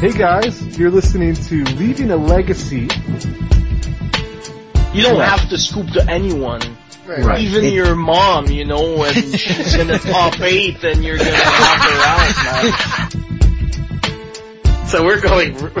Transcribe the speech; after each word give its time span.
Hey 0.00 0.12
guys, 0.12 0.78
you're 0.78 0.92
listening 0.92 1.34
to 1.34 1.64
Leaving 1.74 2.12
a 2.12 2.16
Legacy. 2.16 2.88
You 4.94 5.02
don't 5.02 5.20
have 5.20 5.48
to 5.48 5.58
scoop 5.58 5.90
to 5.90 6.08
anyone. 6.08 6.60
Right. 7.04 7.40
Even 7.40 7.64
your 7.64 7.96
mom, 7.96 8.46
you 8.46 8.64
know, 8.64 8.96
when 8.96 9.12
she's 9.36 9.74
in 9.74 9.88
the 9.88 9.98
top 9.98 10.40
eight, 10.40 10.80
then 10.80 11.02
you're 11.02 11.18
gonna 11.18 11.30
help 11.32 11.80
her 11.80 12.00
out, 12.06 13.10
man. 14.70 14.86
So 14.86 15.04
we're 15.04 15.20
going, 15.20 15.54
we 15.54 15.60
moved 15.64 15.74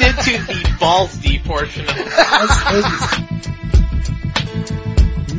into 0.00 0.38
the 0.46 0.76
balls 0.80 1.14
deep 1.18 1.44
portion 1.44 1.86
of 1.90 1.94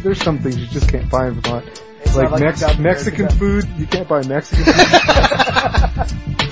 There's 0.04 0.22
some 0.22 0.38
things 0.38 0.56
you 0.60 0.68
just 0.68 0.88
can't 0.88 1.10
buy 1.10 1.30
in 1.30 1.42
Vermont. 1.42 1.68
It's 2.04 2.16
Like, 2.16 2.30
not 2.30 2.40
Mex- 2.42 2.78
Mexican 2.78 3.28
food, 3.30 3.68
you 3.80 3.88
can't 3.88 4.08
buy 4.08 4.22
Mexican 4.22 4.66
food. 4.66 6.36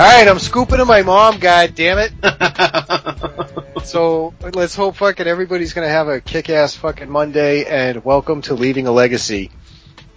Alright, 0.00 0.28
I'm 0.28 0.38
scooping 0.38 0.78
to 0.78 0.86
my 0.86 1.02
mom, 1.02 1.40
god 1.40 1.74
damn 1.74 1.98
it. 1.98 2.12
So, 3.84 4.32
let's 4.40 4.74
hope 4.74 4.96
fucking 4.96 5.26
everybody's 5.26 5.74
gonna 5.74 5.88
have 5.88 6.08
a 6.08 6.22
kick-ass 6.22 6.74
fucking 6.76 7.10
Monday 7.10 7.64
and 7.64 8.02
welcome 8.02 8.40
to 8.42 8.54
Leaving 8.54 8.86
a 8.86 8.92
Legacy. 8.92 9.50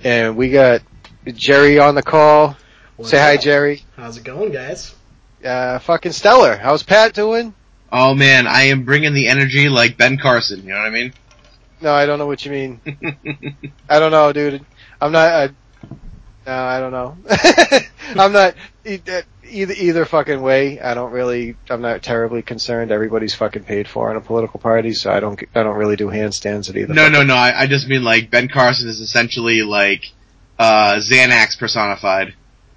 And 0.06 0.38
we 0.38 0.52
got 0.52 0.84
Jerry 1.26 1.80
on 1.80 1.96
the 1.96 2.04
call. 2.04 2.56
What's 2.96 3.12
Say 3.12 3.18
hi. 3.18 3.36
Jerry. 3.36 3.84
How's 3.98 4.16
it 4.16 4.24
going, 4.24 4.54
guys? 4.54 4.96
Uh, 5.44 5.80
fucking 5.80 6.14
stellar. 6.14 6.56
How's 6.56 6.84
Pat 6.84 7.14
doing? 7.14 7.54
Oh 7.92 8.14
man, 8.14 8.48
I 8.48 8.64
am 8.64 8.86
bringing 8.86 9.14
the 9.14 9.28
energy 9.28 9.68
like 9.68 9.98
Ben 9.98 10.18
Carson. 10.18 10.64
You 10.64 10.70
know 10.70 10.80
what 10.80 10.88
I 10.88 10.92
mean? 10.92 11.14
No, 11.82 11.94
I 11.94 12.06
don't 12.06 12.20
know 12.20 12.28
what 12.28 12.46
you 12.46 12.52
mean. 12.52 12.80
I 13.90 14.00
don't 14.00 14.12
know, 14.12 14.32
dude. 14.32 14.64
I'm 15.02 15.12
not, 15.12 15.28
I, 15.28 15.50
no, 16.46 16.54
I 16.54 16.80
don't 16.80 16.92
know. 16.92 17.18
I'm 18.16 18.32
not, 18.32 18.56
uh, 18.86 19.22
either, 19.54 19.74
either 19.74 20.06
fucking 20.06 20.42
way, 20.42 20.80
I 20.80 20.94
don't 20.94 21.12
really, 21.12 21.56
I'm 21.70 21.82
not 21.82 22.02
terribly 22.04 22.42
concerned. 22.42 22.92
Everybody's 22.92 23.36
fucking 23.36 23.64
paid 23.64 23.88
for 23.88 24.12
in 24.12 24.18
a 24.18 24.22
political 24.22 24.60
party, 24.60 24.94
so 24.94 25.12
I 25.12 25.20
don't, 25.20 25.42
I 25.56 25.64
don't 25.64 25.78
really 25.78 25.96
do 25.96 26.08
handstands 26.08 26.70
at 26.70 26.76
either. 26.76 26.94
No, 26.94 27.10
no, 27.10 27.24
no. 27.24 27.36
I, 27.36 27.62
I 27.62 27.68
just 27.68 27.88
mean 27.88 28.04
like 28.04 28.30
Ben 28.30 28.48
Carson 28.48 28.90
is 28.90 29.00
essentially 29.00 29.62
like 29.62 30.12
uh 30.60 30.96
Xanax 30.96 31.58
personified. 31.58 32.34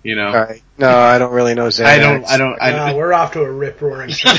You 0.06 0.14
know? 0.14 0.28
Alright. 0.28 0.62
No, 0.78 0.88
I 0.96 1.18
don't 1.18 1.32
really 1.32 1.54
know 1.54 1.66
Xanax. 1.66 1.84
I 1.86 1.98
don't. 1.98 2.24
I 2.30 2.36
don't. 2.36 2.62
I, 2.62 2.90
Uh, 2.90 2.94
we're 2.94 3.12
off 3.12 3.32
to 3.32 3.42
a 3.42 3.50
rip 3.50 3.80
roaring 3.80 4.10
start. 4.12 4.36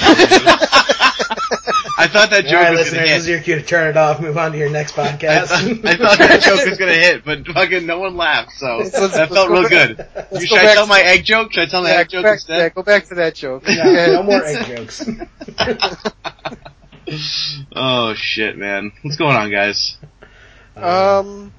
I 2.00 2.08
thought 2.08 2.30
that 2.30 2.44
joke 2.46 2.54
Alright, 2.54 2.78
was 2.78 2.90
gonna 2.90 3.02
this 3.02 3.20
is 3.20 3.26
hit. 3.26 3.32
your 3.34 3.42
cue 3.42 3.56
to 3.56 3.62
turn 3.64 3.88
it 3.90 3.98
off. 3.98 4.22
Move 4.22 4.38
on 4.38 4.54
to 4.54 4.58
your 4.58 4.70
next 4.70 4.98
I 4.98 5.10
podcast. 5.18 5.48
thought, 5.48 5.86
I 5.86 5.96
thought 5.98 6.18
that 6.20 6.42
joke 6.42 6.66
was 6.70 6.78
gonna 6.78 6.94
hit, 6.94 7.26
but 7.26 7.46
fucking 7.48 7.86
no 7.86 8.00
one 8.00 8.16
laughed, 8.16 8.52
so 8.54 8.78
Let's- 8.78 8.94
let's- 8.98 9.14
that 9.16 9.20
let's 9.30 9.34
felt 9.34 9.50
real 9.50 9.64
back- 9.64 9.72
good. 9.72 9.98
let's 10.16 10.32
You, 10.32 10.40
go 10.40 10.46
should 10.46 10.58
I 10.60 10.64
back 10.64 10.74
tell 10.76 10.86
to- 10.86 10.90
my 10.90 11.02
egg 11.02 11.26
joke? 11.26 11.52
Should 11.52 11.64
I 11.64 11.66
tell 11.66 11.84
my 11.84 11.90
Yeah, 11.92 11.96
egg 11.98 12.08
go 12.08 12.12
joke 12.12 12.24
back, 12.24 12.34
instead? 12.36 12.58
yeah, 12.60 12.70
go 12.70 12.84
back 12.84 13.06
to 13.08 13.16
that 13.16 13.36
joke. 13.36 13.64
Yeah, 13.68 14.06
no 14.14 14.24
more 14.24 14.42
egg 14.46 14.66
jokes. 14.68 15.04
Oh 17.76 18.14
shit, 18.14 18.58
man. 18.58 18.92
What's 19.02 19.18
going 19.18 19.36
on, 19.36 19.50
guys? 19.52 19.98
Um, 20.78 21.52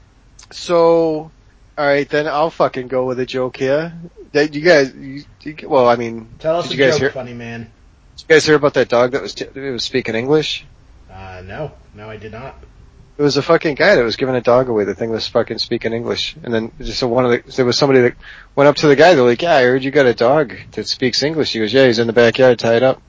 so, 0.50 1.30
alright, 1.78 2.08
then 2.08 2.26
I'll 2.26 2.50
fucking 2.50 2.88
go 2.88 3.06
with 3.06 3.20
a 3.20 3.26
joke 3.26 3.56
here. 3.56 3.92
That 4.32 4.54
you 4.54 4.60
guys, 4.60 4.92
you, 4.94 5.24
you, 5.42 5.68
well, 5.68 5.88
I 5.88 5.96
mean, 5.96 6.28
Tell 6.38 6.58
us 6.58 6.68
did 6.68 6.72
a 6.72 6.76
you 6.76 6.84
guys 6.84 6.94
joke, 6.94 7.00
hear, 7.00 7.10
funny 7.10 7.34
man. 7.34 7.70
did 8.16 8.22
you 8.22 8.34
guys 8.34 8.44
hear 8.44 8.56
about 8.56 8.74
that 8.74 8.88
dog 8.88 9.12
that 9.12 9.22
was, 9.22 9.34
t- 9.34 9.46
was 9.58 9.84
speaking 9.84 10.14
English? 10.14 10.66
Uh, 11.10 11.42
no, 11.44 11.72
no, 11.94 12.10
I 12.10 12.16
did 12.16 12.32
not. 12.32 12.56
It 13.16 13.22
was 13.22 13.36
a 13.36 13.42
fucking 13.42 13.74
guy 13.74 13.96
that 13.96 14.04
was 14.04 14.14
giving 14.16 14.36
a 14.36 14.40
dog 14.40 14.68
away. 14.68 14.84
The 14.84 14.94
thing 14.94 15.10
was 15.10 15.26
fucking 15.26 15.58
speaking 15.58 15.92
English. 15.92 16.36
And 16.42 16.54
then 16.54 16.70
just 16.78 17.00
so 17.00 17.08
one 17.08 17.24
of 17.24 17.30
the, 17.32 17.52
there 17.56 17.64
was 17.64 17.76
somebody 17.76 18.02
that 18.02 18.14
went 18.54 18.68
up 18.68 18.76
to 18.76 18.86
the 18.86 18.94
guy. 18.94 19.14
They're 19.14 19.24
like, 19.24 19.42
yeah, 19.42 19.56
I 19.56 19.62
heard 19.64 19.82
you 19.82 19.90
got 19.90 20.06
a 20.06 20.14
dog 20.14 20.54
that 20.72 20.86
speaks 20.86 21.22
English. 21.24 21.52
He 21.52 21.58
goes, 21.58 21.72
yeah, 21.72 21.86
he's 21.86 21.98
in 21.98 22.06
the 22.06 22.12
backyard 22.12 22.60
tied 22.60 22.84
up. 22.84 23.02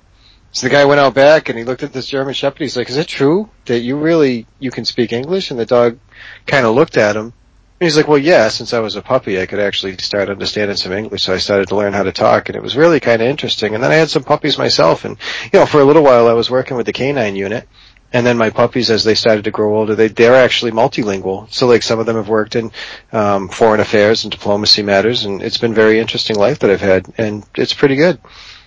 So 0.51 0.65
the 0.65 0.71
guy 0.71 0.85
went 0.85 0.99
out 0.99 1.13
back 1.13 1.49
and 1.49 1.59
he 1.59 1.63
looked 1.63 1.83
at 1.83 1.93
this 1.93 2.07
German 2.07 2.33
Shepherd. 2.33 2.61
He's 2.61 2.75
like, 2.75 2.89
is 2.89 2.97
it 2.97 3.07
true 3.07 3.51
that 3.65 3.81
you 3.81 3.97
really, 3.97 4.47
you 4.57 4.71
can 4.71 4.83
speak 4.83 5.13
English? 5.13 5.51
And 5.51 5.59
the 5.59 5.65
dog 5.67 5.99
kind 6.47 6.65
of 6.65 6.73
looked 6.73 6.97
at 6.97 7.15
him. 7.15 7.33
He's 7.79 7.95
like, 7.95 8.09
well, 8.09 8.17
yeah, 8.17 8.49
since 8.49 8.73
I 8.73 8.79
was 8.79 8.97
a 8.97 9.01
puppy, 9.01 9.39
I 9.39 9.45
could 9.45 9.59
actually 9.59 9.97
start 9.97 10.29
understanding 10.29 10.75
some 10.75 10.91
English. 10.91 11.23
So 11.23 11.33
I 11.33 11.37
started 11.37 11.69
to 11.69 11.77
learn 11.77 11.93
how 11.93 12.03
to 12.03 12.11
talk 12.11 12.49
and 12.49 12.55
it 12.57 12.61
was 12.61 12.75
really 12.75 12.99
kind 12.99 13.21
of 13.21 13.27
interesting. 13.29 13.73
And 13.73 13.81
then 13.81 13.91
I 13.91 13.95
had 13.95 14.09
some 14.09 14.23
puppies 14.23 14.57
myself. 14.57 15.05
And, 15.05 15.17
you 15.53 15.59
know, 15.59 15.65
for 15.65 15.79
a 15.79 15.85
little 15.85 16.03
while 16.03 16.27
I 16.27 16.33
was 16.33 16.51
working 16.51 16.75
with 16.75 16.85
the 16.85 16.93
canine 16.93 17.37
unit. 17.37 17.69
And 18.11 18.25
then 18.25 18.37
my 18.37 18.49
puppies, 18.49 18.89
as 18.89 19.03
they 19.03 19.15
started 19.15 19.43
to 19.45 19.51
grow 19.51 19.77
older, 19.77 19.95
they, 19.95 20.07
they're 20.07 20.35
actually 20.35 20.71
multilingual. 20.71 21.51
So 21.53 21.67
like 21.67 21.83
some 21.83 21.99
of 21.99 22.05
them 22.05 22.15
have 22.15 22.27
worked 22.27 22.55
in, 22.55 22.71
um, 23.13 23.47
foreign 23.47 23.79
affairs 23.79 24.23
and 24.23 24.31
diplomacy 24.31 24.81
matters 24.81 25.25
and 25.25 25.41
it's 25.41 25.59
been 25.59 25.73
very 25.73 25.99
interesting 25.99 26.35
life 26.35 26.59
that 26.59 26.71
I've 26.71 26.81
had 26.81 27.05
and 27.17 27.45
it's 27.55 27.73
pretty 27.73 27.95
good. 27.95 28.19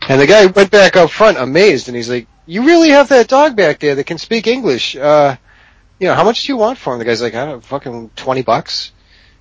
And 0.09 0.21
the 0.21 0.27
guy 0.27 0.47
went 0.47 0.71
back 0.71 0.97
up 0.97 1.11
front 1.11 1.39
amazed 1.39 1.89
and 1.89 1.97
he's 1.97 2.09
like, 2.09 2.29
you 2.47 2.65
really 2.65 2.91
have 2.91 3.09
that 3.11 3.29
dog 3.29 3.57
back 3.57 3.79
there 3.81 3.95
that 3.95 4.05
can 4.05 4.19
speak 4.19 4.47
English. 4.47 4.97
Uh, 4.97 5.37
you 5.99 6.09
know, 6.09 6.15
how 6.15 6.25
much 6.25 6.47
do 6.47 6.53
you 6.53 6.57
want 6.57 6.79
for 6.79 6.93
him? 6.93 6.99
The 6.99 7.05
guy's 7.05 7.23
like, 7.23 7.35
I 7.35 7.45
don't 7.45 7.55
know, 7.57 7.61
fucking 7.61 8.11
20 8.17 8.43
bucks. 8.43 8.93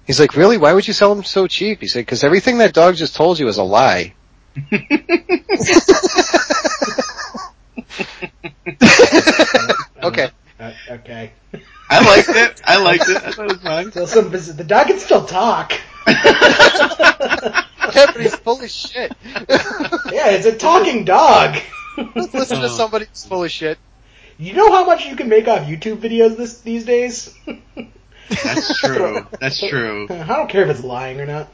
He's 0.07 0.19
like, 0.19 0.35
really? 0.35 0.57
Why 0.57 0.73
would 0.73 0.87
you 0.87 0.93
sell 0.93 1.11
him 1.11 1.23
so 1.23 1.47
cheap? 1.47 1.81
He 1.81 1.87
said, 1.87 2.05
cause 2.07 2.23
everything 2.23 2.57
that 2.59 2.73
dog 2.73 2.95
just 2.95 3.15
told 3.15 3.39
you 3.39 3.47
is 3.47 3.57
a 3.57 3.63
lie. 3.63 4.13
okay. 10.03 10.29
Uh, 10.59 10.73
okay. 10.89 11.31
I 11.89 12.05
liked 12.05 12.29
it. 12.29 12.61
I 12.65 12.77
liked 12.83 13.09
it. 13.09 13.17
I 13.17 13.31
thought 13.31 13.45
it 13.45 13.51
was 13.53 13.61
fine. 13.61 13.91
Still 13.91 14.07
some, 14.07 14.29
the 14.31 14.63
dog 14.63 14.87
can 14.87 14.99
still 14.99 15.25
talk. 15.25 15.73
Yeah, 17.93 18.05
but 18.13 18.21
he's 18.21 18.35
full 18.35 18.61
of 18.61 18.69
shit. 18.69 19.11
Yeah, 19.27 20.29
it's 20.29 20.45
a 20.45 20.57
talking 20.57 21.03
dog. 21.03 21.57
Let's 22.15 22.33
listen 22.33 22.61
to 22.61 22.69
somebody 22.69 23.05
who's 23.05 23.25
full 23.25 23.43
of 23.43 23.51
shit. 23.51 23.77
You 24.37 24.53
know 24.53 24.71
how 24.71 24.85
much 24.85 25.05
you 25.05 25.15
can 25.15 25.29
make 25.29 25.47
off 25.47 25.67
YouTube 25.67 25.97
videos 25.97 26.37
this 26.37 26.61
these 26.61 26.85
days? 26.85 27.33
That's 28.43 28.79
true. 28.79 29.27
That's 29.39 29.59
true. 29.59 30.07
I 30.09 30.25
don't 30.27 30.49
care 30.49 30.63
if 30.63 30.69
it's 30.69 30.83
lying 30.83 31.19
or 31.19 31.25
not. 31.25 31.53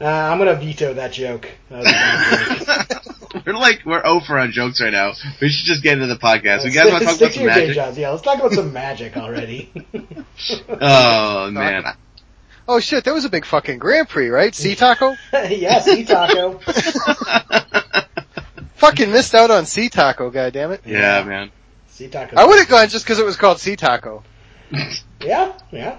Uh, 0.00 0.06
I'm 0.06 0.38
gonna 0.38 0.54
veto 0.56 0.94
that 0.94 1.12
joke. 1.12 1.48
That 1.70 1.78
was 1.78 1.86
a 1.88 1.90
bad 1.92 2.88
joke. 3.34 3.46
we're 3.46 3.52
like 3.54 3.82
we're 3.86 4.04
over 4.04 4.38
on 4.38 4.50
jokes 4.52 4.80
right 4.80 4.92
now. 4.92 5.12
We 5.40 5.48
should 5.48 5.66
just 5.66 5.82
get 5.82 5.94
into 5.94 6.06
the 6.06 6.16
podcast. 6.16 6.64
You 6.64 6.72
guys 6.72 6.90
want 6.90 7.02
to 7.02 7.08
talk 7.10 7.16
about 7.20 7.26
to 7.28 7.32
some 7.32 7.46
magic? 7.46 7.74
jobs. 7.74 7.96
Yeah, 7.98 8.10
let's 8.10 8.22
talk 8.22 8.38
about 8.38 8.52
some 8.52 8.72
magic 8.72 9.16
already. 9.16 9.70
Oh 10.68 11.50
man, 11.50 11.84
Oh 12.66 12.80
shit, 12.80 13.04
that 13.04 13.14
was 13.14 13.24
a 13.24 13.28
big 13.30 13.44
fucking 13.44 13.78
Grand 13.78 14.08
Prix, 14.08 14.28
right? 14.30 14.54
Sea 14.54 14.74
Taco? 14.74 15.14
yes, 15.32 15.84
sea 15.84 16.04
taco. 16.04 16.58
fucking 18.76 19.12
missed 19.12 19.34
out 19.34 19.50
on 19.50 19.66
Sea 19.66 19.88
Taco, 19.88 20.30
goddammit. 20.30 20.80
yeah, 20.86 21.22
man. 21.24 21.50
Sea 21.88 22.08
taco. 22.08 22.36
I 22.36 22.44
would 22.46 22.58
have 22.58 22.68
gone 22.68 22.88
just 22.88 23.04
because 23.04 23.18
it 23.18 23.24
was 23.24 23.36
called 23.36 23.60
Sea 23.60 23.76
Taco. 23.76 24.24
Yeah, 25.20 25.52
yeah. 25.70 25.98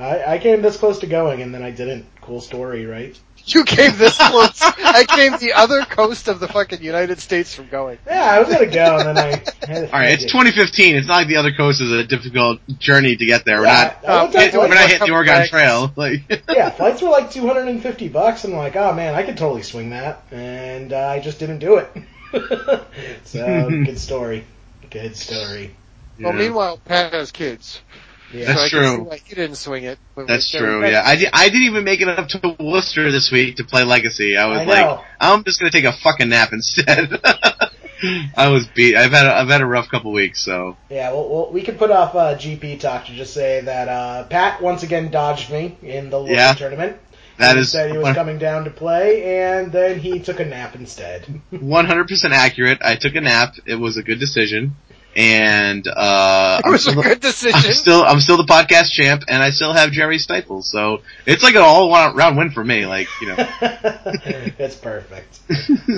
I, 0.00 0.34
I 0.34 0.38
came 0.38 0.62
this 0.62 0.76
close 0.76 1.00
to 1.00 1.06
going 1.06 1.42
and 1.42 1.54
then 1.54 1.62
I 1.62 1.70
didn't. 1.70 2.06
Cool 2.20 2.40
story, 2.40 2.86
right? 2.86 3.18
You 3.46 3.64
came 3.64 3.96
this 3.96 4.16
close. 4.16 4.60
I 4.62 5.04
came 5.08 5.36
the 5.38 5.54
other 5.54 5.82
coast 5.82 6.28
of 6.28 6.40
the 6.40 6.48
fucking 6.48 6.82
United 6.82 7.18
States 7.18 7.54
from 7.54 7.68
going. 7.68 7.98
Yeah, 8.06 8.22
I 8.22 8.38
was 8.38 8.48
gonna 8.48 8.66
go 8.66 8.98
and 8.98 9.16
then 9.16 9.18
I. 9.18 9.84
All 9.86 9.98
right, 9.98 10.12
it's 10.12 10.24
2015. 10.24 10.96
It's 10.96 11.06
not 11.08 11.16
like 11.16 11.28
the 11.28 11.36
other 11.36 11.52
coast 11.52 11.80
is 11.80 11.90
a 11.90 12.04
difficult 12.04 12.60
journey 12.78 13.16
to 13.16 13.24
get 13.26 13.44
there. 13.44 13.60
We're 13.60 13.66
not. 13.66 14.04
I 14.04 14.26
uh, 14.26 14.26
at 14.26 14.54
We're 14.54 14.68
not 14.68 14.90
hitting 14.90 15.06
the 15.06 15.12
Oregon 15.12 15.46
Trail. 15.48 15.92
Like, 15.96 16.44
yeah, 16.50 16.70
flights 16.70 17.02
were 17.02 17.08
like 17.08 17.30
250 17.30 18.08
bucks, 18.08 18.44
and 18.44 18.52
I'm 18.52 18.58
like, 18.58 18.76
oh 18.76 18.92
man, 18.92 19.14
I 19.14 19.22
could 19.22 19.36
totally 19.36 19.62
swing 19.62 19.90
that, 19.90 20.22
and 20.30 20.92
uh, 20.92 21.08
I 21.08 21.20
just 21.20 21.38
didn't 21.38 21.58
do 21.58 21.78
it. 21.78 21.90
so 23.24 23.68
good 23.68 23.98
story, 23.98 24.44
good 24.90 25.16
story. 25.16 25.74
Well, 26.20 26.32
Yeah. 26.34 26.38
meanwhile, 26.38 26.78
Pat 26.78 27.12
has 27.12 27.32
kids. 27.32 27.80
Yeah. 28.32 28.46
That's 28.46 28.58
so 28.60 28.64
I 28.64 28.68
true. 28.68 28.80
Can 28.80 28.96
see 28.96 29.08
why 29.08 29.16
he 29.24 29.34
didn't 29.34 29.56
swing 29.56 29.84
it. 29.84 29.98
but 30.14 30.26
That's 30.26 30.48
true. 30.50 30.60
Jerry 30.60 30.90
Yeah, 30.92 31.02
I, 31.04 31.16
di- 31.16 31.30
I 31.32 31.48
didn't 31.48 31.64
even 31.64 31.84
make 31.84 32.00
it 32.00 32.08
up 32.08 32.28
to 32.28 32.56
Worcester 32.60 33.10
this 33.10 33.30
week 33.32 33.56
to 33.56 33.64
play 33.64 33.84
Legacy. 33.84 34.36
I 34.36 34.46
was 34.46 34.58
I 34.60 34.64
like. 34.64 35.00
I'm 35.20 35.44
just 35.44 35.58
gonna 35.58 35.70
take 35.72 35.84
a 35.84 35.92
fucking 35.92 36.28
nap 36.28 36.50
instead. 36.52 37.20
I 38.36 38.48
was 38.48 38.66
beat. 38.66 38.96
I've 38.96 39.10
had 39.12 39.26
a, 39.26 39.34
I've 39.34 39.48
had 39.48 39.60
a 39.60 39.66
rough 39.66 39.88
couple 39.90 40.12
weeks, 40.12 40.42
so 40.42 40.76
Yeah, 40.88 41.10
well, 41.12 41.28
well 41.28 41.50
we 41.52 41.62
could 41.62 41.76
put 41.78 41.90
off 41.90 42.14
uh, 42.14 42.34
GP 42.36 42.80
talk 42.80 43.06
to 43.06 43.12
just 43.12 43.34
say 43.34 43.60
that 43.62 43.88
uh, 43.88 44.24
Pat 44.24 44.62
once 44.62 44.82
again 44.82 45.10
dodged 45.10 45.50
me 45.50 45.76
in 45.82 46.08
the 46.08 46.18
local 46.18 46.34
Yeah. 46.34 46.54
tournament. 46.54 46.96
that 47.38 47.56
he 47.56 47.62
is 47.62 47.70
said 47.72 47.90
he 47.90 47.98
was 47.98 48.14
coming 48.14 48.38
down 48.38 48.64
to 48.64 48.70
play, 48.70 49.40
and 49.42 49.70
then 49.72 49.98
he 49.98 50.18
took 50.20 50.40
a 50.40 50.44
nap 50.46 50.74
instead. 50.76 51.24
100% 51.52 52.30
accurate. 52.30 52.78
I 52.82 52.96
took 52.96 53.14
a 53.16 53.20
nap. 53.20 53.54
It 53.66 53.74
was 53.76 53.96
a 53.98 54.02
good 54.02 54.18
decision, 54.20 54.76
and 55.16 55.86
uh, 55.88 56.60
It 56.64 56.70
was 56.70 56.86
a 56.86 56.90
I'm 56.90 56.94
still, 56.94 57.02
good 57.02 57.12
I'm 57.14 57.18
decision. 57.20 57.72
still 57.74 58.02
I'm 58.04 58.20
still 58.20 58.36
the 58.36 58.44
podcast 58.44 58.90
champ, 58.92 59.24
and 59.28 59.42
I 59.42 59.50
still 59.50 59.72
have 59.72 59.90
Jerry 59.92 60.18
Staples. 60.18 60.70
So 60.70 61.02
it's 61.26 61.42
like 61.42 61.54
an 61.54 61.62
all 61.62 61.90
round 61.90 62.36
win 62.36 62.50
for 62.50 62.64
me. 62.64 62.86
Like 62.86 63.08
you 63.20 63.28
know, 63.28 63.36
it's 64.58 64.76
perfect. 64.76 65.40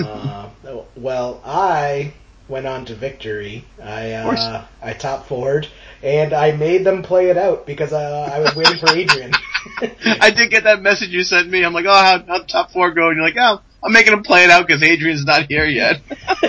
uh, 0.03 0.49
well, 0.95 1.41
I 1.45 2.13
went 2.47 2.65
on 2.67 2.85
to 2.85 2.95
victory. 2.95 3.63
I 3.81 4.11
uh, 4.13 4.65
I 4.81 4.93
top 4.93 5.27
forward, 5.27 5.67
and 6.01 6.33
I 6.33 6.51
made 6.53 6.83
them 6.83 7.03
play 7.03 7.29
it 7.29 7.37
out 7.37 7.65
because 7.65 7.93
uh, 7.93 8.29
I 8.33 8.39
was 8.39 8.55
waiting 8.55 8.77
for 8.77 8.89
Adrian. 8.89 9.31
I 10.19 10.31
did 10.31 10.49
get 10.51 10.63
that 10.65 10.81
message 10.81 11.09
you 11.09 11.23
sent 11.23 11.49
me. 11.49 11.63
I'm 11.63 11.73
like, 11.73 11.85
oh, 11.87 11.89
how 11.93 12.23
how 12.25 12.39
top 12.43 12.71
four 12.71 12.91
going? 12.91 13.15
You're 13.15 13.25
like, 13.25 13.37
oh, 13.37 13.61
I'm 13.83 13.93
making 13.93 14.13
him 14.13 14.23
play 14.23 14.43
it 14.43 14.49
out 14.49 14.65
because 14.67 14.81
Adrian's 14.83 15.25
not 15.25 15.45
here 15.47 15.65
yet. 15.65 16.01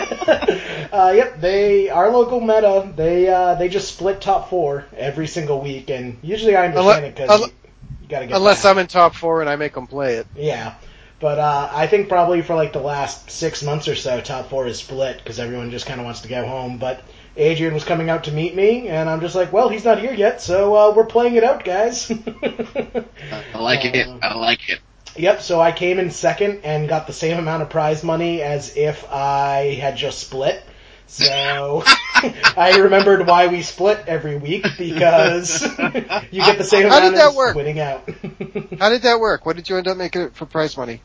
uh, 0.94 1.11
yep, 1.11 1.41
they 1.41 1.91
our 1.91 2.11
local 2.11 2.41
meta. 2.41 2.93
They 2.94 3.29
uh, 3.29 3.56
they 3.56 3.69
just 3.69 3.88
split 3.88 4.20
top 4.20 4.49
four 4.49 4.85
every 4.96 5.26
single 5.26 5.61
week, 5.61 5.91
and 5.91 6.19
usually 6.23 6.55
I 6.55 6.67
understand 6.67 7.05
it 7.06 7.17
because 7.17 7.41
you, 7.41 7.46
you 8.02 8.08
got 8.08 8.20
to 8.20 8.26
get 8.26 8.37
Unless. 8.37 8.64
I'm 8.64 8.79
in 8.79 8.87
top 8.87 9.14
four 9.14 9.41
and 9.41 9.50
I 9.50 9.56
make 9.56 9.75
them 9.75 9.87
play 9.87 10.14
it. 10.17 10.26
Yeah. 10.37 10.75
But 11.20 11.38
uh, 11.38 11.70
I 11.73 11.87
think 11.87 12.08
probably 12.08 12.43
for 12.43 12.55
like 12.55 12.73
the 12.73 12.81
last 12.81 13.31
six 13.31 13.62
months 13.62 13.88
or 13.88 13.94
so, 13.94 14.20
top 14.20 14.50
four 14.50 14.67
is 14.67 14.79
split 14.79 15.19
because 15.19 15.41
everyone 15.41 15.70
just 15.70 15.87
kind 15.87 15.99
of 15.99 16.05
wants 16.05 16.20
to 16.20 16.29
go 16.29 16.46
home. 16.46 16.79
But 16.79 17.02
Adrian 17.37 17.75
was 17.75 17.85
coming 17.85 18.11
out 18.11 18.25
to 18.25 18.32
meet 18.32 18.55
me, 18.55 18.88
and 18.88 19.08
I'm 19.08 19.20
just 19.20 19.35
like, 19.35 19.52
well, 19.52 19.69
he's 19.69 19.85
not 19.85 19.99
here 19.99 20.12
yet, 20.12 20.40
so 20.40 20.75
uh, 20.76 20.94
we're 20.94 21.06
playing 21.06 21.37
it 21.37 21.43
out, 21.43 21.64
guys. 21.64 22.11
I 22.43 23.58
like 23.58 23.85
it. 23.85 24.06
I 24.23 24.35
like 24.35 24.69
it. 24.69 24.81
yep. 25.17 25.40
So 25.40 25.61
I 25.61 25.73
came 25.73 25.99
in 25.99 26.11
second 26.11 26.61
and 26.62 26.88
got 26.88 27.06
the 27.06 27.12
same 27.12 27.38
amount 27.38 27.62
of 27.62 27.70
prize 27.70 28.05
money 28.05 28.43
as 28.43 28.76
if 28.76 29.11
I 29.11 29.75
had 29.81 29.97
just 29.97 30.19
split. 30.19 30.62
So 31.06 31.83
I 32.56 32.79
remembered 32.83 33.27
why 33.27 33.47
we 33.49 33.62
split 33.62 34.05
every 34.06 34.37
week 34.37 34.67
because 34.79 35.62
you 35.62 36.43
get 36.43 36.59
the 36.59 36.65
same 36.65 36.89
How 36.89 36.99
amount 36.99 37.15
did 37.15 37.21
that 37.21 37.29
as 37.31 37.37
work? 37.37 37.56
winning 37.56 37.81
out. 37.81 38.09
How 38.79 38.89
did 38.89 39.03
that 39.03 39.21
work? 39.21 39.47
What 39.47 39.56
did 39.56 39.69
you 39.69 39.77
end 39.77 39.89
up 39.89 39.97
making 39.97 40.23
it 40.23 40.35
for 40.37 40.47
prize 40.47 40.77
money? 40.77 41.01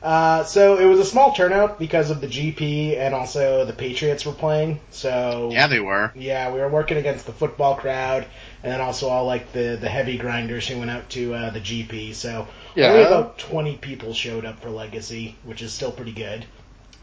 Uh, 0.00 0.44
so 0.44 0.78
it 0.78 0.84
was 0.84 1.00
a 1.00 1.04
small 1.04 1.32
turnout 1.32 1.76
because 1.80 2.10
of 2.10 2.20
the 2.20 2.28
GP 2.28 2.96
and 2.96 3.14
also 3.14 3.64
the 3.64 3.72
Patriots 3.72 4.24
were 4.24 4.32
playing. 4.32 4.78
So 4.90 5.48
Yeah, 5.52 5.66
they 5.66 5.80
were. 5.80 6.12
yeah, 6.14 6.52
we 6.52 6.60
were 6.60 6.68
working 6.68 6.98
against 6.98 7.26
the 7.26 7.32
football 7.32 7.74
crowd 7.74 8.24
and 8.62 8.70
then 8.72 8.80
also 8.80 9.08
all 9.08 9.26
like 9.26 9.52
the 9.52 9.76
the 9.80 9.88
heavy 9.88 10.16
grinders 10.16 10.68
who 10.68 10.78
went 10.78 10.90
out 10.90 11.08
to 11.10 11.34
uh, 11.34 11.50
the 11.50 11.58
GP. 11.60 12.14
So 12.14 12.46
Yeah. 12.76 12.90
only 12.92 13.02
about 13.02 13.38
twenty 13.38 13.76
people 13.76 14.14
showed 14.14 14.44
up 14.44 14.60
for 14.60 14.70
Legacy, 14.70 15.36
which 15.42 15.62
is 15.62 15.72
still 15.72 15.90
pretty 15.90 16.12
good. 16.12 16.46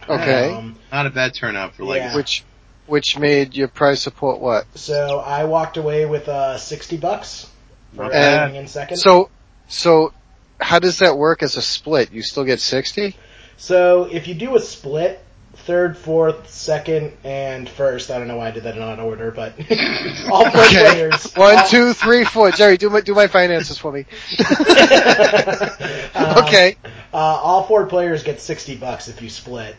Okay. 0.10 0.54
Um, 0.54 0.76
Not 0.92 1.06
a 1.06 1.10
bad 1.10 1.34
turnout 1.34 1.76
for 1.76 1.84
like. 1.84 2.02
Yeah. 2.02 2.16
Which, 2.16 2.44
which 2.88 3.18
made 3.18 3.56
your 3.56 3.68
prize 3.68 4.02
support 4.02 4.40
what? 4.40 4.66
so 4.76 5.20
I 5.20 5.46
walked 5.46 5.78
away 5.78 6.06
with 6.06 6.28
uh, 6.30 6.58
sixty 6.58 6.98
bucks 6.98 7.50
for 7.96 8.04
Not 8.04 8.12
bad. 8.12 8.48
coming 8.48 8.62
in 8.62 8.68
second. 8.68 8.98
So, 8.98 9.30
so, 9.68 10.14
how 10.62 10.80
does 10.80 11.00
that 11.00 11.18
work 11.18 11.42
as 11.44 11.58
a 11.58 11.62
split? 11.62 12.12
You 12.12 12.22
still 12.22 12.44
get 12.44 12.60
60? 12.60 13.16
So 13.58 14.04
if 14.12 14.28
you 14.28 14.36
do 14.36 14.56
a 14.56 14.60
split, 14.60 15.24
third, 15.54 15.98
fourth, 15.98 16.50
second, 16.50 17.14
and 17.24 17.68
first, 17.68 18.12
I 18.12 18.20
don't 18.20 18.28
know 18.28 18.38
why 18.38 18.50
I 18.50 18.52
did 18.52 18.64
that 18.64 18.76
in 18.76 18.84
odd 18.84 19.00
order, 19.00 19.32
but 19.32 19.54
all 20.30 20.50
four 20.52 20.62
Okay. 20.66 20.92
players. 20.92 21.34
One, 21.34 21.58
all- 21.58 21.68
two, 21.68 21.94
three, 21.94 22.26
four. 22.26 22.52
Jerry, 22.52 22.78
do 22.78 22.90
my, 22.90 23.02
do 23.02 23.16
my 23.16 23.28
finances 23.28 23.78
for 23.78 23.92
me. 23.92 24.06
Uh, 24.40 26.36
okay. 26.46 26.76
Uh, 27.14 27.18
all 27.18 27.64
four 27.66 27.86
players 27.88 28.24
get 28.24 28.42
sixty 28.42 28.76
bucks 28.76 29.08
if 29.08 29.22
you 29.22 29.30
split. 29.30 29.76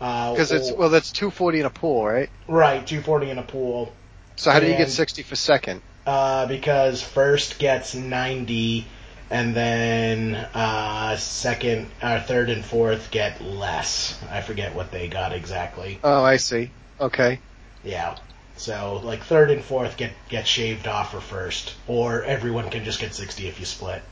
Uh, 0.00 0.32
Because 0.32 0.50
it's, 0.52 0.72
well, 0.72 0.88
that's 0.88 1.12
240 1.12 1.60
in 1.60 1.66
a 1.66 1.70
pool, 1.70 2.06
right? 2.06 2.30
right, 2.48 2.86
two 2.86 3.00
forty 3.02 3.30
in 3.30 3.38
a 3.38 3.42
pool. 3.42 3.92
So 4.36 4.50
how 4.50 4.60
do 4.60 4.66
you 4.66 4.76
get 4.76 4.88
60 4.90 5.22
for 5.22 5.36
second? 5.36 5.82
Uh, 6.06 6.46
because 6.46 7.02
first 7.02 7.58
gets 7.58 7.94
ninety, 7.94 8.86
and 9.30 9.54
then 9.54 10.34
uh, 10.34 11.16
second, 11.18 11.88
uh, 12.00 12.22
third, 12.22 12.48
and 12.48 12.64
fourth 12.64 13.10
get 13.10 13.42
less. 13.42 14.18
I 14.30 14.40
forget 14.40 14.74
what 14.74 14.90
they 14.90 15.08
got 15.08 15.32
exactly. 15.34 16.00
Oh, 16.02 16.24
I 16.24 16.38
see. 16.38 16.70
Okay. 16.98 17.38
Yeah. 17.84 18.16
So 18.56 19.00
like 19.04 19.22
third 19.24 19.50
and 19.50 19.62
fourth 19.62 19.98
get 19.98 20.12
get 20.30 20.46
shaved 20.46 20.88
off 20.88 21.12
for 21.12 21.20
first, 21.20 21.74
or 21.86 22.22
everyone 22.24 22.70
can 22.70 22.82
just 22.84 22.98
get 22.98 23.14
sixty 23.14 23.46
if 23.46 23.60
you 23.60 23.66
split. 23.66 24.02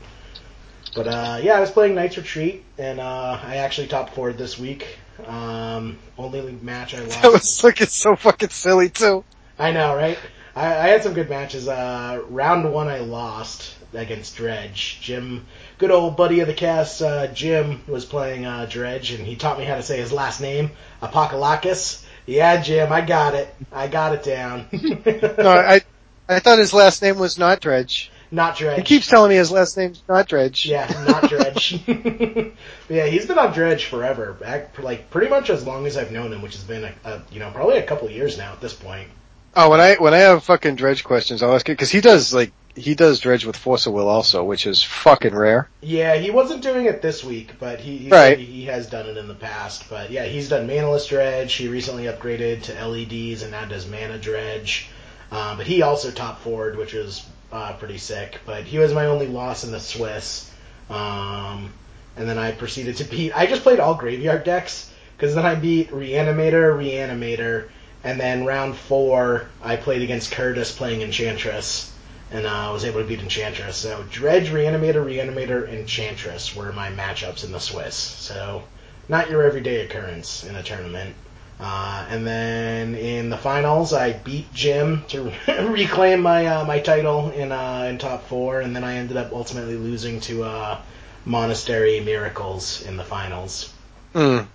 But 0.95 1.09
uh, 1.09 1.41
yeah, 1.43 1.55
I 1.55 1.61
was 1.61 1.71
playing 1.71 1.95
Knights 1.95 2.19
Retreat, 2.19 2.65
and 2.77 3.01
uh, 3.01 3.41
I 3.43 3.57
actually 3.57 3.89
top 3.89 4.15
four 4.15 4.33
this 4.35 4.59
week. 4.59 4.99
Um, 5.27 5.99
only 6.17 6.59
match 6.63 6.95
I 6.95 7.01
lost. 7.01 7.23
That 7.23 7.33
was 7.33 7.65
looking 7.65 7.87
so 7.89 8.17
fucking 8.17 8.51
silly 8.51 8.91
too. 8.91 9.25
I 9.59 9.73
know, 9.73 9.95
right? 9.95 10.19
I, 10.55 10.67
I 10.67 10.89
had 10.89 11.03
some 11.03 11.15
good 11.15 11.29
matches. 11.29 11.69
Uh, 11.69 12.23
round 12.29 12.73
one 12.73 12.89
I 12.89 12.99
lost 12.99 13.75
against 13.95 14.37
Dredge. 14.37 14.99
Jim, 15.01 15.47
good 15.79 15.91
old 15.91 16.17
buddy 16.17 16.41
of 16.41 16.47
the 16.47 16.55
cast, 16.55 17.03
uh, 17.03 17.27
Jim 17.29 17.83
was 17.87 18.05
playing 18.05 18.45
uh, 18.45 18.67
Dredge, 18.69 19.13
and 19.13 19.27
he 19.27 19.37
taught 19.37 19.59
me 19.59 19.65
how 19.65 19.77
to 19.77 19.83
say 19.83 19.99
his 19.99 20.13
last 20.13 20.41
name, 20.41 20.71
Apokalakis. 21.03 22.05
Yeah, 22.27 22.61
Jim, 22.61 22.93
I 22.93 23.01
got 23.01 23.35
it. 23.35 23.55
I 23.73 23.89
got 23.89 24.15
it 24.15 24.23
down. 24.23 24.67
No, 25.39 25.51
I, 25.51 25.81
I 26.29 26.41
thought 26.41 26.59
his 26.59 26.75
last 26.75 27.01
name 27.01 27.19
was 27.19 27.39
not 27.39 27.61
Dredge. 27.61 28.11
Not 28.31 28.57
Dredge. 28.57 28.79
He 28.79 28.83
keeps 28.85 29.07
telling 29.07 29.31
me 29.31 29.37
his 29.37 29.51
last 29.51 29.77
name's 29.77 30.03
not 30.09 30.29
Dredge. 30.29 30.67
Yeah, 30.67 30.87
not 31.09 31.29
Dredge. 31.29 31.81
yeah, 32.89 33.07
he's 33.07 33.27
been 33.27 33.39
on 33.39 33.53
Dredge 33.53 33.87
forever. 33.87 34.35
Back 34.35 34.75
for 34.75 34.83
like 34.83 35.11
pretty 35.11 35.29
much 35.31 35.49
as 35.51 35.67
long 35.67 35.87
as 35.87 35.97
I've 35.97 36.13
known 36.13 36.33
him, 36.33 36.43
which 36.43 36.55
has 36.55 36.65
been 36.65 36.85
a, 36.85 36.93
a 37.05 37.23
you 37.33 37.41
know 37.41 37.51
probably 37.51 37.79
a 37.79 37.87
couple 37.87 38.07
of 38.07 38.13
years 38.13 38.37
now 38.37 38.53
at 38.53 38.61
this 38.61 38.75
point. 38.75 39.09
Oh, 39.57 39.71
when 39.71 39.81
I 39.81 39.95
when 39.97 40.13
I 40.15 40.19
have 40.19 40.45
fucking 40.45 40.77
Dredge 40.77 41.05
questions, 41.05 41.43
I'll 41.43 41.55
ask 41.55 41.69
it 41.69 41.73
because 41.73 41.91
he 41.91 42.01
does 42.03 42.35
like 42.35 42.53
he 42.77 42.95
does 42.95 43.19
Dredge 43.21 43.45
with 43.47 43.57
Force 43.57 43.87
of 43.87 43.93
Will 43.95 44.09
also, 44.09 44.45
which 44.45 44.67
is 44.67 44.83
fucking 44.83 45.35
rare. 45.35 45.69
Yeah, 45.81 46.15
he 46.17 46.31
wasn't 46.31 46.63
doing 46.63 46.85
it 46.85 47.01
this 47.03 47.25
week, 47.25 47.55
but 47.59 47.81
he 47.81 47.97
he, 47.97 48.09
Right. 48.11 48.39
he 48.39 48.45
he 48.45 48.65
has 48.67 48.89
done 48.89 49.07
it 49.07 49.17
in 49.17 49.27
the 49.27 49.35
past. 49.35 49.89
But 49.89 50.11
yeah, 50.11 50.25
he's 50.27 50.49
done 50.51 50.69
Manaless 50.69 51.09
Dredge. 51.09 51.55
He 51.55 51.69
recently 51.69 52.05
upgraded 52.05 52.65
to 52.65 52.87
LEDs 52.87 53.43
and 53.43 53.53
now 53.53 53.65
does 53.65 53.89
Mana 53.89 54.19
Dredge. 54.19 54.89
Um, 55.33 55.57
but 55.57 55.67
he 55.67 55.83
also 55.83 56.11
top 56.11 56.41
forward, 56.41 56.77
which 56.77 56.95
is 56.95 57.27
uh, 57.53 57.73
pretty 57.75 57.99
sick. 57.99 58.39
But 58.47 58.65
he 58.65 58.79
was 58.79 58.93
my 58.93 59.07
only 59.07 59.27
loss 59.27 59.65
in 59.65 59.73
the 59.73 59.81
Swiss. 59.81 60.51
Um, 60.91 61.73
and 62.17 62.29
then 62.29 62.39
I 62.39 62.53
proceeded 62.53 62.97
to 62.97 63.05
beat. 63.05 63.37
I 63.37 63.47
just 63.47 63.63
played 63.63 63.81
all 63.81 63.95
graveyard 63.95 64.45
decks 64.45 64.93
because 65.17 65.35
then 65.35 65.47
I 65.47 65.55
beat 65.55 65.91
Reanimator, 65.91 66.77
Reanimator, 66.77 67.69
and 68.05 68.21
then 68.21 68.45
round 68.45 68.77
four 68.77 69.49
I 69.63 69.77
played 69.77 70.03
against 70.03 70.33
Curtis 70.33 70.73
playing 70.73 71.03
Enchantress, 71.03 71.93
and 72.31 72.47
uh, 72.47 72.51
I 72.51 72.71
was 72.71 72.85
able 72.85 73.01
to 73.01 73.07
beat 73.07 73.21
Enchantress. 73.21 73.77
So 73.77 74.05
Dredge, 74.11 74.51
Reanimator, 74.51 75.05
Reanimator, 75.05 75.69
Enchantress 75.69 76.55
were 76.55 76.73
my 76.73 76.91
matchups 76.91 77.45
in 77.45 77.53
the 77.53 77.61
Swiss. 77.61 77.95
So 77.95 78.65
not 79.09 79.31
your 79.31 79.43
everyday 79.43 79.85
occurrence 79.85 80.45
in 80.45 80.57
a 80.57 80.63
tournament. 80.63 81.15
Uh, 81.61 82.07
and 82.09 82.25
then 82.27 82.95
in 82.95 83.31
the 83.31 83.37
finals, 83.37 83.93
I 83.93 84.13
beat 84.13 84.53
Jim 84.55 85.05
to 85.09 85.33
reclaim 85.69 86.21
my 86.21 86.47
uh, 86.47 86.65
my 86.65 86.79
title 86.79 87.31
in 87.31 87.51
uh, 87.51 87.87
in 87.91 87.99
top 87.99 88.27
four, 88.29 88.61
and 88.61 88.77
then 88.77 88.85
I 88.85 88.95
ended 88.95 89.17
up 89.17 89.33
ultimately 89.33 89.75
losing 89.77 90.21
to 90.21 90.45
uh, 90.45 90.79
Monastery 91.25 91.99
Miracles 92.01 92.83
in 92.87 92.97
the 92.97 93.03
finals, 93.05 93.73
Mm. 94.15 94.47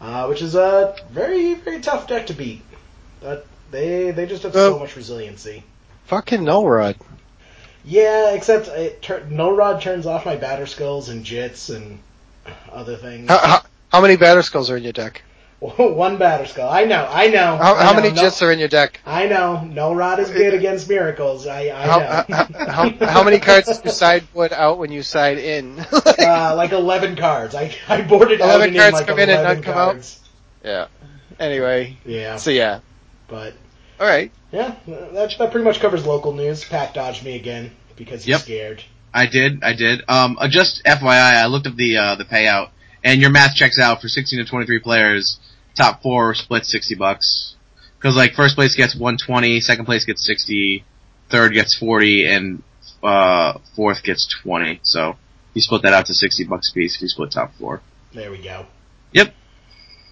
uh, 0.00 0.26
which 0.26 0.42
is 0.42 0.54
a 0.56 0.96
very 1.10 1.54
very 1.54 1.80
tough 1.80 2.08
deck 2.08 2.26
to 2.26 2.34
beat. 2.34 2.62
But 3.20 3.46
they 3.70 4.10
they 4.10 4.26
just 4.26 4.42
have 4.42 4.52
so 4.54 4.78
much 4.78 4.96
resiliency. 4.96 5.62
Fucking 6.06 6.42
null 6.42 6.66
rod. 6.68 6.96
Yeah, 7.84 8.32
except 8.32 8.66
it 8.68 9.02
tur- 9.02 9.24
Null 9.30 9.52
Rod 9.52 9.80
turns 9.80 10.04
off 10.04 10.26
my 10.26 10.36
Batterskulls 10.36 11.08
and 11.10 11.24
jits 11.24 11.74
and 11.74 12.00
other 12.72 12.96
things. 12.96 13.28
How, 13.30 13.38
how, 13.38 13.62
how 13.92 14.00
many 14.02 14.16
Batterskulls 14.16 14.68
are 14.68 14.76
in 14.76 14.82
your 14.82 14.92
deck? 14.92 15.22
One 15.60 16.18
Batterskull. 16.18 16.70
I 16.70 16.84
know. 16.84 17.08
I 17.10 17.28
know. 17.28 17.56
How, 17.56 17.74
I 17.74 17.82
how 17.84 17.90
know, 17.92 18.00
many 18.00 18.14
no, 18.14 18.22
jits 18.22 18.42
are 18.42 18.52
in 18.52 18.60
your 18.60 18.68
deck? 18.68 19.00
I 19.04 19.26
know. 19.26 19.64
Null 19.64 19.96
Rod 19.96 20.20
is 20.20 20.30
good 20.30 20.54
against 20.60 20.88
miracles. 20.88 21.46
I, 21.48 21.70
I 21.70 21.86
How, 21.86 21.98
know. 21.98 22.24
how, 22.36 22.66
how, 22.90 23.06
how 23.06 23.24
many 23.24 23.40
cards 23.40 23.66
do 23.66 23.80
you 23.84 23.90
sideboard 23.92 24.52
out 24.52 24.78
when 24.78 24.92
you 24.92 25.02
side 25.02 25.38
in? 25.38 25.80
uh, 25.80 26.54
like 26.56 26.70
11 26.70 27.16
cards. 27.16 27.56
I, 27.56 27.74
I 27.88 28.02
boarded 28.02 28.38
11 28.40 28.60
out 28.60 28.68
and 28.68 28.76
cards 28.76 28.94
like 28.94 29.06
come 29.08 29.18
in 29.18 29.30
and 29.30 29.40
11 29.40 29.56
none 29.56 29.62
come 29.64 29.76
out? 29.76 30.16
yeah. 30.64 30.86
Anyway, 31.40 31.96
Yeah, 32.04 32.36
so 32.36 32.50
yeah. 32.50 32.80
but 33.28 33.54
All 34.00 34.06
right. 34.06 34.30
yeah, 34.52 34.74
that, 34.86 35.34
that 35.38 35.50
pretty 35.50 35.64
much 35.64 35.80
covers 35.80 36.04
local 36.06 36.32
news. 36.32 36.64
Pat 36.64 36.94
dodged 36.94 37.24
me 37.24 37.36
again 37.36 37.70
because 37.96 38.22
he's 38.24 38.30
Yep. 38.30 38.40
scared. 38.40 38.84
I 39.14 39.26
did, 39.26 39.62
I 39.64 39.72
did. 39.72 40.02
Um, 40.08 40.36
uh, 40.40 40.48
just 40.48 40.84
FYI, 40.84 41.34
I 41.34 41.46
looked 41.46 41.66
up 41.66 41.76
the 41.76 41.96
uh, 41.96 42.14
the 42.16 42.24
payout, 42.24 42.70
and 43.04 43.20
your 43.20 43.30
math 43.30 43.54
checks 43.54 43.78
out 43.78 44.00
for 44.02 44.08
16 44.08 44.40
to 44.40 44.44
23 44.44 44.80
players. 44.80 45.38
Top 45.78 46.02
four 46.02 46.34
split 46.34 46.66
60 46.66 46.96
bucks. 46.96 47.54
Because 47.98 48.16
like 48.16 48.34
first 48.34 48.56
place 48.56 48.74
gets 48.74 48.94
120, 48.94 49.60
second 49.60 49.84
place 49.84 50.04
gets 50.04 50.24
60, 50.26 50.84
third 51.30 51.52
gets 51.52 51.76
40, 51.76 52.26
and 52.26 52.62
uh, 53.02 53.58
fourth 53.76 54.02
gets 54.02 54.26
20. 54.42 54.80
So 54.82 55.16
you 55.54 55.60
split 55.62 55.82
that 55.82 55.92
out 55.92 56.06
to 56.06 56.14
60 56.14 56.44
bucks 56.44 56.70
a 56.70 56.74
piece 56.74 56.96
if 56.96 57.02
you 57.02 57.08
split 57.08 57.30
top 57.30 57.52
four. 57.58 57.80
There 58.12 58.30
we 58.30 58.42
go. 58.42 58.66
Yep. 59.12 59.34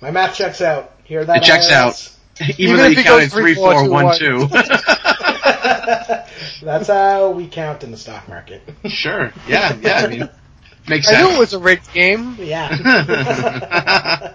My 0.00 0.10
math 0.12 0.36
checks 0.36 0.60
out. 0.60 0.92
Hear 1.04 1.24
that? 1.24 1.38
It 1.38 1.42
checks 1.42 1.68
IRS? 1.68 2.12
Even, 2.40 2.54
Even 2.58 2.76
though 2.76 2.86
you 2.86 2.96
he 2.96 3.02
counted 3.02 3.20
goes 3.22 3.32
three, 3.32 3.42
three, 3.42 3.54
four, 3.54 3.72
four, 3.72 3.84
two, 3.84 3.90
one, 3.90 4.04
one. 4.04 4.18
two. 4.18 4.46
That's 6.62 6.88
how 6.88 7.30
we 7.30 7.48
count 7.48 7.82
in 7.82 7.90
the 7.90 7.96
stock 7.96 8.28
market. 8.28 8.62
sure. 8.86 9.32
Yeah. 9.48 9.76
Yeah. 9.80 9.98
I 9.98 10.06
mean, 10.08 10.28
makes 10.88 11.12
I 11.12 11.22
knew 11.22 11.30
it 11.30 11.38
was 11.38 11.54
a 11.54 11.58
rigged 11.58 11.92
game. 11.92 12.36
yeah. 12.38 14.34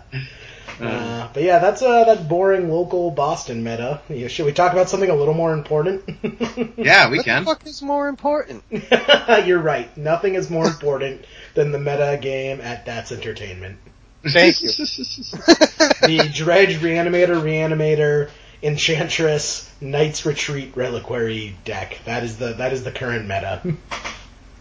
Uh, 0.82 1.30
but 1.34 1.44
yeah, 1.44 1.60
that's 1.60 1.82
uh, 1.82 2.04
that 2.06 2.28
boring 2.28 2.70
local 2.70 3.12
Boston 3.12 3.64
meta. 3.64 4.02
Should 4.28 4.46
we 4.46 4.52
talk 4.54 4.72
about 4.74 4.90
something 4.90 5.10
a 5.10 5.16
little 5.16 5.34
more 5.34 5.54
important? 5.54 6.04
yeah, 6.78 7.10
we 7.10 7.18
What 7.18 7.26
can. 7.26 7.44
the 7.44 7.52
fuck 7.52 7.66
is 7.68 7.82
more 7.82 8.08
important? 8.08 8.64
You're 9.46 9.60
right. 9.60 9.96
Nothing 9.98 10.36
is 10.36 10.50
more 10.50 10.66
important 10.66 11.26
than 11.54 11.72
the 11.72 11.80
meta 11.80 12.18
game 12.22 12.62
at 12.62 12.86
That's 12.86 13.12
Entertainment. 13.12 13.78
Thank 14.24 14.62
you. 14.62 14.70
the 14.70 16.30
Dredge, 16.34 16.78
Reanimator, 16.80 17.42
Reanimator, 17.42 18.30
Enchantress, 18.64 19.70
Knight's 19.82 20.26
Retreat, 20.26 20.76
Reliquary 20.76 21.56
deck. 21.66 22.00
That 22.06 22.24
is 22.24 22.38
the 22.38 22.54
that 22.54 22.74
is 22.74 22.84
the 22.84 22.92
current 22.92 23.24
meta. 23.28 23.62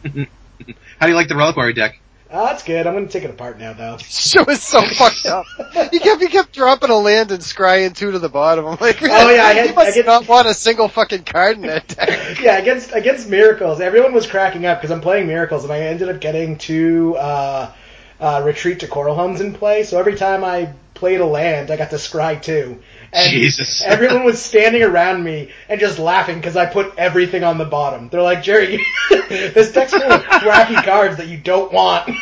How 0.02 1.06
do 1.06 1.08
you 1.08 1.14
like 1.14 1.28
the 1.28 1.36
reliquary 1.36 1.72
deck? 1.74 2.00
Oh, 2.32 2.46
that's 2.46 2.62
good. 2.62 2.87
I'm 2.87 2.94
gonna 2.94 3.08
take 3.08 3.25
it 3.25 3.30
apart 3.30 3.58
now, 3.58 3.72
though. 3.72 3.96
Shit 4.00 4.46
was 4.46 4.62
so 4.62 4.80
fucked 4.82 5.26
up. 5.26 5.46
He 5.90 5.99
kept 5.99 6.22
he 6.22 6.28
kept 6.28 6.52
dropping 6.52 6.90
a 6.90 6.96
land 6.96 7.32
and 7.32 7.40
scrying 7.42 7.94
two 7.96 8.12
to 8.12 8.18
the 8.20 8.28
bottom. 8.28 8.66
I'm 8.66 8.78
like, 8.80 9.02
Oh, 9.02 9.06
yeah, 9.30 9.44
I 9.46 9.52
he 9.62 9.66
had- 9.66 9.75
must 9.75 9.88
I 9.88 9.92
get- 9.92 10.06
not 10.06 10.28
want 10.28 10.46
a 10.46 10.54
single 10.54 10.87
fucking 10.88 11.25
card 11.25 11.56
in 11.56 11.62
that 11.62 11.88
deck. 11.88 12.40
yeah, 12.42 12.56
against 12.58 12.92
against 12.92 13.28
Miracles, 13.28 13.80
everyone 13.80 14.12
was 14.12 14.26
cracking 14.28 14.64
up 14.64 14.78
because 14.80 14.92
I'm 14.92 15.00
playing 15.00 15.26
Miracles, 15.26 15.64
and 15.64 15.72
I 15.72 15.80
ended 15.80 16.08
up 16.08 16.20
getting 16.20 16.56
two 16.56 17.16
uh, 17.16 17.72
uh, 18.20 18.42
Retreat 18.44 18.80
to 18.80 18.87
Coralhelms 18.87 19.40
in 19.40 19.52
play. 19.52 19.82
So 19.82 19.99
every 19.99 20.14
time 20.14 20.44
I 20.44 20.72
played 21.00 21.19
to 21.19 21.25
land, 21.25 21.71
I 21.73 21.76
got 21.76 21.90
to 21.90 21.97
scry 21.97 22.40
too. 22.40 22.80
And 23.12 23.28
Jesus. 23.30 23.83
everyone 23.85 24.23
was 24.25 24.40
standing 24.40 24.83
around 24.85 25.25
me 25.25 25.50
and 25.69 25.80
just 25.80 25.99
laughing 25.99 26.37
because 26.37 26.57
I 26.57 26.66
put 26.66 26.95
everything 26.97 27.42
on 27.42 27.59
the 27.59 27.64
bottom. 27.64 28.09
They're 28.09 28.23
like, 28.23 28.42
Jerry, 28.45 28.80
this 29.28 29.73
deck's 29.73 29.92
full 29.92 30.02
of 30.02 30.23
crappy 30.23 30.75
cards 30.76 31.16
that 31.16 31.26
you 31.26 31.38
don't 31.38 31.73
want. 31.73 32.09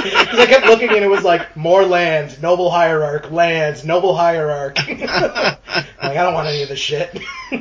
Because 0.00 0.38
I 0.38 0.46
kept 0.46 0.66
looking 0.66 0.88
and 0.90 1.04
it 1.04 1.10
was 1.10 1.24
like, 1.24 1.56
more 1.56 1.84
lands, 1.84 2.40
Noble 2.40 2.70
Hierarch, 2.70 3.30
lands, 3.30 3.84
Noble 3.84 4.14
Hierarch. 4.16 4.76
like, 4.88 5.02
I 5.08 6.14
don't 6.14 6.32
want 6.34 6.48
any 6.48 6.62
of 6.62 6.68
this 6.68 6.78
shit. 6.78 7.18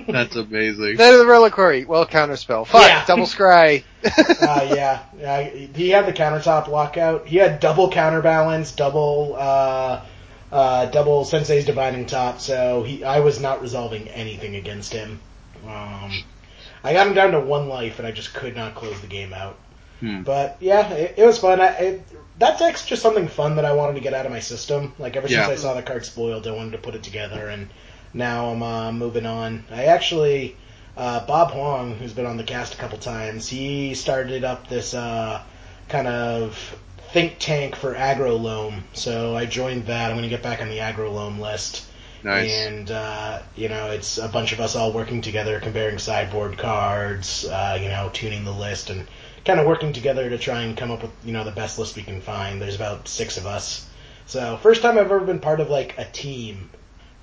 That's 0.07 0.35
amazing. 0.35 0.95
Then 0.97 1.17
the 1.17 1.25
reliquary, 1.25 1.85
well 1.85 2.05
counterspell. 2.05 2.65
Fuck, 2.67 2.83
Yeah. 2.83 3.05
double 3.05 3.25
scry. 3.25 3.83
uh, 4.05 4.67
yeah, 4.73 4.99
yeah, 5.19 5.41
he 5.49 5.89
had 5.89 6.05
the 6.05 6.13
countertop 6.13 6.67
lockout. 6.67 7.27
He 7.27 7.37
had 7.37 7.59
double 7.59 7.89
counterbalance, 7.91 8.71
double, 8.71 9.35
uh, 9.37 10.01
uh, 10.51 10.85
double 10.87 11.25
Sensei's 11.25 11.65
divining 11.65 12.05
top. 12.05 12.39
So 12.39 12.83
he, 12.83 13.03
I 13.03 13.19
was 13.19 13.39
not 13.39 13.61
resolving 13.61 14.07
anything 14.09 14.55
against 14.55 14.93
him. 14.93 15.19
Um, 15.65 16.23
I 16.83 16.93
got 16.93 17.07
him 17.07 17.13
down 17.13 17.31
to 17.31 17.39
one 17.39 17.67
life, 17.67 17.99
and 17.99 18.07
I 18.07 18.11
just 18.11 18.33
could 18.33 18.55
not 18.55 18.75
close 18.75 18.99
the 19.01 19.07
game 19.07 19.33
out. 19.33 19.57
Hmm. 19.99 20.23
But 20.23 20.57
yeah, 20.59 20.89
it, 20.91 21.15
it 21.17 21.25
was 21.25 21.37
fun. 21.37 21.59
I, 21.59 21.67
it, 21.67 22.07
that 22.39 22.57
deck's 22.57 22.85
just 22.85 23.01
something 23.01 23.27
fun 23.27 23.57
that 23.57 23.65
I 23.65 23.73
wanted 23.73 23.95
to 23.95 23.99
get 23.99 24.13
out 24.13 24.25
of 24.25 24.31
my 24.31 24.39
system. 24.39 24.93
Like 24.97 25.15
ever 25.17 25.27
Yeah. 25.27 25.47
since 25.47 25.59
I 25.59 25.61
saw 25.61 25.73
the 25.73 25.81
card 25.83 26.05
spoiled, 26.05 26.47
I 26.47 26.51
wanted 26.51 26.71
to 26.71 26.77
put 26.77 26.95
it 26.95 27.03
together, 27.03 27.47
and 27.47 27.69
now 28.13 28.49
I'm 28.51 28.63
uh, 28.63 28.91
moving 28.91 29.25
on. 29.25 29.65
I 29.69 29.85
actually, 29.85 30.55
uh, 30.95 31.25
Bob 31.25 31.51
Huang, 31.51 31.95
who's 31.95 32.13
been 32.13 32.25
on 32.25 32.37
the 32.37 32.43
cast 32.43 32.73
a 32.73 32.77
couple 32.77 32.97
times, 32.97 33.47
he 33.49 33.93
started 33.93 34.45
up 34.45 34.69
this 34.69 34.93
uh, 34.93 35.41
kind 35.89 36.07
of 36.07 36.79
think 37.11 37.37
tank 37.39 37.75
for 37.75 37.93
aggro 37.93 38.39
loam. 38.39 38.83
So 38.93 39.35
I 39.35 39.45
joined 39.45 39.87
that. 39.87 40.09
I'm 40.09 40.17
going 40.17 40.23
to 40.23 40.29
get 40.29 40.43
back 40.43 40.61
on 40.61 40.69
the 40.69 40.77
aggro 40.77 41.13
loam 41.13 41.39
list. 41.39 41.85
Nice. 42.23 42.51
And, 42.51 42.91
uh, 42.91 43.41
you 43.55 43.69
know, 43.69 43.91
it's 43.91 44.17
a 44.17 44.27
bunch 44.27 44.51
of 44.51 44.59
us 44.59 44.75
all 44.75 44.91
working 44.91 45.21
together, 45.21 45.59
comparing 45.59 45.97
sideboard 45.99 46.57
cards, 46.57 47.45
uh, 47.45 47.77
you 47.81 47.87
know, 47.87 48.09
tuning 48.11 48.43
the 48.43 48.51
list, 48.51 48.89
and 48.89 49.07
kind 49.45 49.59
of 49.59 49.65
working 49.65 49.93
together 49.93 50.29
to 50.29 50.37
try 50.37 50.63
and 50.63 50.75
come 50.75 50.91
up 50.91 51.01
with, 51.01 51.11
you 51.23 51.31
know, 51.31 51.45
the 51.45 51.51
best 51.51 51.79
list 51.79 51.95
we 51.95 52.03
can 52.03 52.19
find. 52.21 52.61
There's 52.61 52.75
about 52.75 53.07
six 53.07 53.37
of 53.37 53.45
us. 53.45 53.87
So, 54.25 54.57
first 54.57 54.81
time 54.81 54.97
I've 54.97 55.05
ever 55.05 55.21
been 55.21 55.39
part 55.39 55.61
of, 55.61 55.69
like, 55.69 55.97
a 55.97 56.05
team. 56.05 56.69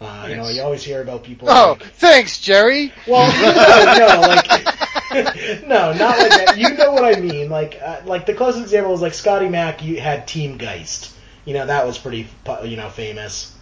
Uh, 0.00 0.26
You 0.28 0.36
know, 0.36 0.48
you 0.48 0.62
always 0.62 0.82
hear 0.84 1.00
about 1.00 1.22
people. 1.24 1.48
Oh, 1.50 1.76
like- 1.80 1.82
thanks, 1.94 2.38
Jerry. 2.38 2.92
well, 3.06 3.26
no, 3.40 4.06
no, 4.20 4.28
like, 4.28 5.62
no, 5.66 5.92
not 5.92 6.18
like 6.18 6.30
that. 6.30 6.54
You 6.58 6.74
know 6.76 6.92
what 6.92 7.04
I 7.04 7.18
mean? 7.18 7.48
Like, 7.48 7.78
uh, 7.82 8.00
like 8.04 8.26
the 8.26 8.34
closest 8.34 8.62
example 8.64 8.92
is 8.92 9.00
like 9.00 9.14
Scotty 9.14 9.48
Mack. 9.48 9.82
You 9.82 10.00
had 10.00 10.28
Team 10.28 10.58
Geist. 10.58 11.12
You 11.46 11.54
know 11.54 11.66
that 11.66 11.86
was 11.86 11.96
pretty, 11.96 12.26
you 12.64 12.76
know, 12.76 12.88
famous. 12.90 13.52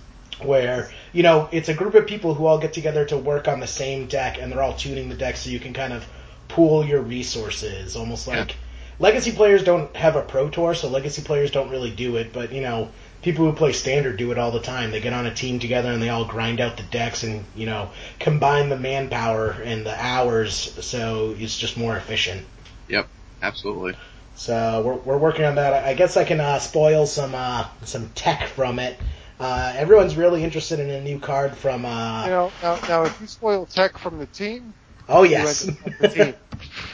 Where 0.43 0.91
you 1.13 1.23
know 1.23 1.49
it's 1.53 1.69
a 1.69 1.75
group 1.75 1.95
of 1.95 2.07
people 2.09 2.35
who 2.35 2.47
all 2.47 2.59
get 2.59 2.73
together 2.73 3.05
to 3.07 3.17
work 3.17 3.47
on 3.47 3.61
the 3.61 3.69
same 3.69 4.07
deck, 4.07 4.39
and 4.41 4.51
they're 4.51 4.63
all 4.63 4.75
tuning 4.75 5.09
the 5.09 5.15
deck 5.15 5.37
so 5.37 5.51
you 5.51 5.61
can 5.61 5.73
kind 5.73 5.93
of 5.93 6.05
pool 6.49 6.85
your 6.85 7.01
resources. 7.01 7.95
Almost 7.95 8.27
like 8.27 8.57
legacy 8.99 9.31
players 9.31 9.63
don't 9.63 9.95
have 9.95 10.17
a 10.17 10.23
pro 10.23 10.49
tour, 10.49 10.75
so 10.75 10.89
legacy 10.89 11.23
players 11.23 11.53
don't 11.53 11.71
really 11.71 11.93
do 11.93 12.17
it. 12.17 12.33
But 12.33 12.51
you 12.53 12.63
know, 12.63 12.89
people 13.25 13.47
who 13.47 13.53
play 13.53 13.73
standard 13.73 14.17
do 14.17 14.31
it 14.31 14.39
all 14.39 14.53
the 14.53 14.61
time. 14.61 14.91
They 14.91 15.01
get 15.01 15.13
on 15.13 15.27
a 15.27 15.35
team 15.35 15.59
together 15.59 15.91
and 15.91 16.01
they 16.01 16.11
all 16.11 16.27
grind 16.27 16.61
out 16.61 16.77
the 16.77 16.83
decks 16.85 17.25
and 17.25 17.45
you 17.57 17.67
know 17.67 17.91
combine 18.21 18.69
the 18.69 18.79
manpower 18.79 19.51
and 19.51 19.85
the 19.85 19.95
hours, 19.99 20.55
so 20.55 21.35
it's 21.37 21.59
just 21.59 21.77
more 21.77 21.97
efficient. 21.97 22.47
Yep. 22.89 23.09
Absolutely. 23.43 23.97
So 24.37 24.83
we're, 24.85 24.95
we're 24.95 25.19
working 25.19 25.45
on 25.45 25.57
that. 25.57 25.85
I 25.85 25.95
guess 25.95 26.17
I 26.17 26.25
can 26.25 26.41
uh, 26.41 26.59
spoil 26.59 27.07
some 27.07 27.35
uh, 27.35 27.67
some 27.85 28.11
tech 28.11 28.49
from 28.49 28.79
it. 28.79 28.99
Uh, 29.41 29.73
everyone's 29.77 30.17
really 30.17 30.45
interested 30.45 30.79
in 30.79 30.91
a 30.91 31.01
new 31.01 31.19
card 31.19 31.57
from. 31.57 31.85
Uh, 31.85 32.25
You 32.25 32.31
know, 32.31 32.53
now, 32.63 32.79
now 32.89 33.03
if 33.05 33.21
you 33.21 33.27
spoil 33.27 33.67
tech 33.67 33.99
from 33.99 34.19
the 34.19 34.27
team, 34.27 34.75
oh 35.09 35.23
you 35.23 35.31
yes. 35.31 35.67
end 35.67 35.77
up 35.79 35.87
off 35.87 35.99
the 35.99 36.09
team. 36.09 36.35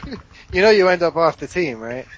you 0.53 0.61
know 0.61 0.69
you 0.69 0.87
end 0.87 1.03
up 1.03 1.15
off 1.15 1.37
the 1.37 1.47
team, 1.47 1.79
right? 1.79 2.05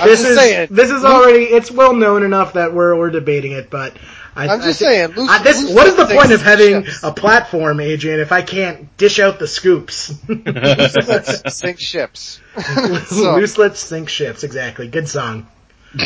I'm 0.00 0.08
this 0.08 0.24
is 0.24 0.36
saying. 0.36 0.68
this 0.70 0.90
is 0.90 1.04
already 1.04 1.44
it's 1.44 1.70
well 1.70 1.94
known 1.94 2.22
enough 2.22 2.54
that 2.54 2.72
we're 2.74 2.96
we're 2.96 3.10
debating 3.10 3.52
it, 3.52 3.70
but 3.70 3.96
I, 4.36 4.46
I'm 4.48 4.60
just 4.60 4.80
I 4.82 4.86
saying, 4.86 5.08
loose- 5.16 5.28
I- 5.28 5.42
this, 5.42 5.62
loose 5.62 5.74
what 5.74 5.86
is 5.88 5.96
the 5.96 6.06
point 6.06 6.30
of 6.32 6.40
having 6.42 6.84
ships. 6.84 7.02
a 7.02 7.12
platform, 7.12 7.80
Adrian, 7.80 8.20
if 8.20 8.30
I 8.32 8.42
can't 8.42 8.96
dish 8.96 9.18
out 9.18 9.38
the 9.40 9.48
scoops? 9.48 10.14
Let's 10.28 11.56
sink 11.56 11.80
ships. 11.80 12.40
So- 13.06 13.34
Loose 13.36 13.58
lips 13.58 13.80
sink 13.80 14.08
ships. 14.08 14.44
Exactly. 14.44 14.88
Good 14.88 15.08
song. 15.08 15.46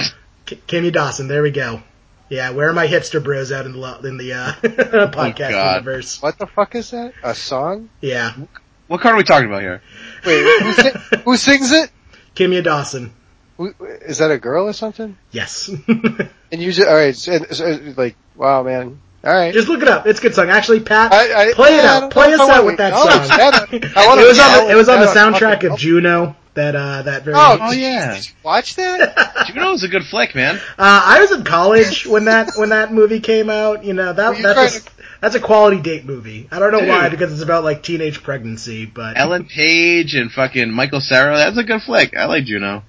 K- 0.47 0.59
Kimya 0.67 0.93
Dawson. 0.93 1.29
There 1.29 1.43
we 1.43 1.51
go. 1.51 1.83
Yeah, 2.31 2.51
where 2.51 2.71
are 2.71 2.73
my 2.73 2.87
hipster 2.87 3.23
bros 3.23 3.53
out 3.53 3.67
in 3.67 3.73
the 3.73 3.79
lo- 3.79 4.01
in 4.03 4.17
the 4.17 4.33
uh, 4.33 4.53
podcast 4.53 5.51
God. 5.51 5.75
universe? 5.85 6.21
What 6.23 6.39
the 6.39 6.47
fuck 6.47 6.75
is 6.75 6.91
that? 6.93 7.13
A 7.23 7.35
song? 7.35 7.91
Yeah, 8.01 8.33
What 8.89 9.03
card 9.03 9.15
are 9.15 9.19
we 9.19 9.25
talking 9.25 9.49
about 9.49 9.61
here? 9.61 9.83
Wait, 10.25 10.43
who, 10.63 10.73
sing, 10.73 10.93
who 11.25 11.37
sings 11.37 11.73
it? 11.73 11.91
Kimya 12.35 12.65
Dawson. 12.65 13.13
Who, 13.57 13.75
is 13.81 14.19
that 14.19 14.31
a 14.31 14.39
girl 14.39 14.67
or 14.67 14.73
something? 14.73 15.17
Yes. 15.31 15.71
And 16.53 16.63
you 16.63 16.71
just, 16.71 16.87
alright, 16.87 17.17
so, 17.17 17.37
so, 17.51 17.81
like, 17.97 18.15
wow 18.37 18.63
man. 18.63 19.01
Alright. 19.25 19.55
Just 19.55 19.69
look 19.69 19.83
it 19.83 19.89
up. 19.89 20.07
It's 20.07 20.21
a 20.21 20.23
good 20.23 20.35
song. 20.37 20.51
Actually, 20.51 20.81
Pat, 20.81 21.13
I, 21.13 21.51
I, 21.51 21.53
play 21.53 21.75
it 21.75 21.83
yeah, 21.83 21.95
I 21.95 22.05
out. 22.05 22.11
Play 22.13 22.31
know 22.31 22.45
us 22.45 22.51
out 22.51 22.65
with 22.65 22.77
that 22.77 22.95
song. 22.95 23.29
that. 23.39 23.93
I 23.97 24.07
wanna 24.07 24.23
it 24.23 24.27
was 24.27 24.39
on 24.39 24.67
the, 24.67 24.71
it 24.71 24.75
was 24.77 24.89
on 24.89 25.01
the 25.01 25.07
soundtrack 25.07 25.69
of 25.69 25.77
Juno. 25.79 26.37
That 26.55 26.77
uh 26.77 27.03
that 27.03 27.25
very. 27.25 27.35
Oh, 27.37 27.59
Oh, 27.61 27.73
yeah. 27.73 28.21
Watch 28.45 28.77
that? 28.77 29.47
Juno 29.49 29.61
Juno's 29.63 29.83
a 29.83 29.89
good 29.89 30.05
flick, 30.05 30.37
man. 30.37 30.57
Uh, 30.79 31.03
I 31.05 31.21
was 31.21 31.33
in 31.33 31.43
college 31.43 32.07
when 32.07 32.27
that 32.27 32.53
when 32.55 32.69
that 32.69 32.93
movie 32.93 33.19
came 33.19 33.51
out. 33.51 33.85
You 33.85 33.95
know 33.95 34.09
Were 34.09 34.13
that 34.13 34.37
you 34.37 34.43
that's 34.45 34.79
a, 34.79 34.91
that's 35.21 35.35
a 35.35 35.41
quality 35.41 35.81
date 35.81 36.05
movie. 36.05 36.47
I 36.53 36.61
don't 36.61 36.71
know 36.71 36.87
why 36.87 37.09
because 37.09 37.33
it's 37.33 37.43
about 37.43 37.65
like 37.65 37.83
teenage 37.83 38.23
pregnancy, 38.23 38.87
but 38.87 39.19
Ellen 39.19 39.47
Page 39.47 40.15
and 40.15 40.31
fucking 40.31 40.71
Michael 40.71 41.01
Cera. 41.01 41.37
That's 41.37 41.57
a 41.57 41.65
good 41.65 41.83
flick. 41.83 42.17
I 42.17 42.27
like 42.27 42.45
Juno. 42.45 42.85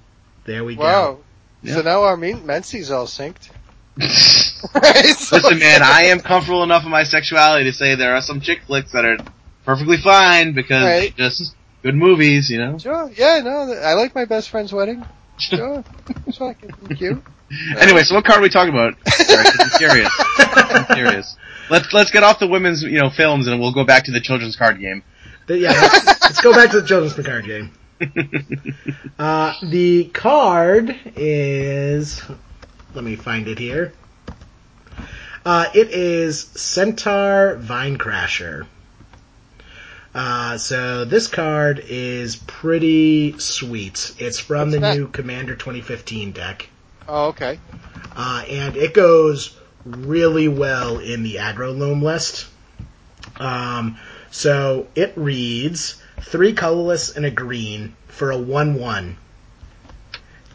There 0.46 0.64
we 0.64 0.76
go. 0.76 0.82
Wow. 0.82 1.18
Yeah. 1.62 1.74
So 1.76 1.82
now 1.82 2.02
our 2.04 2.16
men- 2.16 2.46
Mency's 2.46 2.90
all 2.90 3.06
synced. 3.06 3.50
Right? 4.74 5.04
Listen, 5.04 5.58
man, 5.58 5.82
I 5.82 6.04
am 6.06 6.20
comfortable 6.20 6.62
enough 6.62 6.84
in 6.84 6.90
my 6.90 7.02
sexuality 7.04 7.64
to 7.64 7.72
say 7.72 7.94
there 7.94 8.14
are 8.16 8.22
some 8.22 8.40
chick 8.40 8.60
flicks 8.66 8.92
that 8.92 9.04
are 9.04 9.18
perfectly 9.64 9.96
fine 9.98 10.52
because 10.54 10.82
Right. 10.84 11.14
they're 11.16 11.28
just 11.28 11.54
good 11.82 11.94
movies, 11.94 12.48
you 12.50 12.58
know. 12.58 12.78
Sure. 12.78 13.10
Yeah, 13.14 13.40
no, 13.44 13.72
I 13.72 13.92
like 13.94 14.14
my 14.14 14.24
best 14.24 14.48
friend's 14.50 14.72
wedding. 14.72 15.04
Sure. 15.38 15.84
It's 16.26 16.38
fucking 16.38 16.70
cute. 16.96 17.22
Anyway, 17.78 18.02
so 18.02 18.14
what 18.14 18.24
card 18.24 18.38
are 18.38 18.42
we 18.42 18.48
talking 18.48 18.72
about? 18.72 18.94
Sorry, 19.08 19.44
'cause 19.44 19.56
I'm 19.60 19.78
curious. 19.78 20.10
I'm 20.38 20.84
curious. 20.96 21.36
Let's 21.70 21.92
let's 21.92 22.10
get 22.10 22.22
off 22.24 22.40
the 22.40 22.48
women's 22.48 22.82
you 22.82 22.98
know 22.98 23.08
films 23.10 23.46
and 23.46 23.60
we'll 23.60 23.72
go 23.74 23.84
back 23.84 24.04
to 24.06 24.10
the 24.12 24.20
children's 24.20 24.56
card 24.56 24.80
game. 24.80 25.02
go. 25.46 25.54
Yeah, 25.54 25.70
let's, 25.72 26.06
let's 26.22 26.40
go 26.40 26.52
back 26.52 26.70
to 26.70 26.80
the 26.80 26.86
children's 26.88 27.14
card 27.24 27.44
game. 27.44 27.70
Uh, 29.18 29.54
the 29.62 30.04
card 30.12 30.94
is. 31.16 32.22
Let 32.94 33.02
me 33.02 33.16
find 33.16 33.48
it 33.48 33.58
here. 33.58 33.94
Uh, 35.44 35.66
it 35.74 35.88
is 35.88 36.38
Centaur 36.38 37.56
Vinecrasher. 37.58 38.66
Uh, 40.14 40.58
so 40.58 41.04
this 41.06 41.28
card 41.28 41.82
is 41.88 42.36
pretty 42.36 43.38
sweet. 43.38 44.14
It's 44.18 44.38
from 44.38 44.68
What's 44.68 44.72
the 44.72 44.80
that? 44.80 44.96
new 44.96 45.08
Commander 45.08 45.54
2015 45.56 46.32
deck. 46.32 46.68
Oh, 47.08 47.28
okay. 47.28 47.58
Uh, 48.14 48.44
and 48.48 48.76
it 48.76 48.92
goes 48.92 49.56
really 49.84 50.48
well 50.48 50.98
in 50.98 51.22
the 51.22 51.36
aggro 51.36 51.76
loam 51.76 52.02
list. 52.02 52.46
Um, 53.36 53.98
so 54.30 54.88
it 54.94 55.12
reads 55.16 56.02
three 56.20 56.52
colorless 56.52 57.16
and 57.16 57.24
a 57.24 57.30
green 57.30 57.94
for 58.08 58.30
a 58.30 58.38
one-one, 58.38 59.16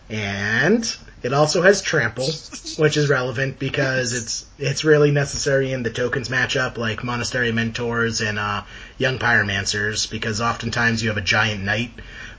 and 0.10 0.98
it 1.24 1.34
also 1.34 1.62
has 1.62 1.82
trample, 1.82 2.28
which 2.78 2.98
is 2.98 3.10
relevant 3.10 3.60
because 3.60 4.14
it's 4.14 4.46
it's 4.58 4.84
really 4.84 5.12
necessary 5.12 5.72
in 5.72 5.84
the 5.84 5.90
tokens 5.90 6.30
matchup 6.30 6.78
like 6.78 7.04
monastery 7.04 7.52
mentors 7.52 8.22
and 8.22 8.40
uh, 8.40 8.64
young 8.98 9.20
pyromancers 9.20 10.10
because 10.10 10.42
oftentimes 10.42 11.02
you 11.02 11.10
have 11.10 11.18
a 11.18 11.22
giant 11.22 11.64
knight, 11.64 11.92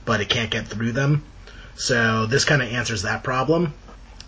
but 0.05 0.21
it 0.21 0.29
can't 0.29 0.51
get 0.51 0.67
through 0.67 0.91
them. 0.91 1.23
So 1.75 2.25
this 2.27 2.45
kind 2.45 2.61
of 2.61 2.71
answers 2.71 3.01
that 3.03 3.23
problem 3.23 3.73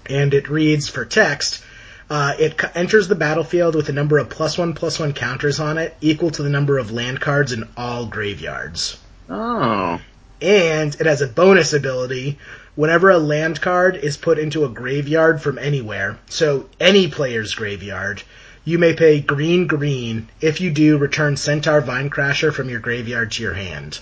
and 0.08 0.34
it 0.34 0.50
reads 0.50 0.88
for 0.88 1.06
text, 1.06 1.64
Uh, 2.10 2.34
it 2.38 2.58
co- 2.58 2.70
enters 2.76 3.08
the 3.08 3.16
battlefield 3.16 3.76
with 3.76 3.90
a 3.90 3.94
number 3.94 4.18
of 4.18 4.30
plus 4.30 4.58
one 4.58 4.74
plus 4.74 5.00
one 5.00 5.14
counters 5.14 5.60
on 5.60 5.78
it, 5.78 5.96
equal 6.02 6.30
to 6.32 6.44
the 6.44 6.50
number 6.50 6.78
of 6.78 6.92
land 6.92 7.20
cards 7.20 7.52
in 7.52 7.68
all 7.76 8.06
graveyards. 8.06 9.00
Oh. 9.30 10.00
And 10.42 10.94
it 10.96 11.06
has 11.06 11.22
a 11.22 11.28
bonus 11.28 11.74
ability 11.74 12.38
whenever 12.76 13.10
a 13.10 13.18
land 13.18 13.62
card 13.62 13.96
is 13.96 14.18
put 14.18 14.38
into 14.38 14.66
a 14.66 14.70
graveyard 14.70 15.42
from 15.42 15.58
anywhere, 15.58 16.18
so 16.28 16.70
any 16.80 17.08
player's 17.08 17.56
graveyard, 17.56 18.22
you 18.64 18.78
may 18.78 18.94
pay 18.94 19.22
green 19.22 19.68
green. 19.68 20.28
If 20.42 20.62
you 20.62 20.72
do, 20.72 20.98
return 20.98 21.38
Centaur 21.38 21.82
Vinecrasher 21.82 22.54
from 22.54 22.70
your 22.70 22.80
graveyard 22.80 23.32
to 23.34 23.44
your 23.44 23.54
hand. 23.54 24.00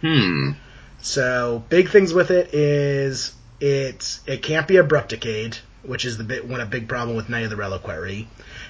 Hmm. 0.00 0.52
So 1.00 1.64
big 1.68 1.90
things 1.90 2.12
with 2.12 2.30
it 2.30 2.54
is 2.54 3.32
it's 3.60 4.20
it 4.26 4.42
can't 4.42 4.68
be 4.68 4.76
abrupt 4.76 5.10
decayed, 5.10 5.58
which 5.88 6.04
is 6.04 6.16
the 6.16 6.24
bit 6.24 6.46
one 6.46 6.60
a 6.60 6.66
big 6.66 6.88
problem 6.88 7.16
with 7.16 7.28
Knight 7.28 7.44
of 7.44 7.50
the 7.50 7.56
Reliquary. 7.56 8.28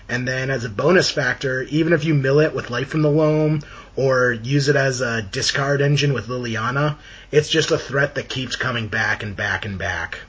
And 0.08 0.26
then 0.26 0.50
as 0.50 0.64
a 0.64 0.68
bonus 0.68 1.10
factor, 1.10 1.62
even 1.62 1.92
if 1.92 2.04
you 2.04 2.14
mill 2.14 2.40
it 2.40 2.54
with 2.54 2.70
Life 2.70 2.88
from 2.88 3.02
the 3.02 3.10
Loam 3.10 3.62
or 3.96 4.32
use 4.32 4.68
it 4.68 4.76
as 4.76 5.00
a 5.00 5.22
discard 5.22 5.80
engine 5.80 6.12
with 6.12 6.28
Liliana, 6.28 6.96
it's 7.32 7.48
just 7.48 7.70
a 7.70 7.78
threat 7.78 8.14
that 8.14 8.28
keeps 8.28 8.56
coming 8.56 8.88
back 8.88 9.22
and 9.22 9.34
back 9.34 9.64
and 9.64 9.78
back. 9.78 10.20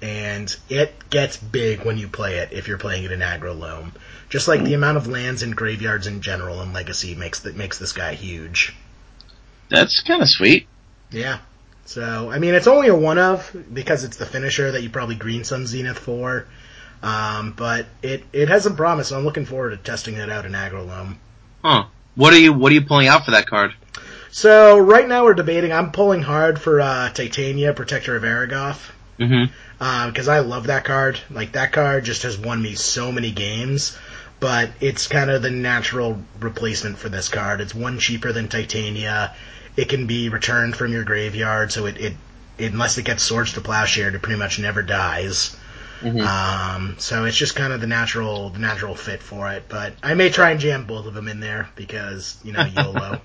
And 0.00 0.54
it 0.68 1.10
gets 1.10 1.36
big 1.36 1.84
when 1.84 1.98
you 1.98 2.08
play 2.08 2.36
it 2.36 2.52
if 2.52 2.68
you're 2.68 2.78
playing 2.78 3.04
it 3.04 3.12
in 3.12 3.20
aggro 3.20 3.58
loam. 3.58 3.92
Just 4.30 4.46
like 4.46 4.62
the 4.62 4.74
amount 4.74 4.96
of 4.96 5.06
lands 5.06 5.42
in 5.42 5.52
graveyards 5.52 6.06
in 6.06 6.20
general 6.20 6.62
in 6.62 6.72
Legacy 6.72 7.14
makes 7.14 7.40
that 7.40 7.56
makes 7.56 7.78
this 7.78 7.92
guy 7.92 8.14
huge. 8.14 8.74
That's 9.68 10.02
kind 10.02 10.22
of 10.22 10.28
sweet. 10.28 10.66
Yeah. 11.10 11.38
So, 11.88 12.30
I 12.30 12.38
mean, 12.38 12.54
it's 12.54 12.66
only 12.66 12.88
a 12.88 12.94
one 12.94 13.16
of 13.18 13.50
because 13.72 14.04
it's 14.04 14.18
the 14.18 14.26
finisher 14.26 14.72
that 14.72 14.82
you 14.82 14.90
probably 14.90 15.14
Green 15.14 15.42
Sun 15.42 15.66
Zenith 15.66 15.98
for. 15.98 16.46
Um, 17.02 17.54
but 17.56 17.86
it, 18.02 18.24
it 18.30 18.50
has 18.50 18.64
some 18.64 18.76
promise. 18.76 19.08
So 19.08 19.16
I'm 19.16 19.24
looking 19.24 19.46
forward 19.46 19.70
to 19.70 19.78
testing 19.78 20.16
it 20.16 20.28
out 20.28 20.44
in 20.44 20.52
aggro 20.52 20.86
loam. 20.86 21.18
Huh. 21.64 21.86
What 22.14 22.34
are 22.34 22.38
you 22.38 22.52
What 22.52 22.72
are 22.72 22.74
you 22.74 22.82
pulling 22.82 23.08
out 23.08 23.24
for 23.24 23.30
that 23.30 23.46
card? 23.46 23.72
So 24.30 24.78
right 24.78 25.08
now 25.08 25.24
we're 25.24 25.32
debating. 25.32 25.72
I'm 25.72 25.90
pulling 25.90 26.20
hard 26.20 26.60
for 26.60 26.78
uh, 26.78 27.08
Titania, 27.08 27.72
Protector 27.72 28.16
of 28.16 28.22
Argoth, 28.22 28.90
Mm-hmm. 29.18 30.10
because 30.10 30.28
I 30.28 30.40
love 30.40 30.66
that 30.66 30.84
card. 30.84 31.18
Like 31.30 31.52
that 31.52 31.72
card 31.72 32.04
just 32.04 32.24
has 32.24 32.36
won 32.36 32.60
me 32.60 32.74
so 32.74 33.10
many 33.10 33.30
games. 33.30 33.96
But 34.40 34.72
it's 34.82 35.06
kind 35.08 35.30
of 35.30 35.40
the 35.40 35.50
natural 35.50 36.18
replacement 36.38 36.98
for 36.98 37.08
this 37.08 37.30
card. 37.30 37.62
It's 37.62 37.74
one 37.74 37.98
cheaper 37.98 38.30
than 38.30 38.48
Titania. 38.48 39.34
It 39.78 39.88
can 39.88 40.08
be 40.08 40.28
returned 40.28 40.74
from 40.74 40.92
your 40.92 41.04
graveyard, 41.04 41.70
so 41.70 41.86
it, 41.86 41.98
it, 41.98 42.14
it 42.58 42.72
unless 42.72 42.98
it 42.98 43.04
gets 43.04 43.22
Swords 43.22 43.52
to 43.52 43.60
Plowshare, 43.60 44.12
it 44.12 44.20
pretty 44.20 44.36
much 44.36 44.58
never 44.58 44.82
dies. 44.82 45.56
Mhm. 46.00 46.20
Um, 46.20 46.96
so 46.98 47.26
it's 47.26 47.36
just 47.36 47.54
kind 47.54 47.72
of 47.72 47.80
the 47.80 47.86
natural, 47.86 48.50
the 48.50 48.58
natural 48.58 48.96
fit 48.96 49.22
for 49.22 49.48
it. 49.52 49.66
But 49.68 49.92
I 50.02 50.14
may 50.14 50.30
try 50.30 50.50
and 50.50 50.58
jam 50.58 50.84
both 50.84 51.06
of 51.06 51.14
them 51.14 51.28
in 51.28 51.38
there 51.38 51.68
because 51.76 52.38
you 52.42 52.50
know 52.50 52.64
YOLO. 52.64 53.20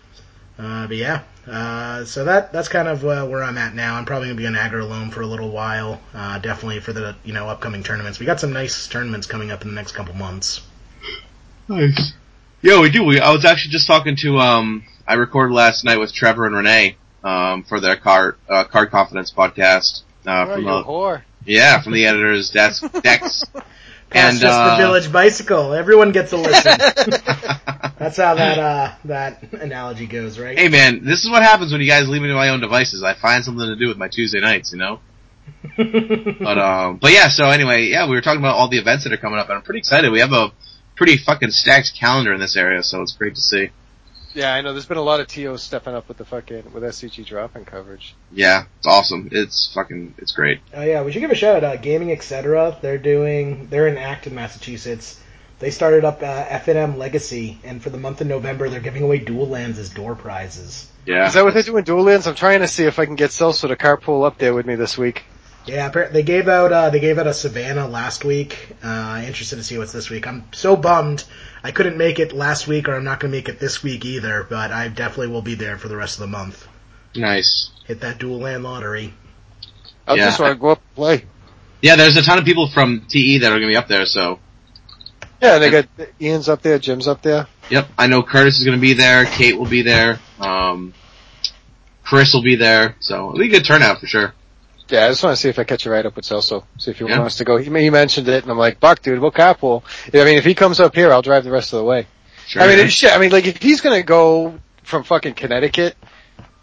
uh, 0.58 0.86
but 0.86 0.96
yeah, 0.96 1.24
uh, 1.46 2.06
so 2.06 2.24
that 2.24 2.54
that's 2.54 2.68
kind 2.68 2.88
of 2.88 3.04
uh, 3.04 3.26
where 3.26 3.44
I'm 3.44 3.58
at 3.58 3.74
now. 3.74 3.96
I'm 3.96 4.06
probably 4.06 4.28
gonna 4.28 4.38
be 4.38 4.46
on 4.46 4.54
aggro 4.54 4.88
loam 4.88 5.10
for 5.10 5.20
a 5.20 5.26
little 5.26 5.50
while. 5.50 6.00
Uh, 6.14 6.38
definitely 6.38 6.80
for 6.80 6.94
the 6.94 7.16
you 7.22 7.34
know 7.34 7.50
upcoming 7.50 7.82
tournaments. 7.82 8.18
We 8.18 8.24
got 8.24 8.40
some 8.40 8.54
nice 8.54 8.88
tournaments 8.88 9.26
coming 9.26 9.50
up 9.50 9.60
in 9.60 9.68
the 9.68 9.74
next 9.74 9.92
couple 9.92 10.14
months. 10.14 10.62
Nice. 11.68 12.14
Yeah, 12.62 12.80
we 12.80 12.88
do. 12.90 13.04
We, 13.04 13.20
I 13.20 13.30
was 13.30 13.44
actually 13.44 13.72
just 13.72 13.86
talking 13.86 14.16
to, 14.16 14.38
um, 14.38 14.84
I 15.08 15.14
recorded 15.14 15.54
last 15.54 15.84
night 15.84 15.98
with 15.98 16.12
Trevor 16.12 16.44
and 16.46 16.54
Renee, 16.54 16.96
um, 17.24 17.64
for 17.64 17.80
their 17.80 17.96
card, 17.96 18.36
uh, 18.48 18.64
Card 18.64 18.90
Confidence 18.90 19.32
podcast. 19.36 20.02
Uh, 20.26 20.44
Oh, 20.46 20.52
from 20.54 20.60
you 20.64 20.66
the, 20.68 20.84
whore. 20.84 21.22
yeah, 21.46 21.80
from 21.82 21.94
the 21.94 22.04
editor's 22.04 22.50
desk, 22.50 22.82
decks. 23.02 23.42
That's 23.54 23.64
And, 24.12 24.38
just 24.38 24.52
uh, 24.52 24.76
the 24.76 24.82
village 24.82 25.10
bicycle. 25.10 25.72
Everyone 25.72 26.12
gets 26.12 26.32
a 26.32 26.36
listen. 26.36 26.76
That's 27.98 28.16
how 28.18 28.34
that 28.36 28.58
uh 28.58 28.94
that 29.06 29.42
analogy 29.54 30.06
goes, 30.06 30.38
right? 30.38 30.56
hey 30.58 30.68
man, 30.68 31.04
this 31.04 31.24
is 31.24 31.30
what 31.30 31.42
happens 31.42 31.72
when 31.72 31.80
you 31.80 31.88
guys 31.88 32.06
leave 32.08 32.22
me 32.22 32.28
to 32.28 32.34
my 32.34 32.50
own 32.50 32.60
devices. 32.60 33.02
I 33.02 33.14
find 33.14 33.42
something 33.44 33.66
to 33.66 33.76
do 33.76 33.88
with 33.88 33.96
my 33.96 34.08
Tuesday 34.08 34.40
nights, 34.40 34.72
you 34.72 34.78
know? 34.78 35.00
But, 35.76 36.58
um, 36.58 36.98
but 36.98 37.12
yeah, 37.12 37.28
so 37.28 37.48
anyway, 37.48 37.86
yeah, 37.86 38.06
we 38.08 38.14
were 38.14 38.20
talking 38.20 38.40
about 38.40 38.56
all 38.56 38.68
the 38.68 38.78
events 38.78 39.04
that 39.04 39.12
are 39.12 39.16
coming 39.18 39.38
up 39.38 39.48
and 39.48 39.56
I'm 39.56 39.62
pretty 39.62 39.78
excited. 39.80 40.10
We 40.12 40.20
have 40.20 40.32
a 40.32 40.52
pretty 40.96 41.16
fucking 41.16 41.50
stacked 41.50 41.92
calendar 41.98 42.32
in 42.34 42.40
this 42.40 42.56
area, 42.56 42.82
so 42.82 43.00
it's 43.02 43.12
great 43.12 43.34
to 43.34 43.40
see. 43.40 43.70
Yeah, 44.34 44.52
I 44.52 44.60
know. 44.60 44.72
There's 44.72 44.86
been 44.86 44.98
a 44.98 45.02
lot 45.02 45.20
of 45.20 45.26
TOs 45.26 45.62
stepping 45.62 45.94
up 45.94 46.08
with 46.08 46.18
the 46.18 46.24
fucking 46.24 46.72
with 46.72 46.82
SCG 46.82 47.26
dropping 47.26 47.64
coverage. 47.64 48.14
Yeah, 48.32 48.64
it's 48.78 48.86
awesome. 48.86 49.28
It's 49.32 49.72
fucking, 49.74 50.14
it's 50.18 50.32
great. 50.32 50.60
Oh 50.74 50.82
yeah, 50.82 51.02
we 51.02 51.12
should 51.12 51.20
give 51.20 51.30
a 51.30 51.34
shout 51.34 51.64
out. 51.64 51.64
Uh, 51.64 51.76
Gaming 51.76 52.12
Etc. 52.12 52.78
They're 52.80 52.98
doing. 52.98 53.68
They're 53.68 53.88
in 53.88 53.96
Acton, 53.96 54.34
Massachusetts. 54.34 55.20
They 55.58 55.70
started 55.70 56.04
up 56.04 56.22
uh, 56.22 56.44
FNM 56.44 56.96
Legacy, 56.96 57.58
and 57.64 57.82
for 57.82 57.90
the 57.90 57.98
month 57.98 58.20
of 58.20 58.28
November, 58.28 58.68
they're 58.68 58.80
giving 58.80 59.02
away 59.02 59.18
dual 59.18 59.48
lands 59.48 59.78
as 59.78 59.88
door 59.88 60.14
prizes. 60.14 60.88
Yeah. 61.04 61.26
Is 61.26 61.34
that 61.34 61.44
what 61.44 61.54
they're 61.54 61.62
doing? 61.62 61.84
Dual 61.84 62.04
lands? 62.04 62.26
I'm 62.26 62.36
trying 62.36 62.60
to 62.60 62.68
see 62.68 62.84
if 62.84 62.98
I 62.98 63.06
can 63.06 63.16
get 63.16 63.30
Celso 63.30 63.66
to 63.68 63.76
carpool 63.76 64.24
up 64.24 64.38
there 64.38 64.54
with 64.54 64.66
me 64.66 64.76
this 64.76 64.96
week. 64.96 65.24
Yeah, 65.68 65.88
they 65.88 66.22
gave 66.22 66.48
out 66.48 66.72
uh, 66.72 66.90
they 66.90 67.00
gave 67.00 67.18
out 67.18 67.26
a 67.26 67.34
Savannah 67.34 67.86
last 67.86 68.24
week. 68.24 68.74
Uh, 68.82 69.22
interested 69.26 69.56
to 69.56 69.62
see 69.62 69.76
what's 69.78 69.92
this 69.92 70.08
week. 70.08 70.26
I'm 70.26 70.44
so 70.52 70.76
bummed 70.76 71.24
I 71.62 71.72
couldn't 71.72 71.96
make 71.98 72.18
it 72.18 72.32
last 72.32 72.66
week, 72.66 72.88
or 72.88 72.94
I'm 72.94 73.04
not 73.04 73.20
going 73.20 73.32
to 73.32 73.36
make 73.36 73.48
it 73.48 73.58
this 73.58 73.82
week 73.82 74.04
either. 74.04 74.46
But 74.48 74.70
I 74.72 74.88
definitely 74.88 75.28
will 75.28 75.42
be 75.42 75.54
there 75.54 75.76
for 75.76 75.88
the 75.88 75.96
rest 75.96 76.16
of 76.16 76.20
the 76.20 76.28
month. 76.28 76.66
Nice. 77.14 77.70
Hit 77.86 78.00
that 78.00 78.18
dual 78.18 78.38
land 78.38 78.62
lottery. 78.62 79.12
I 80.06 80.14
Yeah. 80.14 80.26
just 80.26 80.40
want 80.40 80.52
to 80.52 80.58
go 80.58 80.70
up 80.70 80.78
and 80.78 80.94
play. 80.94 81.24
Yeah, 81.82 81.96
there's 81.96 82.16
a 82.16 82.22
ton 82.22 82.38
of 82.38 82.44
people 82.44 82.68
from 82.68 83.06
TE 83.08 83.38
that 83.38 83.52
are 83.52 83.56
gonna 83.56 83.68
be 83.68 83.76
up 83.76 83.88
there, 83.88 84.06
so. 84.06 84.40
Yeah, 85.40 85.58
they 85.58 85.70
got 85.70 85.86
Ian's 86.20 86.48
up 86.48 86.62
there, 86.62 86.78
Jim's 86.78 87.06
up 87.06 87.22
there. 87.22 87.46
Yep, 87.70 87.88
I 87.96 88.08
know 88.08 88.22
Curtis 88.22 88.58
is 88.58 88.64
gonna 88.64 88.78
be 88.78 88.94
there, 88.94 89.24
Kate 89.26 89.56
will 89.56 89.68
be 89.68 89.82
there, 89.82 90.18
um, 90.40 90.92
Chris 92.02 92.34
will 92.34 92.42
be 92.42 92.56
there, 92.56 92.96
so 92.98 93.28
it'll 93.28 93.38
be 93.38 93.46
a 93.46 93.50
good 93.50 93.64
turnout 93.64 94.00
for 94.00 94.08
sure. 94.08 94.34
Yeah, 94.90 95.04
I 95.04 95.08
just 95.08 95.22
want 95.22 95.36
to 95.36 95.40
see 95.40 95.48
if 95.48 95.58
I 95.58 95.64
catch 95.64 95.84
a 95.86 95.90
ride 95.90 96.06
up 96.06 96.16
with 96.16 96.24
Celso. 96.24 96.64
See 96.78 96.90
if 96.90 96.98
he 96.98 97.04
Yeah. 97.06 97.18
wants 97.18 97.36
to 97.36 97.44
go. 97.44 97.56
He, 97.58 97.64
he 97.64 97.90
mentioned 97.90 98.28
it, 98.28 98.42
and 98.42 98.50
I'm 98.50 98.58
like, 98.58 98.80
Buck, 98.80 99.02
dude, 99.02 99.18
we'll 99.20 99.30
carpool. 99.30 99.82
I 100.14 100.24
mean, 100.24 100.38
if 100.38 100.44
he 100.44 100.54
comes 100.54 100.80
up 100.80 100.94
here, 100.94 101.12
I'll 101.12 101.22
drive 101.22 101.44
the 101.44 101.50
rest 101.50 101.72
of 101.72 101.78
the 101.78 101.84
way. 101.84 102.06
Sure. 102.46 102.62
I 102.62 102.66
mean, 102.68 102.78
it's 102.78 102.94
shit. 102.94 103.12
I 103.12 103.18
mean, 103.18 103.30
like, 103.30 103.46
if 103.46 103.60
he's 103.60 103.82
gonna 103.82 104.02
go 104.02 104.58
from 104.84 105.04
fucking 105.04 105.34
Connecticut, 105.34 105.96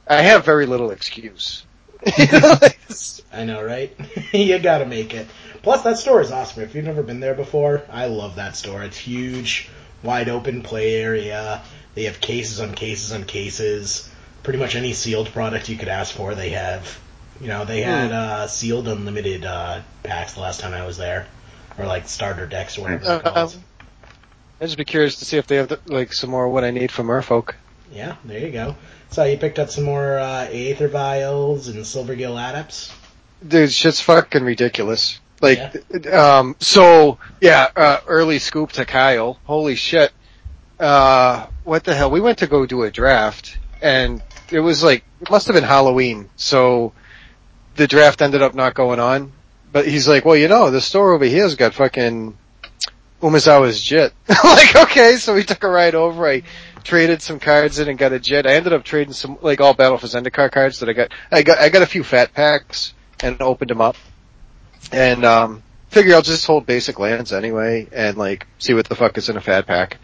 I 0.08 0.22
have 0.22 0.44
very 0.46 0.66
little 0.66 0.90
excuse. 0.92 1.64
You 2.18 2.26
know, 2.32 2.58
like, 2.62 2.80
it's- 2.86 3.22
I 3.34 3.44
know, 3.46 3.62
right? 3.64 3.96
you 4.34 4.58
gotta 4.60 4.86
make 4.86 5.14
it. 5.14 5.28
Plus, 5.62 5.82
that 5.84 5.98
store 5.98 6.22
is 6.22 6.32
awesome. 6.32 6.64
If 6.64 6.74
you've 6.76 6.86
never 6.86 7.04
been 7.04 7.20
there 7.20 7.34
before, 7.36 7.84
I 7.92 8.06
love 8.08 8.36
that 8.36 8.56
store. 8.56 8.84
It's 8.84 8.98
huge, 8.98 9.70
wide 10.04 10.30
open 10.30 10.62
play 10.62 10.96
area. 10.96 11.62
They 11.96 12.04
have 12.04 12.20
cases 12.22 12.60
on 12.60 12.74
cases 12.74 13.12
on 13.14 13.24
cases. 13.24 14.10
Pretty 14.44 14.60
much 14.60 14.76
any 14.76 14.94
sealed 14.94 15.28
product 15.32 15.70
you 15.70 15.78
could 15.78 15.88
ask 15.88 16.14
for, 16.14 16.36
they 16.36 16.50
have. 16.50 17.00
You 17.42 17.48
know, 17.48 17.66
they 17.66 17.82
had 17.82 18.12
uh, 18.12 18.48
sealed 18.48 18.88
unlimited 18.88 19.46
uh, 19.46 19.82
packs 20.04 20.34
the 20.34 20.40
last 20.42 20.62
time 20.62 20.74
I 20.74 20.86
was 20.86 20.98
there, 20.98 21.28
or 21.78 21.86
like 21.86 22.08
starter 22.08 22.46
decks 22.46 22.78
or 22.78 22.82
whatever 22.84 23.04
they're 23.04 23.28
Uh, 23.28 23.32
called. 23.32 23.58
I'd 24.62 24.66
just 24.66 24.78
be 24.78 24.86
curious 24.86 25.18
to 25.18 25.26
see 25.26 25.38
if 25.38 25.48
they 25.48 25.58
have 25.58 25.68
the, 25.68 25.80
like 25.86 26.14
some 26.14 26.30
more 26.30 26.46
of 26.46 26.54
what 26.54 26.64
I 26.64 26.72
need 26.72 26.92
from 26.92 27.08
Merfolk. 27.08 27.56
Yeah, 27.92 28.16
there 28.24 28.40
you 28.40 28.52
go. 28.52 28.76
So 29.10 29.24
you 29.24 29.38
picked 29.38 29.60
up 29.60 29.70
some 29.70 29.84
more 29.84 30.18
uh, 30.18 30.48
Aether 30.50 30.88
Vials 30.88 31.68
and 31.68 31.84
Silvergill 31.84 32.38
Adepts. 32.38 32.94
Dude, 33.46 33.72
shit's 33.72 34.02
fucking 34.02 34.44
ridiculous. 34.44 35.20
Like, 35.42 35.84
um, 36.12 36.56
so 36.60 37.20
yeah, 37.42 37.70
uh, 37.76 38.00
early 38.08 38.40
scoop 38.40 38.72
to 38.74 38.86
Kyle. 38.86 39.38
Holy 39.44 39.76
shit. 39.76 40.14
Uh, 40.80 41.48
what 41.66 41.84
the 41.84 41.94
hell? 41.94 42.10
We 42.10 42.22
went 42.22 42.38
to 42.40 42.48
go 42.48 42.66
do 42.66 42.84
a 42.84 42.92
draft, 42.92 43.58
and 43.82 44.24
it 44.52 44.62
was 44.62 44.84
like 44.84 45.04
it 45.22 45.30
must 45.30 45.48
have 45.48 45.54
been 45.54 45.64
Halloween. 45.66 46.30
So 46.38 46.94
the 47.76 47.88
draft 47.88 48.22
ended 48.22 48.42
up 48.42 48.56
not 48.56 48.74
going 48.74 49.00
on. 49.00 49.32
But 49.72 49.88
he's 49.88 50.08
like, 50.08 50.24
well, 50.24 50.38
you 50.38 50.48
know, 50.48 50.72
the 50.72 50.80
store 50.80 51.14
over 51.14 51.26
here's 51.26 51.56
got 51.56 51.74
fucking 51.74 52.38
Umezawa's 53.22 53.82
Jit. 53.82 54.14
like, 54.30 54.76
okay, 54.76 55.18
so 55.18 55.36
we 55.36 55.44
took 55.44 55.64
a 55.64 55.70
ride 55.70 55.96
over. 55.96 56.28
I 56.28 56.44
traded 56.84 57.22
some 57.22 57.40
cards 57.40 57.80
in 57.80 57.90
and 57.90 57.98
got 57.98 58.14
a 58.14 58.20
Jit. 58.20 58.46
I 58.46 58.54
ended 58.54 58.72
up 58.72 58.84
trading 58.84 59.14
some 59.14 59.38
like 59.42 59.60
all 59.60 59.74
Battle 59.74 59.98
for 59.98 60.08
Zendikar 60.08 60.52
cards 60.52 60.80
that 60.80 60.90
I 60.90 60.94
got. 60.94 61.12
I 61.32 61.42
got 61.44 61.58
I 61.58 61.70
got 61.70 61.82
a 61.82 61.88
few 61.88 62.04
fat 62.04 62.34
packs 62.34 62.94
and 63.20 63.42
opened 63.42 63.70
them 63.70 63.82
up. 63.82 63.98
And 64.92 65.26
um 65.26 65.64
figure 65.90 66.16
I'll 66.16 66.22
just 66.22 66.46
hold 66.46 66.66
basic 66.66 67.00
lands 67.00 67.34
anyway 67.34 67.88
and 67.92 68.18
like 68.18 68.48
see 68.60 68.74
what 68.74 68.88
the 68.88 68.96
fuck 68.96 69.18
is 69.18 69.30
in 69.30 69.38
a 69.38 69.42
fat 69.42 69.66
pack. 69.66 69.98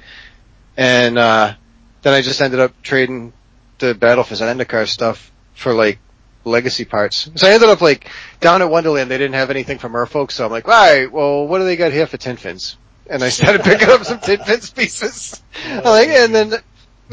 And 0.76 1.18
uh 1.18 1.54
then 2.02 2.14
I 2.14 2.22
just 2.22 2.42
ended 2.42 2.60
up 2.60 2.82
trading 2.82 3.32
the 3.78 3.94
Battle 3.94 4.24
for 4.24 4.36
Zendikar 4.36 4.88
stuff 4.88 5.32
for 5.54 5.74
like 5.74 6.00
legacy 6.44 6.86
parts. 6.86 7.30
So 7.36 7.48
I 7.48 7.52
ended 7.52 7.70
up 7.70 7.82
like 7.82 8.10
down 8.40 8.62
at 8.62 8.70
Wonderland 8.70 9.10
they 9.12 9.18
didn't 9.18 9.36
have 9.36 9.50
anything 9.50 9.78
for 9.78 9.90
Merfolk, 9.90 10.32
so 10.32 10.46
I'm 10.46 10.52
like, 10.52 10.68
alright, 10.68 11.12
well 11.12 11.48
what 11.48 11.60
do 11.60 11.66
they 11.66 11.76
got 11.76 11.92
here 11.92 12.08
for 12.08 12.18
tin 12.18 12.38
fins? 12.38 12.78
And 13.10 13.24
I 13.24 13.30
started 13.30 13.62
picking 13.66 13.90
up 13.90 14.04
some 14.04 14.20
tin 14.20 14.40
fins 14.44 14.70
pieces. 14.70 15.42
I'm 15.66 15.84
like, 15.84 16.10
and 16.10 16.34
then 16.34 16.54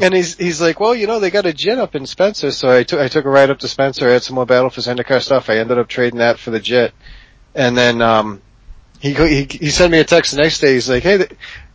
and 0.01 0.13
he's 0.13 0.35
he's 0.37 0.61
like, 0.61 0.79
well, 0.79 0.95
you 0.95 1.07
know, 1.07 1.19
they 1.19 1.29
got 1.29 1.45
a 1.45 1.53
gin 1.53 1.79
up 1.79 1.95
in 1.95 2.05
Spencer, 2.05 2.51
so 2.51 2.69
I 2.69 2.83
took 2.83 2.99
I 2.99 3.07
took 3.07 3.25
a 3.25 3.29
ride 3.29 3.49
up 3.49 3.59
to 3.59 3.67
Spencer, 3.67 4.07
I 4.07 4.13
had 4.13 4.23
some 4.23 4.35
more 4.35 4.45
Battle 4.45 4.69
for 4.69 4.81
Zendikar 4.81 5.21
stuff. 5.21 5.49
I 5.49 5.57
ended 5.57 5.77
up 5.77 5.87
trading 5.87 6.19
that 6.19 6.39
for 6.39 6.51
the 6.51 6.59
jet, 6.59 6.93
and 7.53 7.77
then 7.77 8.01
um, 8.01 8.41
he 8.99 9.13
go, 9.13 9.25
he 9.25 9.45
he 9.49 9.69
sent 9.69 9.91
me 9.91 9.99
a 9.99 10.03
text 10.03 10.31
the 10.31 10.41
next 10.41 10.59
day. 10.59 10.73
He's 10.73 10.89
like, 10.89 11.03
"Hey, 11.03 11.17
th- 11.17 11.31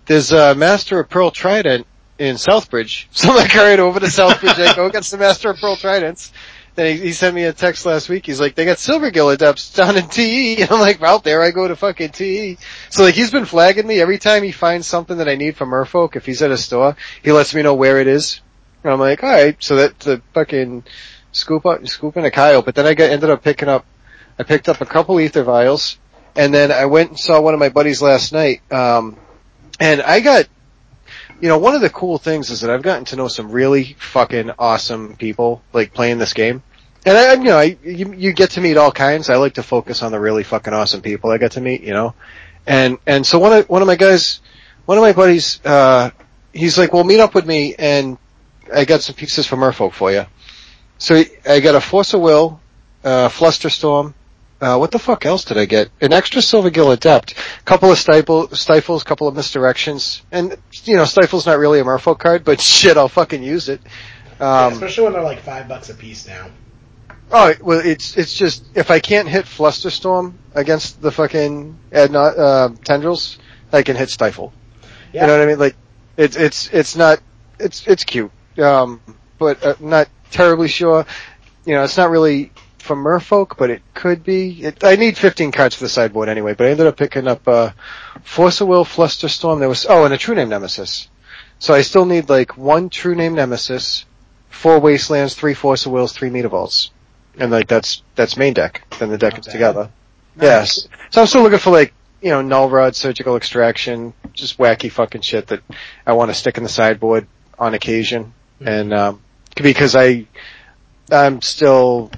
there's 0.06 0.32
a 0.32 0.54
Master 0.54 1.00
of 1.00 1.08
Pearl 1.08 1.30
Trident 1.30 1.86
in 2.18 2.36
Southbridge." 2.36 3.06
So 3.12 3.30
I'm 3.30 3.36
like, 3.36 3.54
over 3.56 4.00
to 4.00 4.06
Southbridge. 4.06 4.58
I 4.58 4.74
go 4.74 4.88
get 4.90 5.04
some 5.04 5.20
Master 5.20 5.50
of 5.50 5.58
Pearl 5.58 5.76
Tridents." 5.76 6.32
Then 6.74 6.96
he, 6.96 7.02
he 7.02 7.12
sent 7.12 7.34
me 7.34 7.44
a 7.44 7.52
text 7.52 7.86
last 7.86 8.08
week. 8.08 8.26
He's 8.26 8.40
like, 8.40 8.54
"They 8.54 8.64
got 8.64 8.78
Silvergill 8.78 9.32
Adepts 9.32 9.72
down 9.72 9.96
in 9.96 10.08
TE." 10.08 10.56
And 10.62 10.70
I'm 10.70 10.80
like, 10.80 11.00
"Well, 11.00 11.18
there 11.18 11.42
I 11.42 11.50
go 11.50 11.68
to 11.68 11.76
fucking 11.76 12.10
TE." 12.10 12.58
So 12.90 13.04
like, 13.04 13.14
he's 13.14 13.30
been 13.30 13.44
flagging 13.44 13.86
me 13.86 14.00
every 14.00 14.18
time 14.18 14.42
he 14.42 14.52
finds 14.52 14.86
something 14.86 15.18
that 15.18 15.28
I 15.28 15.36
need 15.36 15.56
from 15.56 15.70
Merfolk. 15.70 16.16
If 16.16 16.26
he's 16.26 16.42
at 16.42 16.50
a 16.50 16.58
store, 16.58 16.96
he 17.22 17.32
lets 17.32 17.54
me 17.54 17.62
know 17.62 17.74
where 17.74 18.00
it 18.00 18.06
is. 18.06 18.40
And 18.82 18.92
I'm 18.92 19.00
like, 19.00 19.22
"All 19.22 19.30
right." 19.30 19.56
So 19.60 19.76
that 19.76 19.98
the 20.00 20.22
fucking 20.32 20.84
scoop 21.32 21.66
up, 21.66 21.86
scooping 21.86 22.24
a 22.24 22.30
Kyle. 22.30 22.62
But 22.62 22.74
then 22.74 22.86
I 22.86 22.94
got 22.94 23.10
ended 23.10 23.30
up 23.30 23.42
picking 23.42 23.68
up. 23.68 23.84
I 24.38 24.42
picked 24.42 24.68
up 24.68 24.80
a 24.80 24.86
couple 24.86 25.18
Aether 25.18 25.44
Vials. 25.44 25.98
And 26.36 26.52
then 26.52 26.72
I 26.72 26.86
went 26.86 27.10
and 27.10 27.18
saw 27.18 27.40
one 27.40 27.54
of 27.54 27.60
my 27.60 27.68
buddies 27.68 28.02
last 28.02 28.32
night, 28.32 28.60
um, 28.72 29.16
and 29.78 30.02
I 30.02 30.18
got, 30.20 30.46
you 31.44 31.50
know, 31.50 31.58
one 31.58 31.74
of 31.74 31.82
the 31.82 31.90
cool 31.90 32.16
things 32.16 32.48
is 32.48 32.62
that 32.62 32.70
I've 32.70 32.80
gotten 32.80 33.04
to 33.04 33.16
know 33.16 33.28
some 33.28 33.52
really 33.52 33.96
fucking 33.98 34.52
awesome 34.58 35.14
people, 35.14 35.60
like 35.74 35.92
playing 35.92 36.16
this 36.16 36.32
game. 36.32 36.62
And 37.04 37.18
I, 37.18 37.34
you 37.34 37.44
know, 37.44 37.58
I, 37.58 37.76
you, 37.84 38.14
you 38.14 38.32
get 38.32 38.52
to 38.52 38.62
meet 38.62 38.78
all 38.78 38.90
kinds. 38.90 39.28
I 39.28 39.36
like 39.36 39.52
to 39.56 39.62
focus 39.62 40.02
on 40.02 40.10
the 40.10 40.18
really 40.18 40.42
fucking 40.42 40.72
awesome 40.72 41.02
people 41.02 41.30
I 41.30 41.36
got 41.36 41.52
to 41.52 41.60
meet, 41.60 41.82
you 41.82 41.92
know. 41.92 42.14
And, 42.66 42.96
and 43.06 43.26
so 43.26 43.38
one 43.38 43.52
of, 43.52 43.68
one 43.68 43.82
of 43.82 43.86
my 43.86 43.96
guys, 43.96 44.40
one 44.86 44.96
of 44.96 45.02
my 45.02 45.12
buddies, 45.12 45.60
uh, 45.66 46.12
he's 46.54 46.78
like, 46.78 46.94
well, 46.94 47.04
meet 47.04 47.20
up 47.20 47.34
with 47.34 47.44
me 47.44 47.74
and 47.74 48.16
I 48.74 48.86
got 48.86 49.02
some 49.02 49.14
pieces 49.14 49.46
from 49.46 49.60
Merfolk 49.60 49.92
for 49.92 50.10
you. 50.10 50.24
So 50.96 51.22
I 51.44 51.60
got 51.60 51.74
a 51.74 51.80
Force 51.82 52.14
of 52.14 52.22
Will, 52.22 52.58
uh, 53.04 53.28
Flusterstorm, 53.28 54.14
uh, 54.64 54.78
what 54.78 54.90
the 54.90 54.98
fuck 54.98 55.26
else 55.26 55.44
did 55.44 55.58
I 55.58 55.66
get? 55.66 55.90
An 56.00 56.14
extra 56.14 56.40
Silvergill 56.40 56.92
Adept, 56.92 57.34
couple 57.66 57.92
of 57.92 57.98
stifle, 57.98 58.48
stifles, 58.54 59.04
couple 59.04 59.28
of 59.28 59.34
misdirections, 59.34 60.22
and 60.32 60.56
you 60.84 60.96
know, 60.96 61.04
stifle's 61.04 61.46
not 61.46 61.58
really 61.58 61.80
a 61.80 61.84
Merfolk 61.84 62.18
card, 62.18 62.44
but 62.44 62.60
shit, 62.60 62.96
I'll 62.96 63.08
fucking 63.08 63.42
use 63.42 63.68
it. 63.68 63.80
Yeah, 64.40 64.66
Um, 64.66 64.72
especially 64.72 65.04
when 65.04 65.12
they're 65.14 65.22
like 65.22 65.40
five 65.40 65.68
bucks 65.68 65.88
a 65.90 65.94
piece 65.94 66.26
now. 66.26 66.48
oh, 67.32 67.54
well, 67.62 67.80
it's 67.80 68.16
it's 68.16 68.34
just 68.34 68.64
if 68.74 68.90
I 68.90 69.00
can't 69.00 69.28
hit 69.28 69.44
Flusterstorm 69.46 70.34
against 70.54 71.00
the 71.00 71.10
fucking 71.12 71.76
Adno- 71.92 72.38
uh, 72.38 72.68
tendrils, 72.84 73.38
I 73.72 73.82
can 73.82 73.96
hit 73.96 74.10
stifle. 74.10 74.52
Yeah. 75.12 75.22
You 75.22 75.26
know 75.28 75.38
what 75.38 75.42
I 75.42 75.46
mean? 75.46 75.58
Like, 75.58 75.76
it's 76.16 76.36
it's 76.36 76.68
it's 76.72 76.96
not 76.96 77.20
it's 77.58 77.86
it's 77.86 78.04
cute, 78.04 78.30
um, 78.58 79.00
but 79.38 79.64
uh, 79.64 79.74
not 79.80 80.08
terribly 80.30 80.68
sure. 80.68 81.06
You 81.64 81.74
know, 81.76 81.84
it's 81.84 81.96
not 81.96 82.10
really 82.10 82.50
from 82.84 83.02
Merfolk, 83.02 83.56
but 83.56 83.70
it 83.70 83.82
could 83.94 84.22
be. 84.22 84.62
It, 84.62 84.84
I 84.84 84.96
need 84.96 85.16
15 85.18 85.52
cards 85.52 85.74
for 85.74 85.84
the 85.84 85.88
sideboard 85.88 86.28
anyway, 86.28 86.54
but 86.54 86.66
I 86.66 86.70
ended 86.70 86.86
up 86.86 86.96
picking 86.96 87.26
up 87.26 87.46
uh, 87.48 87.70
Force 88.22 88.60
of 88.60 88.68
Will, 88.68 88.84
Flusterstorm. 88.84 89.58
There 89.58 89.68
was 89.68 89.86
oh, 89.88 90.04
and 90.04 90.14
a 90.14 90.18
True 90.18 90.34
Name 90.34 90.50
Nemesis. 90.50 91.08
So 91.58 91.72
I 91.72 91.80
still 91.80 92.04
need 92.04 92.28
like 92.28 92.56
one 92.58 92.90
True 92.90 93.14
Name 93.14 93.34
Nemesis, 93.34 94.04
four 94.50 94.78
Wastelands, 94.78 95.34
three 95.34 95.54
Force 95.54 95.86
of 95.86 95.92
Wills, 95.92 96.12
three 96.12 96.30
Mutavaults, 96.30 96.90
and 97.38 97.50
like 97.50 97.68
that's 97.68 98.02
that's 98.14 98.36
main 98.36 98.52
deck. 98.52 98.82
Then 98.98 99.08
the 99.10 99.18
deck 99.18 99.32
Not 99.32 99.40
is 99.40 99.46
bad. 99.46 99.52
together. 99.52 99.90
Yes. 100.40 100.88
So 101.10 101.20
I'm 101.20 101.26
still 101.26 101.42
looking 101.42 101.58
for 101.60 101.70
like, 101.70 101.94
you 102.20 102.30
know, 102.30 102.42
null 102.42 102.68
rod, 102.68 102.96
surgical 102.96 103.36
extraction, 103.36 104.12
just 104.32 104.58
wacky 104.58 104.90
fucking 104.90 105.20
shit 105.22 105.46
that 105.48 105.62
I 106.06 106.12
want 106.14 106.30
to 106.30 106.34
stick 106.34 106.56
in 106.58 106.64
the 106.64 106.68
sideboard 106.68 107.26
on 107.58 107.74
occasion. 107.74 108.34
Mhm. 108.60 108.66
And, 108.66 108.94
um, 108.94 109.20
because 109.54 109.94
I, 109.94 110.26
I'm 111.12 111.40
still, 111.40 112.10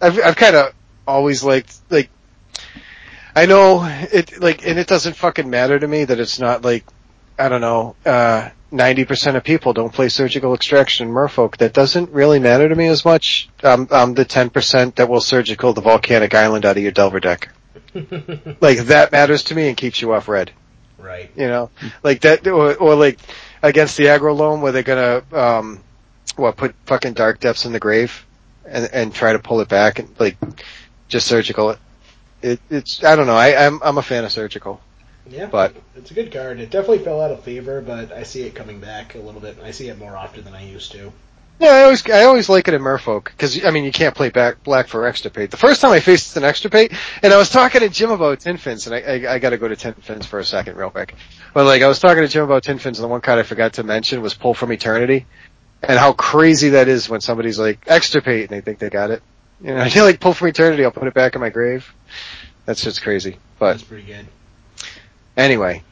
I've, 0.00 0.18
I've 0.20 0.36
kind 0.36 0.56
of 0.56 0.72
always 1.06 1.42
liked, 1.42 1.74
like, 1.90 2.10
I 3.34 3.46
know 3.46 3.84
it, 3.84 4.40
like, 4.40 4.66
and 4.66 4.78
it 4.78 4.86
doesn't 4.86 5.16
fucking 5.16 5.48
matter 5.48 5.78
to 5.78 5.86
me 5.86 6.04
that 6.04 6.18
it's 6.18 6.38
not 6.38 6.62
like, 6.64 6.84
I 7.38 7.48
don't 7.48 7.60
know, 7.60 7.96
uh, 8.04 8.50
90% 8.72 9.36
of 9.36 9.44
people 9.44 9.72
don't 9.72 9.92
play 9.92 10.08
surgical 10.08 10.54
extraction 10.54 11.08
in 11.08 11.14
Merfolk. 11.14 11.58
That 11.58 11.72
doesn't 11.72 12.10
really 12.10 12.38
matter 12.38 12.68
to 12.68 12.74
me 12.74 12.86
as 12.86 13.04
much. 13.04 13.48
I'm, 13.62 13.88
I'm 13.90 14.14
the 14.14 14.24
10% 14.24 14.96
that 14.96 15.08
will 15.08 15.20
surgical 15.20 15.72
the 15.72 15.80
volcanic 15.80 16.34
island 16.34 16.64
out 16.64 16.76
of 16.76 16.82
your 16.82 16.92
Delver 16.92 17.20
deck. 17.20 17.50
Like 18.60 18.78
that 18.86 19.12
matters 19.12 19.44
to 19.44 19.54
me 19.54 19.68
and 19.68 19.76
keeps 19.76 20.02
you 20.02 20.12
off 20.12 20.28
red. 20.28 20.50
right. 20.98 21.30
You 21.34 21.46
know, 21.46 21.70
like 22.02 22.20
that, 22.22 22.46
or, 22.46 22.74
or 22.74 22.94
like 22.94 23.18
against 23.62 23.96
the 23.96 24.04
aggro 24.06 24.36
loam 24.36 24.60
where 24.60 24.72
they're 24.72 24.82
gonna, 24.82 25.22
um, 25.32 25.80
what, 26.36 26.56
put 26.58 26.74
fucking 26.84 27.14
dark 27.14 27.40
depths 27.40 27.64
in 27.64 27.72
the 27.72 27.80
grave 27.80 28.25
and, 28.68 28.88
and 28.92 29.14
try 29.14 29.32
to 29.32 29.38
pull 29.38 29.60
it 29.60 29.68
back 29.68 29.98
and 29.98 30.08
like 30.18 30.36
just 31.08 31.26
surgical 31.26 31.70
it. 31.70 31.78
It, 32.42 32.60
it's, 32.70 33.02
I 33.02 33.16
don't 33.16 33.26
know, 33.26 33.34
I, 33.36 33.66
I'm, 33.66 33.80
I'm 33.82 33.98
a 33.98 34.02
fan 34.02 34.24
of 34.24 34.32
surgical. 34.32 34.80
Yeah, 35.28 35.46
But- 35.46 35.74
it's 35.96 36.10
a 36.10 36.14
good 36.14 36.32
card. 36.32 36.60
It 36.60 36.70
definitely 36.70 37.00
fell 37.00 37.20
out 37.20 37.30
of 37.32 37.42
favor, 37.42 37.80
but 37.80 38.12
I 38.12 38.22
see 38.22 38.42
it 38.42 38.54
coming 38.54 38.78
back 38.80 39.14
a 39.14 39.18
little 39.18 39.40
bit. 39.40 39.58
I 39.62 39.70
see 39.72 39.88
it 39.88 39.98
more 39.98 40.16
often 40.16 40.44
than 40.44 40.54
I 40.54 40.64
used 40.64 40.92
to. 40.92 41.12
Yeah, 41.58 41.70
I 41.70 41.82
always, 41.84 42.08
I 42.10 42.24
always 42.24 42.50
like 42.50 42.68
it 42.68 42.74
in 42.74 42.82
Merfolk, 42.82 43.30
cause, 43.38 43.64
I 43.64 43.70
mean, 43.70 43.84
you 43.84 43.90
can't 43.90 44.14
play 44.14 44.28
back, 44.28 44.62
black 44.62 44.88
for 44.88 45.06
extirpate. 45.06 45.50
The 45.50 45.56
first 45.56 45.80
time 45.80 45.90
I 45.90 46.00
faced 46.00 46.36
an 46.36 46.44
extirpate, 46.44 46.92
and 47.22 47.32
I 47.32 47.38
was 47.38 47.48
talking 47.48 47.80
to 47.80 47.88
Jim 47.88 48.10
about 48.10 48.40
tin 48.40 48.58
fins, 48.58 48.86
and 48.86 48.94
I, 48.94 48.98
I, 49.00 49.34
I 49.34 49.38
gotta 49.38 49.56
go 49.56 49.66
to 49.66 49.74
tin 49.74 49.94
fins 49.94 50.26
for 50.26 50.38
a 50.38 50.44
second 50.44 50.76
real 50.76 50.90
quick. 50.90 51.14
But 51.54 51.64
like, 51.64 51.80
I 51.80 51.88
was 51.88 51.98
talking 51.98 52.22
to 52.22 52.28
Jim 52.28 52.44
about 52.44 52.62
tin 52.64 52.78
fins, 52.78 52.98
and 52.98 53.04
the 53.04 53.08
one 53.08 53.22
card 53.22 53.38
I 53.38 53.42
forgot 53.42 53.72
to 53.74 53.82
mention 53.84 54.20
was 54.20 54.34
Pull 54.34 54.52
from 54.52 54.70
Eternity, 54.70 55.24
and 55.82 55.98
how 55.98 56.12
crazy 56.12 56.70
that 56.70 56.88
is 56.88 57.08
when 57.08 57.20
somebody's 57.20 57.58
like, 57.58 57.84
extirpate, 57.86 58.42
and 58.42 58.50
they 58.50 58.60
think 58.60 58.78
they 58.78 58.90
got 58.90 59.10
it. 59.10 59.22
You 59.60 59.74
know, 59.74 59.80
I 59.80 59.88
feel 59.88 60.04
like 60.04 60.20
Pull 60.20 60.34
from 60.34 60.48
Eternity, 60.48 60.84
I'll 60.84 60.90
put 60.90 61.06
it 61.08 61.14
back 61.14 61.34
in 61.34 61.40
my 61.40 61.50
grave. 61.50 61.92
That's 62.64 62.82
just 62.82 63.02
crazy. 63.02 63.36
But 63.58 63.72
That's 63.72 63.84
pretty 63.84 64.04
good. 64.06 64.26
anyway, 65.36 65.82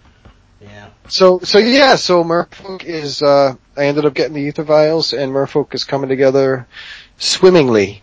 Yeah. 0.61 0.89
so, 1.09 1.39
so 1.41 1.59
yeah, 1.59 1.97
so 1.97 2.23
Merfolk 2.25 2.85
is, 2.85 3.23
uh, 3.23 3.55
I 3.77 3.87
ended 3.87 4.05
up 4.05 4.15
getting 4.15 4.35
the 4.35 4.49
Aether 4.49 4.65
Vials 4.65 5.13
and 5.13 5.33
Merfolk 5.33 5.75
is 5.75 5.85
coming 5.85 6.09
together 6.09 6.67
swimmingly. 7.19 8.03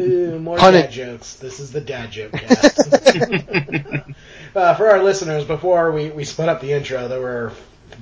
Ooh, 0.00 0.38
more 0.40 0.56
Pun 0.56 0.72
dad 0.72 0.84
it- 0.86 0.90
jokes. 0.90 1.34
This 1.34 1.60
is 1.60 1.72
the 1.72 1.80
dad 1.82 2.10
joke 2.10 2.32
cast. 2.32 2.78
uh, 4.56 4.74
for 4.74 4.88
our 4.88 5.02
listeners, 5.02 5.44
before 5.44 5.92
we, 5.92 6.10
we 6.10 6.24
split 6.24 6.48
up 6.48 6.60
the 6.62 6.72
intro, 6.72 7.08
there 7.08 7.20
were 7.20 7.52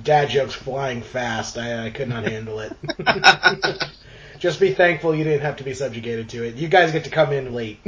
dad 0.03 0.29
jokes 0.29 0.53
flying 0.53 1.01
fast. 1.01 1.57
I, 1.57 1.87
I 1.87 1.89
could 1.91 2.09
not 2.09 2.23
handle 2.23 2.59
it. 2.59 2.73
Just 4.39 4.59
be 4.59 4.73
thankful 4.73 5.13
you 5.13 5.23
didn't 5.23 5.41
have 5.41 5.57
to 5.57 5.63
be 5.63 5.73
subjugated 5.73 6.29
to 6.29 6.43
it. 6.43 6.55
You 6.55 6.67
guys 6.67 6.91
get 6.91 7.03
to 7.03 7.09
come 7.11 7.31
in 7.31 7.53
late. 7.53 7.79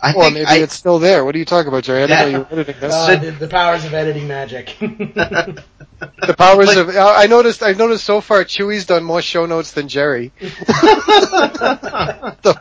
I 0.00 0.12
Well, 0.14 0.26
think 0.30 0.34
maybe 0.34 0.46
I, 0.46 0.56
it's 0.58 0.74
still 0.74 1.00
there. 1.00 1.24
What 1.24 1.34
are 1.34 1.38
you 1.38 1.44
talking 1.44 1.66
about, 1.66 1.82
Jerry? 1.82 2.04
I 2.04 2.06
didn't 2.06 2.20
know 2.20 2.28
you 2.38 2.44
were 2.44 2.52
editing 2.52 2.76
this. 2.80 2.94
Uh, 2.94 3.16
the, 3.16 3.30
the 3.32 3.48
powers 3.48 3.84
of 3.84 3.94
editing 3.94 4.28
magic. 4.28 4.76
the 4.80 6.34
powers 6.38 6.76
of, 6.76 6.90
I 6.96 7.26
noticed, 7.26 7.64
I've 7.64 7.78
noticed 7.78 8.04
so 8.04 8.20
far 8.20 8.44
Chewie's 8.44 8.86
done 8.86 9.02
more 9.02 9.20
show 9.20 9.46
notes 9.46 9.72
than 9.72 9.88
Jerry. 9.88 10.30
the 10.40 11.64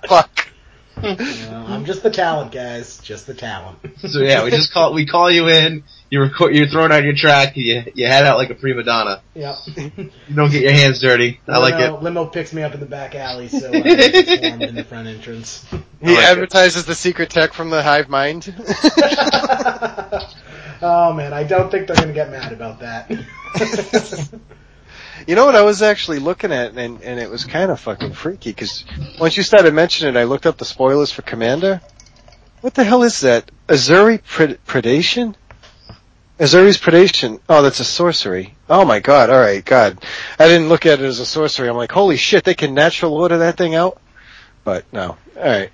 fuck? 0.07 0.47
Uh, 0.97 1.65
I'm 1.67 1.85
just 1.85 2.01
the 2.01 2.09
talent, 2.09 2.51
guys. 2.51 2.97
Just 2.99 3.27
the 3.27 3.35
talent. 3.35 3.77
so 3.99 4.19
yeah, 4.19 4.43
we 4.43 4.49
just 4.49 4.73
call 4.73 4.93
we 4.93 5.05
call 5.05 5.29
you 5.29 5.47
in. 5.47 5.83
You 6.09 6.21
record. 6.21 6.55
You're 6.55 6.67
throwing 6.67 6.91
out 6.91 7.03
your 7.03 7.15
track. 7.15 7.57
You 7.57 7.83
you 7.93 8.07
head 8.07 8.25
out 8.25 8.37
like 8.37 8.49
a 8.49 8.55
prima 8.55 8.83
donna. 8.83 9.21
Yep. 9.35 9.57
You 9.65 10.11
don't 10.35 10.49
get 10.51 10.61
your 10.63 10.71
hands 10.71 11.01
dirty. 11.01 11.41
I 11.47 11.57
like 11.57 11.75
limo, 11.75 11.97
it. 11.97 12.03
Limo 12.03 12.25
picks 12.27 12.53
me 12.53 12.63
up 12.63 12.73
in 12.73 12.79
the 12.79 12.85
back 12.85 13.13
alley, 13.15 13.49
so 13.49 13.67
uh, 13.67 13.71
it's 13.73 14.41
warmed 14.41 14.63
in 14.63 14.75
the 14.75 14.85
front 14.85 15.07
entrance. 15.07 15.65
He 15.69 15.77
like 16.07 16.17
it. 16.17 16.23
advertises 16.23 16.85
the 16.85 16.95
secret 16.95 17.29
tech 17.29 17.53
from 17.53 17.69
the 17.69 17.83
hive 17.83 18.07
mind. 18.07 18.53
oh 20.81 21.11
man, 21.13 21.33
I 21.33 21.43
don't 21.43 21.69
think 21.69 21.87
they're 21.87 21.97
gonna 21.97 22.13
get 22.13 22.31
mad 22.31 22.53
about 22.53 22.79
that. 22.79 23.11
You 25.25 25.35
know 25.35 25.45
what 25.45 25.55
I 25.55 25.63
was 25.63 25.81
actually 25.81 26.19
looking 26.19 26.53
at, 26.53 26.77
and, 26.77 27.01
and 27.01 27.19
it 27.19 27.29
was 27.29 27.43
kind 27.43 27.71
of 27.71 27.79
fucking 27.79 28.13
freaky, 28.13 28.51
because 28.51 28.85
once 29.19 29.35
you 29.35 29.43
started 29.43 29.73
mentioning 29.73 30.15
it, 30.15 30.19
I 30.19 30.23
looked 30.23 30.45
up 30.45 30.57
the 30.57 30.63
spoilers 30.63 31.11
for 31.11 31.23
Commander. 31.23 31.81
What 32.61 32.75
the 32.75 32.83
hell 32.83 33.03
is 33.03 33.21
that? 33.21 33.51
Ezuri 33.67 34.21
Pred- 34.21 34.59
Predation? 34.65 35.35
Ezuri's 36.39 36.77
Predation. 36.77 37.39
Oh, 37.49 37.63
that's 37.63 37.79
a 37.79 37.83
sorcery. 37.83 38.53
Oh 38.69 38.85
my 38.85 38.99
god, 38.99 39.29
alright, 39.29 39.65
god. 39.65 39.97
I 40.37 40.47
didn't 40.47 40.69
look 40.69 40.85
at 40.85 40.99
it 40.99 41.05
as 41.05 41.19
a 41.19 41.25
sorcery. 41.25 41.67
I'm 41.67 41.75
like, 41.75 41.91
holy 41.91 42.17
shit, 42.17 42.43
they 42.43 42.53
can 42.53 42.75
natural 42.75 43.15
order 43.15 43.39
that 43.39 43.57
thing 43.57 43.73
out? 43.73 43.99
But 44.63 44.85
no. 44.93 45.17
Alright. 45.35 45.71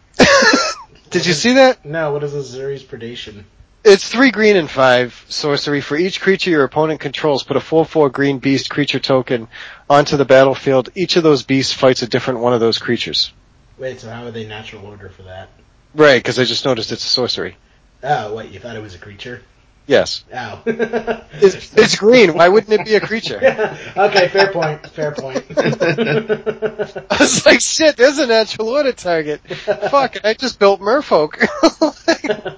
Did 1.10 1.26
you 1.26 1.34
see 1.34 1.54
that? 1.54 1.84
no, 1.86 2.14
what 2.14 2.24
is 2.24 2.34
Ezuri's 2.34 2.84
predation? 2.84 3.44
It's 3.84 4.08
three 4.08 4.32
green 4.32 4.56
and 4.56 4.72
five 4.72 5.26
sorcery. 5.28 5.82
For 5.82 5.98
each 5.98 6.22
creature 6.22 6.50
your 6.50 6.64
opponent 6.64 7.02
controls, 7.02 7.44
put 7.44 7.58
a 7.58 7.60
4-4 7.60 8.14
green 8.14 8.40
beast 8.40 8.70
creature 8.70 9.00
token 9.00 9.50
onto 9.90 10.16
the 10.16 10.24
battlefield. 10.24 10.90
Each 10.96 11.18
of 11.18 11.24
those 11.24 11.44
beasts 11.44 11.74
fights 11.74 12.02
a 12.02 12.08
different 12.08 12.40
one 12.40 12.54
of 12.54 12.62
those 12.62 12.78
creatures. 12.78 13.34
Wait, 13.78 14.00
so 14.00 14.10
how 14.10 14.24
are 14.24 14.32
they 14.32 14.48
natural 14.48 14.86
order 14.86 15.10
for 15.10 15.24
that? 15.24 15.50
Right, 15.94 16.20
because 16.20 16.40
I 16.40 16.46
just 16.46 16.64
noticed 16.64 16.94
it's 16.94 17.04
a 17.04 17.10
sorcery. 17.10 17.58
Oh, 18.02 18.34
wait, 18.36 18.52
you 18.52 18.60
thought 18.62 18.78
it 18.78 18.82
was 18.82 18.96
a 18.96 19.00
creature? 19.00 19.42
Yes. 19.86 20.24
Oh. 20.34 20.62
It's, 20.66 21.74
it's 21.76 21.96
green. 21.98 22.36
Why 22.36 22.48
wouldn't 22.48 22.72
it 22.72 22.86
be 22.86 22.96
a 22.96 23.02
creature? 23.02 23.38
okay, 23.98 24.30
fair 24.30 24.52
point, 24.52 24.88
fair 24.88 25.12
point. 25.12 25.44
I 25.58 27.18
was 27.20 27.46
like, 27.46 27.60
shit, 27.60 27.98
there's 27.98 28.18
a 28.18 28.28
natural 28.28 28.70
order 28.70 28.94
target. 28.94 29.42
Fuck, 29.42 30.24
I 30.24 30.36
just 30.36 30.58
built 30.60 30.80
Merfolk. 30.80 31.36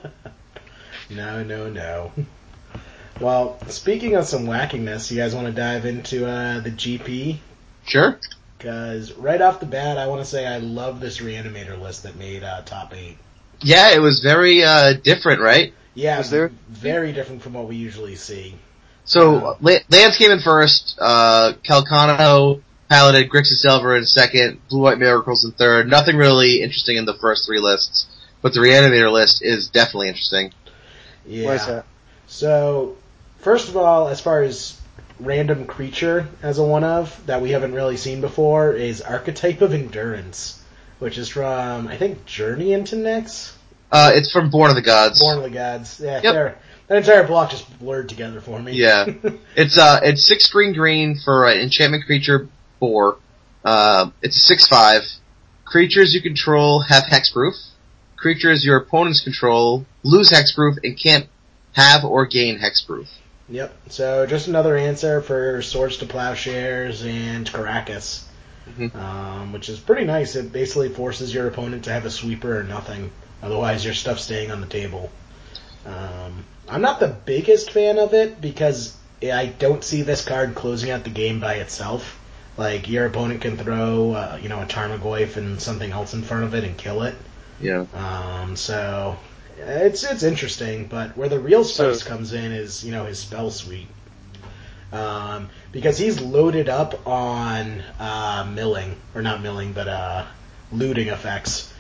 No, 1.09 1.43
no, 1.43 1.69
no. 1.69 2.11
Well, 3.19 3.59
speaking 3.69 4.15
of 4.15 4.25
some 4.25 4.45
wackiness, 4.45 5.09
you 5.11 5.17
guys 5.17 5.35
want 5.35 5.47
to 5.47 5.53
dive 5.53 5.85
into 5.85 6.27
uh, 6.27 6.59
the 6.59 6.71
GP? 6.71 7.37
Sure. 7.85 8.19
Because 8.57 9.13
right 9.13 9.41
off 9.41 9.59
the 9.59 9.65
bat, 9.65 9.97
I 9.97 10.07
want 10.07 10.21
to 10.21 10.25
say 10.25 10.45
I 10.45 10.57
love 10.57 10.99
this 10.99 11.19
reanimator 11.19 11.79
list 11.79 12.03
that 12.03 12.15
made 12.15 12.43
uh, 12.43 12.61
top 12.63 12.93
eight. 12.95 13.17
Yeah, 13.61 13.91
it 13.91 13.99
was 13.99 14.21
very 14.21 14.63
uh, 14.63 14.93
different, 14.93 15.41
right? 15.41 15.73
Yeah, 15.95 16.17
Was 16.19 16.29
there- 16.29 16.51
very 16.69 17.11
different 17.13 17.41
from 17.41 17.53
what 17.53 17.67
we 17.67 17.75
usually 17.77 18.15
see. 18.15 18.55
So 19.05 19.57
La- 19.61 19.79
Lance 19.89 20.17
came 20.17 20.31
in 20.31 20.39
first. 20.39 20.97
Uh, 20.99 21.53
Calcano 21.63 22.61
piloted 22.89 23.29
Grixis 23.29 23.61
Delver 23.63 23.95
in 23.95 24.05
second. 24.05 24.59
Blue 24.69 24.81
White 24.81 24.99
Miracles 24.99 25.45
in 25.45 25.51
third. 25.51 25.89
Nothing 25.89 26.17
really 26.17 26.61
interesting 26.61 26.97
in 26.97 27.05
the 27.05 27.13
first 27.13 27.45
three 27.45 27.59
lists, 27.59 28.07
but 28.41 28.53
the 28.53 28.59
Reanimator 28.59 29.11
list 29.11 29.43
is 29.43 29.67
definitely 29.67 30.09
interesting. 30.09 30.53
Yeah. 31.25 31.45
Why 31.45 31.57
that? 31.57 31.85
So, 32.27 32.97
first 33.39 33.69
of 33.69 33.77
all, 33.77 34.07
as 34.07 34.19
far 34.19 34.41
as 34.41 34.75
random 35.19 35.65
creature 35.65 36.27
as 36.43 36.57
a 36.57 36.63
one 36.63 36.83
of 36.83 37.25
that 37.25 37.41
we 37.41 37.51
haven't 37.51 37.73
really 37.73 37.95
seen 37.97 38.19
before 38.21 38.73
is 38.73 39.01
Archetype 39.01 39.61
of 39.61 39.73
Endurance, 39.73 40.61
which 40.99 41.17
is 41.17 41.29
from 41.29 41.87
I 41.87 41.95
think 41.97 42.25
Journey 42.25 42.73
into 42.73 42.95
Nyx. 42.95 43.51
Uh, 43.91 44.11
it's 44.13 44.31
from 44.31 44.49
Born 44.49 44.69
of 44.69 44.75
the 44.75 44.81
Gods. 44.81 45.19
Born 45.19 45.37
of 45.37 45.43
the 45.43 45.49
Gods. 45.49 45.99
Yeah, 46.03 46.21
Yep. 46.23 46.61
That 46.87 46.97
entire 46.97 47.25
block 47.25 47.49
just 47.49 47.79
blurred 47.79 48.09
together 48.09 48.41
for 48.41 48.59
me. 48.59 48.73
Yeah. 48.73 49.05
It's 49.55 49.77
uh, 49.77 50.01
it's 50.03 50.27
six 50.27 50.47
green 50.47 50.73
green 50.73 51.17
for 51.23 51.47
an 51.47 51.59
enchantment 51.59 52.05
creature 52.05 52.47
four. 52.79 53.17
Uh, 53.63 54.11
it's 54.21 54.35
a 54.37 54.39
six 54.39 54.67
five. 54.67 55.01
Creatures 55.63 56.13
you 56.13 56.21
control 56.21 56.81
have 56.81 57.03
hexproof. 57.03 57.53
Creatures 58.17 58.63
your 58.65 58.77
opponents 58.77 59.23
control 59.23 59.85
lose 60.03 60.29
hexproof 60.29 60.77
and 60.83 60.99
can't 61.01 61.27
have 61.73 62.03
or 62.05 62.25
gain 62.27 62.59
hexproof. 62.59 63.07
Yep. 63.49 63.75
So 63.89 64.25
just 64.27 64.47
another 64.47 64.75
answer 64.77 65.21
for 65.21 65.61
Swords 65.63 65.97
to 65.97 66.05
Plowshares 66.05 67.03
and 67.03 67.49
Karakas, 67.49 68.23
Mhm. 68.77 68.95
um, 68.95 69.53
which 69.53 69.69
is 69.69 69.79
pretty 69.79 70.05
nice. 70.05 70.35
It 70.35 70.51
basically 70.51 70.89
forces 70.89 71.33
your 71.33 71.47
opponent 71.47 71.83
to 71.85 71.91
have 71.91 72.05
a 72.05 72.11
sweeper 72.11 72.59
or 72.59 72.63
nothing. 72.63 73.11
Otherwise, 73.43 73.85
your 73.85 73.93
stuff's 73.93 74.23
staying 74.23 74.51
on 74.51 74.61
the 74.61 74.67
table. 74.67 75.11
Um, 75.85 76.45
I'm 76.67 76.81
not 76.81 76.99
the 76.99 77.07
biggest 77.07 77.71
fan 77.71 77.99
of 77.99 78.13
it 78.13 78.41
because 78.41 78.95
I 79.21 79.47
don't 79.47 79.83
see 79.83 80.01
this 80.01 80.25
card 80.25 80.55
closing 80.55 80.89
out 80.89 81.03
the 81.03 81.09
game 81.11 81.39
by 81.39 81.55
itself. 81.55 82.19
Like 82.57 82.89
your 82.89 83.05
opponent 83.05 83.41
can 83.41 83.57
throw, 83.57 84.13
uh, 84.13 84.39
you 84.41 84.49
know, 84.49 84.61
a 84.61 84.65
Tarmogoyf 84.65 85.35
and 85.37 85.61
something 85.61 85.91
else 85.91 86.13
in 86.13 86.23
front 86.23 86.45
of 86.45 86.53
it 86.55 86.63
and 86.63 86.77
kill 86.77 87.03
it. 87.03 87.15
Yeah. 87.59 87.85
Um, 87.93 88.55
so 88.55 89.17
it's 89.57 90.03
it's 90.03 90.23
interesting, 90.23 90.87
but 90.87 91.15
where 91.17 91.29
the 91.29 91.39
real 91.39 91.63
spice 91.63 91.99
So- 92.01 92.05
comes 92.07 92.33
in 92.33 92.51
is 92.51 92.83
you 92.83 92.91
know 92.91 93.05
his 93.05 93.19
spell 93.19 93.51
suite, 93.51 93.87
um, 94.91 95.49
because 95.71 95.97
he's 95.97 96.19
loaded 96.21 96.69
up 96.69 97.05
on 97.07 97.81
uh, 97.99 98.47
milling 98.49 98.95
or 99.13 99.21
not 99.21 99.41
milling, 99.41 99.73
but 99.73 99.87
uh, 99.87 100.25
looting 100.71 101.09
effects. 101.09 101.71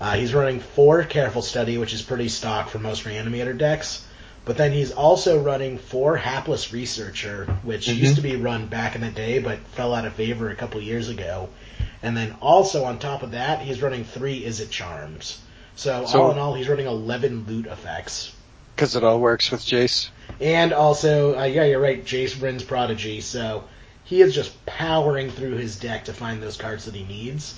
Uh, 0.00 0.14
he's 0.14 0.32
running 0.32 0.60
four 0.60 1.02
careful 1.04 1.42
study, 1.42 1.76
which 1.76 1.92
is 1.92 2.00
pretty 2.00 2.28
stock 2.28 2.70
for 2.70 2.78
most 2.78 3.04
reanimator 3.04 3.56
decks. 3.56 4.06
But 4.46 4.56
then 4.56 4.72
he's 4.72 4.92
also 4.92 5.38
running 5.38 5.76
four 5.76 6.16
hapless 6.16 6.72
researcher, 6.72 7.44
which 7.62 7.86
Mhm. 7.86 7.96
used 7.96 8.16
to 8.16 8.22
be 8.22 8.36
run 8.36 8.66
back 8.66 8.94
in 8.94 9.02
the 9.02 9.10
day, 9.10 9.38
but 9.38 9.58
fell 9.74 9.94
out 9.94 10.06
of 10.06 10.14
favor 10.14 10.48
a 10.48 10.56
couple 10.56 10.80
years 10.80 11.08
ago. 11.10 11.50
And 12.02 12.16
then 12.16 12.34
also 12.40 12.84
on 12.84 12.98
top 12.98 13.22
of 13.22 13.32
that, 13.32 13.60
he's 13.60 13.82
running 13.82 14.04
three 14.04 14.42
Izzet 14.42 14.70
Charms. 14.70 15.38
So, 15.76 16.06
So- 16.06 16.22
all 16.22 16.30
in 16.32 16.38
all, 16.38 16.54
he's 16.54 16.68
running 16.68 16.86
eleven 16.86 17.44
loot 17.46 17.66
effects. 17.66 18.32
Because 18.74 18.96
it 18.96 19.04
all 19.04 19.20
works 19.20 19.50
with 19.50 19.60
Jace. 19.60 20.08
And 20.40 20.72
also, 20.72 21.38
uh, 21.38 21.44
yeah, 21.44 21.64
you're 21.64 21.80
right, 21.80 22.02
Jace 22.02 22.32
Vryn's 22.32 22.62
Prodigy, 22.62 23.20
so 23.20 23.64
he 24.04 24.22
is 24.22 24.34
just 24.34 24.64
powering 24.64 25.30
through 25.30 25.56
his 25.58 25.76
deck 25.76 26.06
to 26.06 26.14
find 26.14 26.42
those 26.42 26.56
cards 26.56 26.86
that 26.86 26.94
he 26.94 27.04
needs. 27.04 27.54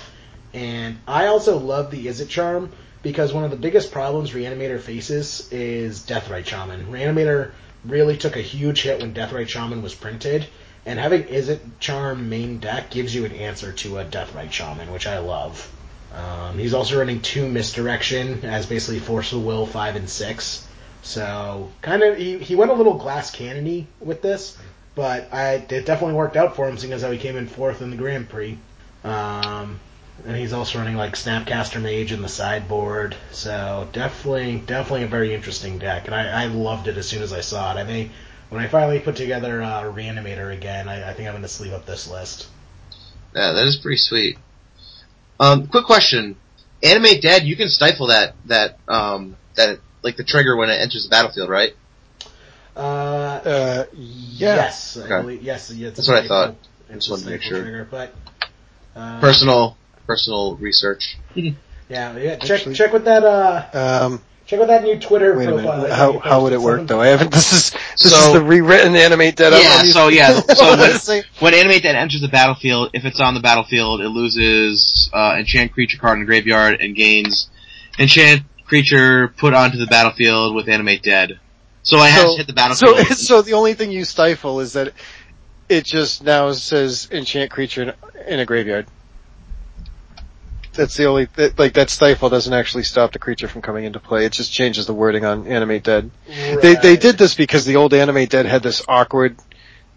And 0.55 0.99
I 1.07 1.27
also 1.27 1.59
love 1.59 1.91
the 1.91 2.07
Izzet 2.07 2.29
Charm 2.29 2.73
because 3.03 3.33
one 3.33 3.45
of 3.45 3.51
the 3.51 3.57
biggest 3.57 3.91
problems 3.91 4.33
Reanimator 4.33 4.81
faces 4.81 5.51
is 5.51 6.01
Deathrite 6.01 6.47
Shaman. 6.47 6.87
Reanimator 6.87 7.53
really 7.85 8.17
took 8.17 8.37
a 8.37 8.43
huge 8.43 8.83
hit 8.83 9.01
when 9.01 9.15
Deathrite 9.15 9.49
Shaman 9.49 9.83
was 9.83 9.95
printed, 9.95 10.47
and 10.87 10.99
having 10.99 11.25
Izzet 11.25 11.61
Charm 11.81 12.29
main 12.29 12.59
deck 12.59 12.91
gives 12.91 13.15
you 13.15 13.25
an 13.25 13.33
answer 13.33 13.73
to 13.73 13.99
a 13.99 14.05
Deathrite 14.05 14.53
Shaman, 14.53 14.93
which 14.93 15.07
I 15.07 15.19
love. 15.19 15.71
Um, 16.15 16.59
he's 16.59 16.75
also 16.75 16.99
running 16.99 17.21
two 17.21 17.49
Misdirection 17.49 18.45
as 18.45 18.67
basically 18.67 19.01
Force 19.01 19.33
of 19.33 19.45
Will 19.45 19.67
5 19.67 19.97
and 19.97 20.09
6. 20.09 20.69
So, 21.03 21.71
kind 21.81 22.03
of, 22.03 22.17
he, 22.17 22.39
he 22.39 22.55
went 22.55 22.71
a 22.71 22.75
little 22.75 22.95
glass 22.95 23.31
cannony 23.31 23.89
with 23.99 24.23
this, 24.23 24.57
but 24.95 25.33
I, 25.33 25.55
it 25.55 25.69
definitely 25.87 26.15
worked 26.15 26.37
out 26.37 26.55
for 26.55 26.69
him, 26.69 26.77
seeing 26.77 26.93
as 26.93 27.03
how 27.03 27.11
he 27.11 27.19
came 27.19 27.37
in 27.37 27.49
fourth 27.49 27.83
in 27.83 27.91
the 27.91 27.97
Grand 27.97 28.29
Prix. 28.29 28.59
Um, 29.03 29.81
and 30.25 30.37
he's 30.37 30.53
also 30.53 30.79
running 30.79 30.97
like 30.97 31.15
Snapcaster 31.15 31.81
Mage 31.81 32.13
in 32.13 32.23
the 32.23 32.29
sideboard, 32.29 33.17
so 33.33 33.89
definitely, 33.93 34.63
definitely 34.65 35.05
a 35.05 35.09
very 35.09 35.35
interesting 35.35 35.79
deck, 35.79 36.07
and 36.07 36.15
I, 36.15 36.45
I 36.45 36.47
loved 36.47 36.89
it 36.89 36.97
as 36.97 37.09
soon 37.09 37.23
as 37.23 37.33
I 37.33 37.41
saw 37.41 37.77
it. 37.77 37.81
I 37.81 37.85
think 37.85 38.13
when 38.49 38.63
I 38.63 38.69
finally 38.69 39.01
put 39.01 39.17
together 39.17 39.63
uh, 39.63 39.83
Reanimator 39.85 40.55
again, 40.55 40.89
I, 40.89 41.11
I 41.11 41.15
think 41.15 41.29
I'm 41.29 41.35
going 41.35 41.43
to 41.43 41.49
sleeve 41.49 41.73
up 41.73 41.87
this 41.87 42.09
list. 42.09 42.49
Yeah, 43.35 43.53
that 43.53 43.67
is 43.67 43.77
pretty 43.83 43.97
sweet. 43.97 44.39
Um, 45.41 45.67
quick 45.69 45.87
question. 45.87 46.37
Animate 46.83 47.23
Dead, 47.23 47.45
you 47.45 47.57
can 47.57 47.69
stifle 47.69 48.09
that, 48.09 48.35
that, 48.47 48.79
um, 48.89 49.37
that, 49.57 49.79
like 50.03 50.17
the 50.17 50.25
trigger 50.25 50.57
when 50.57 50.69
it 50.69 50.81
enters 50.81 51.05
the 51.05 51.11
battlefield, 51.11 51.49
right? 51.49 51.73
Uh, 52.77 53.41
Uh, 53.45 53.85
yeah. 53.95 54.55
Yes, 54.55 54.97
I 54.97 55.05
Okay. 55.05 55.21
believe, 55.23 55.43
yes, 55.43 55.71
yeah, 55.73 55.91
That's 55.91 56.09
what 56.09 56.25
I 56.25 56.29
thought. 56.29 56.55
It's 56.91 57.07
Just 57.07 57.09
a 57.09 57.11
wanted 57.13 57.25
to 57.25 57.31
make 57.31 57.43
sure. 57.43 57.63
trigger, 57.63 57.89
but 57.91 58.15
uh, 58.95 59.21
Personal, 59.21 59.77
personal 60.13 60.57
research. 60.57 61.17
Yeah, 61.89 62.17
yeah. 62.17 62.37
Check 62.37 62.51
Actually- 62.53 62.75
check 62.75 62.93
with 62.95 63.05
that. 63.05 63.23
Uh, 63.23 64.05
Um, 64.07 64.23
check 64.47 64.59
with 64.59 64.69
that 64.69 64.83
new 64.83 64.99
Twitter 64.99 65.37
wait 65.37 65.47
a 65.51 65.55
minute. 65.57 65.91
How 65.91 66.19
how 66.21 66.41
would 66.43 66.55
it 66.55 66.61
work 66.61 66.87
though? 66.87 67.03
I 67.03 67.09
haven't. 67.09 67.31
This 67.33 67.53
is 67.53 67.71
this 68.01 68.13
So- 68.13 68.29
is 68.29 68.33
the 68.33 68.43
rewritten 68.43 68.97
animate 68.97 69.37
dead. 69.37 69.53
Yeah, 69.53 69.69
I'm 69.81 69.87
so 69.87 70.09
yeah, 70.09 70.41
so 70.41 71.11
when, 71.11 71.23
when 71.41 71.55
Animate 71.55 71.83
Dead 71.83 71.95
enters 71.95 72.23
the 72.23 72.29
battlefield, 72.29 72.91
if 72.95 73.05
it's 73.05 73.21
on 73.21 73.35
the 73.35 73.41
battlefield, 73.41 74.01
it 74.01 74.09
loses, 74.09 75.11
uh, 75.13 75.35
enchant 75.39 75.73
creature 75.75 75.99
card 75.99 76.15
in 76.19 76.21
the 76.21 76.27
graveyard 76.27 76.81
and 76.81 76.97
gains 76.97 77.51
enchant 77.99 78.41
creature 78.65 79.29
put 79.37 79.53
onto 79.53 79.77
the 79.77 79.87
battlefield 79.87 80.55
with 80.55 80.71
Animate 80.71 81.03
Dead. 81.03 81.41
So 81.83 81.99
I 81.99 82.09
have 82.09 82.23
So- 82.29 82.31
to 82.33 82.37
hit 82.39 82.47
the 82.47 82.55
battlefield. 82.55 83.07
So, 83.09 83.15
so 83.31 83.43
the 83.43 83.53
only 83.53 83.75
thing 83.75 83.91
you 83.93 84.07
stifle 84.07 84.61
is 84.61 84.73
that 84.73 84.95
it 85.69 85.85
just 85.85 86.23
now 86.25 86.53
says 86.53 87.07
enchant 87.11 87.51
creature 87.51 87.83
in, 87.83 87.93
in 88.35 88.39
a 88.41 88.47
graveyard. 88.47 88.87
That's 90.75 90.97
the 90.97 91.05
only, 91.07 91.27
that, 91.37 91.59
like 91.59 91.75
that 91.75 91.91
stifle 91.91 92.29
doesn't 92.31 92.53
actually 92.53 92.85
stop 92.85 93.13
the 93.13 93.19
creature 93.19 93.47
from 93.49 93.61
coming 93.63 93.85
into 93.85 94.01
play. 94.01 94.25
It 94.25 94.33
just 94.33 94.53
changes 94.53 94.87
the 94.87 94.95
wording 94.95 95.25
on 95.25 95.47
animate 95.47 95.85
dead. 95.85 96.11
They, 96.27 96.75
they 96.77 96.97
did 96.97 97.19
this 97.19 97.35
because 97.35 97.65
the 97.67 97.77
old 97.77 97.93
animate 97.93 98.31
dead 98.31 98.47
had 98.47 98.63
this 98.63 98.83
awkward, 98.89 99.37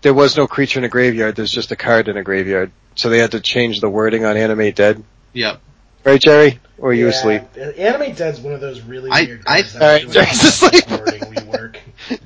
there 0.01 0.13
was 0.13 0.35
no 0.35 0.47
creature 0.47 0.79
in 0.79 0.83
a 0.83 0.89
graveyard, 0.89 1.35
there's 1.35 1.51
just 1.51 1.71
a 1.71 1.75
card 1.77 2.07
in 2.09 2.17
a 2.17 2.23
graveyard. 2.23 2.71
So 2.95 3.09
they 3.09 3.19
had 3.19 3.31
to 3.31 3.39
change 3.39 3.79
the 3.79 3.89
wording 3.89 4.25
on 4.25 4.35
animate 4.37 4.75
dead. 4.75 5.03
yep. 5.33 5.61
Right, 6.03 6.21
Jerry? 6.21 6.59
Or 6.77 6.89
are 6.89 6.93
you 6.93 7.05
Yeah, 7.05 7.09
asleep? 7.11 7.41
Animate 7.77 8.15
Dead's 8.17 8.39
one 8.39 8.53
of 8.53 8.59
those 8.61 8.81
really 8.81 9.09
I- 9.11 9.23
weird 9.23 9.43
I- 9.47 9.61
cards 9.61 9.73
that 9.73 9.81
Alright, 9.81 10.01
do 10.07 10.13
Jack's 10.13 10.43
asleep. 10.43 10.89
wording 10.91 11.23
we 11.35 11.43
work. 11.51 11.79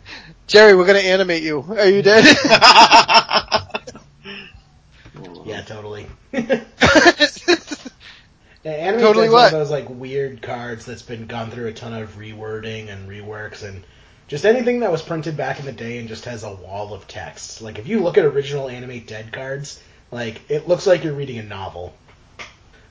Jerry, 0.48 0.76
we're 0.76 0.86
gonna 0.88 1.00
animate 1.00 1.44
you. 1.44 1.62
Are 1.70 1.88
you 1.88 2.02
dead? 2.02 2.26
Yeah, 5.46 5.62
totally. 5.62 6.06
Yeah, 8.70 8.76
Animate 8.76 9.02
Totally 9.02 9.26
Dead's 9.26 9.34
one 9.34 9.46
of 9.46 9.52
those 9.52 9.72
like 9.72 9.90
weird 9.90 10.42
cards 10.42 10.86
that's 10.86 11.02
been 11.02 11.26
gone 11.26 11.52
through 11.52 11.68
a 11.68 11.74
ton 11.74 11.94
of 11.94 12.18
rewording 12.18 12.90
and 12.90 13.10
reworks 13.10 13.64
and 13.64 13.84
just 14.28 14.46
anything 14.46 14.82
that 14.82 14.92
was 14.92 15.02
printed 15.02 15.36
back 15.36 15.60
in 15.60 15.66
the 15.66 15.72
day 15.72 15.98
and 15.98 16.08
just 16.08 16.26
has 16.26 16.44
a 16.44 16.54
wall 16.54 16.94
of 16.94 17.08
text. 17.08 17.62
Like 17.62 17.80
if 17.80 17.88
you 17.88 18.00
look 18.02 18.18
at 18.18 18.26
original 18.26 18.70
Animate 18.70 19.08
Dead 19.08 19.32
cards, 19.34 19.82
like 20.12 20.42
it 20.50 20.68
looks 20.68 20.86
like 20.86 21.04
you're 21.04 21.14
reading 21.14 21.40
a 21.40 21.44
novel. 21.44 21.96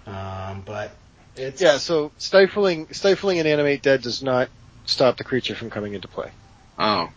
Um, 0.07 0.63
but 0.65 0.91
it's 1.37 1.61
Yeah, 1.61 1.79
so 1.79 2.13
stifling 2.19 2.89
stifling 2.93 3.39
an 3.39 3.47
animate 3.47 3.83
dead 3.83 4.03
does 4.03 4.23
not 4.23 4.49
stop 4.85 5.17
the 5.17 5.25
creature 5.25 5.55
from 5.55 5.71
coming 5.71 5.95
into 5.95 6.09
play. 6.09 6.31
oh. 6.79 7.11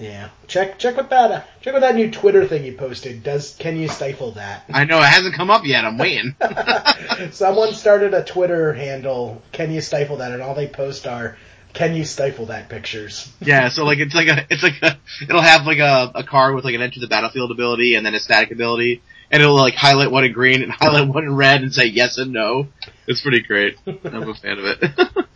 Yeah, 0.00 0.30
check 0.46 0.78
check 0.78 0.96
with 0.96 1.10
that 1.10 1.30
uh, 1.30 1.42
check 1.60 1.74
with 1.74 1.82
that 1.82 1.94
new 1.94 2.10
Twitter 2.10 2.46
thing 2.46 2.64
you 2.64 2.72
posted. 2.72 3.22
Does 3.22 3.54
can 3.58 3.76
you 3.76 3.86
stifle 3.86 4.32
that? 4.32 4.64
I 4.72 4.84
know, 4.84 4.98
it 4.98 5.04
hasn't 5.04 5.34
come 5.34 5.50
up 5.50 5.66
yet, 5.66 5.84
I'm 5.84 5.98
waiting. 5.98 6.34
Someone 7.32 7.74
started 7.74 8.14
a 8.14 8.24
Twitter 8.24 8.72
handle. 8.72 9.42
Can 9.52 9.70
you 9.70 9.82
stifle 9.82 10.16
that? 10.16 10.32
And 10.32 10.40
all 10.40 10.54
they 10.54 10.68
post 10.68 11.06
are, 11.06 11.36
"Can 11.74 11.94
you 11.94 12.06
stifle 12.06 12.46
that?" 12.46 12.70
pictures. 12.70 13.30
Yeah, 13.40 13.68
so 13.68 13.84
like 13.84 13.98
it's 13.98 14.14
like 14.14 14.28
a 14.28 14.46
it's 14.48 14.62
like 14.62 14.80
a 14.80 14.98
it'll 15.20 15.42
have 15.42 15.66
like 15.66 15.80
a, 15.80 16.12
a 16.14 16.24
card 16.24 16.54
with 16.54 16.64
like 16.64 16.74
an 16.74 16.80
enter 16.80 17.00
the 17.00 17.06
battlefield 17.06 17.50
ability 17.50 17.94
and 17.94 18.06
then 18.06 18.14
a 18.14 18.20
static 18.20 18.52
ability, 18.52 19.02
and 19.30 19.42
it'll 19.42 19.54
like 19.54 19.74
highlight 19.74 20.10
one 20.10 20.24
in 20.24 20.32
green 20.32 20.62
and 20.62 20.72
highlight 20.80 21.08
one 21.08 21.24
in 21.24 21.36
red 21.36 21.60
and 21.60 21.74
say 21.74 21.84
yes 21.84 22.16
and 22.16 22.32
no. 22.32 22.68
It's 23.06 23.20
pretty 23.20 23.42
great. 23.42 23.76
I'm 23.86 24.30
a 24.30 24.34
fan 24.34 24.58
of 24.58 24.64
it. 24.64 25.26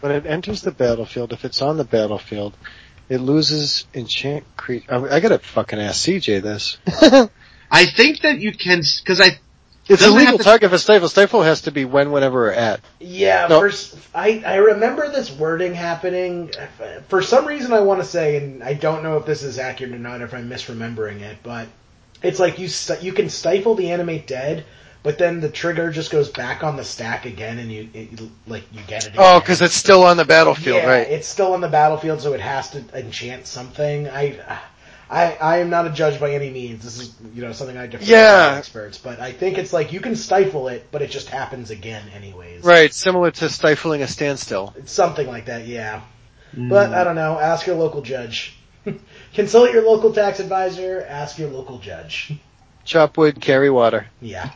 when 0.00 0.12
it 0.12 0.24
enters 0.24 0.62
the 0.62 0.70
battlefield, 0.70 1.34
if 1.34 1.44
it's 1.44 1.60
on 1.60 1.76
the 1.76 1.84
battlefield, 1.84 2.56
it 3.10 3.18
loses 3.18 3.84
enchant 3.92 4.44
creature. 4.56 4.86
I, 4.94 5.16
I 5.16 5.20
gotta 5.20 5.38
fucking 5.40 5.78
ask 5.78 6.06
CJ 6.06 6.40
this. 6.40 6.78
I 7.70 7.84
think 7.86 8.20
that 8.22 8.38
you 8.38 8.52
can 8.52 8.80
because 9.02 9.20
I 9.20 9.38
It's 9.88 10.00
Doesn't 10.02 10.12
a 10.12 10.16
legal 10.16 10.38
to- 10.38 10.44
target 10.44 10.70
for 10.70 10.78
stifle. 10.78 11.08
Stifle 11.08 11.42
has 11.42 11.62
to 11.62 11.72
be 11.72 11.84
when, 11.84 12.12
whenever, 12.12 12.48
or 12.48 12.52
at. 12.52 12.80
Yeah, 13.00 13.48
No. 13.50 13.60
for, 13.60 13.68
s- 13.68 13.94
I, 14.14 14.42
I 14.46 14.56
remember 14.56 15.10
this 15.10 15.30
wording 15.30 15.74
happening. 15.74 16.50
For 17.08 17.20
some 17.22 17.46
reason, 17.46 17.72
I 17.72 17.80
want 17.80 18.00
to 18.00 18.06
say, 18.06 18.36
and 18.36 18.62
I 18.62 18.74
don't 18.74 19.02
know 19.02 19.16
if 19.18 19.26
this 19.26 19.42
is 19.42 19.58
accurate 19.58 19.92
or 19.92 19.98
not, 19.98 20.20
if 20.22 20.32
I'm 20.32 20.48
misremembering 20.48 21.20
it, 21.20 21.38
but 21.42 21.66
it's 22.22 22.38
like 22.38 22.58
you 22.58 22.68
you 23.00 23.12
can 23.12 23.28
stifle 23.30 23.74
the 23.74 23.90
animate 23.90 24.26
dead, 24.28 24.64
but 25.02 25.18
then 25.18 25.40
the 25.40 25.48
trigger 25.48 25.90
just 25.90 26.10
goes 26.10 26.28
back 26.28 26.62
on 26.62 26.76
the 26.76 26.84
stack 26.84 27.26
again, 27.26 27.58
and 27.58 27.70
you 27.70 27.88
it, 27.94 28.20
like 28.46 28.64
you 28.72 28.80
get 28.86 29.06
it. 29.06 29.14
Oh, 29.16 29.40
because 29.40 29.62
it's 29.62 29.74
still 29.74 30.02
on 30.04 30.16
the 30.16 30.24
battlefield, 30.24 30.78
yeah, 30.78 30.88
right? 30.88 31.08
it's 31.08 31.26
still 31.28 31.54
on 31.54 31.60
the 31.60 31.68
battlefield, 31.68 32.20
so 32.20 32.32
it 32.32 32.40
has 32.40 32.70
to 32.70 32.84
enchant 32.94 33.46
something. 33.46 34.08
I. 34.08 34.38
I, 35.12 35.36
I 35.40 35.58
am 35.58 35.70
not 35.70 35.88
a 35.88 35.90
judge 35.90 36.20
by 36.20 36.34
any 36.34 36.50
means. 36.50 36.84
This 36.84 37.00
is, 37.00 37.12
you 37.34 37.42
know, 37.42 37.50
something 37.50 37.76
I 37.76 37.88
defer 37.88 38.04
Yeah. 38.04 38.50
to 38.52 38.56
experts. 38.58 38.96
But 38.96 39.18
I 39.18 39.32
think 39.32 39.58
it's 39.58 39.72
like 39.72 39.92
you 39.92 39.98
can 39.98 40.14
stifle 40.14 40.68
it, 40.68 40.86
but 40.92 41.02
it 41.02 41.10
just 41.10 41.28
happens 41.28 41.72
again 41.72 42.04
anyways. 42.14 42.62
Right, 42.62 42.94
similar 42.94 43.32
to 43.32 43.48
stifling 43.48 44.02
a 44.02 44.06
standstill. 44.06 44.72
It's 44.76 44.92
something 44.92 45.26
like 45.26 45.46
that, 45.46 45.66
yeah. 45.66 46.02
Mm. 46.54 46.68
But 46.68 46.94
I 46.94 47.02
don't 47.02 47.16
know. 47.16 47.40
Ask 47.40 47.66
your 47.66 47.74
local 47.74 48.02
judge. 48.02 48.56
Consult 49.34 49.72
your 49.72 49.82
local 49.84 50.12
tax 50.12 50.38
advisor. 50.38 51.04
Ask 51.08 51.38
your 51.38 51.50
local 51.50 51.78
judge. 51.78 52.32
Chop 52.84 53.16
wood, 53.16 53.40
carry 53.40 53.70
water. 53.70 54.06
Yeah. 54.20 54.50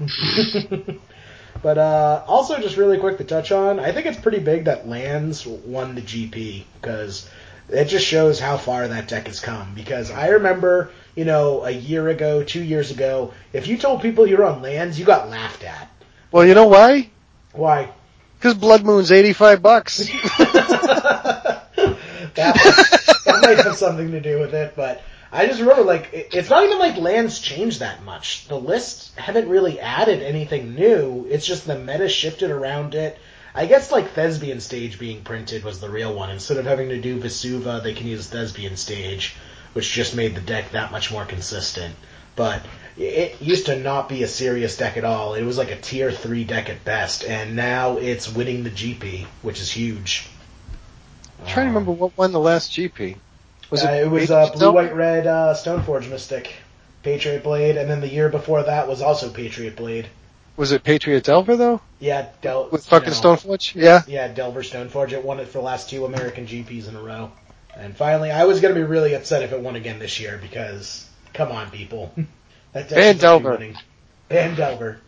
but 1.62 1.78
uh, 1.78 2.24
also, 2.26 2.58
just 2.60 2.76
really 2.76 2.98
quick 2.98 3.18
to 3.18 3.24
touch 3.24 3.52
on, 3.52 3.78
I 3.78 3.92
think 3.92 4.06
it's 4.06 4.18
pretty 4.18 4.40
big 4.40 4.64
that 4.64 4.88
Lands 4.88 5.46
won 5.46 5.94
the 5.94 6.02
GP 6.02 6.64
because 6.80 7.28
it 7.68 7.86
just 7.86 8.06
shows 8.06 8.40
how 8.40 8.56
far 8.56 8.88
that 8.88 9.08
deck 9.08 9.26
has 9.26 9.40
come. 9.40 9.74
Because 9.74 10.10
I 10.10 10.28
remember, 10.28 10.90
you 11.14 11.24
know, 11.24 11.64
a 11.64 11.70
year 11.70 12.08
ago, 12.08 12.42
two 12.42 12.62
years 12.62 12.90
ago, 12.90 13.32
if 13.52 13.66
you 13.66 13.76
told 13.76 14.02
people 14.02 14.26
you 14.26 14.36
were 14.36 14.44
on 14.44 14.62
Lands, 14.62 14.98
you 14.98 15.04
got 15.04 15.28
laughed 15.28 15.64
at. 15.64 15.90
Well, 16.30 16.46
you 16.46 16.54
know 16.54 16.66
why? 16.66 17.10
Why? 17.52 17.90
Because 18.38 18.54
Blood 18.54 18.84
Moon's 18.84 19.12
85 19.12 19.62
bucks. 19.62 19.98
that, 20.38 21.68
that 22.34 23.40
might 23.42 23.64
have 23.64 23.76
something 23.76 24.10
to 24.10 24.20
do 24.20 24.40
with 24.40 24.52
it, 24.54 24.74
but 24.76 25.02
I 25.34 25.46
just 25.48 25.60
remember 25.60 25.82
like 25.82 26.10
it, 26.12 26.28
it's 26.32 26.48
not 26.48 26.62
even 26.62 26.78
like 26.78 26.96
lands 26.96 27.40
changed 27.40 27.80
that 27.80 28.04
much. 28.04 28.46
The 28.46 28.58
lists 28.58 29.12
haven't 29.16 29.48
really 29.48 29.80
added 29.80 30.22
anything 30.22 30.76
new. 30.76 31.26
It's 31.28 31.44
just 31.44 31.66
the 31.66 31.76
meta 31.76 32.08
shifted 32.08 32.52
around 32.52 32.94
it. 32.94 33.18
I 33.52 33.66
guess 33.66 33.90
like 33.90 34.12
Thespian 34.12 34.60
Stage 34.60 34.96
being 34.96 35.22
printed 35.22 35.64
was 35.64 35.80
the 35.80 35.90
real 35.90 36.14
one. 36.14 36.30
Instead 36.30 36.58
of 36.58 36.66
having 36.66 36.90
to 36.90 37.00
do 37.00 37.18
Vesuva, 37.18 37.82
they 37.82 37.94
can 37.94 38.06
use 38.06 38.28
Thespian 38.28 38.76
Stage, 38.76 39.34
which 39.72 39.90
just 39.90 40.14
made 40.14 40.36
the 40.36 40.40
deck 40.40 40.70
that 40.70 40.92
much 40.92 41.10
more 41.10 41.24
consistent. 41.24 41.96
But 42.36 42.64
it 42.96 43.42
used 43.42 43.66
to 43.66 43.76
not 43.76 44.08
be 44.08 44.22
a 44.22 44.28
serious 44.28 44.76
deck 44.76 44.96
at 44.96 45.04
all. 45.04 45.34
It 45.34 45.42
was 45.42 45.58
like 45.58 45.72
a 45.72 45.80
tier 45.80 46.12
three 46.12 46.44
deck 46.44 46.70
at 46.70 46.84
best, 46.84 47.24
and 47.24 47.56
now 47.56 47.96
it's 47.96 48.32
winning 48.32 48.62
the 48.62 48.70
GP, 48.70 49.24
which 49.42 49.60
is 49.60 49.68
huge. 49.68 50.28
I'm 51.40 51.46
trying 51.48 51.66
to 51.66 51.70
remember 51.70 51.90
um, 51.90 51.98
what 51.98 52.16
won 52.16 52.30
the 52.30 52.38
last 52.38 52.70
GP. 52.70 53.16
Was 53.74 53.84
Uh, 53.84 53.88
it? 53.90 54.02
it 54.04 54.08
was 54.10 54.30
uh, 54.30 54.50
blue, 54.52 54.70
white, 54.72 54.94
red 54.94 55.26
uh, 55.26 55.52
Stoneforge 55.54 56.08
Mystic, 56.08 56.54
Patriot 57.02 57.42
Blade, 57.42 57.76
and 57.76 57.90
then 57.90 58.00
the 58.00 58.08
year 58.08 58.28
before 58.28 58.62
that 58.62 58.86
was 58.86 59.02
also 59.02 59.30
Patriot 59.30 59.74
Blade. 59.74 60.06
Was 60.56 60.70
it 60.70 60.84
Patriot 60.84 61.24
Delver 61.24 61.56
though? 61.56 61.80
Yeah, 61.98 62.28
Del- 62.40 62.68
With 62.70 62.86
fucking. 62.86 63.10
Stoneforge? 63.10 63.74
Yeah. 63.74 64.02
Yeah, 64.06 64.28
Delver 64.28 64.62
Stoneforge. 64.62 65.10
It 65.10 65.24
won 65.24 65.40
it 65.40 65.46
for 65.48 65.58
the 65.58 65.64
last 65.64 65.90
two 65.90 66.04
American 66.04 66.46
GPs 66.46 66.88
in 66.88 66.94
a 66.94 67.02
row. 67.02 67.32
And 67.76 67.96
finally, 67.96 68.30
I 68.30 68.44
was 68.44 68.60
gonna 68.60 68.74
be 68.74 68.84
really 68.84 69.14
upset 69.14 69.42
if 69.42 69.52
it 69.52 69.60
won 69.60 69.74
again 69.74 69.98
this 69.98 70.20
year 70.20 70.38
because, 70.40 71.04
come 71.32 71.50
on, 71.50 71.72
people, 71.72 72.14
that 72.72 72.88
deck 72.88 72.98
And 72.98 73.18
should 73.20 73.24
not 73.26 73.38
be 73.58 73.66
Delver. 73.66 73.80
and 74.30 74.56
Delver. 74.56 75.00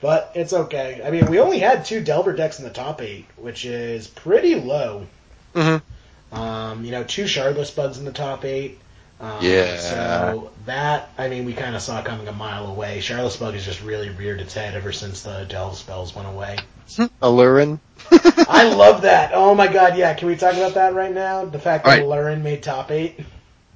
But 0.00 0.30
it's 0.36 0.52
okay. 0.52 1.00
I 1.04 1.10
mean, 1.10 1.26
we 1.26 1.40
only 1.40 1.58
had 1.58 1.84
two 1.84 2.00
Delver 2.00 2.32
decks 2.32 2.58
in 2.60 2.64
the 2.64 2.70
top 2.72 3.02
eight, 3.02 3.24
which 3.36 3.64
is 3.64 4.06
pretty 4.06 4.54
low. 4.54 5.06
Mm-hmm. 5.54 5.84
Um, 6.32 6.84
you 6.84 6.90
know, 6.90 7.04
two 7.04 7.24
Shardless 7.24 7.74
Bugs 7.74 7.98
in 7.98 8.04
the 8.04 8.12
top 8.12 8.44
eight. 8.44 8.78
Um, 9.20 9.38
Yeah. 9.40 9.76
So 9.76 10.50
that, 10.66 11.10
I 11.18 11.28
mean, 11.28 11.44
we 11.44 11.52
kind 11.52 11.76
of 11.76 11.82
saw 11.82 12.02
coming 12.02 12.26
a 12.26 12.32
mile 12.32 12.66
away. 12.66 12.98
Shardless 12.98 13.38
Bug 13.38 13.54
has 13.54 13.64
just 13.64 13.82
really 13.82 14.10
reared 14.10 14.40
its 14.40 14.54
head 14.54 14.74
ever 14.74 14.92
since 14.92 15.22
the 15.22 15.46
Delve 15.48 15.76
spells 15.76 16.14
went 16.14 16.28
away. 16.28 16.56
Aluren. 17.22 17.78
I 18.10 18.72
love 18.74 19.02
that. 19.02 19.30
Oh 19.34 19.54
my 19.54 19.68
god, 19.72 19.96
yeah. 19.96 20.14
Can 20.14 20.28
we 20.28 20.36
talk 20.36 20.54
about 20.54 20.74
that 20.74 20.94
right 20.94 21.12
now? 21.12 21.44
The 21.44 21.58
fact 21.58 21.84
that 21.84 22.00
Aluren 22.02 22.42
made 22.42 22.62
top 22.62 22.90
eight. 22.90 23.20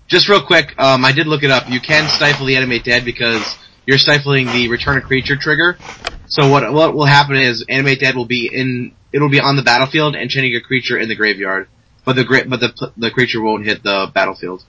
just 0.08 0.28
real 0.28 0.42
quick, 0.44 0.74
um, 0.78 1.04
I 1.04 1.12
did 1.12 1.26
look 1.26 1.42
it 1.42 1.50
up. 1.50 1.70
You 1.70 1.80
can 1.80 2.08
stifle 2.08 2.46
the 2.46 2.56
animate 2.56 2.84
dead 2.84 3.04
because 3.04 3.56
you're 3.86 3.98
stifling 3.98 4.46
the 4.46 4.68
return 4.68 4.96
a 4.98 5.00
creature 5.00 5.36
trigger. 5.36 5.78
So 6.26 6.50
what 6.50 6.70
what 6.72 6.94
will 6.94 7.04
happen 7.06 7.36
is 7.36 7.64
animate 7.68 8.00
dead 8.00 8.16
will 8.16 8.24
be 8.26 8.48
in 8.52 8.92
it'll 9.12 9.28
be 9.30 9.40
on 9.40 9.56
the 9.56 9.62
battlefield 9.62 10.16
and 10.16 10.28
chaining 10.28 10.56
a 10.56 10.60
creature 10.60 10.98
in 10.98 11.08
the 11.08 11.14
graveyard, 11.14 11.68
but 12.06 12.16
the 12.16 12.24
gra- 12.24 12.46
but 12.46 12.60
the 12.60 12.92
the 12.96 13.10
creature 13.10 13.42
won't 13.42 13.64
hit 13.66 13.82
the 13.82 14.10
battlefield, 14.14 14.64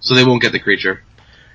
so 0.00 0.14
they 0.14 0.24
won't 0.24 0.40
get 0.40 0.52
the 0.52 0.58
creature. 0.60 1.02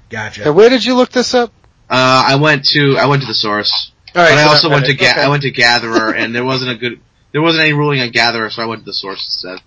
Gotcha. 0.10 0.46
And 0.46 0.56
where 0.56 0.70
did 0.70 0.86
you 0.86 0.94
look 0.96 1.10
this 1.10 1.34
up? 1.34 1.52
Uh, 1.90 2.24
I 2.28 2.36
went 2.36 2.66
to 2.68 2.98
I 3.00 3.08
went 3.08 3.24
to 3.24 3.28
the 3.28 3.34
source, 3.34 3.92
All 4.16 4.22
right. 4.22 4.30
but 4.30 4.38
I 4.38 4.44
also 4.44 4.70
went 4.70 4.86
to 4.86 4.94
ga- 4.94 5.12
okay. 5.12 5.22
I 5.22 5.30
went 5.30 5.42
to 5.44 5.52
Gatherer, 5.62 6.14
and 6.14 6.36
there 6.36 6.46
wasn't 6.46 6.72
a 6.72 6.76
good 6.76 7.00
there 7.32 7.42
wasn't 7.42 7.64
any 7.64 7.74
ruling 7.74 8.02
on 8.02 8.12
Gatherer, 8.12 8.50
so 8.52 8.62
I 8.62 8.66
went 8.66 8.82
to 8.82 8.86
the 8.86 8.94
source 8.94 9.26
instead. 9.26 9.60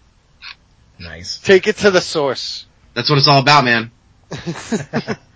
Nice. 1.00 1.38
Take 1.38 1.66
it 1.68 1.76
to 1.78 1.90
the 1.90 2.00
source. 2.00 2.66
That's 2.94 3.08
what 3.08 3.18
it's 3.18 3.28
all 3.28 3.40
about, 3.40 3.64
man. 3.64 3.90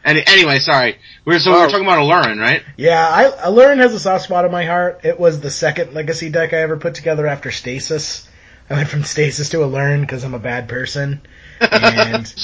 Any, 0.05 0.27
anyway, 0.27 0.59
sorry. 0.59 0.99
We 1.25 1.35
were 1.35 1.39
so 1.39 1.53
we 1.53 1.57
Wow. 1.57 1.63
were 1.67 1.71
talking 1.71 1.87
about 1.87 1.99
Aluren, 2.01 2.41
right? 2.41 2.63
Yeah, 2.77 3.09
I, 3.09 3.31
Aluren 3.49 3.77
has 3.79 3.95
a 3.95 4.01
soft 4.01 4.25
spot 4.25 4.45
in 4.45 4.51
my 4.51 4.65
heart. 4.65 5.03
It 5.05 5.19
was 5.21 5.39
the 5.41 5.51
second 5.51 5.95
legacy 5.95 6.29
deck 6.29 6.53
I 6.53 6.57
ever 6.63 6.77
put 6.77 6.97
together 6.97 7.27
after 7.29 7.53
Stasis. 7.53 8.29
I 8.71 8.75
went 8.75 8.89
from 8.89 9.05
Stasis 9.05 9.51
to 9.51 9.59
Aluren 9.59 10.01
because 10.01 10.25
I'm 10.25 10.35
a 10.35 10.39
bad 10.39 10.69
person. 10.69 11.21
And 11.61 12.35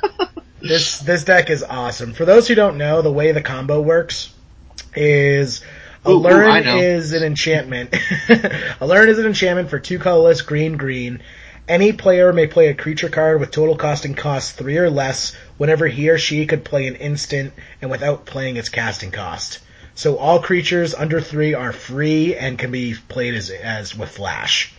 this 0.60 1.00
this 1.00 1.24
deck 1.24 1.50
is 1.50 1.62
awesome. 1.62 2.12
For 2.12 2.24
those 2.24 2.48
who 2.48 2.54
don't 2.54 2.78
know, 2.78 3.02
the 3.02 3.12
way 3.12 3.32
the 3.32 3.42
combo 3.42 3.80
works 3.80 4.32
is 4.94 5.62
a 6.04 6.10
ooh, 6.10 6.20
Aluren 6.20 6.82
is 6.82 7.12
an 7.12 7.22
enchantment. 7.22 7.90
Aluren 8.80 9.08
is 9.08 9.18
an 9.18 9.26
enchantment 9.26 9.70
for 9.70 9.78
two 9.78 9.98
colorless 9.98 10.42
green 10.42 10.76
green. 10.76 11.20
Any 11.68 11.92
player 11.92 12.32
may 12.32 12.46
play 12.46 12.68
a 12.68 12.74
creature 12.74 13.10
card 13.10 13.40
with 13.40 13.50
total 13.50 13.76
costing 13.76 14.14
cost 14.14 14.56
three 14.56 14.78
or 14.78 14.88
less 14.88 15.36
whenever 15.58 15.86
he 15.86 16.08
or 16.08 16.16
she 16.16 16.46
could 16.46 16.64
play 16.64 16.86
an 16.86 16.94
instant 16.94 17.52
and 17.82 17.90
without 17.90 18.24
playing 18.24 18.56
its 18.56 18.70
casting 18.70 19.10
cost. 19.10 19.58
So 19.94 20.16
all 20.16 20.40
creatures 20.40 20.94
under 20.94 21.20
three 21.20 21.52
are 21.52 21.72
free 21.72 22.36
and 22.36 22.58
can 22.58 22.70
be 22.70 22.94
played 23.08 23.34
as 23.34 23.50
as 23.50 23.94
with 23.94 24.08
flash. 24.08 24.72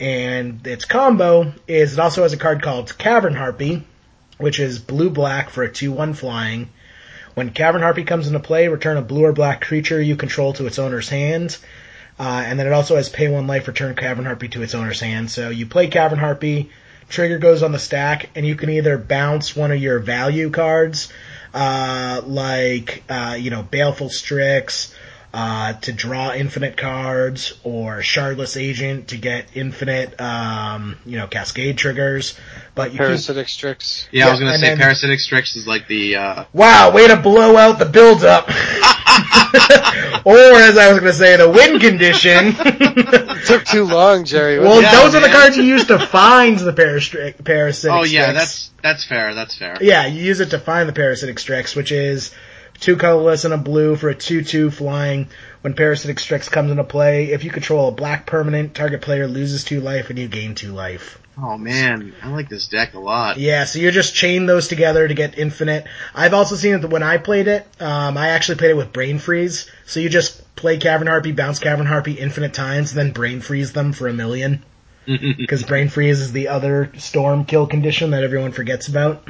And 0.00 0.66
its 0.66 0.84
combo 0.84 1.52
is 1.68 1.94
it 1.94 1.98
also 1.98 2.22
has 2.22 2.32
a 2.32 2.38
card 2.38 2.62
called 2.62 2.96
Cavern 2.98 3.34
Harpy, 3.34 3.84
which 4.38 4.58
is 4.58 4.78
blue 4.78 5.10
black 5.10 5.50
for 5.50 5.62
a 5.62 5.68
2-1 5.68 6.16
flying. 6.16 6.68
When 7.34 7.50
Cavern 7.50 7.82
Harpy 7.82 8.04
comes 8.04 8.26
into 8.26 8.40
play, 8.40 8.68
return 8.68 8.96
a 8.96 9.02
blue 9.02 9.24
or 9.24 9.32
black 9.32 9.60
creature 9.60 10.00
you 10.00 10.16
control 10.16 10.52
to 10.54 10.66
its 10.66 10.78
owner's 10.78 11.08
hand. 11.08 11.58
Uh, 12.18 12.44
and 12.46 12.58
then 12.58 12.66
it 12.66 12.72
also 12.72 12.96
has 12.96 13.08
pay 13.08 13.28
one 13.28 13.46
life, 13.46 13.66
return 13.66 13.94
Cavern 13.96 14.24
Harpy 14.24 14.48
to 14.48 14.62
its 14.62 14.74
owner's 14.74 15.00
hand. 15.00 15.30
So 15.30 15.50
you 15.50 15.66
play 15.66 15.88
Cavern 15.88 16.18
Harpy, 16.18 16.70
trigger 17.08 17.38
goes 17.38 17.62
on 17.62 17.72
the 17.72 17.78
stack, 17.78 18.30
and 18.36 18.46
you 18.46 18.54
can 18.54 18.70
either 18.70 18.98
bounce 18.98 19.56
one 19.56 19.72
of 19.72 19.80
your 19.80 19.98
value 19.98 20.50
cards, 20.50 21.12
uh, 21.52 22.22
like, 22.24 23.02
uh, 23.08 23.36
you 23.38 23.50
know, 23.50 23.64
Baleful 23.64 24.10
Strix, 24.10 24.94
uh, 25.36 25.72
to 25.72 25.92
draw 25.92 26.32
infinite 26.32 26.76
cards, 26.76 27.54
or 27.64 27.98
Shardless 28.02 28.56
Agent 28.58 29.08
to 29.08 29.16
get 29.16 29.46
infinite, 29.54 30.20
um, 30.20 30.96
you 31.04 31.18
know, 31.18 31.26
Cascade 31.26 31.76
triggers. 31.76 32.38
But 32.76 32.92
you 32.92 32.98
can, 32.98 33.08
Parasitic 33.08 33.48
Strix. 33.48 34.08
Yeah, 34.12 34.28
I 34.28 34.30
was 34.30 34.38
gonna 34.38 34.56
say 34.58 34.68
then- 34.68 34.78
Parasitic 34.78 35.18
Strix 35.18 35.56
is 35.56 35.66
like 35.66 35.88
the 35.88 36.16
uh 36.16 36.44
Wow, 36.52 36.92
way 36.92 37.08
to 37.08 37.16
blow 37.16 37.56
out 37.56 37.80
the 37.80 37.84
build 37.84 38.22
up. 38.24 38.48
or 40.24 40.36
as 40.36 40.78
I 40.78 40.88
was 40.90 41.00
gonna 41.00 41.12
say, 41.12 41.36
the 41.36 41.50
win 41.50 41.80
condition. 41.80 42.54
Took 43.46 43.64
too 43.64 43.84
long, 43.84 44.24
Jerry. 44.24 44.58
well, 44.60 44.80
Yeah, 44.80 44.94
those 45.02 45.14
are 45.16 45.20
the 45.20 45.28
cards 45.28 45.56
you 45.56 45.64
use 45.64 45.84
to 45.86 45.98
find 45.98 46.58
the 46.58 46.72
parastri- 46.72 47.42
parasitic 47.44 47.90
Oh 47.92 48.04
yeah, 48.04 48.22
Strix. 48.30 48.38
that's 48.38 48.70
that's 48.82 49.04
fair, 49.04 49.34
that's 49.34 49.56
fair. 49.58 49.78
Yeah, 49.80 50.06
you 50.06 50.22
use 50.22 50.38
it 50.40 50.50
to 50.50 50.58
find 50.60 50.88
the 50.88 50.92
parasitic 50.92 51.38
Strix, 51.40 51.74
which 51.74 51.90
is 51.92 52.32
two 52.80 52.96
colorless 52.96 53.44
and 53.44 53.54
a 53.54 53.58
blue 53.58 53.96
for 53.96 54.10
a 54.10 54.14
2-2 54.14 54.72
flying. 54.72 55.28
When 55.62 55.74
parasitic 55.74 56.20
Strix 56.20 56.48
comes 56.48 56.70
into 56.70 56.84
play, 56.84 57.32
if 57.32 57.44
you 57.44 57.50
control 57.50 57.88
a 57.88 57.92
black 57.92 58.26
permanent, 58.26 58.74
target 58.74 59.00
player 59.00 59.26
loses 59.26 59.64
two 59.64 59.80
life 59.80 60.10
and 60.10 60.18
you 60.18 60.28
gain 60.28 60.54
two 60.54 60.72
life. 60.72 61.18
Oh 61.36 61.58
man, 61.58 62.14
I 62.22 62.30
like 62.30 62.48
this 62.48 62.68
deck 62.68 62.94
a 62.94 63.00
lot. 63.00 63.38
Yeah, 63.38 63.64
so 63.64 63.80
you 63.80 63.90
just 63.90 64.14
chain 64.14 64.46
those 64.46 64.68
together 64.68 65.08
to 65.08 65.14
get 65.14 65.36
infinite. 65.36 65.86
I've 66.14 66.34
also 66.34 66.54
seen 66.54 66.80
that 66.80 66.88
when 66.88 67.02
I 67.02 67.18
played 67.18 67.48
it, 67.48 67.66
um, 67.80 68.16
I 68.16 68.28
actually 68.28 68.58
played 68.58 68.70
it 68.70 68.76
with 68.76 68.92
Brain 68.92 69.18
Freeze. 69.18 69.68
So 69.84 69.98
you 69.98 70.08
just 70.08 70.54
play 70.54 70.76
Cavern 70.76 71.08
Harpy, 71.08 71.32
bounce 71.32 71.58
Cavern 71.58 71.86
Harpy 71.86 72.12
infinite 72.12 72.54
times, 72.54 72.94
then 72.94 73.10
brain 73.10 73.40
freeze 73.40 73.72
them 73.72 73.92
for 73.92 74.08
a 74.08 74.12
million. 74.12 74.62
Because 75.06 75.62
brain 75.64 75.90
freeze 75.90 76.20
is 76.20 76.32
the 76.32 76.48
other 76.48 76.90
storm 76.96 77.44
kill 77.44 77.66
condition 77.66 78.12
that 78.12 78.24
everyone 78.24 78.52
forgets 78.52 78.88
about. 78.88 79.28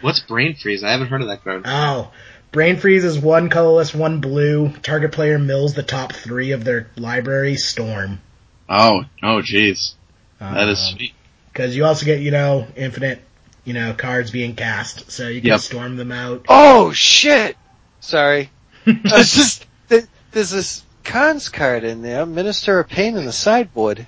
What's 0.00 0.20
brain 0.20 0.54
freeze? 0.54 0.82
I 0.82 0.90
haven't 0.92 1.08
heard 1.08 1.20
of 1.22 1.28
that 1.28 1.44
card. 1.44 1.62
Oh, 1.66 2.10
brain 2.52 2.76
freeze 2.78 3.04
is 3.04 3.18
one 3.18 3.48
colorless, 3.50 3.94
one 3.94 4.20
blue. 4.20 4.70
Target 4.82 5.12
player 5.12 5.38
mills 5.38 5.74
the 5.74 5.82
top 5.82 6.12
three 6.12 6.52
of 6.52 6.64
their 6.64 6.88
library. 6.96 7.56
Storm. 7.56 8.20
Oh, 8.68 9.04
oh, 9.22 9.42
jeez, 9.42 9.94
that 10.38 10.68
is 10.68 10.78
Um, 10.78 10.96
sweet. 10.96 11.12
Because 11.52 11.74
you 11.76 11.84
also 11.84 12.06
get, 12.06 12.20
you 12.20 12.30
know, 12.30 12.66
infinite, 12.76 13.20
you 13.64 13.74
know, 13.74 13.92
cards 13.92 14.30
being 14.30 14.54
cast, 14.54 15.10
so 15.10 15.26
you 15.28 15.40
can 15.40 15.48
Yep. 15.48 15.60
storm 15.60 15.96
them 15.96 16.12
out. 16.12 16.46
Oh 16.48 16.92
shit! 16.92 17.56
Sorry. 18.00 18.50
There's 18.86 19.34
just 19.34 19.66
there- 19.88 20.06
there's 20.32 20.50
this 20.50 20.82
cons 21.04 21.48
card 21.48 21.82
in 21.84 22.02
there, 22.02 22.24
Minister 22.24 22.78
of 22.78 22.88
Pain 22.88 23.16
in 23.16 23.26
the 23.26 23.32
sideboard. 23.32 24.06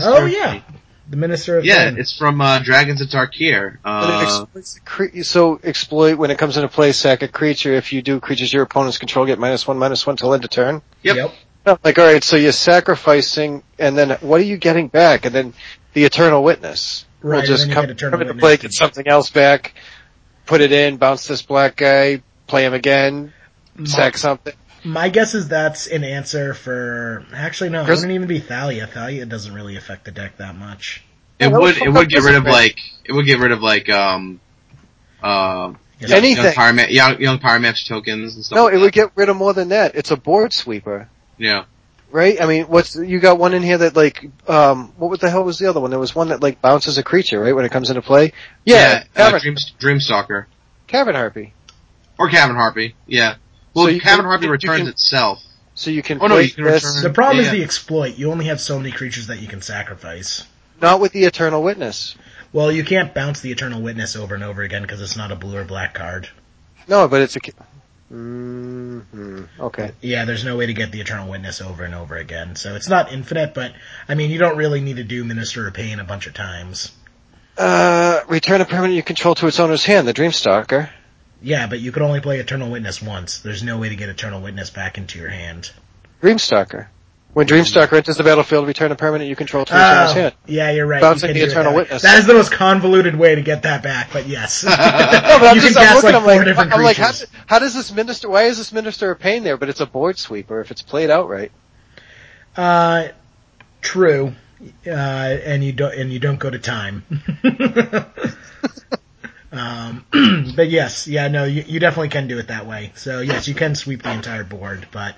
Oh 0.00 0.24
yeah, 0.26 0.60
the 1.10 1.16
Minister 1.16 1.58
of 1.58 1.64
Yeah, 1.64 1.90
Pain. 1.90 1.98
it's 1.98 2.16
from 2.16 2.40
uh, 2.40 2.60
Dragons 2.60 3.00
of 3.02 3.08
Tarkir. 3.08 3.78
But 3.82 3.88
Uh, 4.10 4.22
exploits 4.22 5.28
so 5.28 5.60
exploit 5.62 6.16
when 6.16 6.30
it 6.30 6.38
comes 6.38 6.56
into 6.56 6.68
play, 6.68 6.92
sack 6.92 7.22
a 7.22 7.28
creature. 7.28 7.74
If 7.74 7.92
you 7.92 8.00
do, 8.00 8.20
creatures 8.20 8.52
your 8.52 8.62
opponents 8.62 8.96
control 8.98 9.26
get 9.26 9.38
minus 9.38 9.66
one, 9.66 9.76
minus 9.78 10.06
one 10.06 10.16
till 10.16 10.32
end 10.32 10.44
of 10.44 10.50
turn. 10.50 10.82
Yep. 11.02 11.32
No, 11.66 11.78
Like, 11.84 11.98
all 11.98 12.06
right, 12.06 12.24
so 12.24 12.36
you're 12.36 12.52
sacrificing, 12.52 13.62
and 13.78 13.98
then 13.98 14.10
what 14.20 14.40
are 14.40 14.44
you 14.44 14.56
getting 14.56 14.88
back? 14.88 15.26
And 15.26 15.34
then 15.34 15.52
the 15.92 16.04
Eternal 16.04 16.42
Witness 16.42 17.04
Right, 17.20 17.40
will 17.40 17.46
just 17.46 17.70
come, 17.70 17.82
get 17.86 17.90
Eternal 17.90 18.12
come 18.12 18.20
into 18.22 18.32
Witness 18.34 18.40
play, 18.42 18.56
to- 18.56 18.62
get 18.62 18.72
something 18.72 19.06
else 19.08 19.28
back, 19.30 19.74
put 20.46 20.60
it 20.62 20.72
in, 20.72 20.96
bounce 20.96 21.26
this 21.26 21.42
black 21.42 21.76
guy, 21.76 22.22
play 22.46 22.64
him 22.64 22.72
again, 22.72 23.32
sack 23.84 24.16
something. 24.16 24.54
My 24.84 25.08
guess 25.10 25.34
is 25.34 25.48
that's 25.48 25.86
an 25.86 26.04
answer 26.04 26.54
for. 26.54 27.24
Actually, 27.34 27.70
no, 27.70 27.82
it 27.84 27.88
wouldn't 27.88 28.10
even 28.12 28.26
be 28.28 28.38
Thalia. 28.40 28.86
Thalia 28.86 29.26
doesn't 29.26 29.52
really 29.52 29.76
affect 29.76 30.04
the 30.04 30.10
deck 30.10 30.38
that 30.38 30.56
much. 30.56 31.02
it 31.38 31.48
Yeah, 31.50 31.58
would 31.58 31.76
it 31.76 31.90
would 31.92 32.08
get 32.08 32.22
rid 32.22 32.34
of 32.34 32.44
like 32.44 32.78
it 33.04 33.12
would 33.12 33.26
get 33.26 33.38
rid 33.40 33.52
of 33.52 33.60
like 33.62 33.88
um 33.90 34.40
uh 35.22 35.72
Yes. 35.98 36.12
Anything. 36.12 36.44
young 36.46 36.54
power 36.54 36.72
ma- 36.72 36.82
young, 36.88 37.20
Young 37.20 37.38
Pyromancer 37.38 37.86
tokens 37.86 38.34
and 38.34 38.42
stuff. 38.42 38.56
No, 38.56 38.64
like 38.64 38.72
it 38.72 38.76
that. 38.78 38.82
would 38.84 38.92
get 38.94 39.10
rid 39.16 39.28
of 39.28 39.36
more 39.36 39.52
than 39.52 39.68
that. 39.68 39.94
It's 39.96 40.10
a 40.10 40.16
board 40.16 40.52
sweeper. 40.54 41.08
yeah. 41.36 41.64
Right? 42.10 42.40
I 42.42 42.46
mean, 42.46 42.64
what's, 42.64 42.96
you 42.96 43.20
got 43.20 43.38
one 43.38 43.52
in 43.54 43.62
here 43.62 43.78
that 43.78 43.94
like, 43.94 44.28
um, 44.48 44.92
what 44.96 45.20
the 45.20 45.28
hell 45.30 45.44
was 45.44 45.58
the 45.60 45.68
other 45.68 45.78
one? 45.78 45.90
There 45.90 45.98
was 46.00 46.12
one 46.14 46.28
that 46.30 46.40
like 46.42 46.60
bounces 46.62 46.96
a 46.98 47.02
creature, 47.04 47.38
right, 47.38 47.54
when 47.54 47.64
it 47.66 47.70
comes 47.70 47.88
into 47.90 48.00
play? 48.02 48.32
Yeah, 48.64 49.04
uh, 49.14 49.30
Cavern, 49.30 49.40
Dream 49.42 49.56
Dreamstalker 49.78 50.46
Cavern 50.88 51.14
Harpy. 51.14 51.52
or 52.18 52.28
Cavern 52.30 52.56
Harpy. 52.56 52.96
Yeah. 53.06 53.36
Well, 53.74 53.86
So 53.86 53.90
you 53.90 54.00
Cavern 54.00 54.24
Harpy 54.26 54.42
you- 54.44 54.48
you 54.48 54.52
returns 54.52 54.78
can- 54.80 54.88
itself. 54.88 55.42
So 55.74 55.90
you 55.90 56.02
can 56.02 56.18
Oh, 56.20 56.26
no, 56.26 56.34
play 56.34 56.44
you 56.44 56.50
can 56.50 56.64
this, 56.64 56.84
return- 56.84 57.02
The 57.04 57.10
problem 57.10 57.38
Yeah, 57.38 57.44
is 57.44 57.50
the 57.52 57.62
exploit. 57.62 58.18
You 58.18 58.30
only 58.32 58.46
have 58.46 58.60
so 58.60 58.76
many 58.78 58.90
creatures 58.90 59.28
that 59.28 59.40
you 59.40 59.48
can 59.48 59.62
sacrifice. 59.62 60.42
not 60.82 60.98
with 61.00 61.12
the 61.12 61.24
Eternal 61.24 61.62
Witness. 61.62 62.14
Well, 62.52 62.72
you 62.72 62.84
can't 62.84 63.12
bounce 63.14 63.40
the 63.40 63.52
Eternal 63.52 63.80
Witness 63.82 64.16
over 64.16 64.34
and 64.34 64.42
over 64.42 64.62
again 64.62 64.82
because 64.82 65.00
it's 65.00 65.16
not 65.16 65.30
a 65.30 65.36
blue 65.36 65.56
or 65.58 65.64
black 65.64 65.94
card. 65.94 66.28
No, 66.88 67.06
but 67.06 67.20
it's 67.22 67.36
a, 67.36 67.40
ca- 67.40 67.52
mm 68.12 69.46
okay. 69.60 69.92
Yeah, 70.00 70.24
there's 70.24 70.44
no 70.44 70.56
way 70.56 70.66
to 70.66 70.74
get 70.74 70.90
the 70.90 71.00
Eternal 71.00 71.28
Witness 71.30 71.60
over 71.60 71.84
and 71.84 71.94
over 71.94 72.16
again. 72.16 72.56
So 72.56 72.74
it's 72.74 72.88
not 72.88 73.12
infinite, 73.12 73.54
but 73.54 73.72
I 74.08 74.14
mean, 74.14 74.30
you 74.30 74.38
don't 74.38 74.56
really 74.56 74.80
need 74.80 74.96
to 74.96 75.04
do 75.04 75.22
Minister 75.24 75.66
of 75.68 75.74
Pain 75.74 76.00
a 76.00 76.04
bunch 76.04 76.26
of 76.26 76.34
times. 76.34 76.90
Uh, 77.56 78.20
return 78.28 78.60
a 78.60 78.64
permanent 78.64 78.94
you 78.94 79.02
control 79.02 79.34
to 79.36 79.46
its 79.46 79.60
owner's 79.60 79.84
hand, 79.84 80.08
the 80.08 80.14
Dreamstalker. 80.14 80.88
Yeah, 81.42 81.66
but 81.66 81.80
you 81.80 81.92
could 81.92 82.02
only 82.02 82.20
play 82.20 82.38
Eternal 82.38 82.70
Witness 82.70 83.00
once. 83.00 83.38
There's 83.38 83.62
no 83.62 83.78
way 83.78 83.88
to 83.88 83.96
get 83.96 84.08
Eternal 84.08 84.40
Witness 84.40 84.70
back 84.70 84.98
into 84.98 85.18
your 85.18 85.28
hand. 85.30 85.70
Dreamstalker. 86.22 86.88
When 87.32 87.46
Dreamstalker 87.46 87.92
enters 87.92 88.16
the 88.16 88.24
battlefield, 88.24 88.66
return 88.66 88.90
a 88.90 88.96
permanent 88.96 89.30
you 89.30 89.36
control 89.36 89.64
to 89.64 89.72
its 89.72 89.80
Oh, 89.80 90.14
hand. 90.14 90.34
yeah, 90.46 90.72
you're 90.72 90.86
right. 90.86 91.00
Bouncing 91.00 91.28
You 91.28 91.34
the 91.34 91.42
Eternal 91.42 91.72
that. 91.72 91.76
Witness. 91.78 92.02
That 92.02 92.18
is 92.18 92.26
the 92.26 92.34
most 92.34 92.50
convoluted 92.50 93.14
way 93.14 93.36
to 93.36 93.42
get 93.42 93.62
that 93.62 93.84
back, 93.84 94.10
but 94.12 94.26
yes. 94.26 94.64
No, 94.64 94.70
but 94.70 94.80
I'm 94.80 95.54
you 95.54 95.62
just, 95.62 95.76
can 95.76 95.86
I'm 95.86 95.94
looking, 95.94 96.12
like 96.12 96.14
I'm 96.16 96.22
four 96.22 96.34
like, 96.34 96.44
different 96.44 96.72
I'm 96.72 96.82
like, 96.82 96.96
how, 96.96 97.12
how 97.46 97.58
does 97.60 97.72
this 97.74 97.92
minister, 97.92 98.28
why 98.28 98.44
is 98.44 98.58
this 98.58 98.72
minister 98.72 99.12
of 99.12 99.20
pain 99.20 99.44
there, 99.44 99.56
but 99.56 99.68
it's 99.68 99.80
a 99.80 99.86
board 99.86 100.18
sweeper 100.18 100.60
if 100.60 100.72
it's 100.72 100.82
played 100.82 101.08
outright? 101.08 101.52
Uh, 102.56 103.08
true. 103.80 104.34
Uh, 104.84 104.90
and 104.90 105.62
you 105.62 105.72
don't, 105.72 105.94
and 105.94 106.12
you 106.12 106.18
don't 106.18 106.38
go 106.40 106.50
to 106.50 106.58
time. 106.58 107.04
um, 109.52 110.04
but 110.56 110.70
yes, 110.70 111.08
yeah, 111.08 111.28
no, 111.28 111.44
you, 111.44 111.64
you 111.66 111.80
definitely 111.80 112.08
can 112.08 112.28
do 112.28 112.38
it 112.38 112.48
that 112.48 112.66
way. 112.66 112.92
So 112.94 113.20
yes, 113.20 113.48
you 113.48 113.54
can 113.54 113.74
sweep 113.74 114.02
the 114.02 114.12
entire 114.12 114.44
board, 114.44 114.86
but 114.92 115.16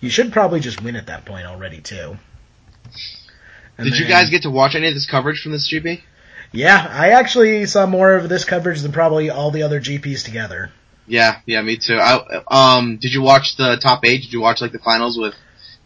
you 0.00 0.10
should 0.10 0.32
probably 0.32 0.60
just 0.60 0.82
win 0.82 0.96
at 0.96 1.06
that 1.06 1.24
point 1.24 1.46
already 1.46 1.80
too. 1.80 2.16
And 3.78 3.88
Did 3.88 3.98
you 3.98 4.06
guys 4.06 4.30
get 4.30 4.42
to 4.42 4.50
watch 4.50 4.74
any 4.74 4.88
of 4.88 4.94
this 4.94 5.06
coverage 5.06 5.42
from 5.42 5.52
this 5.52 5.70
GP? 5.70 6.02
Yeah, 6.52 6.86
I 6.90 7.10
actually 7.10 7.66
saw 7.66 7.86
more 7.86 8.14
of 8.14 8.28
this 8.28 8.44
coverage 8.44 8.80
than 8.80 8.92
probably 8.92 9.30
all 9.30 9.50
the 9.50 9.62
other 9.62 9.80
GPs 9.80 10.24
together. 10.24 10.70
Yeah, 11.06 11.40
yeah, 11.46 11.62
me 11.62 11.76
too. 11.76 11.96
I, 11.96 12.42
um, 12.48 12.98
did 12.98 13.14
you 13.14 13.22
watch 13.22 13.56
the 13.56 13.76
top 13.76 14.04
eight? 14.04 14.22
Did 14.22 14.32
you 14.32 14.40
watch 14.40 14.60
like 14.60 14.72
the 14.72 14.78
finals 14.78 15.18
with 15.18 15.34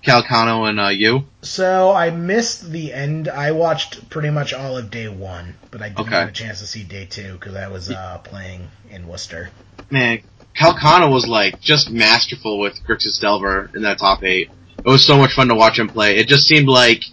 Calcano 0.05 0.69
and 0.69 0.79
uh, 0.79 0.89
you? 0.89 1.25
So 1.43 1.93
I 1.93 2.11
missed 2.11 2.71
the 2.71 2.93
end. 2.93 3.29
I 3.29 3.53
watched 3.53 4.09
pretty 4.11 4.31
much 4.31 4.53
all 4.53 4.77
of 4.77 4.91
day 4.91 5.09
one, 5.09 5.55
but 5.71 5.83
I 5.83 5.89
didn't 5.89 6.01
Okay. 6.07 6.11
get 6.11 6.29
a 6.29 6.33
chance 6.33 6.61
to 6.61 6.67
see 6.67 6.83
day 6.85 7.07
two 7.07 7.33
because 7.35 7.55
I 7.55 7.69
was 7.69 7.91
uh, 7.91 8.19
playing 8.25 8.69
in 8.91 9.09
Worcester. 9.09 9.51
Man, 9.91 10.21
Calcano 10.59 11.13
was 11.13 11.27
like 11.27 11.61
just 11.61 11.91
masterful 11.91 12.59
with 12.59 12.75
Grixis 12.87 13.21
Delver 13.21 13.71
in 13.75 13.83
that 13.83 13.99
top 13.99 14.23
eight. 14.23 14.51
It 14.79 14.89
was 14.89 15.07
so 15.07 15.17
much 15.17 15.33
fun 15.33 15.49
to 15.49 15.55
watch 15.55 15.79
him 15.79 15.89
play. 15.89 16.17
It 16.17 16.29
just 16.29 16.47
seemed 16.47 16.69
like 16.69 17.05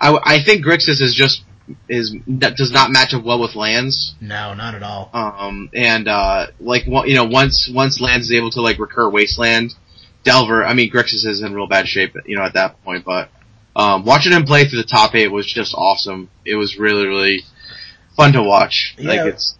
I, 0.00 0.16
I 0.22 0.42
think 0.42 0.64
Grixis 0.64 1.00
is 1.00 1.14
just 1.14 1.42
is 1.88 2.14
that 2.28 2.56
does 2.56 2.70
not 2.70 2.92
match 2.92 3.12
up 3.12 3.24
well 3.24 3.40
with 3.40 3.56
lands. 3.56 4.14
No, 4.20 4.54
not 4.54 4.76
at 4.76 4.84
all. 4.84 5.10
Um, 5.12 5.68
and 5.74 6.06
uh, 6.06 6.46
like 6.60 6.86
you 6.86 7.14
know, 7.14 7.24
once 7.24 7.68
once 7.68 8.00
lands 8.00 8.26
is 8.26 8.32
able 8.32 8.50
to 8.50 8.60
like 8.60 8.78
recur 8.78 9.08
Wasteland, 9.10 9.74
Delver. 10.26 10.62
I 10.64 10.74
mean, 10.74 10.90
Grixis 10.90 11.24
is 11.24 11.40
in 11.40 11.54
real 11.54 11.66
bad 11.68 11.88
shape, 11.88 12.14
you 12.26 12.36
know, 12.36 12.42
at 12.42 12.52
that 12.54 12.82
point. 12.84 13.04
But 13.06 13.30
um, 13.74 14.04
watching 14.04 14.32
him 14.32 14.44
play 14.44 14.66
through 14.66 14.82
the 14.82 14.88
top 14.88 15.14
eight 15.14 15.28
was 15.28 15.46
just 15.46 15.72
awesome. 15.74 16.28
It 16.44 16.56
was 16.56 16.76
really 16.78 17.06
really 17.06 17.44
fun 18.16 18.32
to 18.34 18.42
watch. 18.42 18.94
Yeah. 18.98 19.08
Like 19.08 19.34
it's 19.34 19.56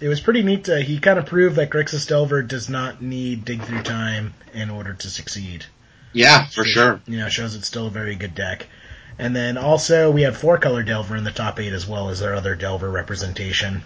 It 0.00 0.08
was 0.08 0.20
pretty 0.20 0.42
neat. 0.42 0.64
To, 0.64 0.80
he 0.80 0.98
kind 1.00 1.18
of 1.18 1.26
proved 1.26 1.56
that 1.56 1.70
Grixis 1.70 2.06
Delver 2.06 2.42
does 2.42 2.68
not 2.68 3.00
need 3.02 3.44
dig 3.44 3.62
through 3.62 3.82
time 3.82 4.34
in 4.52 4.70
order 4.70 4.94
to 4.94 5.08
succeed. 5.10 5.64
yeah, 6.12 6.46
for 6.46 6.64
Shows- 6.64 6.68
sure. 6.68 7.00
You 7.06 7.18
know, 7.18 7.28
shows 7.28 7.54
it's 7.56 7.66
still 7.66 7.86
a 7.88 7.90
very 7.90 8.14
good 8.16 8.34
deck. 8.34 8.66
And 9.18 9.34
then 9.34 9.56
also 9.56 10.10
we 10.10 10.22
have 10.22 10.36
four 10.36 10.58
color 10.58 10.82
Delver 10.82 11.16
in 11.16 11.24
the 11.24 11.30
top 11.32 11.58
eight 11.58 11.72
as 11.72 11.86
well 11.88 12.10
as 12.10 12.20
their 12.20 12.34
other 12.34 12.54
Delver 12.54 12.90
representation. 12.90 13.82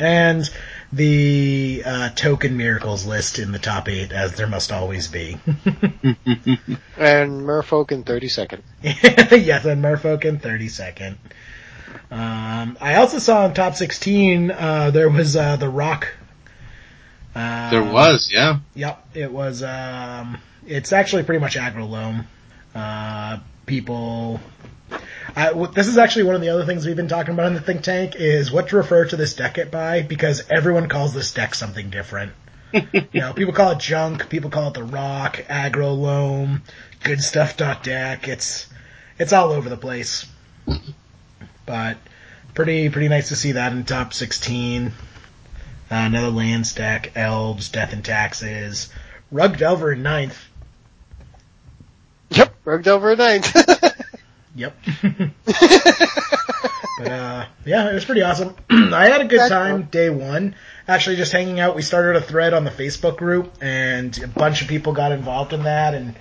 And 0.00 0.48
the 0.92 1.82
uh, 1.84 2.08
token 2.10 2.56
miracles 2.56 3.06
list 3.06 3.38
in 3.38 3.52
the 3.52 3.58
top 3.58 3.88
eight, 3.88 4.12
as 4.12 4.34
there 4.34 4.46
must 4.46 4.72
always 4.72 5.08
be. 5.08 5.38
And 6.96 7.42
Merfolk 7.42 7.92
in 7.92 8.02
30 8.02 8.28
second. 8.28 8.62
yes, 8.82 9.64
and 9.64 9.82
Merfolk 9.82 10.24
in 10.24 10.38
30 10.38 10.68
second. 10.68 11.18
Um, 12.10 12.76
I 12.80 12.96
also 12.96 13.18
saw 13.18 13.46
in 13.46 13.54
top 13.54 13.74
16, 13.74 14.50
uh, 14.50 14.90
there 14.90 15.08
was, 15.08 15.36
uh, 15.36 15.56
the 15.56 15.68
Rock. 15.68 16.08
Uh, 17.34 17.70
There 17.70 17.84
was, 17.84 18.30
yeah. 18.32 18.58
Yep, 18.74 19.08
it 19.14 19.30
was, 19.32 19.62
um, 19.62 20.38
it's 20.66 20.92
actually 20.92 21.22
pretty 21.22 21.40
much 21.40 21.56
aggro 21.56 21.88
loam. 21.88 22.26
Uh, 22.74 23.38
people, 23.66 24.40
I, 25.36 25.52
this 25.52 25.88
is 25.88 25.98
actually 25.98 26.24
one 26.24 26.34
of 26.34 26.40
the 26.40 26.48
other 26.50 26.64
things 26.64 26.86
we've 26.86 26.96
been 26.96 27.08
talking 27.08 27.34
about 27.34 27.46
in 27.46 27.54
the 27.54 27.60
think 27.60 27.82
tank 27.82 28.16
is 28.16 28.50
what 28.50 28.68
to 28.68 28.76
refer 28.76 29.04
to 29.06 29.16
this 29.16 29.34
deck 29.34 29.58
it 29.58 29.70
by 29.70 30.02
because 30.02 30.48
everyone 30.48 30.88
calls 30.88 31.14
this 31.14 31.32
deck 31.32 31.54
something 31.54 31.90
different. 31.90 32.32
you 32.72 33.06
know, 33.14 33.32
people 33.32 33.52
call 33.52 33.72
it 33.72 33.78
junk, 33.78 34.28
people 34.28 34.50
call 34.50 34.68
it 34.68 34.74
the 34.74 34.84
rock, 34.84 35.36
aggro 35.48 35.96
loam, 35.98 36.62
good 37.02 37.22
stuff 37.22 37.56
dot 37.56 37.82
deck. 37.82 38.28
It's, 38.28 38.66
it's 39.18 39.32
all 39.32 39.52
over 39.52 39.68
the 39.68 39.76
place. 39.76 40.26
But 41.66 41.98
pretty, 42.54 42.88
pretty 42.88 43.08
nice 43.08 43.28
to 43.28 43.36
see 43.36 43.52
that 43.52 43.72
in 43.72 43.84
top 43.84 44.12
16. 44.12 44.88
Uh, 44.88 44.92
another 45.90 46.30
land 46.30 46.66
stack, 46.66 47.12
elves, 47.16 47.70
death 47.70 47.92
and 47.92 48.04
taxes. 48.04 48.90
Rug 49.30 49.56
Delver 49.56 49.92
in 49.92 50.02
ninth. 50.02 50.48
Yep, 52.30 52.54
rugged 52.64 52.88
over 52.88 53.12
a 53.12 53.16
ninth. 53.16 53.54
Yep. 54.58 54.76
but 56.98 57.08
uh, 57.08 57.46
yeah, 57.64 57.90
it 57.90 57.94
was 57.94 58.04
pretty 58.04 58.22
awesome. 58.22 58.56
I 58.70 59.08
had 59.08 59.20
a 59.20 59.24
good 59.26 59.38
That's 59.38 59.50
time 59.50 59.82
cool. 59.82 59.90
day 59.90 60.10
one. 60.10 60.56
Actually, 60.88 61.14
just 61.14 61.30
hanging 61.30 61.60
out. 61.60 61.76
We 61.76 61.82
started 61.82 62.16
a 62.16 62.20
thread 62.20 62.54
on 62.54 62.64
the 62.64 62.70
Facebook 62.70 63.16
group, 63.16 63.52
and 63.60 64.20
a 64.20 64.26
bunch 64.26 64.62
of 64.62 64.68
people 64.68 64.92
got 64.92 65.12
involved 65.12 65.52
in 65.52 65.62
that. 65.62 65.94
And 65.94 66.16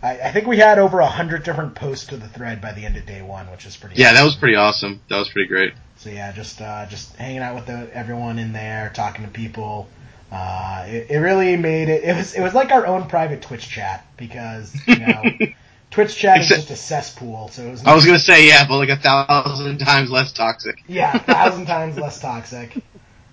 I, 0.00 0.20
I 0.20 0.30
think 0.30 0.46
we 0.46 0.58
had 0.58 0.78
over 0.78 1.00
a 1.00 1.08
hundred 1.08 1.42
different 1.42 1.74
posts 1.74 2.06
to 2.06 2.16
the 2.16 2.28
thread 2.28 2.60
by 2.60 2.72
the 2.72 2.84
end 2.84 2.96
of 2.96 3.04
day 3.04 3.20
one, 3.20 3.50
which 3.50 3.66
is 3.66 3.76
pretty. 3.76 4.00
Yeah, 4.00 4.12
that 4.12 4.22
was 4.22 4.36
pretty 4.36 4.54
awesome. 4.54 5.00
That 5.08 5.18
was 5.18 5.28
pretty 5.28 5.48
great. 5.48 5.74
So 5.96 6.10
yeah, 6.10 6.30
just 6.30 6.60
uh, 6.60 6.86
just 6.86 7.16
hanging 7.16 7.38
out 7.38 7.56
with 7.56 7.66
the, 7.66 7.90
everyone 7.92 8.38
in 8.38 8.52
there, 8.52 8.92
talking 8.94 9.24
to 9.24 9.30
people. 9.30 9.88
Uh, 10.30 10.84
it, 10.86 11.10
it 11.10 11.18
really 11.18 11.56
made 11.56 11.88
it. 11.88 12.04
It 12.04 12.16
was 12.16 12.34
it 12.34 12.42
was 12.42 12.54
like 12.54 12.70
our 12.70 12.86
own 12.86 13.08
private 13.08 13.42
Twitch 13.42 13.68
chat 13.68 14.06
because 14.16 14.72
you 14.86 14.98
know 14.98 15.22
Twitch 15.92 16.16
chat 16.16 16.40
is 16.40 16.48
just 16.48 16.70
a 16.70 16.76
cesspool. 16.76 17.48
So 17.48 17.62
it 17.62 17.70
was 17.70 17.84
I 17.84 17.94
was 17.94 18.04
gonna 18.06 18.18
say 18.18 18.48
yeah, 18.48 18.66
but 18.66 18.78
like 18.78 18.88
a 18.88 18.96
thousand 18.96 19.78
times 19.84 20.10
less 20.10 20.32
toxic. 20.32 20.82
yeah, 20.88 21.14
a 21.14 21.18
thousand 21.20 21.66
times 21.74 21.96
less 21.98 22.18
toxic. 22.20 22.76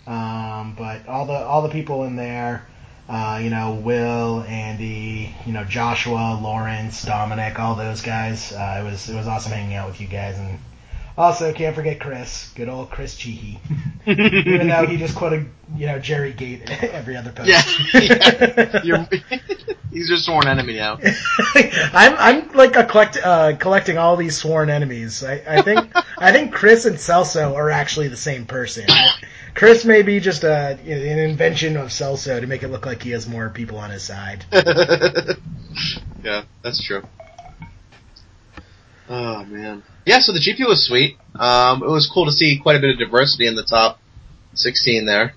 Um, 0.06 0.76
but 0.78 1.08
all 1.08 1.26
the 1.26 1.34
all 1.34 1.62
the 1.62 1.70
people 1.70 2.04
in 2.04 2.16
there, 2.16 2.66
uh, 3.08 3.40
you 3.42 3.50
know, 3.50 3.76
Will, 3.76 4.44
Andy, 4.44 5.34
you 5.46 5.54
know, 5.54 5.64
Joshua, 5.64 6.38
Lawrence, 6.42 7.04
Dominic, 7.04 7.58
all 7.60 7.76
those 7.76 8.02
guys. 8.02 8.52
Uh, 8.52 8.82
it 8.82 8.84
was 8.84 9.10
it 9.10 9.16
was 9.16 9.28
awesome 9.28 9.52
hanging 9.54 9.76
out 9.76 9.88
with 9.88 10.02
you 10.02 10.08
guys, 10.08 10.38
and 10.38 10.60
also 11.20 11.52
can't 11.52 11.76
forget 11.76 12.00
Chris, 12.00 12.50
good 12.56 12.70
old 12.70 12.90
Chris 12.90 13.16
Cheehy. 13.16 13.60
Even 14.08 14.70
though 14.70 14.88
he 14.88 14.96
just 14.96 15.16
quoted, 15.16 15.50
you 15.76 15.86
know, 15.86 16.00
Jerry 16.00 16.32
Gate 16.32 16.70
every 16.84 17.18
other 17.18 17.32
post. 17.32 17.50
Yeah, 17.94 18.82
yeah. 18.84 19.06
He's 19.92 20.08
your 20.08 20.18
sworn 20.20 20.48
enemy 20.48 20.76
now. 20.76 21.00
I'm 21.94 22.16
I'm 22.18 22.52
like 22.54 22.76
a 22.76 22.86
collect, 22.86 23.18
uh, 23.18 23.58
collecting 23.58 23.98
all 23.98 24.16
these 24.16 24.38
sworn 24.38 24.70
enemies. 24.70 25.24
I, 25.24 25.42
I 25.48 25.62
think 25.62 25.92
I 26.18 26.32
think 26.32 26.54
Chris 26.54 26.86
and 26.86 26.96
Celso 26.96 27.56
are 27.56 27.70
actually 27.72 28.08
the 28.08 28.16
same 28.16 28.46
person. 28.46 28.86
Chris 29.56 29.86
may 29.86 30.04
be 30.04 30.20
just 30.20 30.44
a 30.44 30.80
an 30.86 31.20
invention 31.20 31.76
of 31.76 31.88
Celso 31.88 32.40
to 32.40 32.48
make 32.48 32.64
it 32.64 32.70
look 32.70 32.86
like 32.86 33.02
he 33.02 33.12
has 33.12 33.28
more 33.28 33.50
people 33.50 33.78
on 33.78 33.90
his 33.90 34.04
side. 34.04 34.46
yeah, 36.24 36.44
that's 36.62 36.84
true. 36.84 37.02
Oh 39.10 39.44
man. 39.46 39.84
Yeah, 40.06 40.20
so 40.20 40.32
the 40.32 40.40
GP 40.40 40.68
was 40.68 40.86
sweet. 40.86 41.18
Um, 41.36 41.84
it 41.84 41.90
was 41.90 42.08
cool 42.08 42.26
to 42.26 42.32
see 42.32 42.60
quite 42.60 42.76
a 42.76 42.80
bit 42.80 42.92
of 42.92 43.00
diversity 43.00 43.48
in 43.48 43.56
the 43.56 43.64
top 43.64 44.00
16 44.54 45.06
there. 45.06 45.34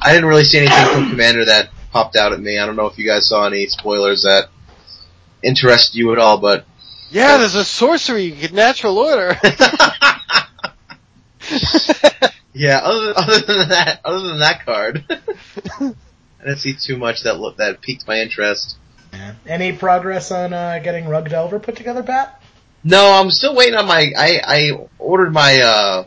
I 0.00 0.12
didn't 0.14 0.28
really 0.28 0.44
see 0.44 0.58
anything 0.58 0.86
from 0.92 1.10
Commander 1.10 1.44
that 1.46 1.70
popped 1.92 2.16
out 2.16 2.32
at 2.32 2.40
me. 2.40 2.58
I 2.58 2.66
don't 2.66 2.76
know 2.76 2.86
if 2.86 2.98
you 2.98 3.06
guys 3.06 3.28
saw 3.28 3.46
any 3.46 3.66
spoilers 3.66 4.22
that 4.22 4.48
interest 5.42 5.94
you 5.94 6.12
at 6.12 6.18
all, 6.18 6.38
but 6.38 6.64
Yeah, 7.10 7.36
there's 7.38 7.54
a 7.54 7.64
sorcery, 7.64 8.30
get 8.30 8.52
natural 8.52 8.98
order. 8.98 9.36
yeah, 12.52 12.78
other, 12.78 13.12
other 13.16 13.38
than 13.40 13.68
that, 13.70 14.00
other 14.04 14.28
than 14.28 14.38
that 14.40 14.64
card, 14.64 15.04
I 15.10 15.94
didn't 16.44 16.58
see 16.58 16.74
too 16.74 16.96
much 16.96 17.22
that 17.22 17.38
looked 17.38 17.58
that 17.58 17.80
piqued 17.80 18.06
my 18.06 18.20
interest. 18.20 18.76
Any 19.46 19.72
progress 19.72 20.30
on 20.30 20.52
uh, 20.52 20.78
getting 20.82 21.08
Rug 21.08 21.30
Delver 21.30 21.58
put 21.58 21.76
together, 21.76 22.02
Pat? 22.02 22.37
No, 22.88 23.12
I'm 23.12 23.30
still 23.30 23.54
waiting 23.54 23.74
on 23.74 23.86
my. 23.86 24.12
I 24.16 24.40
I 24.42 24.88
ordered 24.98 25.30
my 25.30 25.60
uh, 25.60 26.04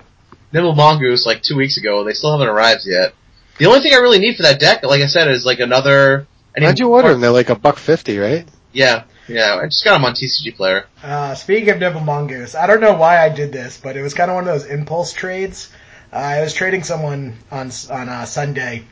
Nimble 0.51 0.73
Mongoose 0.73 1.27
like 1.27 1.43
two 1.43 1.55
weeks 1.55 1.77
ago. 1.77 2.03
They 2.03 2.13
still 2.13 2.31
haven't 2.31 2.47
arrived 2.47 2.87
yet. 2.87 3.13
The 3.59 3.67
only 3.67 3.81
thing 3.81 3.93
I 3.93 3.97
really 3.97 4.17
need 4.17 4.35
for 4.35 4.41
that 4.41 4.59
deck, 4.59 4.83
like 4.83 5.03
I 5.03 5.05
said, 5.05 5.27
is 5.27 5.45
like 5.45 5.59
another. 5.59 6.25
I 6.55 6.59
need 6.59 6.65
Why'd 6.65 6.79
you 6.79 6.89
order 6.89 7.09
them? 7.09 7.21
They're 7.21 7.29
like 7.29 7.49
a 7.49 7.55
buck 7.55 7.77
fifty, 7.77 8.17
right? 8.17 8.47
Yeah, 8.73 9.03
yeah. 9.27 9.59
I 9.61 9.65
just 9.65 9.83
got 9.83 9.93
them 9.93 10.05
on 10.05 10.13
TCG 10.13 10.55
Player. 10.55 10.87
Uh, 11.03 11.35
speaking 11.35 11.69
of 11.69 11.77
Nimble 11.77 12.01
Mongoose, 12.01 12.55
I 12.55 12.65
don't 12.65 12.81
know 12.81 12.95
why 12.95 13.23
I 13.23 13.29
did 13.29 13.51
this, 13.51 13.79
but 13.79 13.95
it 13.95 14.01
was 14.01 14.15
kind 14.15 14.31
of 14.31 14.35
one 14.35 14.47
of 14.47 14.53
those 14.53 14.65
impulse 14.65 15.13
trades. 15.13 15.71
Uh, 16.11 16.15
I 16.15 16.41
was 16.41 16.55
trading 16.55 16.81
someone 16.81 17.35
on 17.51 17.71
on 17.91 18.09
uh, 18.09 18.25
Sunday, 18.25 18.85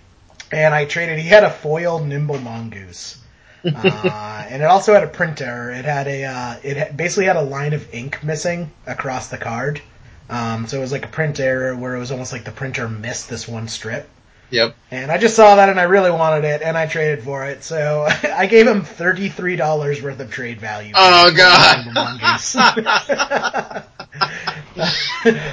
and 0.52 0.76
I 0.76 0.86
traded. 0.86 1.18
He 1.18 1.28
had 1.28 1.44
a 1.44 1.50
foiled 1.50 2.06
Nimble 2.06 2.38
Mongoose, 2.38 3.19
uh, 3.66 4.46
and 4.50 4.62
it 4.62 4.66
also 4.66 4.94
had 4.94 5.04
a 5.04 5.08
print 5.08 5.42
error. 5.42 5.72
It 5.72 5.86
had 5.86 6.08
a 6.08 6.24
uh, 6.26 6.56
it 6.64 6.96
basically 6.96 7.26
had 7.26 7.36
a 7.36 7.42
line 7.42 7.74
of 7.74 7.94
ink 7.94 8.24
missing 8.24 8.72
across 8.86 9.28
the 9.30 9.38
card. 9.38 9.82
Um, 10.30 10.68
so 10.68 10.78
it 10.78 10.82
was 10.82 10.92
like 10.92 11.06
a 11.06 11.10
print 11.10 11.40
error 11.40 11.76
where 11.76 11.96
it 11.96 12.00
was 12.00 12.12
almost 12.12 12.32
like 12.32 12.44
the 12.44 12.52
printer 12.52 12.88
missed 12.88 13.30
this 13.30 13.48
one 13.48 13.68
strip. 13.68 14.08
Yep. 14.52 14.76
And 14.90 15.12
I 15.12 15.18
just 15.18 15.36
saw 15.36 15.56
that 15.56 15.70
and 15.70 15.80
I 15.80 15.84
really 15.84 16.12
wanted 16.12 16.44
it 16.44 16.62
and 16.62 16.78
I 16.78 16.88
traded 16.88 17.24
for 17.24 17.46
it. 17.46 17.64
So 17.64 18.08
I 18.24 18.48
gave 18.48 18.68
him 18.68 18.82
$33 18.82 20.02
worth 20.02 20.20
of 20.20 20.32
trade 20.32 20.60
value. 20.60 20.94
Oh, 20.96 21.32
God. 21.36 21.86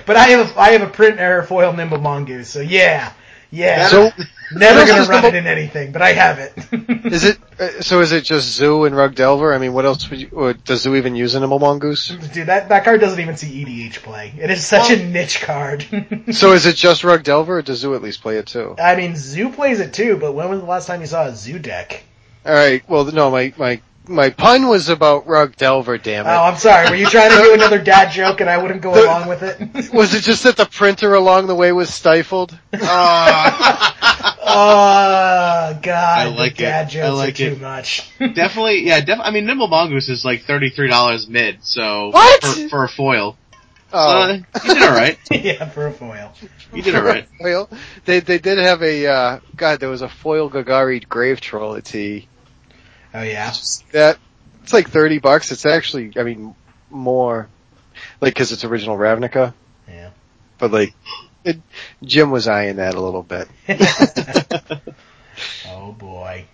But 0.06 0.16
I 0.16 0.26
have 0.28 0.56
a, 0.56 0.60
I 0.60 0.70
have 0.70 0.82
a 0.82 0.90
print 0.90 1.18
error 1.18 1.42
foil 1.42 1.72
Nimble 1.72 1.98
Mongoose. 1.98 2.48
So 2.48 2.60
yeah. 2.60 3.12
Yeah. 3.50 3.88
So, 3.88 4.10
never 4.52 4.86
gonna 4.86 5.08
run 5.08 5.24
it 5.24 5.34
in 5.34 5.46
anything, 5.46 5.92
but 5.92 6.02
I 6.02 6.12
have 6.12 6.38
it. 6.38 6.52
is 7.12 7.24
it, 7.24 7.38
uh, 7.58 7.80
so 7.80 8.00
is 8.00 8.12
it 8.12 8.24
just 8.24 8.48
Zoo 8.48 8.84
and 8.84 8.96
Rug 8.96 9.14
Delver? 9.14 9.54
I 9.54 9.58
mean, 9.58 9.72
what 9.72 9.84
else 9.84 10.08
would 10.10 10.20
you, 10.20 10.28
or 10.32 10.52
does 10.52 10.82
Zoo 10.82 10.94
even 10.94 11.14
use 11.14 11.34
a 11.34 11.40
Nimble 11.40 11.58
Mongoose? 11.58 12.08
Dude, 12.32 12.46
that, 12.46 12.68
that 12.68 12.84
card 12.84 13.00
doesn't 13.00 13.20
even 13.20 13.36
see 13.36 13.64
EDH 13.64 14.02
play. 14.02 14.32
It 14.38 14.50
is 14.50 14.64
such 14.64 14.90
a 14.90 15.04
niche 15.04 15.40
card. 15.42 15.86
So 16.32 16.52
is 16.52 16.66
it 16.66 16.76
just 16.76 17.04
Rug 17.04 17.22
Delver 17.22 17.58
or 17.58 17.62
does 17.62 17.78
Zoo 17.78 17.94
at 17.94 18.02
least 18.02 18.20
play 18.20 18.36
it 18.38 18.46
too? 18.46 18.74
I 18.78 18.96
mean, 18.96 19.16
Zoo 19.16 19.50
plays 19.50 19.80
it 19.80 19.94
too, 19.94 20.16
but 20.16 20.32
when 20.32 20.48
was 20.50 20.60
the 20.60 20.66
last 20.66 20.86
time 20.86 21.00
you 21.00 21.06
saw 21.06 21.26
a 21.26 21.34
Zoo 21.34 21.58
deck? 21.58 22.04
Alright, 22.44 22.88
well 22.88 23.04
no, 23.04 23.30
my, 23.30 23.52
my, 23.56 23.80
my 24.08 24.30
pun 24.30 24.68
was 24.68 24.88
about 24.88 25.26
Rug 25.26 25.56
Delver, 25.56 25.98
damn 25.98 26.26
it. 26.26 26.28
Oh. 26.30 26.42
I'm 26.44 26.56
sorry. 26.56 26.88
Were 26.90 26.96
you 26.96 27.06
trying 27.08 27.30
to 27.30 27.36
do 27.36 27.54
another 27.54 27.78
dad 27.82 28.10
joke 28.10 28.40
and 28.40 28.48
I 28.50 28.58
wouldn't 28.58 28.80
go 28.82 28.92
along 29.04 29.28
with 29.28 29.42
it? 29.42 29.92
Was 29.92 30.14
it 30.14 30.22
just 30.22 30.44
that 30.44 30.56
the 30.56 30.66
printer 30.66 31.14
along 31.14 31.46
the 31.46 31.54
way 31.54 31.72
was 31.72 31.92
stifled? 31.92 32.58
Oh 34.58 35.78
God! 35.82 36.18
I 36.18 36.26
like 36.34 36.56
the 36.56 36.62
dad 36.64 36.88
it. 36.88 36.90
jokes 36.92 37.06
I 37.06 37.10
like 37.10 37.34
are 37.34 37.36
too 37.36 37.56
much. 37.56 38.10
definitely, 38.18 38.86
yeah. 38.86 39.00
Def- 39.00 39.18
I 39.20 39.30
mean, 39.30 39.44
Nimble 39.46 39.68
Mongoose 39.68 40.08
is 40.08 40.24
like 40.24 40.42
thirty 40.44 40.70
three 40.70 40.88
dollars 40.88 41.28
mid. 41.28 41.62
So 41.64 42.10
What? 42.10 42.42
for, 42.42 42.68
for 42.68 42.84
a 42.84 42.88
foil, 42.88 43.36
Oh. 43.92 43.98
uh, 44.22 44.32
you 44.64 44.74
did 44.74 44.82
all 44.82 44.90
right. 44.94 45.18
yeah, 45.30 45.68
for 45.68 45.86
a 45.88 45.92
foil. 45.92 46.32
You 46.72 46.82
did 46.82 46.94
all 46.94 47.02
right. 47.02 47.26
Foil. 47.40 47.68
They 48.04 48.20
they 48.20 48.38
did 48.38 48.58
have 48.58 48.82
a 48.82 49.06
uh 49.06 49.40
God. 49.56 49.80
There 49.80 49.90
was 49.90 50.02
a 50.02 50.08
foil 50.08 50.48
Golgari 50.50 51.06
Grave 51.06 51.40
Troll 51.40 51.76
at 51.76 51.84
T. 51.84 52.28
Oh 53.16 53.22
yeah. 53.22 53.50
That 53.92 54.18
it's 54.62 54.74
like 54.74 54.90
thirty 54.90 55.18
bucks. 55.18 55.50
It's 55.50 55.64
actually, 55.64 56.12
I 56.16 56.22
mean, 56.22 56.54
more, 56.90 57.48
like 58.20 58.34
because 58.34 58.52
it's 58.52 58.64
original 58.64 58.98
Ravnica. 58.98 59.54
Yeah. 59.88 60.10
But 60.58 60.70
like, 60.70 60.94
it, 61.42 61.62
Jim 62.04 62.30
was 62.30 62.46
eyeing 62.46 62.76
that 62.76 62.94
a 62.94 63.00
little 63.00 63.22
bit. 63.22 63.48
oh 65.66 65.92
boy. 65.92 66.44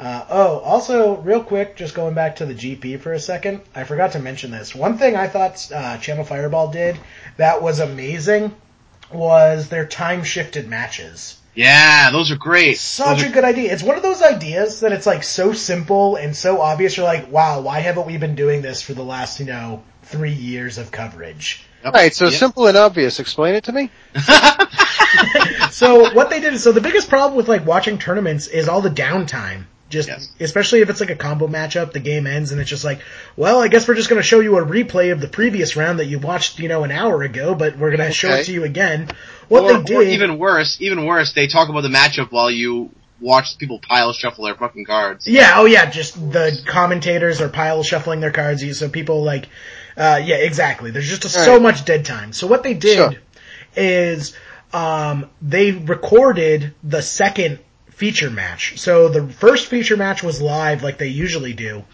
Uh, 0.00 0.24
oh, 0.30 0.58
also, 0.60 1.18
real 1.18 1.44
quick, 1.44 1.76
just 1.76 1.94
going 1.94 2.14
back 2.14 2.36
to 2.36 2.46
the 2.46 2.54
GP 2.54 3.00
for 3.00 3.12
a 3.12 3.20
second, 3.20 3.60
I 3.74 3.84
forgot 3.84 4.12
to 4.12 4.18
mention 4.18 4.50
this. 4.50 4.74
One 4.74 4.98
thing 4.98 5.14
I 5.14 5.28
thought 5.28 5.70
uh, 5.72 5.98
Channel 5.98 6.24
Fireball 6.24 6.72
did 6.72 6.98
that 7.36 7.62
was 7.62 7.78
amazing 7.78 8.52
was 9.12 9.68
their 9.68 9.86
time 9.86 10.24
shifted 10.24 10.66
matches. 10.66 11.39
Yeah, 11.54 12.10
those 12.12 12.30
are 12.30 12.36
great. 12.36 12.78
Such 12.78 13.18
Those 13.18 13.24
a 13.26 13.28
are- 13.28 13.32
good 13.32 13.44
idea. 13.44 13.72
It's 13.72 13.82
one 13.82 13.96
of 13.96 14.02
those 14.02 14.22
ideas 14.22 14.80
that 14.80 14.92
it's 14.92 15.06
like 15.06 15.22
so 15.24 15.52
simple 15.52 16.16
and 16.16 16.34
so 16.36 16.60
obvious. 16.60 16.96
You're 16.96 17.06
like, 17.06 17.30
wow, 17.30 17.60
why 17.60 17.80
haven't 17.80 18.06
we 18.06 18.16
been 18.18 18.34
doing 18.36 18.62
this 18.62 18.82
for 18.82 18.94
the 18.94 19.02
last, 19.02 19.40
you 19.40 19.46
know, 19.46 19.82
three 20.04 20.32
years 20.32 20.78
of 20.78 20.90
coverage? 20.92 21.64
Yep. 21.84 21.94
All 21.94 22.00
right, 22.00 22.14
so 22.14 22.26
Yep. 22.26 22.34
simple 22.34 22.66
and 22.68 22.76
obvious. 22.76 23.18
Explain 23.20 23.54
it 23.56 23.64
to 23.64 23.72
me. 23.72 23.90
so 25.70 26.12
what 26.14 26.30
they 26.30 26.40
did 26.40 26.54
is 26.54 26.62
so 26.62 26.72
the 26.72 26.80
biggest 26.80 27.08
problem 27.08 27.36
with 27.36 27.48
like 27.48 27.66
watching 27.66 27.98
tournaments 27.98 28.46
is 28.46 28.68
all 28.68 28.80
the 28.80 28.90
downtime. 28.90 29.64
Just 29.90 30.08
Yes. 30.08 30.28
especially 30.38 30.80
if 30.80 30.88
it's 30.88 31.00
like 31.00 31.10
a 31.10 31.16
combo 31.16 31.48
matchup, 31.48 31.92
the 31.92 31.98
game 31.98 32.26
ends 32.26 32.52
and 32.52 32.60
it's 32.60 32.70
just 32.70 32.84
like, 32.84 33.00
well, 33.36 33.60
I 33.60 33.68
guess 33.68 33.86
we're 33.88 33.96
just 33.96 34.08
going 34.08 34.22
to 34.22 34.26
show 34.26 34.38
you 34.40 34.56
a 34.56 34.64
replay 34.64 35.12
of 35.12 35.20
the 35.20 35.26
previous 35.28 35.74
round 35.76 35.98
that 35.98 36.06
you 36.06 36.20
watched, 36.20 36.60
you 36.60 36.68
know, 36.68 36.84
an 36.84 36.92
hour 36.92 37.22
ago, 37.22 37.54
but 37.56 37.76
we're 37.76 37.94
going 37.94 38.08
to 38.08 38.12
show 38.14 38.30
it 38.30 38.44
to 38.44 38.52
you 38.52 38.62
again. 38.64 39.10
What 39.48 39.64
or, 39.64 39.78
they 39.78 39.82
did, 39.82 39.96
or 39.96 40.02
even 40.02 40.38
worse, 40.38 40.80
even 40.80 41.04
worse, 41.04 41.32
they 41.32 41.48
talk 41.48 41.68
about 41.68 41.82
the 41.82 41.88
matchup 41.88 42.30
while 42.30 42.50
you 42.50 42.90
watch 43.20 43.58
people 43.58 43.80
pile 43.80 44.12
shuffle 44.12 44.44
their 44.44 44.54
fucking 44.54 44.84
cards. 44.84 45.26
Yeah, 45.26 45.54
oh 45.56 45.66
yeah, 45.66 45.90
just 45.90 46.14
the 46.14 46.62
commentators 46.66 47.40
are 47.40 47.48
pile 47.48 47.82
shuffling 47.82 48.20
their 48.20 48.30
cards, 48.30 48.78
so 48.78 48.88
people 48.88 49.24
like, 49.24 49.48
uh, 49.96 50.20
yeah, 50.24 50.36
exactly. 50.36 50.92
There's 50.92 51.08
just 51.08 51.28
so 51.28 51.54
Right. 51.54 51.62
much 51.62 51.84
dead 51.84 52.04
time. 52.04 52.32
So 52.32 52.46
what 52.46 52.62
they 52.62 52.74
did 52.74 52.94
Sure. 52.96 53.12
is, 53.76 54.36
um, 54.72 55.28
they 55.42 55.72
recorded 55.72 56.74
the 56.84 57.02
second 57.02 57.58
feature 58.00 58.30
match. 58.30 58.78
So 58.78 59.10
the 59.10 59.30
first 59.30 59.66
feature 59.66 59.98
match 59.98 60.22
was 60.22 60.40
live 60.40 60.82
like 60.82 60.96
they 60.96 61.08
usually 61.08 61.52
do, 61.52 61.84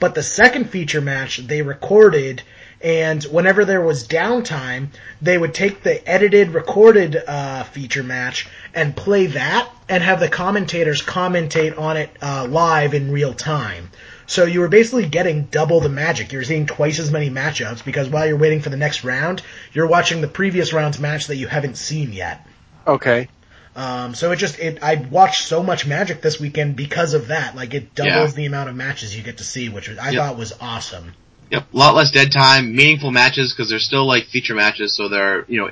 but 0.00 0.16
the 0.16 0.22
second 0.24 0.70
feature 0.70 1.00
match 1.00 1.36
they 1.36 1.62
recorded 1.62 2.42
and 2.80 3.22
whenever 3.22 3.64
there 3.64 3.80
was 3.80 4.08
downtime, 4.08 4.88
they 5.20 5.38
would 5.38 5.54
take 5.54 5.84
the 5.84 5.96
edited, 6.08 6.48
recorded 6.48 7.14
uh, 7.14 7.62
feature 7.62 8.02
match 8.02 8.48
and 8.74 8.96
play 8.96 9.26
that, 9.26 9.70
and 9.88 10.02
have 10.02 10.18
the 10.18 10.28
commentators 10.28 11.00
commentate 11.00 11.78
on 11.78 11.96
it 11.96 12.10
uh, 12.20 12.48
live 12.50 12.92
in 12.92 13.12
real 13.12 13.32
time. 13.32 13.88
So 14.26 14.46
you 14.46 14.58
were 14.58 14.68
basically 14.68 15.06
getting 15.06 15.44
double 15.44 15.78
the 15.78 15.88
magic. 15.88 16.32
You're 16.32 16.42
seeing 16.42 16.66
twice 16.66 16.98
as 16.98 17.12
many 17.12 17.30
matchups 17.30 17.84
because 17.84 18.08
while 18.08 18.26
you're 18.26 18.36
waiting 18.36 18.62
for 18.62 18.70
the 18.70 18.76
next 18.76 19.04
round, 19.04 19.42
you're 19.72 19.86
watching 19.86 20.22
the 20.22 20.26
previous 20.28 20.72
round's 20.72 20.98
match 20.98 21.28
that 21.28 21.36
you 21.36 21.46
haven't 21.46 21.76
seen 21.76 22.12
yet. 22.12 22.44
Okay. 22.84 23.28
Um, 23.74 24.14
so 24.14 24.32
it 24.32 24.36
just 24.36 24.58
it 24.58 24.82
I 24.82 24.96
watched 24.96 25.46
so 25.46 25.62
much 25.62 25.86
Magic 25.86 26.20
this 26.20 26.38
weekend 26.38 26.76
because 26.76 27.14
of 27.14 27.28
that. 27.28 27.56
Like 27.56 27.72
it 27.74 27.94
doubles 27.94 28.32
Yeah. 28.32 28.36
the 28.36 28.46
amount 28.46 28.68
of 28.68 28.76
matches 28.76 29.16
you 29.16 29.22
get 29.22 29.38
to 29.38 29.44
see, 29.44 29.68
which 29.68 29.88
I 29.88 30.10
Yep. 30.10 30.14
thought 30.14 30.36
was 30.36 30.52
awesome. 30.60 31.14
Yep, 31.50 31.66
a 31.72 31.76
lot 31.76 31.94
less 31.94 32.10
dead 32.10 32.32
time, 32.32 32.74
meaningful 32.74 33.10
matches 33.10 33.52
because 33.52 33.68
they're 33.70 33.78
still 33.78 34.06
like 34.06 34.26
feature 34.26 34.54
matches, 34.54 34.94
so 34.96 35.08
they're 35.08 35.44
you 35.48 35.58
know 35.60 35.70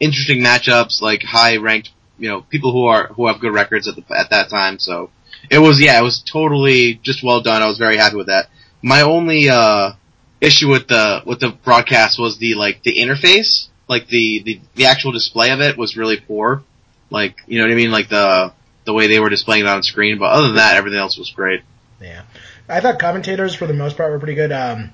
interesting 0.00 0.40
matchups 0.40 1.00
like 1.00 1.22
high 1.22 1.56
ranked 1.56 1.90
you 2.18 2.28
know 2.28 2.40
people 2.42 2.72
who 2.72 2.86
are 2.86 3.08
who 3.08 3.26
have 3.28 3.40
good 3.40 3.52
records 3.52 3.86
at 3.86 3.94
the 3.94 4.04
at 4.16 4.30
that 4.30 4.48
time. 4.50 4.78
So 4.78 5.10
it 5.50 5.58
was 5.58 5.80
yeah, 5.80 5.98
it 5.98 6.02
was 6.02 6.22
totally 6.22 6.94
just 6.94 7.22
well 7.22 7.40
done. 7.42 7.62
I 7.62 7.68
was 7.68 7.78
very 7.78 7.96
happy 7.96 8.16
with 8.16 8.26
that. 8.26 8.48
My 8.82 9.02
only 9.02 9.48
uh, 9.48 9.92
issue 10.40 10.68
with 10.68 10.88
the 10.88 11.22
with 11.24 11.40
the 11.40 11.50
broadcast 11.50 12.18
was 12.18 12.38
the 12.38 12.54
like 12.54 12.82
the 12.82 12.98
interface, 12.98 13.68
like 13.88 14.08
the 14.08 14.42
the 14.44 14.60
the 14.74 14.86
actual 14.86 15.12
display 15.12 15.50
of 15.50 15.60
it 15.60 15.76
was 15.78 15.96
really 15.96 16.18
poor. 16.18 16.64
Like 17.10 17.36
you 17.46 17.58
know 17.58 17.64
what 17.66 17.72
I 17.72 17.76
mean, 17.76 17.90
like 17.90 18.08
the 18.08 18.52
the 18.84 18.92
way 18.92 19.06
they 19.06 19.20
were 19.20 19.28
displaying 19.28 19.64
it 19.64 19.68
on 19.68 19.82
screen. 19.82 20.18
But 20.18 20.32
other 20.32 20.48
than 20.48 20.56
that, 20.56 20.76
everything 20.76 20.98
else 20.98 21.16
was 21.18 21.30
great. 21.30 21.62
Yeah, 22.00 22.22
I 22.68 22.80
thought 22.80 22.98
commentators 22.98 23.54
for 23.54 23.66
the 23.66 23.74
most 23.74 23.96
part 23.96 24.10
were 24.12 24.18
pretty 24.18 24.34
good. 24.34 24.52
Um, 24.52 24.90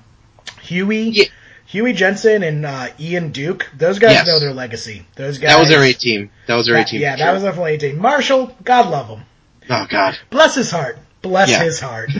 Huey, 0.61 1.09
Yeah. 1.09 1.25
Huey 1.65 1.93
Jensen, 1.93 2.43
and 2.43 2.65
uh, 2.65 2.87
Ian 2.99 3.31
Duke. 3.31 3.69
Those 3.75 3.99
guys 3.99 4.11
Yes. 4.13 4.27
know 4.27 4.39
their 4.39 4.53
legacy. 4.53 5.05
Those 5.15 5.37
guys. 5.39 5.49
That 5.53 5.59
was 5.59 5.69
their 5.69 5.83
A 5.83 5.93
team. 5.93 6.29
That 6.47 6.55
was 6.55 6.67
their 6.67 6.77
A 6.77 6.85
team. 6.85 7.01
Yeah, 7.01 7.15
that 7.15 7.23
sure. 7.25 7.33
was 7.33 7.43
definitely 7.43 7.75
a 7.75 7.77
team. 7.79 7.99
Marshall, 7.99 8.55
God 8.63 8.89
love 8.89 9.07
him. 9.07 9.23
Oh 9.69 9.87
god, 9.89 10.17
Bless 10.29 10.55
his 10.55 10.69
heart. 10.71 10.97
Bless 11.21 11.49
Yeah. 11.49 11.63
his 11.63 11.79
heart. 11.79 12.09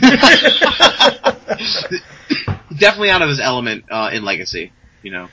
definitely 2.76 3.10
out 3.10 3.22
of 3.22 3.28
his 3.28 3.40
element 3.40 3.84
uh, 3.90 4.10
in 4.12 4.24
Legacy. 4.24 4.72
You 5.02 5.12
know, 5.12 5.28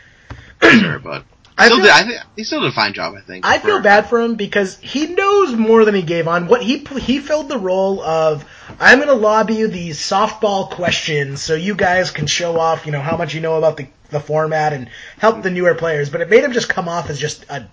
sure. 0.62 1.00
But 1.00 1.26
I 1.62 1.66
still 1.66 1.78
feel- 1.78 1.86
did, 1.86 1.94
I 1.94 2.04
think 2.04 2.22
he 2.36 2.44
still 2.44 2.62
did 2.62 2.70
a 2.70 2.76
fine 2.76 2.94
job. 2.94 3.14
I 3.16 3.22
think. 3.22 3.46
I 3.46 3.58
feel 3.60 3.80
bad 3.82 4.08
for 4.10 4.20
him 4.20 4.36
because 4.36 4.78
he 4.80 5.08
knows 5.08 5.54
more 5.54 5.86
than 5.86 5.96
he 5.96 6.02
gave 6.02 6.28
on. 6.28 6.48
What 6.48 6.62
he 6.62 6.78
he 7.00 7.20
filled 7.20 7.50
the 7.50 7.58
role 7.60 8.02
of 8.02 8.46
I'm 8.80 8.98
going 9.00 9.10
to 9.10 9.16
lobby 9.16 9.56
you 9.56 9.68
these 9.68 10.00
softball 10.00 10.70
questions 10.70 11.42
so 11.42 11.54
you 11.56 11.76
guys 11.76 12.12
can 12.12 12.28
show 12.28 12.60
off, 12.60 12.86
you 12.86 12.92
know, 12.92 13.02
how 13.02 13.18
much 13.18 13.34
you 13.34 13.42
know 13.42 13.58
about 13.58 13.78
the 13.78 13.88
the 14.10 14.20
format 14.20 14.74
and 14.74 14.90
help 15.20 15.42
the 15.42 15.50
newer 15.50 15.74
players. 15.76 16.10
But 16.10 16.22
it 16.22 16.30
made 16.30 16.44
him 16.44 16.52
just 16.52 16.70
come 16.70 16.88
off 16.88 17.10
as 17.10 17.20
just 17.20 17.46
a 17.50 17.66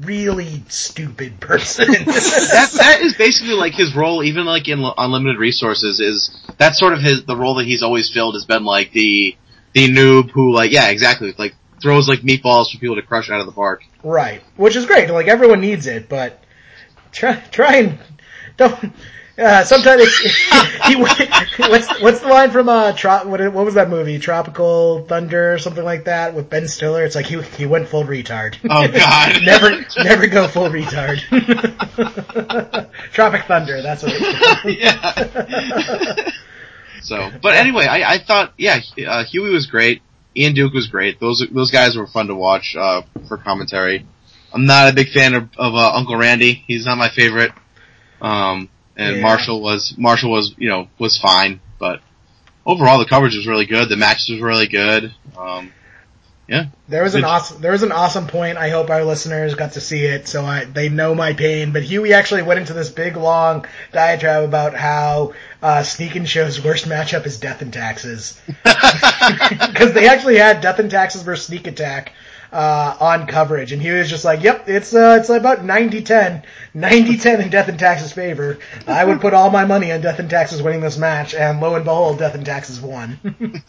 really 0.00 0.62
stupid 0.68 1.40
person. 1.40 1.86
that 2.04 2.70
that 2.76 3.00
is 3.02 3.14
basically 3.14 3.54
like 3.54 3.74
his 3.74 3.94
role, 3.94 4.22
even 4.22 4.44
like 4.44 4.68
in 4.68 4.84
Unlimited 4.98 5.38
Resources, 5.38 6.00
is 6.00 6.36
that's 6.58 6.78
sort 6.78 6.92
of 6.92 7.00
his 7.00 7.24
the 7.24 7.36
role 7.36 7.54
that 7.56 7.66
he's 7.66 7.82
always 7.82 8.10
filled 8.10 8.34
has 8.34 8.44
been 8.44 8.64
like 8.64 8.92
the 8.92 9.36
the 9.72 9.88
noob 9.88 10.30
who 10.30 10.54
like 10.54 10.72
yeah 10.72 10.88
exactly 10.88 11.34
like 11.38 11.54
throws 11.80 12.08
like 12.08 12.20
meatballs 12.20 12.70
for 12.70 12.78
people 12.78 12.96
to 12.96 13.02
crush 13.02 13.30
out 13.30 13.40
of 13.40 13.46
the 13.46 13.52
park. 13.52 13.82
right, 14.02 14.42
which 14.56 14.76
is 14.76 14.86
great. 14.86 15.10
Like 15.10 15.28
everyone 15.28 15.60
needs 15.60 15.86
it, 15.86 16.08
but 16.08 16.42
try 17.12 17.36
try 17.50 17.76
and 17.76 17.98
don't. 18.56 18.92
Uh, 19.38 19.64
sometimes 19.64 20.00
it's, 20.02 20.86
he, 20.86 20.96
what's 21.68 22.00
what's 22.00 22.20
the 22.20 22.28
line 22.28 22.50
from 22.50 22.70
uh 22.70 22.92
Trop, 22.92 23.26
what 23.26 23.40
what 23.52 23.66
was 23.66 23.74
that 23.74 23.90
movie 23.90 24.18
Tropical 24.18 25.04
Thunder 25.04 25.52
or 25.52 25.58
something 25.58 25.84
like 25.84 26.04
that 26.06 26.32
with 26.32 26.48
Ben 26.48 26.66
Stiller? 26.68 27.04
It's 27.04 27.14
like 27.14 27.26
he 27.26 27.42
he 27.42 27.66
went 27.66 27.88
full 27.88 28.04
retard. 28.04 28.56
Oh, 28.64 28.88
God. 28.88 29.42
never 29.44 29.84
never 30.02 30.26
go 30.26 30.48
full 30.48 30.70
retard. 30.70 31.20
Tropic 33.12 33.44
Thunder, 33.44 33.82
that's 33.82 34.02
what. 34.02 34.12
It's 34.16 34.80
yeah. 34.80 36.30
so, 37.02 37.30
but 37.42 37.54
anyway, 37.56 37.84
I, 37.84 38.14
I 38.14 38.18
thought 38.18 38.54
yeah, 38.56 38.80
uh, 39.06 39.24
Huey 39.24 39.50
was 39.50 39.66
great. 39.66 40.00
Ian 40.36 40.54
Duke 40.54 40.72
was 40.74 40.86
great. 40.88 41.18
Those 41.20 41.44
those 41.50 41.70
guys 41.70 41.96
were 41.96 42.06
fun 42.06 42.26
to 42.28 42.34
watch 42.34 42.76
uh, 42.78 43.02
for 43.28 43.38
commentary. 43.38 44.06
I'm 44.52 44.66
not 44.66 44.88
a 44.88 44.94
big 44.94 45.08
fan 45.08 45.34
of, 45.34 45.44
of 45.56 45.74
uh, 45.74 45.92
Uncle 45.94 46.16
Randy. 46.16 46.64
He's 46.66 46.86
not 46.86 46.98
my 46.98 47.08
favorite. 47.08 47.52
Um, 48.20 48.68
and 48.96 49.16
Yeah. 49.16 49.22
Marshall 49.22 49.60
was 49.60 49.94
Marshall 49.96 50.30
was 50.30 50.54
you 50.58 50.68
know 50.68 50.88
was 50.98 51.18
fine, 51.18 51.60
but 51.78 52.00
overall 52.64 52.98
the 52.98 53.06
coverage 53.06 53.34
was 53.34 53.46
really 53.46 53.66
good. 53.66 53.88
The 53.88 53.96
matches 53.96 54.28
was 54.30 54.40
really 54.40 54.68
good. 54.68 55.14
Um, 55.36 55.72
yeah, 56.48 56.66
There 56.88 57.02
was 57.02 57.14
an 57.14 57.22
Did- 57.22 57.26
awesome, 57.28 57.60
there 57.60 57.72
was 57.72 57.82
an 57.82 57.92
awesome 57.92 58.26
point. 58.28 58.56
I 58.58 58.68
hope 58.68 58.88
our 58.90 59.02
listeners 59.04 59.54
got 59.54 59.72
to 59.72 59.80
see 59.80 60.04
it, 60.04 60.28
so 60.28 60.44
I, 60.44 60.64
they 60.64 60.88
know 60.88 61.14
my 61.14 61.32
pain. 61.32 61.72
But 61.72 61.82
Huey 61.82 62.12
actually 62.14 62.42
went 62.42 62.60
into 62.60 62.72
this 62.72 62.88
big 62.90 63.16
long 63.16 63.66
diatribe 63.92 64.44
about 64.44 64.74
how 64.74 65.34
uh, 65.62 65.82
Sneak 65.82 66.14
and 66.14 66.28
Show's 66.28 66.62
worst 66.62 66.86
matchup 66.88 67.26
is 67.26 67.38
Death 67.40 67.62
and 67.62 67.72
Taxes, 67.72 68.40
because 68.64 69.92
they 69.92 70.06
actually 70.08 70.36
had 70.36 70.60
Death 70.60 70.78
and 70.78 70.90
Taxes 70.90 71.22
versus 71.22 71.46
Sneak 71.46 71.66
Attack 71.66 72.12
uh, 72.52 72.96
on 73.00 73.26
coverage, 73.26 73.72
and 73.72 73.82
he 73.82 73.90
was 73.90 74.08
just 74.08 74.24
like, 74.24 74.42
"Yep, 74.44 74.68
it's 74.68 74.94
uh, 74.94 75.16
it's 75.18 75.28
about 75.28 75.58
90-10, 75.60 76.44
90-10 76.76 77.42
in 77.42 77.50
Death 77.50 77.68
and 77.68 77.78
Taxes' 77.78 78.12
favor. 78.12 78.58
I 78.86 79.04
would 79.04 79.20
put 79.20 79.34
all 79.34 79.50
my 79.50 79.64
money 79.64 79.90
on 79.90 80.00
Death 80.00 80.20
and 80.20 80.30
Taxes 80.30 80.62
winning 80.62 80.80
this 80.80 80.96
match, 80.96 81.34
and 81.34 81.60
lo 81.60 81.74
and 81.74 81.84
behold, 81.84 82.18
Death 82.20 82.36
and 82.36 82.46
Taxes 82.46 82.80
won." 82.80 83.18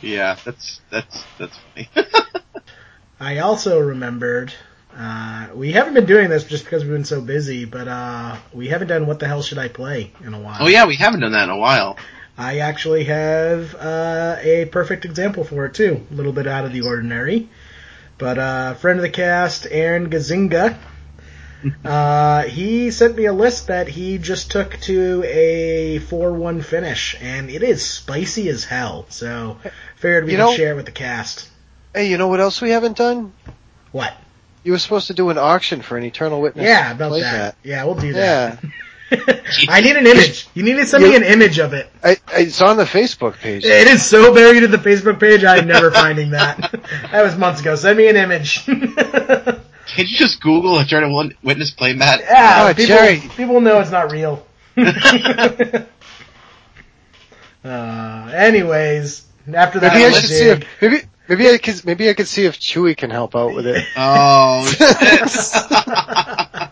yeah, 0.00 0.36
that's 0.44 0.80
that's 0.90 1.24
that's 1.38 1.58
funny. 1.58 1.88
I 3.20 3.38
also 3.38 3.78
remembered 3.78 4.52
uh, 4.96 5.48
we 5.54 5.72
haven't 5.72 5.94
been 5.94 6.06
doing 6.06 6.28
this 6.28 6.44
just 6.44 6.64
because 6.64 6.82
we've 6.82 6.92
been 6.92 7.04
so 7.04 7.20
busy, 7.20 7.64
but 7.64 7.88
uh, 7.88 8.36
we 8.52 8.68
haven't 8.68 8.88
done 8.88 9.06
what 9.06 9.18
the 9.18 9.26
hell 9.26 9.42
should 9.42 9.58
I 9.58 9.68
play 9.68 10.12
in 10.24 10.34
a 10.34 10.40
while. 10.40 10.58
oh 10.60 10.68
yeah, 10.68 10.86
we 10.86 10.96
haven't 10.96 11.20
done 11.20 11.32
that 11.32 11.44
in 11.44 11.50
a 11.50 11.56
while. 11.56 11.96
I 12.36 12.58
actually 12.58 13.04
have 13.04 13.74
uh, 13.74 14.36
a 14.40 14.64
perfect 14.66 15.04
example 15.04 15.44
for 15.44 15.66
it 15.66 15.74
too. 15.74 16.06
A 16.10 16.14
little 16.14 16.32
bit 16.32 16.46
out 16.46 16.64
of 16.64 16.72
the 16.72 16.82
ordinary, 16.82 17.48
but 18.18 18.38
uh, 18.38 18.74
friend 18.74 18.98
of 18.98 19.02
the 19.02 19.10
cast, 19.10 19.66
Aaron 19.70 20.10
Gazinga. 20.10 20.78
Uh, 21.84 22.42
he 22.44 22.90
sent 22.90 23.16
me 23.16 23.26
a 23.26 23.32
list 23.32 23.68
that 23.68 23.88
he 23.88 24.18
just 24.18 24.50
took 24.50 24.78
to 24.80 25.22
a 25.26 25.98
4-1 26.00 26.64
finish, 26.64 27.16
and 27.20 27.50
it 27.50 27.62
is 27.62 27.84
spicy 27.84 28.48
as 28.48 28.64
hell. 28.64 29.06
So, 29.08 29.58
figured 29.96 30.24
we 30.24 30.32
You 30.32 30.38
could 30.38 30.42
know- 30.44 30.54
share 30.54 30.72
it 30.72 30.76
with 30.76 30.86
the 30.86 30.92
cast. 30.92 31.48
Hey, 31.94 32.08
you 32.08 32.16
know 32.18 32.28
what 32.28 32.40
else 32.40 32.60
we 32.62 32.70
haven't 32.70 32.96
done? 32.96 33.32
What? 33.92 34.12
You 34.64 34.72
were 34.72 34.78
supposed 34.78 35.08
to 35.08 35.14
do 35.14 35.28
an 35.30 35.38
auction 35.38 35.82
for 35.82 35.96
an 35.98 36.04
Eternal 36.04 36.40
Witness. 36.40 36.64
Yeah, 36.64 36.92
about 36.92 37.12
playmat. 37.12 37.20
that. 37.32 37.54
Yeah, 37.62 37.84
we'll 37.84 37.96
do 37.96 38.12
that. 38.14 38.58
Yeah, 38.62 38.70
I 39.68 39.80
need 39.82 39.96
an 39.96 40.06
image. 40.06 40.48
You 40.54 40.62
need 40.62 40.76
to 40.76 40.86
send 40.86 41.04
me 41.04 41.14
an 41.14 41.22
image 41.22 41.58
of 41.58 41.74
it. 41.74 41.90
I, 42.02 42.12
I, 42.28 42.40
it's 42.42 42.62
on 42.62 42.78
the 42.78 42.84
Facebook 42.84 43.34
page. 43.34 43.64
It 43.66 43.86
is 43.88 44.02
so 44.06 44.32
buried 44.32 44.62
in 44.62 44.70
the 44.70 44.78
Facebook 44.78 45.20
page. 45.20 45.44
I'm 45.44 45.66
never 45.66 45.90
finding 45.90 46.30
that. 46.30 46.80
That 47.12 47.22
was 47.24 47.36
months 47.36 47.60
ago. 47.60 47.74
Send 47.76 47.98
me 47.98 48.08
an 48.08 48.16
image. 48.16 48.64
yeah, 49.92 49.96
Can 49.96 50.06
you 50.06 50.16
just 50.16 50.40
Google 50.40 50.78
a 50.78 50.82
Eternal 50.82 51.16
Wit- 51.16 51.36
Witness 51.42 51.70
playmat? 51.72 52.22
Oh, 52.28 52.72
people, 52.76 52.86
Jerry. 52.86 53.20
people 53.36 53.60
know 53.60 53.80
it's 53.80 53.90
not 53.90 54.10
real. 54.10 54.46
uh, 57.64 58.32
anyways, 58.34 59.26
after 59.54 59.80
that, 59.80 59.92
Maybe 59.92 60.04
I 60.04 60.08
was 60.08 60.20
should 60.20 60.30
see 60.30 60.48
if 60.48 60.64
maybe 60.80 60.96
maybe 61.28 61.50
I 61.50 61.58
could 61.58 61.84
maybe 61.84 62.08
I 62.08 62.14
could 62.14 62.28
see 62.28 62.46
if 62.46 62.58
Chewy 62.58 62.96
can 62.96 63.10
help 63.10 63.36
out 63.36 63.54
with 63.54 63.66
it. 63.66 63.84
Oh, 63.96 64.64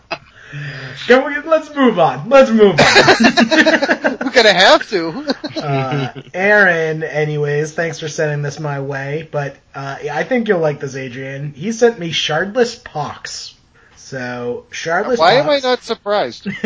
Can 1.07 1.25
we- 1.25 1.49
let's 1.49 1.73
move 1.75 1.99
on. 1.99 2.29
Let's 2.29 2.51
move 2.51 2.75
on. 2.77 2.77
We're 4.21 4.31
gonna 4.31 4.53
have 4.53 4.87
to. 4.89 5.25
uh, 5.61 6.13
Aaron, 6.33 7.03
anyways, 7.03 7.73
thanks 7.73 7.99
for 7.99 8.07
sending 8.07 8.41
this 8.41 8.59
my 8.59 8.81
way. 8.81 9.27
But 9.31 9.57
uh, 9.73 9.97
I 10.11 10.23
think 10.23 10.47
you'll 10.47 10.59
like 10.59 10.79
this, 10.79 10.95
Adrian. 10.95 11.53
He 11.53 11.71
sent 11.71 11.99
me 11.99 12.11
Shardless 12.11 12.81
Pox. 12.83 13.55
So 13.95 14.65
Shardless. 14.71 15.17
Pox 15.17 15.19
Why 15.19 15.33
am 15.35 15.49
I 15.49 15.59
not 15.59 15.83
surprised? 15.83 16.47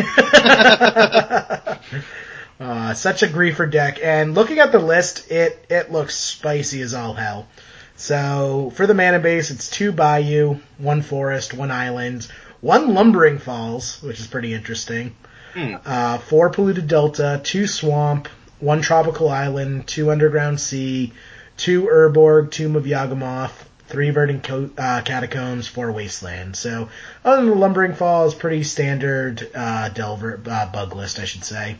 uh, 2.60 2.94
such 2.94 3.22
a 3.22 3.26
griefer 3.28 3.70
deck, 3.70 3.98
and 4.02 4.34
looking 4.34 4.58
at 4.58 4.72
the 4.72 4.78
list, 4.78 5.30
it 5.30 5.64
it 5.70 5.92
looks 5.92 6.16
spicy 6.16 6.82
as 6.82 6.94
all 6.94 7.14
hell. 7.14 7.46
So 7.96 8.72
for 8.74 8.86
the 8.86 8.94
mana 8.94 9.20
base, 9.20 9.50
it's 9.50 9.70
two 9.70 9.92
Bayou, 9.92 10.58
one 10.78 11.02
Forest, 11.02 11.54
one 11.54 11.70
Island, 11.70 12.30
one 12.66 12.94
Lumbering 12.94 13.38
Falls, 13.38 14.02
which 14.02 14.18
is 14.18 14.26
pretty 14.26 14.52
interesting. 14.52 15.14
Hmm. 15.54 15.76
Uh, 15.86 16.18
four 16.18 16.50
Polluted 16.50 16.88
Delta, 16.88 17.40
two 17.42 17.68
Swamp, 17.68 18.28
one 18.58 18.82
Tropical 18.82 19.28
Island, 19.28 19.86
two 19.86 20.10
Underground 20.10 20.58
Sea, 20.60 21.12
two 21.56 21.86
Urborg, 21.86 22.50
Tomb 22.50 22.74
of 22.74 22.84
Yawgmoth, 22.84 23.52
three 23.86 24.10
Verdant 24.10 24.42
Co- 24.42 24.70
uh, 24.76 25.00
Catacombs, 25.02 25.68
four 25.68 25.92
Wasteland. 25.92 26.56
So 26.56 26.88
other 27.24 27.42
than 27.42 27.50
the 27.50 27.56
Lumbering 27.56 27.94
Falls, 27.94 28.34
pretty 28.34 28.64
standard 28.64 29.48
uh, 29.54 29.88
Delver 29.90 30.40
uh, 30.44 30.66
bug 30.66 30.96
list, 30.96 31.20
I 31.20 31.24
should 31.24 31.44
say. 31.44 31.76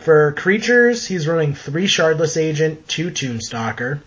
For 0.00 0.32
creatures, 0.32 1.06
he's 1.06 1.28
running 1.28 1.54
three 1.54 1.86
Shardless 1.86 2.36
Agent, 2.36 2.88
two 2.88 3.10
Tombstalker. 3.10 4.00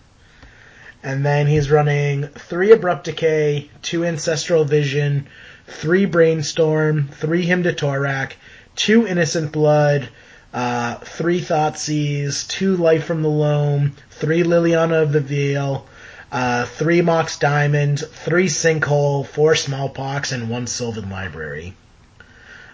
And 1.02 1.24
then 1.24 1.46
he's 1.46 1.70
running 1.70 2.26
three 2.28 2.72
Abrupt 2.72 3.04
Decay, 3.04 3.70
two 3.80 4.04
Ancestral 4.04 4.64
Vision, 4.64 5.28
three 5.66 6.04
Brainstorm, 6.04 7.08
three 7.08 7.42
Hymn 7.42 7.62
to 7.64 7.72
Tourach, 7.72 8.32
two 8.76 9.06
Innocent 9.06 9.52
Blood, 9.52 10.08
uh, 10.52 10.96
three 10.96 11.40
Thoughtseize, 11.40 12.48
two 12.48 12.76
Life 12.76 13.04
from 13.04 13.22
the 13.22 13.28
Loam, 13.28 13.92
three 14.10 14.42
Liliana 14.42 15.02
of 15.02 15.12
the 15.12 15.20
Veil, 15.20 15.86
uh, 16.30 16.64
three 16.66 17.02
Mox 17.02 17.38
Diamond, 17.38 18.00
three 18.00 18.46
Sinkhole, 18.46 19.26
four 19.26 19.54
Smallpox, 19.54 20.32
and 20.32 20.48
one 20.50 20.66
Sylvan 20.66 21.10
Library. 21.10 21.74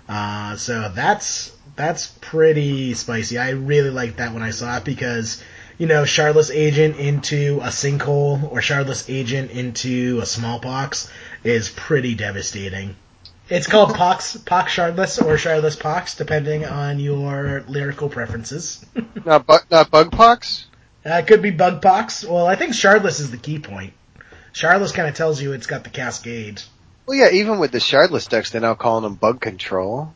Uh, 0.09 0.57
so 0.57 0.91
that's 0.95 1.53
that's 1.77 2.09
pretty 2.21 2.95
spicy. 2.95 3.39
I 3.39 3.51
really 3.51 3.91
liked 3.91 4.19
that 4.19 4.35
when 4.35 4.43
I 4.43 4.51
saw 4.51 4.79
it 4.79 4.85
because 4.85 5.43
you 5.79 5.87
know 5.87 6.03
Shardless 6.03 6.51
Agent 6.53 6.97
into 6.97 7.61
a 7.63 7.69
sinkhole 7.69 8.51
or 8.51 8.61
Shardless 8.61 9.09
Agent 9.09 9.51
into 9.53 10.19
a 10.21 10.27
smallpox 10.27 11.11
is 11.45 11.69
pretty 11.69 12.15
devastating. 12.15 12.97
It's 13.49 13.67
called 13.67 13.95
Pox, 13.95 14.37
Pox 14.37 14.73
Shardless 14.73 15.21
or 15.21 15.35
Shardless 15.35 15.79
Pox, 15.79 16.15
depending 16.15 16.65
on 16.65 17.01
your 17.01 17.65
lyrical 17.67 18.09
preferences. 18.09 18.85
Not 19.25 19.47
bu- 19.47 19.59
not 19.71 19.91
bug 19.91 20.13
pox. 20.13 20.67
Uh, 21.05 21.15
it 21.15 21.27
could 21.27 21.43
be 21.43 21.51
Bug 21.51 21.81
Pox. 21.83 22.25
Well, 22.25 22.47
I 22.47 22.57
think 22.57 22.75
Shardless 22.75 23.21
is 23.21 23.31
the 23.31 23.39
key 23.39 23.59
point. 23.59 23.95
Shardless 24.53 24.93
kind 24.93 25.09
of 25.09 25.15
tells 25.15 25.41
you 25.41 25.53
it's 25.53 25.67
got 25.67 25.83
the 25.83 25.91
Cascade. 25.91 26.63
Well, 27.07 27.17
yeah, 27.17 27.31
even 27.33 27.59
with 27.59 27.73
the 27.73 27.79
shardless 27.79 28.29
decks, 28.29 28.51
they're 28.51 28.61
now 28.61 28.75
calling 28.75 29.03
them 29.03 29.15
bug 29.15 29.41
control. 29.41 30.15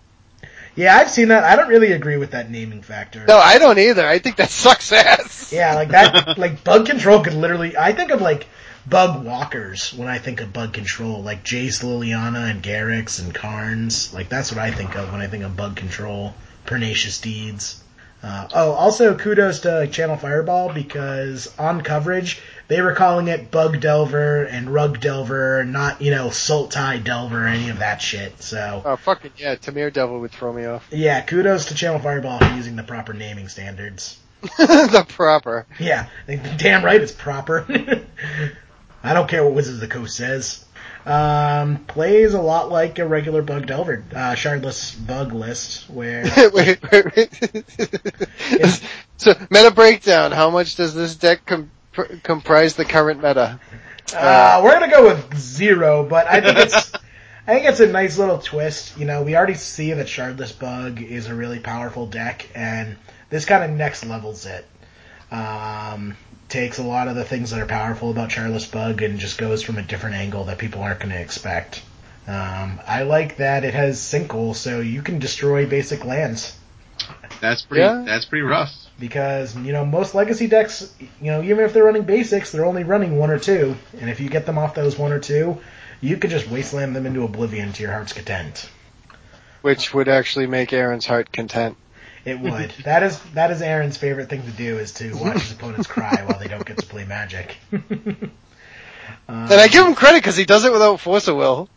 Yeah, 0.76 0.96
I've 0.96 1.10
seen 1.10 1.28
that. 1.28 1.44
I 1.44 1.56
don't 1.56 1.68
really 1.68 1.92
agree 1.92 2.16
with 2.16 2.32
that 2.32 2.50
naming 2.50 2.82
factor. 2.82 3.24
No, 3.26 3.36
I 3.36 3.58
don't 3.58 3.78
either. 3.78 4.06
I 4.06 4.18
think 4.18 4.36
that 4.36 4.50
sucks 4.50 4.92
ass. 4.92 5.52
Yeah, 5.52 5.74
like 5.74 5.88
that, 5.88 6.36
like 6.36 6.64
bug 6.64 6.86
control 6.86 7.22
could 7.22 7.34
literally, 7.34 7.76
I 7.76 7.92
think 7.92 8.10
of 8.10 8.20
like 8.20 8.46
bug 8.86 9.24
walkers 9.24 9.92
when 9.94 10.08
I 10.08 10.18
think 10.18 10.40
of 10.40 10.52
bug 10.52 10.72
control, 10.72 11.22
like 11.22 11.44
Jace, 11.44 11.82
Liliana, 11.82 12.50
and 12.50 12.62
Garruks, 12.62 13.18
and 13.18 13.34
Karns. 13.34 14.12
Like 14.14 14.28
that's 14.28 14.50
what 14.52 14.60
I 14.60 14.70
think 14.70 14.96
of 14.96 15.12
when 15.12 15.20
I 15.20 15.26
think 15.26 15.44
of 15.44 15.56
bug 15.56 15.76
control. 15.76 16.34
Pernicious 16.66 17.20
deeds. 17.20 17.82
Uh, 18.22 18.48
oh, 18.54 18.72
also 18.72 19.14
kudos 19.18 19.60
to 19.60 19.86
Channel 19.86 20.16
Fireball 20.16 20.72
because 20.72 21.52
on 21.58 21.82
coverage 21.82 22.40
they 22.68 22.80
were 22.80 22.94
calling 22.94 23.28
it 23.28 23.50
Bug 23.50 23.80
Delver 23.80 24.44
and 24.44 24.72
Rug 24.72 24.98
Delver, 24.98 25.62
not 25.62 26.00
you 26.00 26.10
know 26.10 26.30
Salt 26.30 26.72
Sultai 26.72 27.04
Delver 27.04 27.44
or 27.44 27.46
any 27.46 27.68
of 27.68 27.80
that 27.80 28.00
shit. 28.00 28.42
So 28.42 28.80
Oh, 28.82 28.96
fucking 28.96 29.32
yeah, 29.36 29.56
Temur 29.56 29.92
Delver 29.92 30.18
would 30.18 30.30
throw 30.30 30.54
me 30.54 30.64
off. 30.64 30.88
yeah, 30.90 31.20
kudos 31.20 31.66
to 31.66 31.74
Channel 31.74 31.98
Fireball 31.98 32.38
for 32.38 32.54
using 32.56 32.76
the 32.76 32.82
proper 32.82 33.12
naming 33.12 33.48
standards. 33.48 34.18
the 34.58 35.04
proper. 35.06 35.66
Yeah, 35.78 36.06
damn 36.56 36.82
right 36.82 37.02
it's 37.02 37.12
proper. 37.12 37.66
I 39.04 39.12
don't 39.12 39.28
care 39.28 39.44
what 39.44 39.52
Wizards 39.52 39.76
of 39.76 39.80
the 39.80 39.94
Coast 39.94 40.16
says. 40.16 40.64
Um, 41.04 41.84
plays 41.84 42.32
a 42.32 42.40
lot 42.40 42.70
like 42.70 42.98
a 42.98 43.06
regular 43.06 43.42
Bug 43.42 43.66
Delver, 43.66 44.02
uh, 44.12 44.34
shardless 44.34 44.94
bug 45.06 45.34
list, 45.34 45.90
where 45.90 46.24
wait, 46.54 46.80
wait, 46.90 47.14
wait. 47.14 48.80
so, 49.18 49.34
meta 49.50 49.70
breakdown. 49.70 50.32
How 50.32 50.48
much 50.48 50.76
does 50.76 50.94
this 50.94 51.14
deck 51.16 51.44
com- 51.44 51.70
comprise 52.22 52.76
the 52.76 52.86
current 52.86 53.22
meta? 53.22 53.60
uh, 54.14 54.60
we're 54.64 54.72
gonna 54.72 54.90
go 54.90 55.04
with 55.04 55.36
zero, 55.36 56.04
but 56.04 56.26
I 56.26 56.40
think 56.40 56.56
it's, 56.56 56.94
I 57.46 57.54
think 57.54 57.66
it's 57.66 57.80
a 57.80 57.86
nice 57.86 58.16
little 58.16 58.38
twist. 58.38 58.96
You 58.98 59.04
know, 59.04 59.22
we 59.22 59.36
already 59.36 59.54
see 59.54 59.92
that 59.92 60.06
shardless 60.06 60.58
bug 60.58 61.02
is 61.02 61.26
a 61.26 61.34
really 61.34 61.60
powerful 61.60 62.06
deck, 62.06 62.48
and 62.54 62.96
this 63.28 63.44
kind 63.44 63.62
of 63.62 63.76
next 63.76 64.06
levels 64.06 64.46
it. 64.46 64.64
Um, 65.34 66.16
takes 66.48 66.78
a 66.78 66.82
lot 66.82 67.08
of 67.08 67.16
the 67.16 67.24
things 67.24 67.50
that 67.50 67.60
are 67.60 67.66
powerful 67.66 68.10
about 68.10 68.30
Shardless 68.30 68.70
Bug 68.70 69.02
and 69.02 69.18
just 69.18 69.38
goes 69.38 69.62
from 69.62 69.76
a 69.76 69.82
different 69.82 70.14
angle 70.16 70.44
that 70.44 70.58
people 70.58 70.82
aren't 70.82 71.00
going 71.00 71.10
to 71.10 71.20
expect. 71.20 71.82
Um, 72.28 72.80
I 72.86 73.02
like 73.02 73.38
that 73.38 73.64
it 73.64 73.74
has 73.74 73.98
Sinkhole, 73.98 74.54
so 74.54 74.80
you 74.80 75.02
can 75.02 75.18
destroy 75.18 75.66
basic 75.66 76.04
lands. 76.04 76.56
That's 77.40 77.62
pretty. 77.62 77.82
Yeah. 77.82 78.04
That's 78.06 78.24
pretty 78.24 78.44
rough. 78.44 78.72
Because, 78.98 79.56
you 79.56 79.72
know, 79.72 79.84
most 79.84 80.14
legacy 80.14 80.46
decks, 80.46 80.94
you 81.20 81.32
know, 81.32 81.42
even 81.42 81.64
if 81.64 81.72
they're 81.72 81.84
running 81.84 82.04
basics, 82.04 82.52
they're 82.52 82.64
only 82.64 82.84
running 82.84 83.18
one 83.18 83.30
or 83.30 83.40
two. 83.40 83.74
And 84.00 84.08
if 84.08 84.20
you 84.20 84.28
get 84.28 84.46
them 84.46 84.56
off 84.56 84.74
those 84.74 84.96
one 84.96 85.12
or 85.12 85.18
two, 85.18 85.60
you 86.00 86.16
could 86.16 86.30
just 86.30 86.48
wasteland 86.48 86.94
them 86.94 87.06
into 87.06 87.24
oblivion 87.24 87.72
to 87.72 87.82
your 87.82 87.92
heart's 87.92 88.12
content. 88.12 88.68
Which 89.62 89.92
would 89.92 90.08
actually 90.08 90.46
make 90.46 90.72
Aaron's 90.72 91.06
heart 91.06 91.32
content. 91.32 91.76
It 92.24 92.40
would. 92.40 92.70
that 92.84 93.02
is 93.02 93.20
that 93.34 93.50
is 93.50 93.60
Aaron's 93.60 93.96
favorite 93.96 94.30
thing 94.30 94.42
to 94.42 94.50
do 94.50 94.78
is 94.78 94.92
to 94.94 95.12
watch 95.16 95.42
his 95.42 95.52
opponents 95.52 95.86
cry 95.86 96.24
while 96.26 96.38
they 96.38 96.48
don't 96.48 96.64
get 96.64 96.78
to 96.78 96.86
play 96.86 97.04
Magic. 97.04 97.56
Um, 99.28 99.50
And 99.50 99.60
I 99.60 99.68
give 99.68 99.86
him 99.86 99.94
credit 99.94 100.18
because 100.18 100.36
he 100.36 100.44
does 100.44 100.64
it 100.64 100.72
without 100.72 101.00
force 101.00 101.28
of 101.28 101.36
will. 101.36 101.68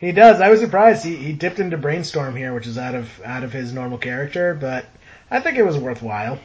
He 0.00 0.12
does. 0.12 0.40
I 0.40 0.48
was 0.48 0.60
surprised. 0.60 1.04
He 1.04 1.16
he 1.16 1.32
dipped 1.32 1.58
into 1.58 1.76
brainstorm 1.76 2.36
here, 2.36 2.54
which 2.54 2.66
is 2.66 2.78
out 2.78 2.94
of 2.94 3.08
out 3.24 3.42
of 3.44 3.52
his 3.52 3.72
normal 3.72 3.98
character, 3.98 4.54
but 4.54 4.86
I 5.30 5.40
think 5.40 5.58
it 5.58 5.64
was 5.64 5.76
worthwhile. 5.76 6.38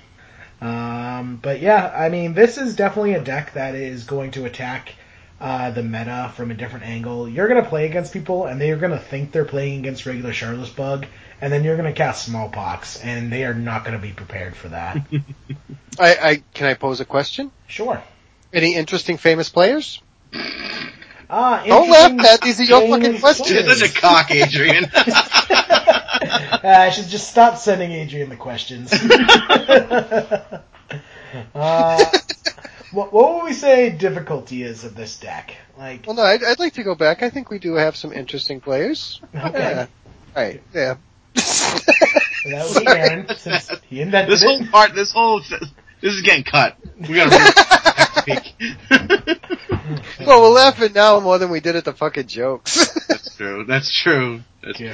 Um, 0.62 1.40
but 1.42 1.60
yeah, 1.62 1.94
I 1.96 2.10
mean, 2.10 2.34
this 2.34 2.58
is 2.58 2.76
definitely 2.76 3.14
a 3.14 3.24
deck 3.24 3.54
that 3.54 3.76
is 3.76 4.06
going 4.06 4.32
to 4.32 4.46
attack 4.46 4.94
uh, 5.42 5.72
the 5.72 5.84
meta 5.84 6.32
from 6.36 6.52
a 6.52 6.54
different 6.54 6.86
angle. 6.86 7.28
You're 7.28 7.50
going 7.50 7.62
to 7.62 7.70
play 7.70 7.86
against 7.86 8.14
people, 8.14 8.46
and 8.46 8.60
they're 8.62 8.78
going 8.78 8.92
to 8.92 9.00
think 9.00 9.32
they're 9.34 9.44
playing 9.46 9.80
against 9.80 10.06
regular 10.06 10.32
Shardless 10.32 10.74
Bug, 10.74 11.06
and 11.44 11.52
then 11.52 11.66
you're 11.66 11.76
going 11.76 11.94
to 11.94 11.98
cast 11.98 12.26
Smallpox, 12.26 13.02
and 13.04 13.30
they 13.30 13.44
are 13.44 13.54
not 13.54 13.84
going 13.84 13.98
to 13.98 14.02
be 14.02 14.14
prepared 14.14 14.56
for 14.56 14.70
that. 14.70 14.96
I, 16.00 16.16
I 16.16 16.44
can 16.54 16.68
I 16.68 16.74
pose 16.74 17.02
a 17.02 17.06
question? 17.06 17.52
sure. 17.68 18.02
Any 18.54 18.76
interesting 18.76 19.18
famous 19.18 19.50
players? 19.50 20.02
Ah, 21.30 21.64
Don't 21.68 21.90
laugh, 21.90 22.12
interesting 22.12 22.18
Pat. 22.20 22.42
These 22.42 22.62
are 22.62 22.64
your 22.64 22.88
fucking 22.88 23.20
questions. 23.20 23.50
You're 23.52 23.76
such 23.76 23.90
a 23.90 23.94
cock, 24.00 24.32
Adrian. 24.32 24.86
Uh, 26.64 26.68
I 26.70 26.92
should 26.92 27.08
just 27.10 27.30
stop 27.30 27.58
sending 27.58 27.92
Adrian 27.92 28.30
the 28.30 28.38
questions. 28.38 28.94
uh, 31.54 32.06
what, 32.94 33.12
what 33.12 33.36
would 33.36 33.44
we 33.44 33.52
say 33.54 33.90
difficulty 33.90 34.64
is 34.64 34.86
of 34.86 34.96
this 34.96 35.20
deck? 35.20 35.58
Like, 35.78 36.06
Well, 36.08 36.16
no, 36.16 36.22
I'd, 36.22 36.42
I'd 36.42 36.60
like 36.60 36.76
to 36.76 36.84
go 36.84 36.96
back. 36.96 37.22
I 37.22 37.30
think 37.30 37.50
we 37.50 37.60
do 37.60 37.74
have 37.74 37.98
some 37.98 38.14
interesting 38.14 38.62
players. 38.62 39.20
okay, 39.36 39.60
Yeah. 39.60 39.88
Right. 40.34 40.64
Yeah. 40.74 40.96
That 42.46 42.70
would 42.74 42.86
be 42.86 42.88
Aaron 42.88 43.28
since 43.38 43.72
he 43.90 44.02
invented 44.02 44.32
this 44.32 44.44
whole 44.44 44.62
it. 44.62 44.72
part, 44.72 44.94
this 44.94 45.12
whole, 45.12 45.40
this 45.40 46.14
is 46.14 46.22
getting 46.22 46.44
cut. 46.44 46.76
We 47.00 47.16
gotta 47.16 47.30
next 47.30 48.28
week. 48.28 48.54
well, 50.28 50.42
we're 50.42 50.50
laughing 50.50 50.94
now 50.94 51.20
more 51.20 51.38
than 51.38 51.50
we 51.50 51.60
did 51.62 51.76
at 51.76 51.86
the 51.86 51.94
fucking 51.94 52.28
jokes. 52.28 52.94
That's 53.08 53.36
true. 53.36 53.64
That's 53.66 53.92
true. 53.92 54.42
That's 54.62 54.78
Good. 54.78 54.94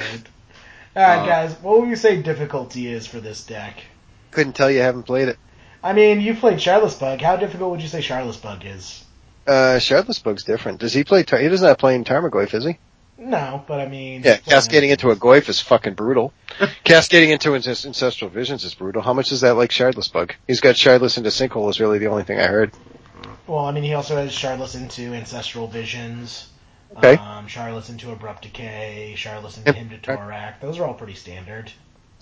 All 0.96 1.02
right, 1.02 1.18
Uh, 1.22 1.26
guys. 1.26 1.54
What 1.62 1.80
would 1.80 1.88
you 1.88 1.96
say 1.96 2.22
difficulty 2.22 2.88
is 2.88 3.06
for 3.06 3.20
this 3.20 3.44
deck? 3.44 3.82
Couldn't 4.30 4.54
tell 4.54 4.70
you, 4.70 4.80
haven't 4.80 5.04
played 5.04 5.28
it. 5.28 5.38
I 5.82 5.92
mean, 5.92 6.20
you 6.20 6.34
played 6.34 6.58
Shardless 6.58 6.98
Bug. 6.98 7.20
How 7.20 7.36
difficult 7.36 7.70
would 7.72 7.82
you 7.82 7.88
say 7.88 8.00
Shardless 8.00 8.40
Bug 8.40 8.64
is? 8.64 9.04
Uh, 9.46 9.78
Shardless 9.78 10.22
Bug's 10.22 10.44
different. 10.44 10.78
Does 10.80 10.92
he 10.92 11.04
play? 11.04 11.22
Tar- 11.22 11.40
he 11.40 11.48
doesn't 11.48 11.66
have 11.66 11.78
playing 11.78 12.04
Tarmogoyf, 12.04 12.54
is 12.54 12.64
he? 12.64 12.78
No, 13.22 13.62
but 13.68 13.80
I 13.80 13.86
mean, 13.86 14.22
Yeah, 14.24 14.38
cascading 14.38 14.88
into 14.88 15.10
a 15.10 15.16
Goyf 15.16 15.50
is 15.50 15.60
fucking 15.60 15.92
brutal. 15.92 16.32
cascading 16.84 17.28
into 17.30 17.54
Ancestral 17.54 18.30
Visions 18.30 18.64
is 18.64 18.74
brutal. 18.74 19.02
How 19.02 19.12
much 19.12 19.30
is 19.30 19.42
that 19.42 19.56
like 19.56 19.70
Shardless 19.70 20.10
Bug? 20.10 20.34
He's 20.46 20.60
got 20.60 20.74
Shardless 20.74 21.18
into 21.18 21.28
Sinkhole 21.28 21.68
is 21.68 21.80
really 21.80 21.98
the 21.98 22.06
only 22.06 22.24
thing 22.24 22.40
I 22.40 22.46
heard. 22.46 22.72
Well, 23.46 23.66
I 23.66 23.72
mean, 23.72 23.84
he 23.84 23.92
also 23.92 24.16
has 24.16 24.32
Shardless 24.32 24.74
into 24.74 25.12
Ancestral 25.12 25.66
Visions. 25.66 26.48
Okay. 26.96 27.14
Um, 27.16 27.46
Shardless 27.46 27.90
into 27.90 28.10
Abrupt 28.10 28.42
Decay, 28.42 29.12
Shardless 29.16 29.58
into 29.58 29.72
Hymn 29.74 29.90
to 29.90 29.98
Tourach. 29.98 30.58
Those 30.60 30.78
are 30.78 30.84
all 30.86 30.94
pretty 30.94 31.14
standard. 31.14 31.70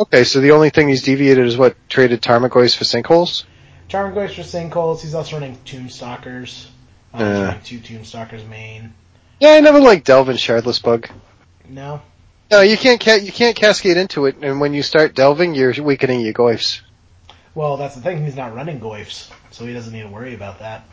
Okay, 0.00 0.24
so 0.24 0.40
the 0.40 0.50
only 0.50 0.70
thing 0.70 0.88
he's 0.88 1.02
deviated 1.04 1.46
is 1.46 1.56
what 1.56 1.76
traded 1.88 2.22
Tarmogoyfs 2.22 2.76
for 2.76 2.84
sinkholes. 2.84 3.44
Goes 3.90 4.34
for 4.34 4.42
Sinkholes. 4.42 5.00
He's 5.00 5.14
also 5.14 5.36
running 5.36 5.56
Tombstalkers. 5.64 6.66
Um, 7.14 7.20
he's 7.20 7.38
Uh. 7.38 7.42
running 7.46 7.62
two 7.62 7.78
Tombstalkers 7.78 8.46
main. 8.48 8.92
Yeah, 9.40 9.50
I 9.50 9.60
never 9.60 9.80
liked 9.80 10.06
Delvin 10.06 10.36
Shardless 10.36 10.82
Bug. 10.82 11.08
No? 11.68 12.00
No, 12.50 12.60
you 12.62 12.76
can't 12.76 13.00
ca- 13.00 13.16
you 13.22 13.30
can't 13.32 13.54
cascade 13.54 13.96
into 13.96 14.26
it, 14.26 14.36
and 14.42 14.60
when 14.60 14.72
you 14.74 14.82
start 14.82 15.14
delving, 15.14 15.54
you're 15.54 15.72
weakening 15.82 16.20
your 16.20 16.32
Goyfs. 16.32 16.80
Well, 17.54 17.76
that's 17.76 17.94
the 17.94 18.00
thing. 18.00 18.24
He's 18.24 18.36
not 18.36 18.54
running 18.54 18.80
Goyfs, 18.80 19.30
so 19.50 19.66
he 19.66 19.72
doesn't 19.74 19.92
need 19.92 20.02
to 20.02 20.08
worry 20.08 20.34
about 20.34 20.60
that. 20.60 20.84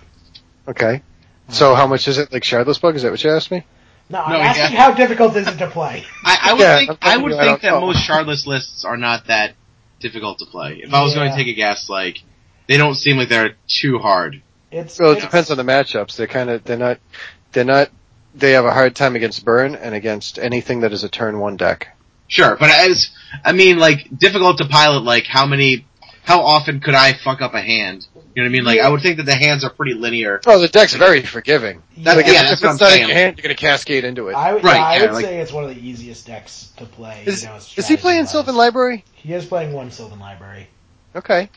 Okay. 0.68 1.02
Uh, 1.48 1.52
so 1.52 1.76
how 1.76 1.88
much 1.88 2.08
is 2.08 2.18
it 2.18 2.34
like 2.34 2.44
Shardless 2.44 2.82
Bug? 2.82 2.96
Is 2.96 3.04
that 3.04 3.12
what 3.12 3.24
you 3.24 3.32
asked 3.32 3.52
me? 3.52 3.64
No, 4.10 4.22
I'm 4.22 4.34
No, 4.34 4.40
asking 4.40 4.74
yeah. 4.76 4.82
how 4.84 4.94
difficult 4.94 5.36
is 5.36 5.48
it 5.48 5.58
to 5.58 5.68
play? 5.68 6.04
I, 6.26 6.40
I 6.44 6.54
would 6.54 6.60
Yeah, 6.62 6.78
think 6.78 6.90
I'm 6.92 6.98
I 7.02 7.10
telling 7.12 7.24
would 7.24 7.38
think 7.40 7.62
that 7.62 7.70
know. 7.72 7.82
most 7.82 8.08
shardless 8.08 8.46
lists 8.46 8.84
are 8.86 8.98
not 8.98 9.28
that 9.28 9.54
difficult 10.00 10.40
to 10.40 10.46
play. 10.46 10.82
If 10.84 10.94
I 10.94 11.02
was 11.04 11.16
going 11.16 11.32
to 11.32 11.36
take 11.38 11.48
a 11.48 11.54
guess, 11.54 11.90
like 11.90 12.22
they 12.68 12.78
don't 12.78 12.96
seem 12.96 13.18
like 13.18 13.30
they're 13.30 13.56
too 13.68 13.98
hard. 14.00 14.42
It's 14.72 15.00
Well, 15.00 15.12
it 15.12 15.18
it's- 15.18 15.26
depends 15.26 15.52
on 15.52 15.58
the 15.58 15.64
matchups. 15.64 16.18
They're 16.18 16.28
kind 16.28 16.50
of 16.50 16.64
they're 16.66 16.78
not 16.78 17.00
they're 17.54 17.64
not 17.64 17.90
they 18.36 18.52
have 18.52 18.66
a 18.66 18.72
hard 18.74 18.96
time 18.96 19.16
against 19.16 19.44
burn 19.46 19.76
and 19.76 19.96
against 19.96 20.38
anything 20.40 20.82
that 20.82 20.94
is 20.94 21.04
a 21.04 21.10
turn 21.10 21.40
one 21.40 21.58
deck. 21.58 21.90
Sure, 22.28 22.56
but 22.56 22.70
as 22.70 23.12
I 23.44 23.52
mean, 23.52 23.78
like 23.78 24.08
difficult 24.18 24.58
to 24.58 24.66
pilot. 24.66 25.04
Like 25.04 25.26
how 25.26 25.46
many, 25.46 25.86
how 26.24 26.42
often 26.42 26.80
could 26.80 26.96
I 26.96 27.14
fuck 27.14 27.42
up 27.42 27.54
a 27.54 27.62
hand? 27.62 28.08
You 28.16 28.22
know 28.44 28.44
what 28.44 28.46
I 28.46 28.50
mean? 28.50 28.64
Like 28.66 28.80
I 28.82 28.90
would 28.90 29.02
think 29.02 29.18
that 29.18 29.26
the 29.28 29.36
hands 29.36 29.64
are 29.64 29.70
pretty 29.70 29.94
linear. 29.94 30.42
Oh, 30.46 30.60
the 30.60 30.68
deck's 30.68 30.94
very 30.96 31.22
forgiving. 31.22 31.82
That- 32.00 32.18
Like, 32.18 32.26
yeah, 32.26 32.34
if, 32.44 32.50
that's 32.50 32.62
if 32.62 32.66
what 32.68 32.74
it's 32.74 32.82
I'm 32.82 32.86
not 32.90 32.92
in 32.94 32.98
saying. 32.98 33.08
your 33.08 33.16
hand, 33.18 33.38
you're 33.38 33.44
gonna 33.44 33.56
cascade 33.56 34.04
into 34.04 34.28
it. 34.30 34.34
I 34.36 34.54
would, 34.54 34.64
Right, 34.64 34.76
yeah, 34.76 34.86
I 34.86 34.96
yeah, 34.96 35.02
would 35.04 35.12
like- 35.14 35.26
say 35.26 35.40
it's 35.40 35.52
one 35.54 35.64
of 35.64 35.70
the 35.70 35.80
easiest 35.88 36.26
decks 36.28 36.72
to 36.78 36.86
play. 36.86 37.24
is, 37.26 37.44
you 37.44 37.50
know, 37.50 37.56
is 37.56 37.68
he 37.68 37.96
playing 37.96 37.98
strategy-wise. 38.26 38.32
Sylvan 38.32 38.56
Library? 38.56 39.06
He 39.14 39.32
is 39.34 39.46
playing 39.46 39.72
one 39.72 39.92
Sylvan 39.92 40.20
Library. 40.20 40.68
Okay. 41.16 41.50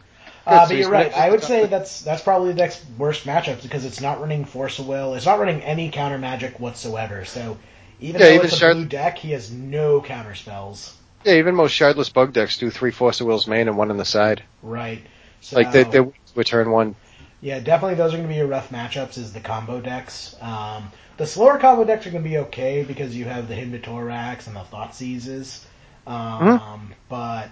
Uh, 0.49 0.66
but 0.68 0.76
you're 0.76 0.90
right. 0.90 1.12
I 1.12 1.30
would 1.30 1.42
say 1.42 1.66
that's 1.66 2.01
that's 2.03 2.22
probably 2.22 2.53
the 2.53 2.59
next 2.59 2.82
worst 2.96 3.24
matchup 3.26 3.62
because 3.62 3.84
it's 3.84 4.01
not 4.01 4.20
running 4.20 4.44
Force 4.44 4.78
of 4.78 4.88
Will. 4.88 5.14
It's 5.14 5.26
not 5.26 5.38
running 5.38 5.62
any 5.62 5.90
counter 5.90 6.18
magic 6.18 6.59
whatsoever. 6.59 7.24
So 7.24 7.59
even 8.01 8.20
Yeah, 8.20 8.28
though 8.28 8.34
even 8.34 8.46
it's 8.46 8.55
a 8.55 8.59
Shard- 8.59 8.76
blue 8.76 8.84
deck, 8.86 9.18
he 9.18 9.32
has 9.32 9.51
no 9.51 10.01
counter 10.01 10.34
spells. 10.34 10.94
Yeah, 11.24 11.34
even 11.34 11.55
most 11.55 11.72
Shardless 11.78 12.12
Bug 12.12 12.32
decks 12.32 12.59
do 12.59 12.70
three 12.70 12.92
Force 12.92 13.20
of 13.20 13.26
Will's 13.26 13.46
main 13.46 13.68
and 13.68 13.76
one 13.76 13.90
on 13.90 13.96
the 13.96 14.05
side. 14.05 14.42
Right. 14.62 15.03
So, 15.40 15.57
Like 15.57 15.72
they 15.72 15.84
they 15.84 16.01
return 16.34 16.70
one. 16.70 16.94
Yeah, 17.40 17.61
definitely 17.61 17.94
those 17.96 18.14
are 18.14 18.16
going 18.16 18.28
to 18.28 18.32
be 18.32 18.38
your 18.38 18.46
rough 18.49 18.70
matchups 18.70 19.18
is 19.18 19.32
the 19.32 19.40
combo 19.40 19.80
decks. 19.80 20.34
Um, 20.40 20.90
the 21.18 21.26
slower 21.26 21.59
combo 21.59 21.84
decks 21.84 22.07
are 22.07 22.11
going 22.11 22.24
to 22.24 22.28
be 22.28 22.38
okay 22.38 22.84
because 22.84 23.14
you 23.16 23.26
have 23.26 23.49
the 23.49 23.55
Hymn 23.55 23.72
to 23.72 23.78
Tourachs 23.78 24.46
and 24.46 24.57
the 24.57 24.61
Thoughtseizes. 24.61 25.61
Um, 26.07 26.94
but 27.09 27.49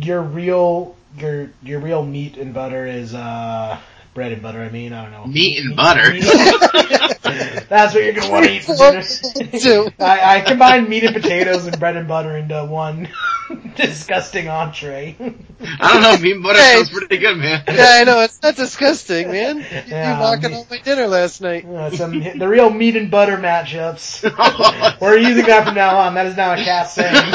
your 0.00 0.22
real, 0.22 0.96
your, 1.18 1.50
your 1.62 1.80
real 1.80 2.04
meat 2.04 2.36
and 2.36 2.52
butter 2.54 2.86
is, 2.86 3.14
uh, 3.14 3.78
bread 4.14 4.32
and 4.32 4.42
butter, 4.42 4.60
I 4.60 4.68
mean, 4.68 4.92
I 4.92 5.02
don't 5.02 5.12
know. 5.12 5.26
Meat 5.26 5.58
and 5.64 5.74
butter. 5.76 6.12
That's 7.68 7.94
what 7.94 8.02
you're 8.04 8.12
going 8.12 8.26
to 8.26 8.30
want 8.30 8.44
to 8.46 8.52
eat 8.52 8.64
for 8.64 8.74
dinner. 8.76 9.90
I, 9.98 10.36
I 10.36 10.40
combined 10.42 10.88
meat 10.88 11.04
and 11.04 11.14
potatoes 11.14 11.66
and 11.66 11.78
bread 11.80 11.96
and 11.96 12.06
butter 12.06 12.36
into 12.36 12.62
one 12.64 13.08
disgusting 13.76 14.48
entree. 14.48 15.16
I 15.18 15.92
don't 15.92 16.02
know, 16.02 16.16
meat 16.22 16.32
and 16.34 16.42
butter 16.42 16.58
Hey. 16.58 16.74
sounds 16.76 16.90
pretty 16.90 17.16
good, 17.18 17.38
man. 17.38 17.62
Yeah, 17.68 17.86
I 18.00 18.04
know, 18.04 18.20
it's 18.20 18.42
not 18.42 18.54
disgusting, 18.56 19.28
man. 19.30 19.58
You, 19.58 19.64
Yeah, 19.86 20.16
you 20.16 20.22
walking 20.22 20.50
me- 20.50 20.56
on 20.58 20.66
my 20.70 20.78
dinner 20.78 21.06
last 21.06 21.40
night. 21.40 21.64
Uh, 21.64 21.90
some 21.90 22.20
the 22.38 22.48
real 22.48 22.68
meat 22.70 22.96
and 22.96 23.10
butter 23.10 23.36
matchups. 23.38 25.00
We're 25.00 25.16
using 25.18 25.46
that 25.46 25.64
from 25.64 25.74
now 25.74 25.96
on. 25.98 26.14
That 26.14 26.26
is 26.26 26.36
now 26.36 26.52
a 26.52 26.56
cast 26.56 26.94
saying. 26.96 27.32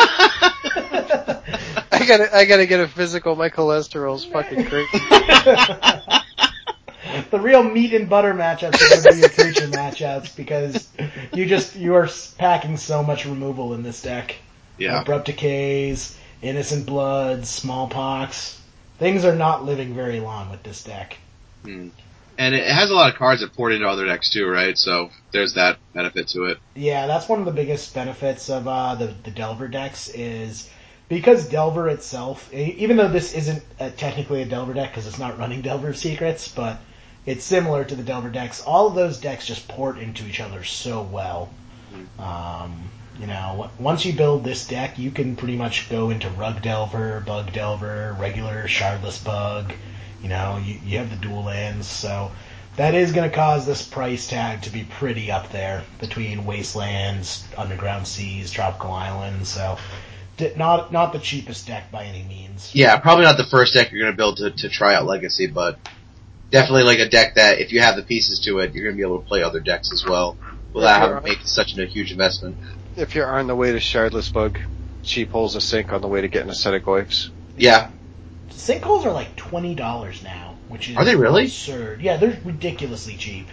I 2.07 2.17
gotta, 2.17 2.35
I 2.37 2.45
gotta 2.45 2.65
get 2.65 2.79
a 2.79 2.87
physical. 2.87 3.35
My 3.35 3.49
cholesterol's 3.49 4.23
fucking 4.31 4.63
crazy. 4.65 4.87
the 7.31 7.39
real 7.39 7.63
meat 7.63 7.93
and 7.93 8.09
butter 8.09 8.33
matchups 8.33 8.81
are 8.81 8.89
going 8.89 9.03
to 9.03 9.11
be 9.11 9.19
your 9.19 9.29
creature 9.29 9.67
matchups 9.67 10.33
because 10.35 10.87
you 11.33 11.45
just 11.45 11.75
you 11.75 11.95
are 11.95 12.07
packing 12.37 12.77
so 12.77 13.03
much 13.03 13.25
removal 13.25 13.73
in 13.73 13.83
this 13.83 14.01
deck. 14.01 14.35
yeah. 14.77 15.01
Abrupt 15.01 15.25
decays, 15.25 16.17
innocent 16.41 16.85
bloods, 16.85 17.49
smallpox. 17.49 18.61
Things 18.99 19.25
are 19.25 19.35
not 19.35 19.65
living 19.65 19.93
very 19.93 20.21
long 20.21 20.49
with 20.49 20.63
this 20.63 20.85
deck. 20.85 21.17
Hmm. 21.63 21.89
And 22.37 22.55
it 22.55 22.65
has 22.67 22.89
a 22.89 22.93
lot 22.93 23.11
of 23.11 23.17
cards 23.17 23.41
that 23.41 23.53
port 23.53 23.73
into 23.73 23.85
other 23.87 24.05
decks 24.05 24.31
too, 24.31 24.47
right? 24.47 24.77
So 24.77 25.09
there's 25.33 25.55
that 25.55 25.79
benefit 25.93 26.29
to 26.29 26.45
it. 26.45 26.59
Yeah, 26.73 27.05
that's 27.07 27.27
one 27.27 27.39
of 27.39 27.45
the 27.45 27.51
biggest 27.51 27.93
benefits 27.93 28.49
of 28.49 28.65
uh, 28.65 28.95
the 28.95 29.07
the 29.23 29.31
Delver 29.31 29.67
decks 29.67 30.07
is 30.07 30.69
because 31.09 31.47
Delver 31.47 31.87
itself, 31.89 32.53
even 32.53 32.97
though 32.97 33.07
this 33.07 33.33
isn't 33.33 33.63
uh 33.79 33.91
technically 33.97 34.41
a 34.41 34.45
Delver 34.45 34.73
deck 34.73 34.91
because 34.91 35.07
it's 35.07 35.19
not 35.19 35.37
running 35.37 35.61
Delver 35.69 35.93
Secrets, 35.93 36.47
but 36.47 36.79
it's 37.25 37.43
similar 37.43 37.83
to 37.83 37.95
the 37.95 38.03
Delver 38.03 38.29
decks. 38.29 38.61
All 38.61 38.87
of 38.87 38.95
those 38.95 39.19
decks 39.19 39.45
just 39.45 39.67
port 39.67 39.97
into 39.97 40.25
each 40.25 40.39
other 40.39 40.63
so 40.63 41.01
well. 41.01 41.49
Um, 42.19 42.89
you 43.19 43.27
know, 43.27 43.69
once 43.79 44.05
you 44.05 44.13
build 44.13 44.43
this 44.43 44.67
deck, 44.67 44.99
you 44.99 45.11
can 45.11 45.35
pretty 45.35 45.55
much 45.55 45.89
go 45.89 46.09
into 46.09 46.29
Rug 46.29 46.61
Delver, 46.61 47.21
Bug 47.25 47.51
Delver, 47.51 48.15
regular 48.19 48.67
Shardless 48.67 49.23
Bug. 49.23 49.73
You 50.21 50.29
know, 50.29 50.61
you, 50.63 50.79
you 50.85 50.97
have 50.99 51.09
the 51.09 51.15
dual 51.15 51.43
lands, 51.43 51.87
so 51.87 52.31
that 52.75 52.93
is 52.93 53.11
going 53.11 53.29
to 53.29 53.35
cause 53.35 53.65
this 53.65 53.81
price 53.81 54.27
tag 54.27 54.61
to 54.63 54.69
be 54.69 54.83
pretty 54.83 55.31
up 55.31 55.51
there 55.51 55.83
between 55.99 56.45
Wastelands, 56.45 57.43
Underground 57.57 58.07
Seas, 58.07 58.51
Tropical 58.51 58.91
Islands. 58.91 59.49
So, 59.49 59.77
not 60.57 60.91
not 60.91 61.13
the 61.13 61.19
cheapest 61.19 61.67
deck 61.67 61.91
by 61.91 62.05
any 62.05 62.23
means. 62.23 62.71
Yeah, 62.73 62.97
probably 62.97 63.25
not 63.25 63.37
the 63.37 63.45
first 63.45 63.73
deck 63.73 63.91
you're 63.91 64.01
gonna 64.01 64.15
build 64.15 64.37
to, 64.37 64.51
to 64.51 64.69
try 64.69 64.95
out 64.95 65.05
Legacy, 65.05 65.47
but 65.47 65.79
definitely 66.51 66.83
like 66.83 66.99
a 66.99 67.09
deck 67.09 67.35
that 67.35 67.59
if 67.59 67.71
you 67.71 67.81
have 67.81 67.95
the 67.95 68.03
pieces 68.03 68.39
to 68.41 68.59
it, 68.59 68.73
you're 68.73 68.85
gonna 68.85 68.95
be 68.95 69.01
able 69.03 69.21
to 69.21 69.27
play 69.27 69.43
other 69.43 69.59
decks 69.59 69.91
as 69.91 70.05
well 70.05 70.37
without 70.73 70.99
having 71.01 71.17
to 71.17 71.23
make 71.23 71.39
such 71.43 71.77
a 71.77 71.85
huge 71.85 72.11
investment. 72.11 72.55
If 72.95 73.15
you're 73.15 73.27
on 73.27 73.47
the 73.47 73.55
way 73.55 73.71
to 73.71 73.77
Shardless 73.79 74.31
Bug, 74.31 74.59
cheap 75.03 75.31
holes 75.31 75.55
a 75.55 75.61
sink 75.61 75.91
on 75.93 76.01
the 76.01 76.07
way 76.07 76.21
to 76.21 76.27
getting 76.27 76.49
a 76.49 76.55
set 76.55 76.73
of 76.73 76.83
goyfs. 76.83 77.29
Yeah. 77.57 77.91
Sinkholes 78.49 79.05
are 79.05 79.11
like 79.11 79.35
twenty 79.35 79.75
dollars 79.75 80.23
now, 80.23 80.55
which 80.67 80.89
is 80.89 80.97
Are 80.97 81.05
they 81.05 81.15
really? 81.15 81.43
absurd. 81.43 82.01
Yeah, 82.01 82.17
they're 82.17 82.39
ridiculously 82.43 83.15
cheap. 83.15 83.47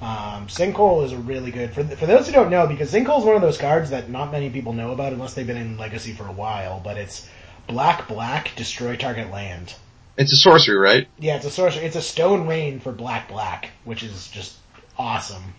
Um, 0.00 0.46
Sinkhole 0.48 1.04
is 1.04 1.12
a 1.12 1.18
really 1.18 1.50
good 1.50 1.72
for 1.72 1.82
for 1.82 2.06
those 2.06 2.26
who 2.26 2.32
don't 2.32 2.50
know 2.50 2.66
because 2.66 2.92
Sinkhole 2.92 3.18
is 3.18 3.24
one 3.24 3.36
of 3.36 3.42
those 3.42 3.56
cards 3.58 3.90
that 3.90 4.10
not 4.10 4.30
many 4.30 4.50
people 4.50 4.72
know 4.74 4.92
about 4.92 5.12
unless 5.12 5.34
they've 5.34 5.46
been 5.46 5.56
in 5.56 5.78
Legacy 5.78 6.12
for 6.12 6.26
a 6.26 6.32
while. 6.32 6.80
But 6.84 6.98
it's 6.98 7.26
black 7.66 8.06
black 8.06 8.54
destroy 8.56 8.96
target 8.96 9.30
land. 9.30 9.74
It's 10.18 10.32
a 10.32 10.36
sorcery, 10.36 10.76
right? 10.76 11.08
Yeah, 11.18 11.36
it's 11.36 11.46
a 11.46 11.50
sorcery. 11.50 11.84
It's 11.84 11.96
a 11.96 12.02
stone 12.02 12.46
rain 12.46 12.80
for 12.80 12.92
black 12.92 13.28
black, 13.28 13.70
which 13.84 14.02
is 14.02 14.28
just 14.28 14.56
awesome. 14.98 15.54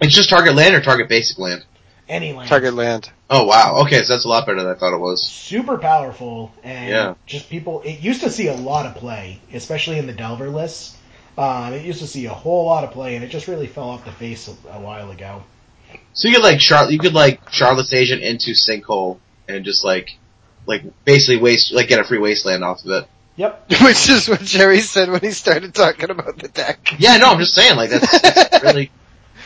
It's 0.00 0.14
just 0.14 0.30
target 0.30 0.54
land 0.54 0.74
or 0.74 0.80
target 0.80 1.08
basic 1.08 1.38
land? 1.38 1.64
Any 2.08 2.32
land. 2.32 2.48
Target 2.48 2.74
land. 2.74 3.10
Oh 3.28 3.44
wow, 3.44 3.82
okay, 3.82 4.02
so 4.02 4.12
that's 4.12 4.24
a 4.24 4.28
lot 4.28 4.46
better 4.46 4.62
than 4.62 4.70
I 4.70 4.78
thought 4.78 4.94
it 4.94 5.00
was. 5.00 5.24
super 5.24 5.78
powerful 5.78 6.52
and 6.62 6.90
Yeah. 6.90 7.14
just 7.26 7.50
people 7.50 7.82
it 7.82 8.00
used 8.00 8.22
to 8.22 8.30
see 8.30 8.48
a 8.48 8.54
lot 8.54 8.86
of 8.86 8.94
play 8.96 9.40
especially 9.52 9.98
in 9.98 10.06
the 10.06 10.12
delver 10.12 10.48
lists 10.48 10.95
um, 11.38 11.72
it 11.74 11.84
used 11.84 12.00
to 12.00 12.06
see 12.06 12.26
a 12.26 12.30
whole 12.32 12.64
lot 12.66 12.84
of 12.84 12.90
play 12.92 13.14
and 13.16 13.24
it 13.24 13.28
just 13.28 13.46
really 13.48 13.66
fell 13.66 13.90
off 13.90 14.04
the 14.04 14.12
face 14.12 14.48
a, 14.48 14.52
a 14.70 14.80
while 14.80 15.10
ago 15.10 15.42
So 16.14 16.28
you 16.28 16.34
could 16.34 16.42
like 16.42 16.58
Char- 16.58 16.90
you 16.90 16.98
could 16.98 17.14
like 17.14 17.44
Shardless 17.50 17.92
Agent 17.92 18.22
into 18.22 18.52
Sinkhole 18.52 19.18
and 19.48 19.64
just 19.64 19.84
like 19.84 20.16
like 20.66 20.82
basically 21.04 21.36
waste 21.36 21.72
like 21.72 21.88
get 21.88 22.00
a 22.00 22.04
free 22.04 22.18
wasteland 22.18 22.64
off 22.64 22.84
of 22.84 22.90
it. 22.90 23.08
yep 23.36 23.64
Which 23.82 24.08
is 24.08 24.28
what 24.28 24.40
Jerry 24.40 24.80
said 24.80 25.10
when 25.10 25.20
he 25.20 25.30
started 25.30 25.74
talking 25.74 26.10
about 26.10 26.38
the 26.38 26.48
deck. 26.48 26.88
Yeah, 26.98 27.16
no, 27.18 27.30
I'm 27.30 27.38
just 27.38 27.54
saying 27.54 27.76
like 27.76 27.90
that's, 27.90 28.20
that's 28.22 28.62
really 28.62 28.90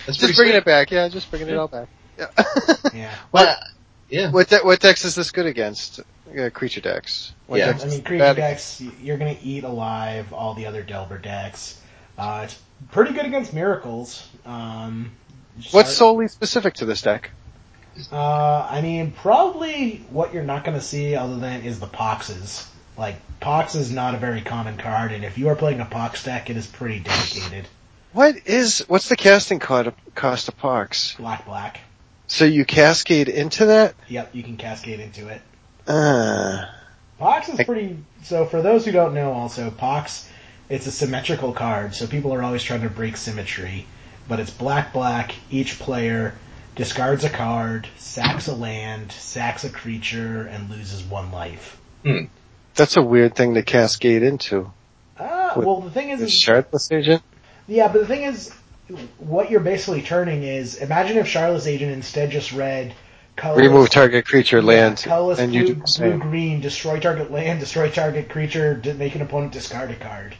that's 0.06 0.16
pretty 0.18 0.32
Just 0.32 0.36
bringing 0.36 0.52
sweet. 0.52 0.58
it 0.58 0.64
back, 0.64 0.90
yeah, 0.90 1.08
just 1.08 1.28
bringing 1.30 1.48
it 1.48 1.56
all 1.56 1.68
back. 1.68 1.88
Yeah. 2.18 2.28
yeah 2.94 3.14
But 3.32 3.58
yeah, 4.08 4.30
what 4.30 4.48
de- 4.48 4.58
what 4.64 4.80
decks 4.80 5.04
is 5.04 5.14
this 5.14 5.30
good 5.30 5.46
against? 5.46 6.00
Uh, 6.38 6.50
creature 6.50 6.80
decks. 6.80 7.32
What 7.46 7.58
Yeah. 7.58 7.72
decks 7.72 7.84
i 7.84 7.86
mean 7.88 8.02
creature 8.02 8.24
bad 8.24 8.36
decks 8.36 8.80
you're 9.02 9.18
gonna 9.18 9.36
eat 9.42 9.64
alive 9.64 10.32
all 10.32 10.54
the 10.54 10.66
other 10.66 10.82
delver 10.82 11.18
decks 11.18 11.80
uh, 12.18 12.42
it's 12.44 12.60
pretty 12.90 13.12
good 13.12 13.24
against 13.24 13.52
miracles 13.54 14.28
um, 14.44 15.10
against? 15.56 15.74
What's 15.74 15.96
solely 15.96 16.28
specific 16.28 16.74
to 16.74 16.84
this 16.84 17.02
deck? 17.02 17.30
Uh, 18.12 18.66
I 18.70 18.80
mean, 18.82 19.12
probably 19.12 20.04
what 20.10 20.32
you're 20.32 20.44
not 20.44 20.64
going 20.64 20.78
to 20.78 20.84
see 20.84 21.16
other 21.16 21.36
than 21.36 21.62
is 21.62 21.80
the 21.80 21.86
Poxes. 21.86 22.66
Like, 22.96 23.16
Pox 23.40 23.74
is 23.74 23.90
not 23.90 24.14
a 24.14 24.18
very 24.18 24.42
common 24.42 24.76
card, 24.76 25.12
and 25.12 25.24
if 25.24 25.38
you 25.38 25.48
are 25.48 25.56
playing 25.56 25.80
a 25.80 25.84
Pox 25.84 26.24
deck, 26.24 26.50
it 26.50 26.56
is 26.56 26.66
pretty 26.66 27.00
dedicated. 27.00 27.66
What 28.12 28.46
is 28.46 28.84
what's 28.88 29.08
the 29.08 29.16
casting 29.16 29.60
co- 29.60 29.92
cost 30.14 30.48
of 30.48 30.58
Pox? 30.58 31.14
Black, 31.14 31.46
black. 31.46 31.80
So 32.26 32.44
you 32.44 32.64
cascade 32.64 33.28
into 33.28 33.66
that? 33.66 33.94
Yep, 34.08 34.34
you 34.34 34.42
can 34.42 34.56
cascade 34.56 35.00
into 35.00 35.28
it. 35.28 35.40
Uh, 35.86 36.66
Pox 37.18 37.48
is 37.48 37.64
pretty. 37.64 37.98
So 38.22 38.46
for 38.46 38.62
those 38.62 38.84
who 38.84 38.92
don't 38.92 39.14
know, 39.14 39.32
also 39.32 39.70
Pox, 39.70 40.28
it's 40.68 40.86
a 40.86 40.92
symmetrical 40.92 41.52
card. 41.52 41.94
So 41.94 42.06
people 42.06 42.32
are 42.32 42.42
always 42.42 42.62
trying 42.62 42.82
to 42.82 42.90
break 42.90 43.16
symmetry, 43.16 43.86
but 44.28 44.40
it's 44.40 44.50
black 44.50 44.92
black. 44.92 45.34
Each 45.50 45.78
player 45.78 46.34
discards 46.76 47.24
a 47.24 47.30
card, 47.30 47.88
sacks 47.98 48.48
a 48.48 48.54
land, 48.54 49.12
sacks 49.12 49.64
a 49.64 49.70
creature, 49.70 50.42
and 50.44 50.70
loses 50.70 51.02
one 51.02 51.30
life. 51.32 51.78
that's 52.74 52.96
a 52.96 53.02
weird 53.02 53.34
thing 53.34 53.54
to 53.54 53.62
cascade 53.62 54.22
into. 54.22 54.72
Ah, 55.18 55.52
well 55.56 55.80
the 55.82 55.90
thing 55.90 56.10
is, 56.10 56.22
is 56.22 56.32
Agent? 56.90 57.22
yeah, 57.68 57.88
but 57.88 58.00
the 58.00 58.06
thing 58.06 58.22
is, 58.22 58.54
what 59.18 59.50
you're 59.50 59.60
basically 59.60 60.02
turning 60.02 60.42
is 60.42 60.76
imagine 60.76 61.18
if 61.18 61.26
Shardless 61.26 61.66
Agent 61.66 61.92
instead 61.92 62.30
just 62.30 62.52
read 62.52 62.94
colorless, 63.40 63.62
Remove 63.66 63.90
target 63.90 64.26
creature 64.26 64.60
land, 64.62 65.00
yeah, 65.00 65.12
colorless 65.12 65.38
and 65.38 65.50
blue, 65.50 65.60
you 65.60 65.66
do 65.68 65.72
the 65.74 65.80
blue 65.80 65.86
same. 65.86 66.18
green, 66.18 66.60
destroy 66.60 67.00
target 67.00 67.30
land, 67.30 67.58
destroy 67.60 67.90
target 67.90 68.28
creature, 68.28 68.74
d- 68.74 68.92
make 68.92 69.14
an 69.14 69.22
opponent 69.22 69.52
discard 69.52 69.90
a 69.90 69.96
card. 69.96 70.34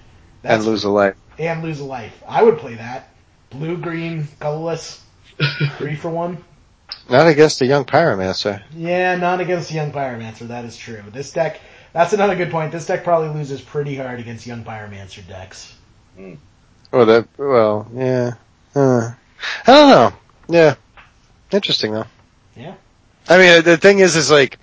and 0.45 0.65
lose 0.65 0.85
a 0.85 0.91
life. 0.91 1.15
and 1.39 1.63
lose 1.63 1.81
a 1.81 1.85
life. 1.85 2.23
I 2.29 2.43
would 2.43 2.59
play 2.59 2.75
that. 2.75 3.09
Blue, 3.49 3.77
green, 3.79 4.29
colorless, 4.39 5.03
three 5.79 5.97
for 5.97 6.11
one. 6.11 6.45
Not 7.09 7.27
against 7.27 7.61
a 7.63 7.67
young 7.67 7.85
Pyromancer. 7.85 8.63
Yeah, 8.77 9.17
not 9.17 9.41
against 9.41 9.69
the 9.69 9.77
Young 9.77 9.93
Pyromancer, 9.93 10.49
that 10.49 10.65
is 10.65 10.77
true. 10.77 11.03
This 11.13 11.33
deck, 11.33 11.61
that's 11.93 12.13
another 12.13 12.37
good 12.37 12.51
point. 12.51 12.71
This 12.73 12.87
deck 12.87 13.03
probably 13.05 13.31
loses 13.31 13.61
pretty 13.61 13.97
hard 13.97 14.21
against 14.21 14.47
Young 14.47 14.63
Pyromancer 14.65 15.27
decks. 15.27 15.75
Oh, 16.93 17.05
that, 17.05 17.27
well, 17.39 17.89
yeah. 17.95 18.35
Uh, 18.75 19.13
I 19.67 19.73
don't 19.73 19.91
know. 19.91 20.13
Yeah. 20.49 20.75
Interesting 21.53 21.93
though. 21.93 22.07
Yeah. 22.57 22.75
I 23.31 23.39
mean, 23.39 23.63
the 23.63 23.77
thing 23.77 24.01
is, 24.01 24.17
is 24.17 24.31
like, 24.31 24.59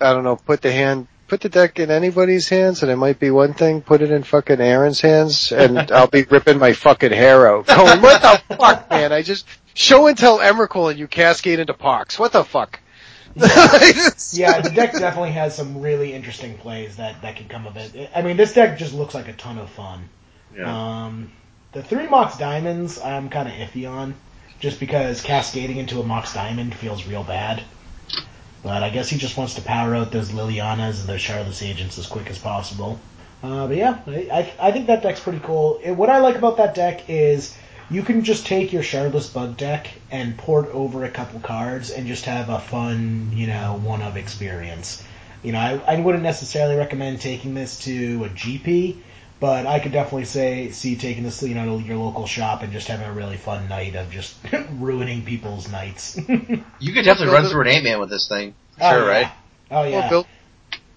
I 0.00 0.12
don't 0.12 0.24
know, 0.24 0.36
put 0.36 0.60
the 0.62 0.70
hand, 0.70 1.08
put 1.26 1.40
the 1.40 1.48
deck 1.48 1.78
in 1.78 1.90
anybody's 1.90 2.48
hands 2.48 2.82
and 2.82 2.92
it 2.92 2.96
might 2.96 3.18
be 3.18 3.30
one 3.30 3.54
thing, 3.54 3.80
put 3.80 4.02
it 4.02 4.10
in 4.10 4.22
fucking 4.22 4.60
Aaron's 4.60 5.00
hands 5.00 5.50
and 5.50 5.78
I'll 5.90 6.06
be 6.06 6.22
ripping 6.22 6.58
my 6.58 6.74
fucking 6.74 7.12
hair 7.12 7.48
out. 7.48 7.66
Going, 7.68 8.02
what 8.02 8.22
the 8.22 8.56
fuck, 8.56 8.90
man? 8.90 9.12
I 9.12 9.22
just, 9.22 9.48
show 9.74 10.06
and 10.06 10.16
tell 10.16 10.38
Emrakul 10.38 10.90
and 10.90 10.98
you 10.98 11.08
cascade 11.08 11.58
into 11.58 11.74
Pox. 11.74 12.18
What 12.18 12.32
the 12.32 12.44
fuck? 12.44 12.80
Yeah, 13.36 14.60
the 14.60 14.70
deck 14.72 14.92
definitely 14.92 15.32
has 15.32 15.56
some 15.56 15.80
really 15.80 16.12
interesting 16.12 16.56
plays 16.58 16.96
that, 16.96 17.20
that 17.22 17.34
can 17.36 17.48
come 17.48 17.66
of 17.66 17.76
it. 17.76 18.10
I 18.14 18.22
mean, 18.22 18.36
this 18.36 18.52
deck 18.52 18.78
just 18.78 18.94
looks 18.94 19.12
like 19.14 19.26
a 19.26 19.32
ton 19.32 19.58
of 19.58 19.70
fun. 19.70 20.08
yeah. 20.56 21.06
Um, 21.06 21.32
the 21.72 21.82
three 21.82 22.06
Mox 22.06 22.38
Diamonds, 22.38 23.00
I'm 23.00 23.28
kind 23.30 23.48
of 23.48 23.54
iffy 23.54 23.90
on, 23.90 24.14
just 24.60 24.78
because 24.78 25.20
cascading 25.20 25.78
into 25.78 26.00
a 26.00 26.04
Mox 26.04 26.32
Diamond 26.32 26.74
feels 26.76 27.06
real 27.06 27.24
bad. 27.24 27.62
But 28.64 28.82
I 28.82 28.88
guess 28.88 29.10
he 29.10 29.18
just 29.18 29.36
wants 29.36 29.54
to 29.54 29.62
power 29.62 29.94
out 29.94 30.10
those 30.10 30.30
Lilianas 30.30 31.00
and 31.00 31.08
those 31.08 31.20
Shardless 31.20 31.62
Agents 31.62 31.98
as 31.98 32.06
quick 32.06 32.30
as 32.30 32.38
possible. 32.38 32.98
Uh, 33.42 33.68
but 33.68 33.76
yeah, 33.76 33.98
I, 34.08 34.50
I 34.58 34.72
think 34.72 34.86
that 34.86 35.02
deck's 35.02 35.20
pretty 35.20 35.40
cool. 35.40 35.78
It, 35.82 35.92
what 35.92 36.08
I 36.08 36.18
like 36.18 36.36
about 36.36 36.56
that 36.56 36.74
deck 36.74 37.10
is 37.10 37.54
you 37.90 38.02
can 38.02 38.24
just 38.24 38.46
take 38.46 38.72
your 38.72 38.82
Shardless 38.82 39.32
Bug 39.32 39.58
deck 39.58 39.88
and 40.10 40.34
port 40.38 40.68
over 40.68 41.04
a 41.04 41.10
couple 41.10 41.40
cards 41.40 41.90
and 41.90 42.06
just 42.06 42.24
have 42.24 42.48
a 42.48 42.58
fun, 42.58 43.32
you 43.34 43.46
know, 43.46 43.78
one 43.84 44.00
of 44.00 44.16
experience. 44.16 45.04
You 45.42 45.52
know, 45.52 45.58
I, 45.58 45.96
I 45.96 46.00
wouldn't 46.00 46.24
necessarily 46.24 46.76
recommend 46.76 47.20
taking 47.20 47.52
this 47.52 47.80
to 47.80 48.24
a 48.24 48.28
GP, 48.30 48.96
but 49.44 49.66
I 49.66 49.78
could 49.78 49.92
definitely 49.92 50.24
say 50.24 50.70
see 50.70 50.96
taking 50.96 51.22
this, 51.22 51.42
you 51.42 51.54
know, 51.54 51.78
to 51.78 51.84
your 51.84 51.98
local 51.98 52.26
shop 52.26 52.62
and 52.62 52.72
just 52.72 52.88
having 52.88 53.06
a 53.06 53.12
really 53.12 53.36
fun 53.36 53.68
night 53.68 53.94
of 53.94 54.10
just 54.10 54.34
ruining 54.78 55.22
people's 55.22 55.70
nights. 55.70 56.16
You 56.16 56.92
could 56.94 57.04
definitely 57.04 57.34
run 57.34 57.44
through 57.44 57.60
an 57.60 57.66
eight 57.66 57.84
man 57.84 58.00
with 58.00 58.08
this 58.08 58.26
thing. 58.26 58.54
Oh, 58.80 58.90
Sure, 58.90 59.00
yeah. 59.00 59.06
right? 59.06 59.32
Oh 59.70 59.82
yeah. 59.84 59.98
Well, 59.98 60.08
Bill, 60.08 60.26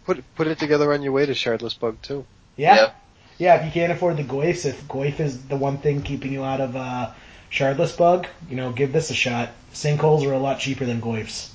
put 0.06 0.36
put 0.36 0.48
it 0.48 0.60
together 0.60 0.94
on 0.94 1.02
your 1.02 1.12
way 1.12 1.26
to 1.26 1.34
Shardless 1.34 1.78
Bug 1.78 2.02
too. 2.02 2.26
Yeah. 2.56 2.76
Yep. 2.76 2.96
Yeah, 3.38 3.56
if 3.56 3.66
you 3.66 3.72
can't 3.74 3.92
afford 3.92 4.16
the 4.16 4.24
Goyfs, 4.24 4.66
if 4.66 4.88
Goyf 4.88 5.20
is 5.20 5.46
the 5.50 5.58
one 5.58 5.80
thing 5.80 6.02
keeping 6.02 6.32
you 6.32 6.46
out 6.46 6.62
of 6.62 6.78
uh, 6.78 7.12
Shardless 7.52 7.98
Bug, 7.98 8.28
you 8.50 8.56
know, 8.56 8.72
give 8.72 8.94
this 8.94 9.10
a 9.10 9.14
shot. 9.14 9.50
Sinkholes 9.74 10.26
are 10.26 10.32
a 10.32 10.40
lot 10.40 10.60
cheaper 10.60 10.86
than 10.86 11.02
Goyfs. 11.02 11.50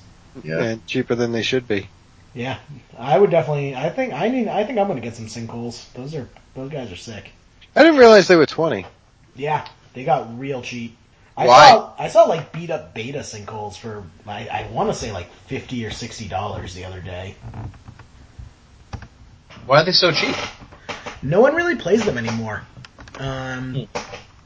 Yeah. 0.44 0.62
And 0.62 0.86
cheaper 0.86 1.14
than 1.14 1.32
they 1.32 1.42
should 1.42 1.66
be. 1.66 1.88
Yeah, 2.34 2.58
I 2.98 3.18
would 3.18 3.30
definitely. 3.30 3.74
I 3.74 3.90
think. 3.90 4.12
I 4.14 4.28
mean, 4.28 4.48
I 4.48 4.64
think 4.64 4.78
I'm 4.78 4.88
gonna 4.88 5.00
get 5.00 5.16
some 5.16 5.26
sinkholes. 5.26 5.92
Those 5.92 6.14
are 6.14 6.28
those 6.54 6.70
guys 6.70 6.90
are 6.90 6.96
sick. 6.96 7.30
I 7.76 7.82
didn't 7.82 7.98
realize 7.98 8.28
they 8.28 8.36
were 8.36 8.46
twenty. 8.46 8.86
Yeah, 9.36 9.66
they 9.94 10.04
got 10.04 10.38
real 10.38 10.62
cheap. 10.62 10.96
I 11.36 11.46
Why? 11.46 11.70
saw 11.70 11.92
I 11.98 12.08
saw 12.08 12.24
like 12.24 12.52
beat 12.52 12.70
up 12.70 12.94
beta 12.94 13.20
sinkholes 13.20 13.76
for 13.76 14.04
I, 14.26 14.46
I 14.48 14.68
want 14.70 14.90
to 14.90 14.94
say 14.94 15.12
like 15.12 15.30
fifty 15.46 15.84
or 15.86 15.90
sixty 15.90 16.28
dollars 16.28 16.74
the 16.74 16.84
other 16.84 17.00
day. 17.00 17.34
Why 19.66 19.80
are 19.80 19.84
they 19.84 19.92
so 19.92 20.10
cheap? 20.10 20.36
No 21.22 21.40
one 21.40 21.54
really 21.54 21.76
plays 21.76 22.04
them 22.04 22.18
anymore. 22.18 22.62
Um, 23.18 23.86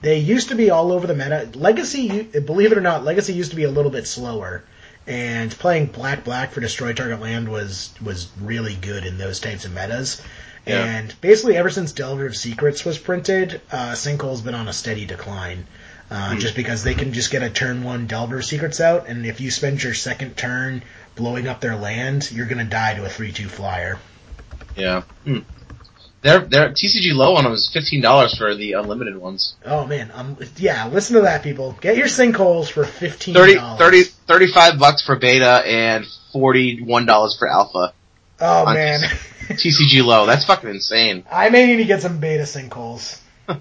they 0.03 0.19
used 0.19 0.51
to 0.51 0.55
be 0.55 0.71
all 0.71 0.93
over 0.93 1.07
the 1.07 1.15
meta. 1.15 1.49
Legacy, 1.55 2.23
believe 2.23 2.73
it 2.73 2.79
or 2.79 2.83
not, 2.83 3.03
Legacy 3.03 3.33
used 3.33 3.51
to 3.51 3.57
be 3.57 3.65
a 3.65 3.71
little 3.71 3.91
bit 3.91 4.07
slower, 4.07 4.63
and 5.07 5.51
playing 5.51 5.87
Black 5.87 6.25
Black 6.25 6.53
for 6.53 6.61
Destroy 6.61 6.93
Target 6.93 7.21
Land 7.21 7.49
was 7.49 7.95
was 8.05 8.29
really 8.41 8.75
good 8.75 9.05
in 9.05 9.19
those 9.19 9.41
types 9.41 9.65
of 9.65 9.73
metas. 9.73 10.23
Yeah. 10.67 10.85
And 10.85 11.15
basically, 11.21 11.57
ever 11.57 11.71
since 11.71 11.93
Delver 11.93 12.27
of 12.27 12.37
Secrets 12.37 12.85
was 12.85 12.99
printed, 12.99 13.61
uh, 13.71 13.93
Sinkhole's 13.93 14.41
been 14.41 14.55
on 14.55 14.67
a 14.67 14.73
steady 14.73 15.07
decline. 15.07 15.67
Uh, 16.11 16.37
Just 16.37 16.55
because 16.55 16.85
they 16.85 16.95
can 16.95 17.13
just 17.13 17.33
get 17.33 17.43
a 17.43 17.51
turn 17.51 17.83
one 17.83 18.07
Delver 18.07 18.39
of 18.39 18.45
Secrets 18.45 18.81
out, 18.81 19.09
and 19.09 19.27
if 19.27 19.41
you 19.41 19.51
spend 19.51 19.83
your 19.83 19.95
second 19.95 20.37
turn 20.37 20.83
blowing 21.17 21.49
up 21.49 21.61
their 21.61 21.75
land, 21.75 22.31
you're 22.31 22.47
gonna 22.47 22.65
die 22.65 22.95
to 22.95 23.05
a 23.05 23.09
three 23.09 23.33
two 23.33 23.49
flyer. 23.49 23.99
Yeah. 24.77 25.03
Hmm. 25.25 25.41
Their 26.27 26.41
their 26.41 26.71
TCG 26.71 27.15
low 27.15 27.37
on 27.37 27.45
them 27.45 27.53
is 27.53 27.71
fifteen 27.73 28.03
dollars 28.03 28.37
for 28.37 28.53
the 28.53 28.73
unlimited 28.73 29.17
ones. 29.17 29.55
Oh 29.65 29.87
man, 29.87 30.11
um, 30.13 30.37
yeah, 30.57 30.89
listen 30.89 31.15
to 31.15 31.23
that, 31.23 31.45
people. 31.45 31.79
Get 31.81 31.97
your 31.97 32.09
sinkholes 32.09 32.69
for 32.69 32.85
fifteen 32.85 33.33
30, 33.33 33.55
dollars. 33.55 33.79
30 33.79 34.03
35 34.27 34.79
bucks 34.81 35.07
for 35.07 35.15
beta 35.15 35.63
and 35.65 36.05
forty 36.33 36.83
one 36.83 37.07
dollars 37.07 37.37
for 37.39 37.47
alpha. 37.47 37.95
Oh 38.41 38.65
man, 38.65 39.03
TCG 39.51 40.05
low. 40.05 40.27
That's 40.27 40.45
fucking 40.45 40.69
insane. 40.69 41.25
I 41.31 41.49
may 41.51 41.65
need 41.65 41.77
to 41.77 41.85
get 41.85 42.03
some 42.03 42.19
beta 42.19 42.43
sinkholes. 42.43 43.21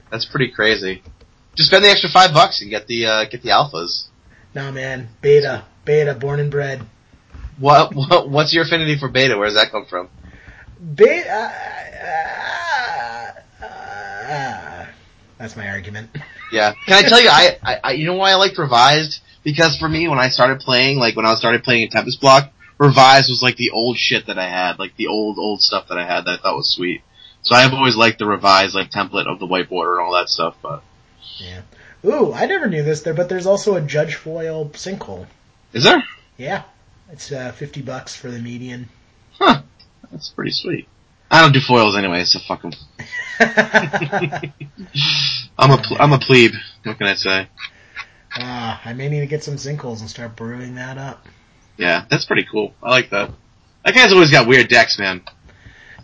That's 0.10 0.24
pretty 0.24 0.50
crazy. 0.50 1.04
Just 1.54 1.70
spend 1.70 1.84
the 1.84 1.88
extra 1.88 2.10
five 2.10 2.34
bucks 2.34 2.62
and 2.62 2.68
get 2.68 2.88
the 2.88 3.06
uh, 3.06 3.24
get 3.26 3.42
the 3.42 3.50
alphas. 3.50 4.08
nah, 4.56 4.72
man, 4.72 5.08
beta, 5.22 5.66
beta, 5.84 6.14
born 6.14 6.40
and 6.40 6.50
bred. 6.50 6.84
What, 7.60 7.94
what 7.94 8.28
what's 8.28 8.52
your 8.52 8.64
affinity 8.64 8.98
for 8.98 9.08
beta? 9.08 9.38
Where 9.38 9.46
does 9.46 9.54
that 9.54 9.70
come 9.70 9.86
from? 9.86 10.08
Beta. 10.94 11.52
Uh, 12.02 13.64
uh, 13.64 13.66
uh, 13.66 14.86
that's 15.38 15.56
my 15.56 15.68
argument. 15.68 16.10
Yeah. 16.52 16.74
Can 16.84 17.04
I 17.04 17.08
tell 17.08 17.20
you, 17.20 17.28
I, 17.28 17.58
I, 17.62 17.80
I 17.84 17.92
you 17.92 18.06
know 18.06 18.16
why 18.16 18.32
I 18.32 18.34
liked 18.34 18.58
Revised? 18.58 19.20
Because 19.44 19.76
for 19.76 19.88
me, 19.88 20.08
when 20.08 20.18
I 20.18 20.30
started 20.30 20.58
playing, 20.58 20.98
like 20.98 21.14
when 21.14 21.24
I 21.24 21.36
started 21.36 21.62
playing 21.62 21.84
in 21.84 21.90
Tempest 21.90 22.20
Block, 22.20 22.50
Revised 22.76 23.28
was 23.30 23.40
like 23.40 23.54
the 23.54 23.70
old 23.70 23.96
shit 23.96 24.26
that 24.26 24.36
I 24.36 24.48
had, 24.48 24.80
like 24.80 24.96
the 24.96 25.06
old 25.06 25.38
old 25.38 25.62
stuff 25.62 25.86
that 25.90 25.96
I 25.98 26.04
had 26.04 26.24
that 26.24 26.40
I 26.40 26.42
thought 26.42 26.56
was 26.56 26.74
sweet. 26.74 27.02
So 27.42 27.54
I've 27.54 27.72
always 27.72 27.94
liked 27.94 28.18
the 28.18 28.26
Revised 28.26 28.74
like 28.74 28.90
template 28.90 29.32
of 29.32 29.38
the 29.38 29.46
white 29.46 29.68
border 29.68 29.98
and 29.98 30.04
all 30.04 30.14
that 30.14 30.28
stuff. 30.28 30.56
But 30.60 30.82
Yeah. 31.38 31.60
Ooh, 32.04 32.32
I 32.32 32.46
never 32.46 32.66
knew 32.66 32.82
this 32.82 33.02
there, 33.02 33.14
but 33.14 33.28
there's 33.28 33.46
also 33.46 33.76
a 33.76 33.80
Judge 33.80 34.16
Foil 34.16 34.70
sinkhole. 34.70 35.28
is 35.72 35.84
there? 35.84 36.02
Yeah, 36.36 36.64
it's 37.12 37.30
uh, 37.30 37.52
fifty 37.52 37.80
bucks 37.80 38.16
for 38.16 38.28
the 38.28 38.40
median. 38.40 38.88
Huh. 39.38 39.62
That's 40.10 40.30
pretty 40.30 40.50
sweet. 40.52 40.88
I 41.30 41.40
don't 41.42 41.52
do 41.52 41.60
foils 41.60 41.96
anyway, 41.96 42.24
so 42.24 42.40
fuck 42.40 42.64
'em. 42.64 42.72
I'm 45.58 45.70
a 45.70 45.82
I'm 45.98 46.12
a 46.12 46.18
plebe. 46.18 46.54
What 46.82 46.98
can 46.98 47.06
I 47.06 47.14
say? 47.14 47.48
Ah, 48.34 48.80
I 48.84 48.92
may 48.92 49.08
need 49.08 49.20
to 49.20 49.26
get 49.26 49.44
some 49.44 49.54
sinkholes 49.56 50.00
and 50.00 50.10
start 50.10 50.36
brewing 50.36 50.74
that 50.76 50.98
up. 50.98 51.26
Yeah, 51.76 52.04
that's 52.10 52.24
pretty 52.24 52.46
cool. 52.50 52.74
I 52.82 52.90
like 52.90 53.10
that. 53.10 53.30
That 53.84 53.94
guy's 53.94 54.12
always 54.12 54.30
got 54.30 54.46
weird 54.46 54.68
decks, 54.68 54.98
man. 54.98 55.22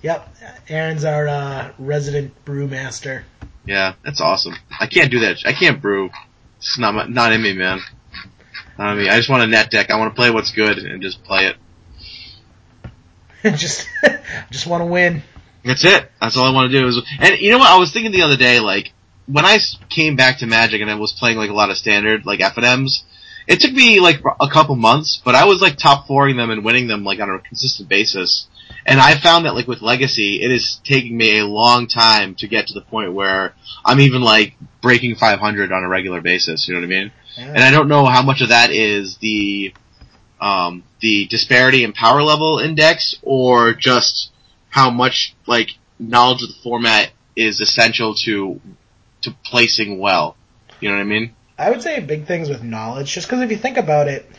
Yep, 0.03 0.37
Aaron's 0.69 1.05
our 1.05 1.29
uh, 1.29 1.73
resident 1.79 2.33
brewmaster. 2.45 3.25
Yeah, 3.65 3.95
that's 4.05 4.21
awesome. 4.21 4.55
I 4.79 4.87
can't 4.87 5.11
do 5.11 5.21
that. 5.21 5.39
I 5.45 5.53
can't 5.53 5.83
brew. 5.83 6.11
It's 6.59 6.79
not 6.79 7.11
not 7.11 7.33
in 7.33 7.43
me, 7.43 7.53
man. 7.53 7.81
Not 8.79 8.93
in 8.93 8.99
me. 9.03 9.09
I 9.09 9.17
just 9.17 9.29
want 9.29 9.43
a 9.43 9.47
net 9.47 9.71
deck. 9.71 9.91
I 9.91 9.99
want 9.99 10.13
to 10.13 10.17
play 10.17 10.31
what's 10.31 10.53
good 10.53 10.79
and 10.79 11.03
just 11.03 11.23
play 11.25 11.47
it. 11.47 11.57
just, 13.57 13.89
just 14.51 14.67
want 14.67 14.83
to 14.83 14.87
win. 14.87 15.23
That's 15.65 15.85
it. 15.85 16.11
That's 16.21 16.37
all 16.37 16.45
I 16.45 16.53
want 16.53 16.71
to 16.71 16.79
do. 16.79 16.87
Is, 16.87 17.01
and 17.19 17.39
you 17.39 17.51
know 17.51 17.59
what? 17.59 17.71
I 17.71 17.79
was 17.79 17.93
thinking 17.93 18.13
the 18.13 18.23
other 18.23 18.37
day, 18.37 18.61
like 18.61 18.93
when 19.27 19.45
I 19.45 19.59
came 19.89 20.17
back 20.17 20.39
to 20.39 20.47
Magic 20.47 20.81
and 20.81 20.91
I 20.91 20.95
was 20.95 21.13
playing 21.13 21.37
like 21.37 21.51
a 21.51 21.55
lot 21.55 21.71
of 21.71 21.77
standard 21.77 22.25
like 22.25 22.41
F 22.41 22.57
and 22.57 22.67
M's. 22.67 23.05
It 23.47 23.61
took 23.61 23.73
me 23.73 24.01
like 24.01 24.21
a 24.41 24.49
couple 24.49 24.75
months, 24.75 25.23
but 25.25 25.37
I 25.37 25.45
was 25.45 25.61
like 25.61 25.77
top 25.77 26.09
fouring 26.09 26.37
them 26.37 26.51
and 26.51 26.65
winning 26.65 26.89
them 26.89 27.05
like 27.05 27.21
on 27.21 27.31
a 27.31 27.39
consistent 27.39 27.89
basis. 27.89 28.49
And 28.85 28.99
I 28.99 29.15
found 29.15 29.47
that 29.47 29.55
like 29.55 29.69
with 29.69 29.83
Legacy, 29.83 30.43
it 30.43 30.51
is 30.51 30.81
taking 30.83 31.17
me 31.17 31.39
a 31.39 31.47
long 31.47 31.87
time 31.87 32.35
to 32.37 32.49
get 32.49 32.69
to 32.69 32.75
the 32.75 32.81
point 32.81 33.13
where 33.13 33.55
I'm 33.85 34.01
even 34.01 34.23
like 34.23 34.55
breaking 34.83 35.15
500 35.15 35.71
on 35.71 35.85
a 35.85 35.89
regular 35.89 36.21
basis. 36.21 36.67
You 36.67 36.75
know 36.75 36.81
what 36.81 36.87
I 36.87 36.89
mean? 36.89 37.13
And 37.37 37.59
I 37.59 37.71
don't 37.71 37.89
know 37.89 38.05
how 38.07 38.23
much 38.23 38.41
of 38.41 38.49
that 38.49 38.71
is 38.71 39.19
the 39.19 39.73
um, 40.41 40.85
the 41.01 41.27
disparity 41.27 41.85
in 41.85 41.93
power 41.93 42.23
level 42.23 42.59
index 42.59 43.17
or 43.23 43.75
just 43.75 44.31
how 44.69 44.91
much 44.91 45.35
like 45.47 45.71
knowledge 45.99 46.43
of 46.43 46.49
the 46.49 46.55
format 46.63 47.11
is 47.35 47.61
essential 47.61 48.15
to 48.15 48.61
to 49.23 49.31
placing 49.45 49.99
well. 49.99 50.37
You 50.81 50.91
know 50.91 50.97
what 50.97 51.03
I 51.03 51.05
mean? 51.05 51.35
I 51.59 51.71
would 51.71 51.83
say 51.83 52.01
big 52.01 52.27
things 52.27 52.49
with 52.49 52.63
knowledge, 52.63 53.13
just 53.13 53.27
because 53.27 53.43
if 53.43 53.51
you 53.51 53.57
think 53.57 53.79
about 53.79 54.09
it, 54.09 54.31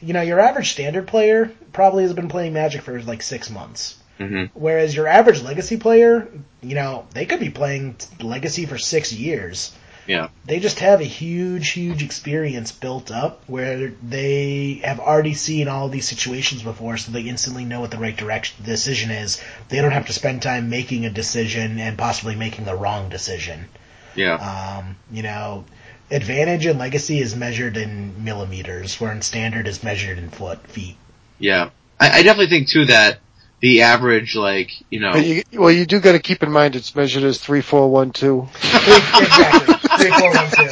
you 0.00 0.12
know, 0.12 0.22
your 0.22 0.40
average 0.40 0.72
standard 0.72 1.06
player 1.06 1.52
probably 1.72 2.02
has 2.02 2.12
been 2.12 2.28
playing 2.28 2.52
Magic 2.52 2.82
for 2.82 3.00
like 3.02 3.22
six 3.22 3.48
months. 3.50 3.96
hmm 4.18 4.44
Whereas 4.54 4.94
your 4.94 5.06
average 5.06 5.42
legacy 5.42 5.76
player, 5.76 6.28
you 6.60 6.74
know, 6.74 7.06
they 7.14 7.26
could 7.26 7.40
be 7.40 7.50
playing 7.50 7.96
legacy 8.20 8.66
for 8.66 8.78
six 8.78 9.12
years. 9.12 9.72
Yeah. 10.06 10.28
They 10.44 10.60
just 10.60 10.80
have 10.80 11.00
a 11.00 11.04
huge, 11.04 11.70
huge 11.70 12.02
experience 12.02 12.72
built 12.72 13.10
up 13.10 13.42
where 13.46 13.92
they 14.02 14.80
have 14.84 15.00
already 15.00 15.34
seen 15.34 15.68
all 15.68 15.88
these 15.88 16.06
situations 16.06 16.62
before, 16.62 16.96
so 16.96 17.12
they 17.12 17.22
instantly 17.22 17.64
know 17.64 17.80
what 17.80 17.90
the 17.90 17.98
right 17.98 18.16
direction 18.16 18.64
decision 18.64 19.10
is. 19.10 19.42
They 19.68 19.80
don't 19.80 19.92
have 19.92 20.06
to 20.06 20.12
spend 20.12 20.42
time 20.42 20.68
making 20.68 21.06
a 21.06 21.10
decision 21.10 21.78
and 21.78 21.96
possibly 21.96 22.36
making 22.36 22.64
the 22.66 22.76
wrong 22.76 23.08
decision. 23.08 23.66
Yeah. 24.14 24.34
Um, 24.34 24.96
you 25.10 25.22
know, 25.22 25.64
advantage 26.10 26.66
in 26.66 26.78
legacy 26.78 27.20
is 27.20 27.34
measured 27.34 27.76
in 27.76 28.24
millimeters, 28.24 29.00
where 29.00 29.12
in 29.12 29.22
standard 29.22 29.66
is 29.66 29.82
measured 29.82 30.18
in 30.18 30.30
foot 30.30 30.66
feet. 30.66 30.96
Yeah. 31.38 31.70
I, 31.98 32.18
I 32.18 32.22
definitely 32.22 32.48
think 32.48 32.68
too 32.68 32.86
that 32.86 33.20
the 33.64 33.80
average 33.80 34.36
like 34.36 34.70
you 34.90 35.00
know 35.00 35.14
you, 35.16 35.42
well, 35.54 35.70
you 35.70 35.86
do 35.86 35.98
got 35.98 36.12
to 36.12 36.18
keep 36.18 36.42
in 36.42 36.52
mind 36.52 36.76
it's 36.76 36.94
measured 36.94 37.22
as 37.24 37.38
three, 37.38 37.62
four, 37.62 37.90
one, 37.90 38.10
two. 38.10 38.46
exactly. 38.62 39.74
Three, 39.96 40.10
four, 40.10 40.30
one, 40.34 40.50
two. 40.50 40.68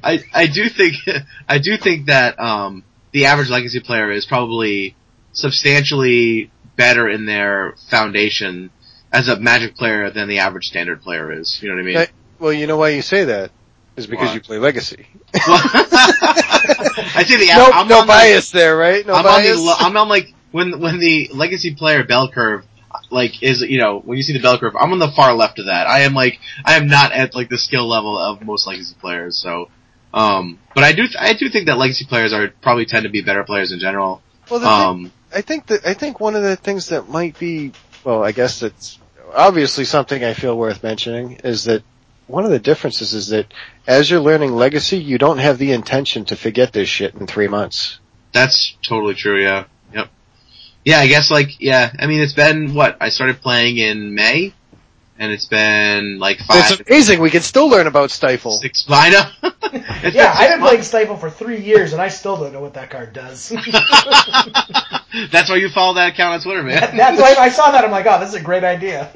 I 0.04 0.20
I 0.32 0.46
do 0.46 0.68
think 0.68 0.94
I 1.48 1.58
do 1.58 1.76
think 1.76 2.06
that 2.06 2.38
um, 2.38 2.84
the 3.10 3.26
average 3.26 3.50
legacy 3.50 3.80
player 3.80 4.12
is 4.12 4.26
probably 4.26 4.94
substantially 5.32 6.52
better 6.76 7.08
in 7.08 7.26
their 7.26 7.74
foundation 7.90 8.70
as 9.12 9.26
a 9.26 9.40
magic 9.40 9.74
player 9.74 10.08
than 10.10 10.28
the 10.28 10.38
average 10.38 10.68
standard 10.68 11.02
player 11.02 11.32
is. 11.32 11.58
You 11.60 11.70
know 11.70 11.74
what 11.74 11.80
I 11.80 11.84
mean? 11.84 11.94
That- 11.96 12.10
Well, 12.38 12.52
you 12.52 12.68
know 12.68 12.76
why 12.76 12.90
you 12.90 13.02
say 13.02 13.24
that 13.24 13.50
is 13.98 14.06
because 14.06 14.28
Why? 14.28 14.34
you 14.34 14.40
play 14.40 14.58
Legacy. 14.58 15.06
I 15.34 17.24
say 17.26 17.36
the 17.36 17.46
no, 17.56 17.70
I'm 17.72 17.88
no 17.88 18.00
on 18.00 18.06
the- 18.06 18.12
bias 18.12 18.50
there, 18.50 18.76
right? 18.76 19.06
No 19.06 19.14
I'm 19.14 19.26
on 19.26 19.42
the 19.42 19.76
I'm 19.78 19.96
on 19.96 20.08
like 20.08 20.32
when 20.50 20.80
when 20.80 20.98
the 20.98 21.30
legacy 21.34 21.74
player 21.74 22.04
bell 22.04 22.30
curve 22.30 22.64
like 23.10 23.42
is 23.42 23.60
you 23.60 23.78
know 23.78 23.98
when 24.00 24.16
you 24.16 24.22
see 24.22 24.32
the 24.32 24.40
bell 24.40 24.58
curve 24.58 24.74
I'm 24.78 24.92
on 24.92 24.98
the 24.98 25.08
far 25.10 25.34
left 25.34 25.58
of 25.58 25.66
that. 25.66 25.86
I 25.86 26.00
am 26.00 26.14
like 26.14 26.38
I 26.64 26.76
am 26.76 26.88
not 26.88 27.12
at 27.12 27.34
like 27.34 27.48
the 27.48 27.58
skill 27.58 27.86
level 27.86 28.16
of 28.18 28.42
most 28.44 28.66
legacy 28.66 28.94
players. 29.00 29.36
So, 29.36 29.68
um, 30.14 30.58
but 30.74 30.84
I 30.84 30.92
do 30.92 31.06
I 31.18 31.32
do 31.34 31.48
think 31.48 31.66
that 31.66 31.78
legacy 31.78 32.04
players 32.06 32.32
are 32.32 32.48
probably 32.62 32.86
tend 32.86 33.04
to 33.04 33.10
be 33.10 33.20
better 33.22 33.44
players 33.44 33.72
in 33.72 33.78
general. 33.80 34.22
well, 34.50 34.60
the 34.60 34.66
thing, 34.66 34.74
Um, 34.74 35.12
I 35.34 35.40
think 35.42 35.66
that 35.66 35.86
I 35.86 35.94
think 35.94 36.20
one 36.20 36.34
of 36.34 36.42
the 36.42 36.56
things 36.56 36.88
that 36.88 37.08
might 37.08 37.38
be 37.38 37.72
well, 38.04 38.24
I 38.24 38.32
guess 38.32 38.62
it's 38.62 38.98
obviously 39.34 39.84
something 39.84 40.24
I 40.24 40.32
feel 40.32 40.56
worth 40.56 40.82
mentioning 40.82 41.32
is 41.44 41.64
that 41.64 41.82
one 42.28 42.44
of 42.44 42.50
the 42.50 42.58
differences 42.58 43.14
is 43.14 43.28
that 43.28 43.52
as 43.86 44.10
you're 44.10 44.20
learning 44.20 44.52
legacy, 44.54 44.98
you 44.98 45.18
don't 45.18 45.38
have 45.38 45.58
the 45.58 45.72
intention 45.72 46.24
to 46.26 46.36
forget 46.36 46.72
this 46.72 46.88
shit 46.88 47.14
in 47.14 47.26
three 47.26 47.48
months. 47.48 47.98
That's 48.32 48.76
totally 48.82 49.14
true. 49.14 49.42
Yeah. 49.42 49.64
Yep. 49.94 50.08
Yeah, 50.84 50.98
I 51.00 51.06
guess 51.08 51.30
like 51.30 51.60
yeah. 51.60 51.92
I 51.98 52.06
mean, 52.06 52.20
it's 52.20 52.34
been 52.34 52.74
what 52.74 52.98
I 53.00 53.08
started 53.08 53.40
playing 53.40 53.78
in 53.78 54.14
May, 54.14 54.52
and 55.18 55.32
it's 55.32 55.46
been 55.46 56.18
like 56.18 56.38
five. 56.38 56.70
It's 56.70 56.88
amazing. 56.88 57.20
We 57.20 57.30
can 57.30 57.42
still 57.42 57.68
learn 57.68 57.86
about 57.86 58.10
Stifle. 58.10 58.52
Six. 58.52 58.84
I 58.88 59.10
know. 59.10 59.50
Yeah, 59.70 60.00
six 60.00 60.16
I've 60.16 60.48
been 60.50 60.60
months. 60.60 60.70
playing 60.70 60.82
Stifle 60.82 61.16
for 61.18 61.28
three 61.28 61.60
years, 61.60 61.92
and 61.92 62.00
I 62.00 62.08
still 62.08 62.38
don't 62.38 62.54
know 62.54 62.60
what 62.62 62.72
that 62.74 62.88
card 62.88 63.12
does. 63.12 63.50
That's 65.30 65.50
why 65.50 65.56
you 65.56 65.68
follow 65.68 65.94
that 65.94 66.14
account 66.14 66.34
on 66.36 66.40
Twitter, 66.40 66.62
man. 66.62 66.96
That's 66.96 67.20
why 67.20 67.34
I 67.38 67.50
saw 67.50 67.70
that. 67.72 67.84
I'm 67.84 67.90
like, 67.90 68.06
oh, 68.06 68.18
this 68.18 68.30
is 68.30 68.34
a 68.36 68.40
great 68.40 68.64
idea. 68.64 69.10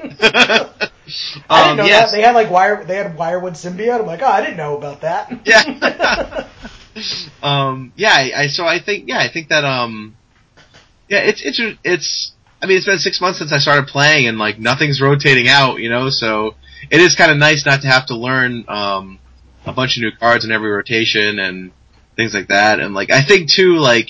I 1.49 1.63
didn't 1.63 1.71
um, 1.71 1.77
know 1.77 1.85
yes. 1.85 2.11
that 2.11 2.17
they 2.17 2.23
had 2.23 2.35
like 2.35 2.49
wire. 2.49 2.83
They 2.83 2.95
had 2.95 3.17
Wirewood 3.17 3.53
symbiote. 3.53 4.01
I'm 4.01 4.05
like, 4.05 4.21
oh, 4.21 4.27
I 4.27 4.41
didn't 4.41 4.57
know 4.57 4.77
about 4.77 5.01
that. 5.01 5.31
Yeah. 5.45 6.47
um, 7.43 7.93
yeah, 7.95 8.13
I, 8.13 8.31
I, 8.43 8.47
so 8.47 8.65
I 8.65 8.79
think, 8.79 9.07
yeah, 9.07 9.19
I 9.19 9.29
think 9.31 9.49
that, 9.49 9.63
um, 9.63 10.15
yeah, 11.09 11.19
it's, 11.19 11.43
it's, 11.43 11.61
it's, 11.83 12.31
I 12.61 12.65
mean, 12.65 12.77
it's 12.77 12.85
been 12.85 12.99
six 12.99 13.19
months 13.19 13.39
since 13.39 13.51
I 13.51 13.57
started 13.57 13.87
playing 13.87 14.27
and 14.27 14.37
like 14.37 14.59
nothing's 14.59 15.01
rotating 15.01 15.47
out, 15.47 15.79
you 15.79 15.89
know, 15.89 16.09
so 16.09 16.55
it 16.89 16.99
is 16.99 17.15
kind 17.15 17.31
of 17.31 17.37
nice 17.37 17.65
not 17.65 17.81
to 17.81 17.87
have 17.87 18.07
to 18.07 18.15
learn, 18.15 18.65
um, 18.67 19.19
a 19.65 19.73
bunch 19.73 19.97
of 19.97 20.03
new 20.03 20.11
cards 20.11 20.45
in 20.45 20.51
every 20.51 20.69
rotation 20.69 21.39
and 21.39 21.71
things 22.15 22.33
like 22.33 22.49
that. 22.49 22.79
And 22.79 22.93
like, 22.93 23.11
I 23.11 23.23
think 23.23 23.51
too, 23.51 23.77
like, 23.77 24.09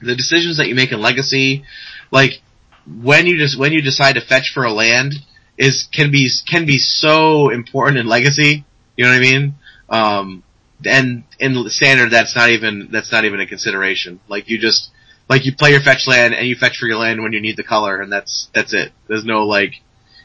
the 0.00 0.14
decisions 0.14 0.58
that 0.58 0.68
you 0.68 0.74
make 0.74 0.92
in 0.92 1.00
Legacy, 1.00 1.64
like, 2.10 2.42
when 2.86 3.26
you 3.26 3.38
just, 3.38 3.58
when 3.58 3.72
you 3.72 3.82
decide 3.82 4.14
to 4.14 4.20
fetch 4.20 4.52
for 4.54 4.64
a 4.64 4.72
land 4.72 5.14
is, 5.58 5.88
can 5.92 6.10
be, 6.10 6.28
can 6.46 6.66
be 6.66 6.78
so 6.78 7.50
important 7.50 7.98
in 7.98 8.06
Legacy. 8.06 8.64
You 8.96 9.04
know 9.04 9.10
what 9.10 9.18
I 9.18 9.20
mean? 9.20 9.54
Um, 9.88 10.42
and 10.84 11.24
in 11.38 11.68
standard 11.68 12.10
that's 12.10 12.36
not 12.36 12.50
even 12.50 12.88
that's 12.90 13.10
not 13.10 13.24
even 13.24 13.40
a 13.40 13.46
consideration. 13.46 14.20
Like 14.28 14.48
you 14.48 14.58
just 14.58 14.90
like 15.28 15.44
you 15.46 15.54
play 15.54 15.70
your 15.70 15.80
fetch 15.80 16.06
land 16.06 16.34
and 16.34 16.46
you 16.46 16.54
fetch 16.54 16.76
for 16.78 16.86
your 16.86 16.98
land 16.98 17.22
when 17.22 17.32
you 17.32 17.40
need 17.40 17.56
the 17.56 17.62
color 17.62 18.00
and 18.00 18.12
that's 18.12 18.48
that's 18.52 18.74
it. 18.74 18.92
There's 19.08 19.24
no 19.24 19.44
like 19.46 19.72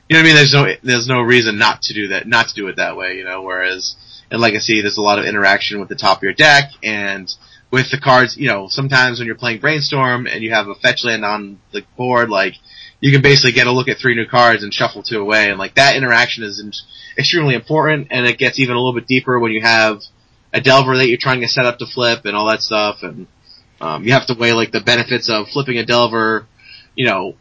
you 0.09 0.15
know 0.15 0.19
what 0.19 0.23
I 0.23 0.27
mean? 0.27 0.35
There's 0.35 0.53
no 0.53 0.73
there's 0.83 1.07
no 1.07 1.21
reason 1.21 1.57
not 1.57 1.83
to 1.83 1.93
do 1.93 2.09
that 2.09 2.27
not 2.27 2.49
to 2.49 2.55
do 2.55 2.67
it 2.67 2.75
that 2.77 2.97
way, 2.97 3.17
you 3.17 3.23
know, 3.23 3.41
whereas 3.41 3.95
in 4.29 4.39
Legacy 4.39 4.81
there's 4.81 4.97
a 4.97 5.01
lot 5.01 5.19
of 5.19 5.25
interaction 5.25 5.79
with 5.79 5.89
the 5.89 5.95
top 5.95 6.17
of 6.17 6.23
your 6.23 6.33
deck 6.33 6.71
and 6.83 7.33
with 7.71 7.89
the 7.89 7.99
cards, 7.99 8.35
you 8.35 8.47
know, 8.47 8.67
sometimes 8.67 9.19
when 9.19 9.27
you're 9.27 9.35
playing 9.35 9.61
Brainstorm 9.61 10.27
and 10.27 10.43
you 10.43 10.51
have 10.51 10.67
a 10.67 10.75
fetch 10.75 11.05
land 11.05 11.23
on 11.23 11.59
the 11.71 11.83
board, 11.95 12.29
like 12.29 12.55
you 13.01 13.11
can 13.11 13.21
basically 13.21 13.51
get 13.51 13.67
a 13.67 13.71
look 13.71 13.89
at 13.89 13.97
three 13.97 14.15
new 14.15 14.27
cards 14.27 14.63
and 14.63 14.73
shuffle 14.73 15.03
two 15.03 15.19
away, 15.19 15.49
and 15.49 15.59
like 15.59 15.75
that 15.75 15.95
interaction 15.95 16.43
is 16.43 16.83
extremely 17.17 17.55
important, 17.55 18.07
and 18.11 18.25
it 18.25 18.37
gets 18.37 18.59
even 18.59 18.75
a 18.75 18.79
little 18.79 18.93
bit 18.93 19.07
deeper 19.07 19.39
when 19.39 19.51
you 19.51 19.61
have 19.61 20.01
a 20.53 20.61
Delver 20.61 20.95
that 20.97 21.07
you're 21.07 21.17
trying 21.17 21.41
to 21.41 21.47
set 21.47 21.65
up 21.65 21.79
to 21.79 21.85
flip 21.85 22.25
and 22.25 22.35
all 22.35 22.47
that 22.47 22.61
stuff, 22.61 22.99
and 23.01 23.27
um, 23.81 24.03
you 24.03 24.13
have 24.13 24.27
to 24.27 24.35
weigh 24.39 24.53
like 24.53 24.71
the 24.71 24.79
benefits 24.79 25.29
of 25.29 25.47
flipping 25.47 25.77
a 25.77 25.85
Delver, 25.85 26.45
you 26.95 27.05
know, 27.05 27.35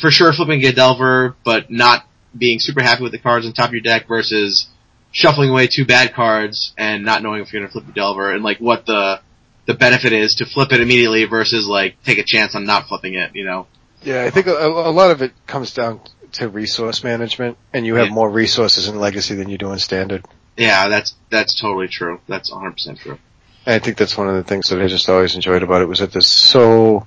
for 0.00 0.10
sure 0.10 0.32
flipping 0.32 0.64
a 0.64 0.72
Delver, 0.72 1.34
but 1.44 1.70
not 1.70 2.06
being 2.36 2.60
super 2.60 2.82
happy 2.82 3.02
with 3.02 3.12
the 3.12 3.18
cards 3.18 3.46
on 3.46 3.52
top 3.52 3.68
of 3.68 3.72
your 3.74 3.82
deck 3.82 4.06
versus 4.06 4.68
shuffling 5.10 5.50
away 5.50 5.66
two 5.66 5.86
bad 5.86 6.14
cards 6.14 6.72
and 6.76 7.04
not 7.04 7.22
knowing 7.22 7.40
if 7.40 7.52
you're 7.52 7.62
gonna 7.62 7.72
flip 7.72 7.88
a 7.88 7.92
Delver, 7.92 8.32
and 8.32 8.44
like 8.44 8.58
what 8.58 8.86
the 8.86 9.20
the 9.66 9.74
benefit 9.74 10.12
is 10.12 10.36
to 10.36 10.46
flip 10.46 10.72
it 10.72 10.80
immediately 10.80 11.24
versus 11.24 11.66
like 11.66 12.02
take 12.04 12.18
a 12.18 12.24
chance 12.24 12.54
on 12.54 12.64
not 12.64 12.86
flipping 12.86 13.14
it, 13.14 13.32
you 13.34 13.44
know. 13.44 13.66
Yeah, 14.02 14.22
I 14.24 14.30
think 14.30 14.46
a, 14.46 14.52
a 14.52 14.90
lot 14.92 15.10
of 15.10 15.22
it 15.22 15.32
comes 15.46 15.74
down 15.74 16.00
to 16.32 16.48
resource 16.48 17.02
management, 17.04 17.56
and 17.72 17.86
you 17.86 17.94
have 17.96 18.08
Yeah. 18.08 18.12
more 18.14 18.30
resources 18.30 18.88
in 18.88 18.98
Legacy 18.98 19.34
than 19.34 19.48
you 19.48 19.58
do 19.58 19.72
in 19.72 19.78
Standard. 19.78 20.24
Yeah, 20.56 20.88
that's 20.88 21.14
that's 21.30 21.54
totally 21.60 21.88
true. 21.88 22.20
That's 22.28 22.50
100% 22.50 22.98
true. 23.00 23.18
And 23.66 23.74
I 23.74 23.78
think 23.78 23.96
that's 23.96 24.16
one 24.16 24.28
of 24.28 24.34
the 24.34 24.42
things 24.44 24.68
that 24.70 24.80
I 24.80 24.86
just 24.88 25.08
always 25.08 25.34
enjoyed 25.34 25.62
about 25.62 25.82
it 25.82 25.86
was 25.88 25.98
that 26.00 26.12
there's 26.12 26.26
so, 26.26 27.06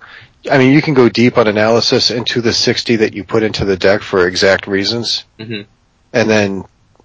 I 0.49 0.57
mean, 0.57 0.73
you 0.73 0.81
can 0.81 0.93
go 0.93 1.09
deep 1.09 1.37
on 1.37 1.47
analysis 1.47 2.11
into 2.11 2.41
the 2.41 2.53
60 2.53 2.97
that 2.97 3.13
you 3.13 3.23
put 3.23 3.43
into 3.43 3.65
the 3.65 3.77
deck 3.77 4.01
for 4.01 4.27
exact 4.27 4.67
reasons, 4.67 5.23
Mhm. 5.39 5.65
and 6.13 6.29
then 6.29 6.63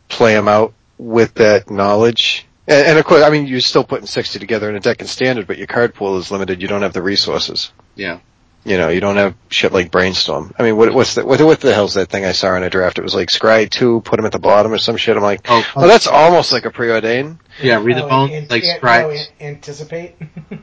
play 0.08 0.34
them 0.34 0.46
out 0.48 0.72
with 0.98 1.34
that 1.34 1.70
knowledge. 1.70 2.46
And, 2.68 2.86
and 2.86 2.98
of 2.98 3.04
course, 3.04 3.22
I 3.22 3.30
mean, 3.30 3.46
you're 3.46 3.60
still 3.60 3.84
putting 3.84 4.06
60 4.06 4.38
together 4.38 4.68
in 4.68 4.76
a 4.76 4.80
deck 4.80 5.00
in 5.00 5.06
Standard, 5.06 5.46
but 5.46 5.58
your 5.58 5.66
card 5.68 5.94
pool 5.94 6.16
is 6.18 6.30
limited. 6.30 6.60
You 6.62 6.68
don't 6.68 6.82
have 6.82 6.92
the 6.92 7.02
resources. 7.02 7.72
Yeah. 7.94 8.18
You 8.66 8.76
know, 8.78 8.88
you 8.88 9.00
don't 9.00 9.16
have 9.16 9.34
shit 9.48 9.72
like 9.72 9.90
Brainstorm. 9.90 10.52
I 10.58 10.62
mean, 10.64 10.76
what, 10.76 10.92
what's 10.92 11.14
the, 11.14 11.24
what, 11.24 11.40
what 11.40 11.60
the 11.60 11.72
hell's 11.72 11.94
that 11.94 12.10
thing 12.10 12.24
I 12.24 12.32
saw 12.32 12.54
in 12.56 12.62
a 12.64 12.70
draft? 12.70 12.98
It 12.98 13.02
was 13.02 13.14
like 13.14 13.28
Scry 13.28 13.70
2, 13.70 14.00
put 14.00 14.18
him 14.18 14.26
at 14.26 14.32
the 14.32 14.38
bottom 14.40 14.72
or 14.72 14.78
some 14.78 14.96
shit. 14.96 15.16
I'm 15.16 15.22
like, 15.22 15.42
Oh, 15.48 15.64
oh, 15.76 15.86
that's 15.86 16.06
almost 16.06 16.52
like 16.52 16.64
a 16.66 16.70
preordain. 16.70 17.38
yeah. 17.62 17.80
Read 17.82 17.96
the 17.96 18.04
Oh, 18.04 18.08
bone, 18.08 18.30
an- 18.32 18.48
like 18.50 18.64
an- 18.64 18.76
Sprite. 18.78 19.02
no, 19.04 19.10
an- 19.10 19.26
anticipate. 19.40 20.16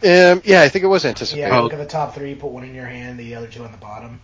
Um, 0.00 0.42
yeah, 0.44 0.62
I 0.62 0.68
think 0.68 0.84
it 0.84 0.86
was 0.86 1.04
anticipated. 1.04 1.48
yeah, 1.48 1.58
Oh. 1.58 1.64
look 1.64 1.72
at 1.72 1.78
the 1.80 1.84
top 1.84 2.14
three. 2.14 2.32
Put 2.36 2.52
one 2.52 2.62
in 2.62 2.72
your 2.72 2.86
hand, 2.86 3.18
the 3.18 3.34
other 3.34 3.48
two 3.48 3.64
on 3.64 3.72
the 3.72 3.78
bottom. 3.78 4.20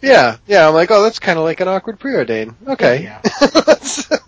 Yeah, 0.00 0.38
yeah. 0.46 0.66
I'm 0.66 0.72
like, 0.72 0.90
oh, 0.90 1.02
that's 1.02 1.18
kind 1.18 1.38
of 1.38 1.44
like 1.44 1.60
an 1.60 1.68
awkward 1.68 2.00
preordain. 2.00 2.54
Okay. 2.66 3.02
Yeah. 3.02 3.20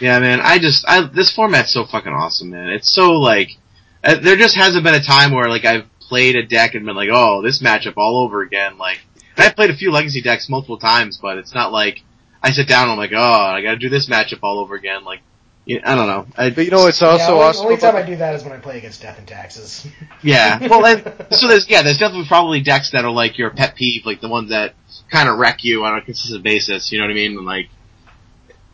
Yeah, 0.00 0.18
man. 0.18 0.40
I 0.42 0.58
just, 0.58 0.84
I 0.88 1.02
this 1.06 1.32
format's 1.32 1.72
so 1.72 1.84
fucking 1.86 2.12
awesome, 2.12 2.50
man. 2.50 2.68
It's 2.70 2.92
so 2.92 3.12
like, 3.12 3.56
uh, 4.02 4.16
there 4.16 4.36
just 4.36 4.56
hasn't 4.56 4.82
been 4.84 4.94
a 4.96 5.02
time 5.02 5.30
where 5.32 5.48
like 5.48 5.64
I've 5.64 5.86
played 6.12 6.36
a 6.36 6.42
deck 6.42 6.74
and 6.74 6.84
been 6.84 6.94
like, 6.94 7.08
oh, 7.10 7.40
this 7.40 7.62
matchup 7.62 7.94
all 7.96 8.18
over 8.18 8.42
again. 8.42 8.76
Like, 8.76 9.00
and 9.34 9.46
I've 9.46 9.56
played 9.56 9.70
a 9.70 9.74
few 9.74 9.90
legacy 9.90 10.20
decks 10.20 10.46
multiple 10.46 10.76
times, 10.76 11.16
but 11.16 11.38
it's 11.38 11.54
not 11.54 11.72
like 11.72 12.02
I 12.42 12.50
sit 12.50 12.68
down 12.68 12.82
and 12.82 12.92
I'm 12.92 12.98
like, 12.98 13.12
oh, 13.14 13.18
I 13.18 13.62
got 13.62 13.70
to 13.70 13.78
do 13.78 13.88
this 13.88 14.10
matchup 14.10 14.40
all 14.42 14.58
over 14.58 14.74
again. 14.74 15.04
Like, 15.04 15.20
you 15.64 15.80
I 15.82 15.94
don't 15.94 16.06
know. 16.06 16.26
I, 16.36 16.50
but 16.50 16.66
you 16.66 16.70
know, 16.70 16.86
it's 16.86 17.00
yeah, 17.00 17.08
also 17.08 17.32
only, 17.32 17.44
awesome. 17.44 17.64
only 17.64 17.78
time 17.78 17.94
about- 17.94 18.02
I 18.02 18.10
do 18.10 18.16
that 18.16 18.34
is 18.34 18.44
when 18.44 18.52
I 18.52 18.58
play 18.58 18.76
against 18.76 19.00
Death 19.00 19.16
and 19.16 19.26
Taxes. 19.26 19.86
Yeah. 20.22 20.68
Well, 20.68 20.84
and, 20.84 21.02
so 21.30 21.48
there's 21.48 21.68
yeah, 21.70 21.80
there's 21.80 21.96
definitely 21.96 22.28
probably 22.28 22.60
decks 22.60 22.90
that 22.92 23.06
are 23.06 23.10
like 23.10 23.38
your 23.38 23.48
pet 23.50 23.74
peeve, 23.74 24.04
like 24.04 24.20
the 24.20 24.28
ones 24.28 24.50
that 24.50 24.74
kind 25.10 25.30
of 25.30 25.38
wreck 25.38 25.64
you 25.64 25.82
on 25.82 25.96
a 25.96 26.02
consistent 26.02 26.44
basis. 26.44 26.92
You 26.92 26.98
know 26.98 27.06
what 27.06 27.12
I 27.12 27.14
mean? 27.14 27.38
And 27.38 27.46
like, 27.46 27.70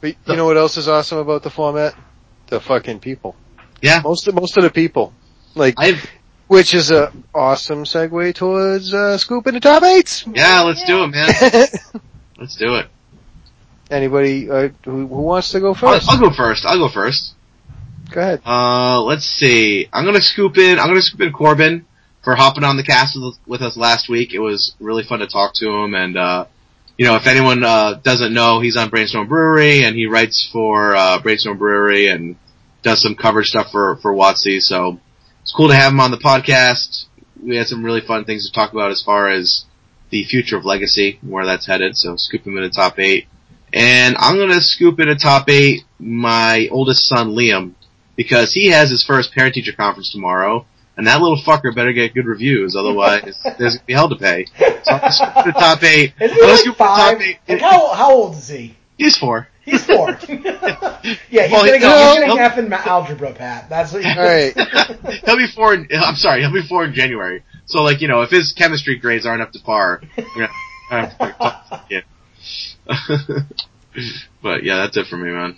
But 0.01 0.17
you 0.27 0.35
know 0.35 0.45
what 0.45 0.57
else 0.57 0.77
is 0.77 0.89
awesome 0.89 1.19
about 1.19 1.45
the 1.45 1.51
format? 1.51 1.95
The 2.49 2.59
fucking 2.61 2.99
people. 2.99 3.37
Yeah. 3.81 4.01
Most 4.03 4.27
of 4.27 4.35
most 4.35 4.57
of 4.57 4.65
the 4.65 4.71
people, 4.71 5.15
like, 5.55 5.75
I've 5.79 6.05
which 6.49 6.75
is 6.75 6.91
a 6.91 7.13
awesome 7.35 7.85
segue 7.85 8.35
towards 8.35 8.93
uh, 8.93 9.17
scooping 9.17 9.55
the 9.55 9.61
top 9.61 9.83
eights. 9.83 10.25
yeah, 10.35 10.63
let's 10.63 10.83
do 10.85 11.05
it, 11.05 11.09
man. 11.09 11.29
Let's 12.39 12.55
do 12.55 12.77
it. 12.77 12.87
Anybody 13.91 14.49
uh, 14.49 14.69
who, 14.85 15.09
who 15.09 15.23
wants 15.23 15.51
to 15.51 15.61
go 15.61 15.69
I'll, 15.69 15.75
first? 15.75 16.09
I'll 16.09 16.21
go 16.21 16.31
first. 16.31 16.65
I'll 16.65 16.79
go 16.79 16.89
first. 16.89 17.35
Go 18.13 18.21
ahead. 18.21 18.43
Uh, 18.47 19.03
let's 19.03 19.25
see. 19.25 19.89
I'm 19.93 20.05
gonna 20.05 20.21
scoop 20.21 20.57
in. 20.57 20.79
I'm 20.79 20.87
gonna 20.87 21.03
scoop 21.03 21.21
in 21.21 21.33
Corbin 21.33 21.85
for 22.23 22.37
hopping 22.37 22.63
on 22.63 22.77
the 22.77 22.85
cast 22.85 23.19
with, 23.21 23.39
with 23.47 23.61
us 23.61 23.77
last 23.77 24.09
week. 24.09 24.35
It 24.35 24.39
was 24.39 24.77
really 24.79 25.03
fun 25.03 25.19
to 25.19 25.27
talk 25.27 25.53
to 25.57 25.69
him, 25.69 25.95
and 25.95 26.17
uh, 26.17 26.45
you 26.97 27.07
know, 27.07 27.17
if 27.17 27.27
anyone 27.27 27.65
uh, 27.65 27.95
doesn't 27.95 28.33
know, 28.33 28.61
he's 28.61 28.77
on 28.77 28.89
Brainstorm 28.89 29.27
Brewery, 29.27 29.83
and 29.83 29.97
he 29.97 30.07
writes 30.07 30.49
for 30.53 30.95
uh, 30.95 31.19
Brainstorm 31.21 31.59
Brewery 31.59 32.07
and 32.07 32.37
does 32.83 33.03
some 33.03 33.17
coverage 33.17 33.49
stuff 33.49 33.73
for 33.73 33.97
for 33.97 34.13
Watsy. 34.13 34.61
So 34.61 35.01
it's 35.49 35.57
cool 35.57 35.69
to 35.69 35.75
have 35.75 35.95
him 35.95 36.01
on 36.01 36.11
the 36.11 36.19
podcast. 36.19 37.07
We 37.43 37.57
had 37.57 37.69
some 37.69 37.83
really 37.83 38.03
fun 38.03 38.27
things 38.27 38.47
to 38.47 38.53
talk 38.53 38.75
about 38.75 38.91
as 38.91 39.01
far 39.01 39.29
as 39.31 39.65
the 40.11 40.23
future 40.25 40.59
of 40.59 40.67
Legacy, 40.67 41.19
where 41.23 41.47
that's 41.47 41.65
headed. 41.67 41.97
So 41.97 42.17
scoop 42.17 42.47
him 42.47 42.59
in 42.59 42.65
the 42.65 42.69
top 42.69 42.99
eight. 42.99 43.29
And 43.73 44.15
I'm 44.19 44.37
gonna 44.37 44.61
scoop 44.61 45.01
in 45.01 45.09
a 45.09 45.15
top 45.15 45.49
eight 45.49 45.85
my 45.99 46.69
oldest 46.71 47.09
son 47.09 47.31
Liam 47.31 47.73
because 48.15 48.53
he 48.53 48.67
has 48.67 48.91
his 48.91 49.03
first 49.03 49.33
parent 49.35 49.55
teacher 49.55 49.73
conference 49.73 50.13
tomorrow, 50.13 50.67
and 50.99 51.07
that 51.07 51.23
little 51.23 51.39
fucker 51.39 51.75
better 51.75 51.95
get 51.95 52.13
good 52.13 52.27
reviews, 52.27 52.77
otherwise 52.77 53.23
there's 53.59 53.77
gonna 53.77 53.87
be 53.87 53.95
hell 53.95 54.11
to 54.11 54.17
pay. 54.17 54.45
So 54.59 54.93
I'm 54.93 55.01
gonna 55.01 55.13
scoop 55.13 55.37
in 55.39 55.45
the 55.47 55.53
top 55.53 55.83
eight. 55.83 56.13
Is 56.21 56.31
he 56.31 56.43
like 56.43 56.59
scoop 56.59 56.67
in 56.67 56.73
the 56.73 56.75
top 56.77 56.99
five? 56.99 57.21
eight. 57.23 57.39
Like 57.49 57.61
how 57.63 57.95
how 57.95 58.13
old 58.13 58.37
is 58.37 58.49
he? 58.49 58.77
He's 58.99 59.17
four. 59.17 59.49
He's 59.71 59.85
four. 59.85 60.09
yeah, 60.29 61.47
he's 61.47 61.53
Well, 61.53 61.65
getting, 61.65 61.81
no, 61.83 61.97
he's 62.11 62.15
getting 62.15 62.29
no. 62.29 62.37
F 62.37 62.59
in 62.59 62.69
ma- 62.69 62.77
algebra, 62.85 63.33
Pat. 63.33 63.69
That's 63.69 63.93
what. 63.93 64.03
He, 64.05 64.11
All 64.11 64.17
right. 64.25 64.55
he'll 65.27 65.37
be 65.37 65.47
four. 65.55 65.75
In, 65.75 65.87
I'm 65.93 66.15
sorry, 66.17 66.41
he'll 66.41 66.53
be 66.53 66.67
four 66.67 66.85
in 66.85 66.95
January. 66.95 67.43
So 67.67 67.83
like 67.83 68.01
you 68.01 68.09
know, 68.09 68.23
if 68.23 68.31
his 68.31 68.53
chemistry 68.53 68.97
grades 68.97 69.27
aren't 69.27 69.43
up 69.43 69.53
to 69.53 69.61
par, 69.61 70.01
you 70.17 70.25
know, 70.41 70.49
I 70.91 71.07
to 71.07 71.17
talk 71.39 71.69
to 71.69 71.83
the 71.89 72.03
kid. 73.37 73.47
but 74.43 74.65
yeah, 74.65 74.77
that's 74.79 74.97
it 74.97 75.07
for 75.07 75.17
me, 75.17 75.31
man. 75.33 75.57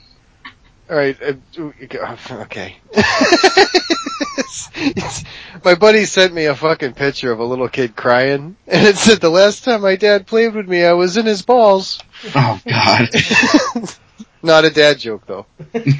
All 0.91 0.97
right. 0.97 1.17
Uh, 1.23 1.35
okay. 2.43 2.77
It's- 4.77 5.25
my 5.65 5.75
buddy 5.75 6.05
sent 6.07 6.33
me 6.35 6.47
a 6.47 6.55
fucking 6.57 6.95
picture 6.95 7.31
of 7.31 7.39
a 7.39 7.45
little 7.45 7.69
kid 7.69 7.95
crying, 7.95 8.57
and 8.67 8.87
it 8.87 8.97
said 8.97 9.21
the 9.21 9.31
last 9.31 9.63
time 9.65 9.83
my 9.83 9.95
dad 9.97 10.27
played 10.27 10.55
with 10.55 10.67
me, 10.69 10.83
I 10.85 10.95
was 10.95 11.17
in 11.17 11.27
his 11.27 11.43
balls. 11.43 12.01
Oh 12.35 12.61
God. 12.67 13.09
Not 14.43 14.65
a 14.65 14.71
dad 14.71 14.99
joke 14.99 15.27
though. 15.27 15.47
is 15.75 15.95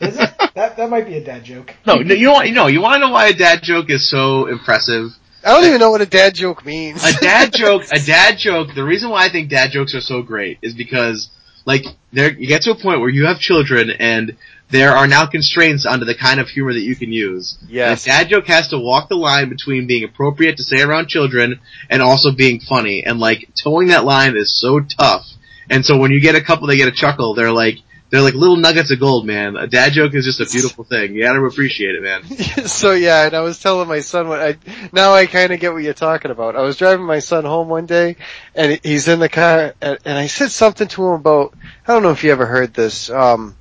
it? 0.00 0.32
That 0.54 0.76
that 0.76 0.90
might 0.90 1.06
be 1.06 1.16
a 1.16 1.24
dad 1.24 1.44
joke. 1.44 1.74
No, 1.86 1.96
no, 1.96 2.14
you 2.14 2.26
know 2.26 2.32
what? 2.32 2.48
You 2.48 2.66
you 2.68 2.80
want 2.80 2.94
to 2.94 3.06
know 3.06 3.12
why 3.12 3.28
a 3.28 3.34
dad 3.34 3.62
joke 3.62 3.90
is 3.90 4.08
so 4.08 4.46
impressive? 4.46 5.10
I 5.44 5.52
don't 5.52 5.64
even 5.64 5.78
know 5.78 5.90
what 5.90 6.00
a 6.00 6.06
dad 6.06 6.34
joke 6.34 6.64
means. 6.64 7.04
a 7.04 7.12
dad 7.12 7.52
joke, 7.54 7.82
a 7.92 8.00
dad 8.00 8.38
joke. 8.38 8.68
The 8.74 8.84
reason 8.84 9.10
why 9.10 9.24
I 9.24 9.28
think 9.30 9.50
dad 9.50 9.70
jokes 9.70 9.94
are 9.94 10.00
so 10.00 10.22
great 10.22 10.58
is 10.62 10.74
because, 10.74 11.30
like, 11.64 11.84
there 12.12 12.32
you 12.32 12.48
get 12.48 12.62
to 12.62 12.72
a 12.72 12.74
point 12.74 13.00
where 13.00 13.08
you 13.08 13.26
have 13.26 13.38
children 13.38 13.90
and 13.90 14.36
there 14.70 14.92
are 14.96 15.06
now 15.06 15.26
constraints 15.26 15.86
onto 15.86 16.04
the 16.04 16.14
kind 16.14 16.40
of 16.40 16.48
humor 16.48 16.72
that 16.72 16.80
you 16.80 16.96
can 16.96 17.12
use. 17.12 17.56
Yes. 17.68 18.06
And 18.06 18.14
a 18.14 18.18
dad 18.18 18.30
joke 18.30 18.46
has 18.48 18.68
to 18.68 18.78
walk 18.78 19.08
the 19.08 19.14
line 19.16 19.48
between 19.48 19.86
being 19.86 20.04
appropriate 20.04 20.56
to 20.58 20.62
say 20.62 20.82
around 20.82 21.08
children 21.08 21.60
and 21.88 22.02
also 22.02 22.32
being 22.32 22.60
funny. 22.60 23.04
And 23.04 23.18
like, 23.18 23.48
towing 23.62 23.88
that 23.88 24.04
line 24.04 24.36
is 24.36 24.58
so 24.58 24.80
tough. 24.80 25.24
And 25.70 25.84
so 25.84 25.98
when 25.98 26.10
you 26.10 26.20
get 26.20 26.34
a 26.34 26.40
couple 26.40 26.66
they 26.66 26.76
get 26.76 26.88
a 26.88 26.92
chuckle, 26.92 27.34
they're 27.34 27.52
like, 27.52 27.78
they're 28.10 28.22
like 28.22 28.34
little 28.34 28.56
nuggets 28.56 28.90
of 28.90 29.00
gold, 29.00 29.26
man. 29.26 29.56
A 29.56 29.66
dad 29.66 29.92
joke 29.92 30.14
is 30.14 30.24
just 30.24 30.40
a 30.40 30.46
beautiful 30.46 30.84
thing. 30.84 31.14
You 31.14 31.22
gotta 31.22 31.42
appreciate 31.42 31.94
it, 31.94 32.02
man. 32.02 32.24
so 32.66 32.92
yeah, 32.92 33.26
and 33.26 33.34
I 33.34 33.40
was 33.40 33.60
telling 33.60 33.86
my 33.86 34.00
son 34.00 34.28
what 34.28 34.40
I 34.40 34.56
now 34.92 35.14
I 35.14 35.26
kind 35.26 35.52
of 35.52 35.60
get 35.60 35.72
what 35.72 35.82
you're 35.82 35.92
talking 35.94 36.30
about. 36.30 36.56
I 36.56 36.62
was 36.62 36.76
driving 36.78 37.04
my 37.04 37.18
son 37.18 37.44
home 37.44 37.68
one 37.68 37.86
day, 37.86 38.16
and 38.54 38.80
he's 38.82 39.08
in 39.08 39.18
the 39.20 39.28
car, 39.28 39.74
and, 39.80 39.98
and 40.04 40.18
I 40.18 40.26
said 40.26 40.50
something 40.50 40.88
to 40.88 41.06
him 41.06 41.12
about 41.12 41.54
I 41.86 41.92
don't 41.92 42.02
know 42.02 42.10
if 42.10 42.24
you 42.24 42.32
ever 42.32 42.46
heard 42.46 42.72
this. 42.72 43.10
Um, 43.10 43.56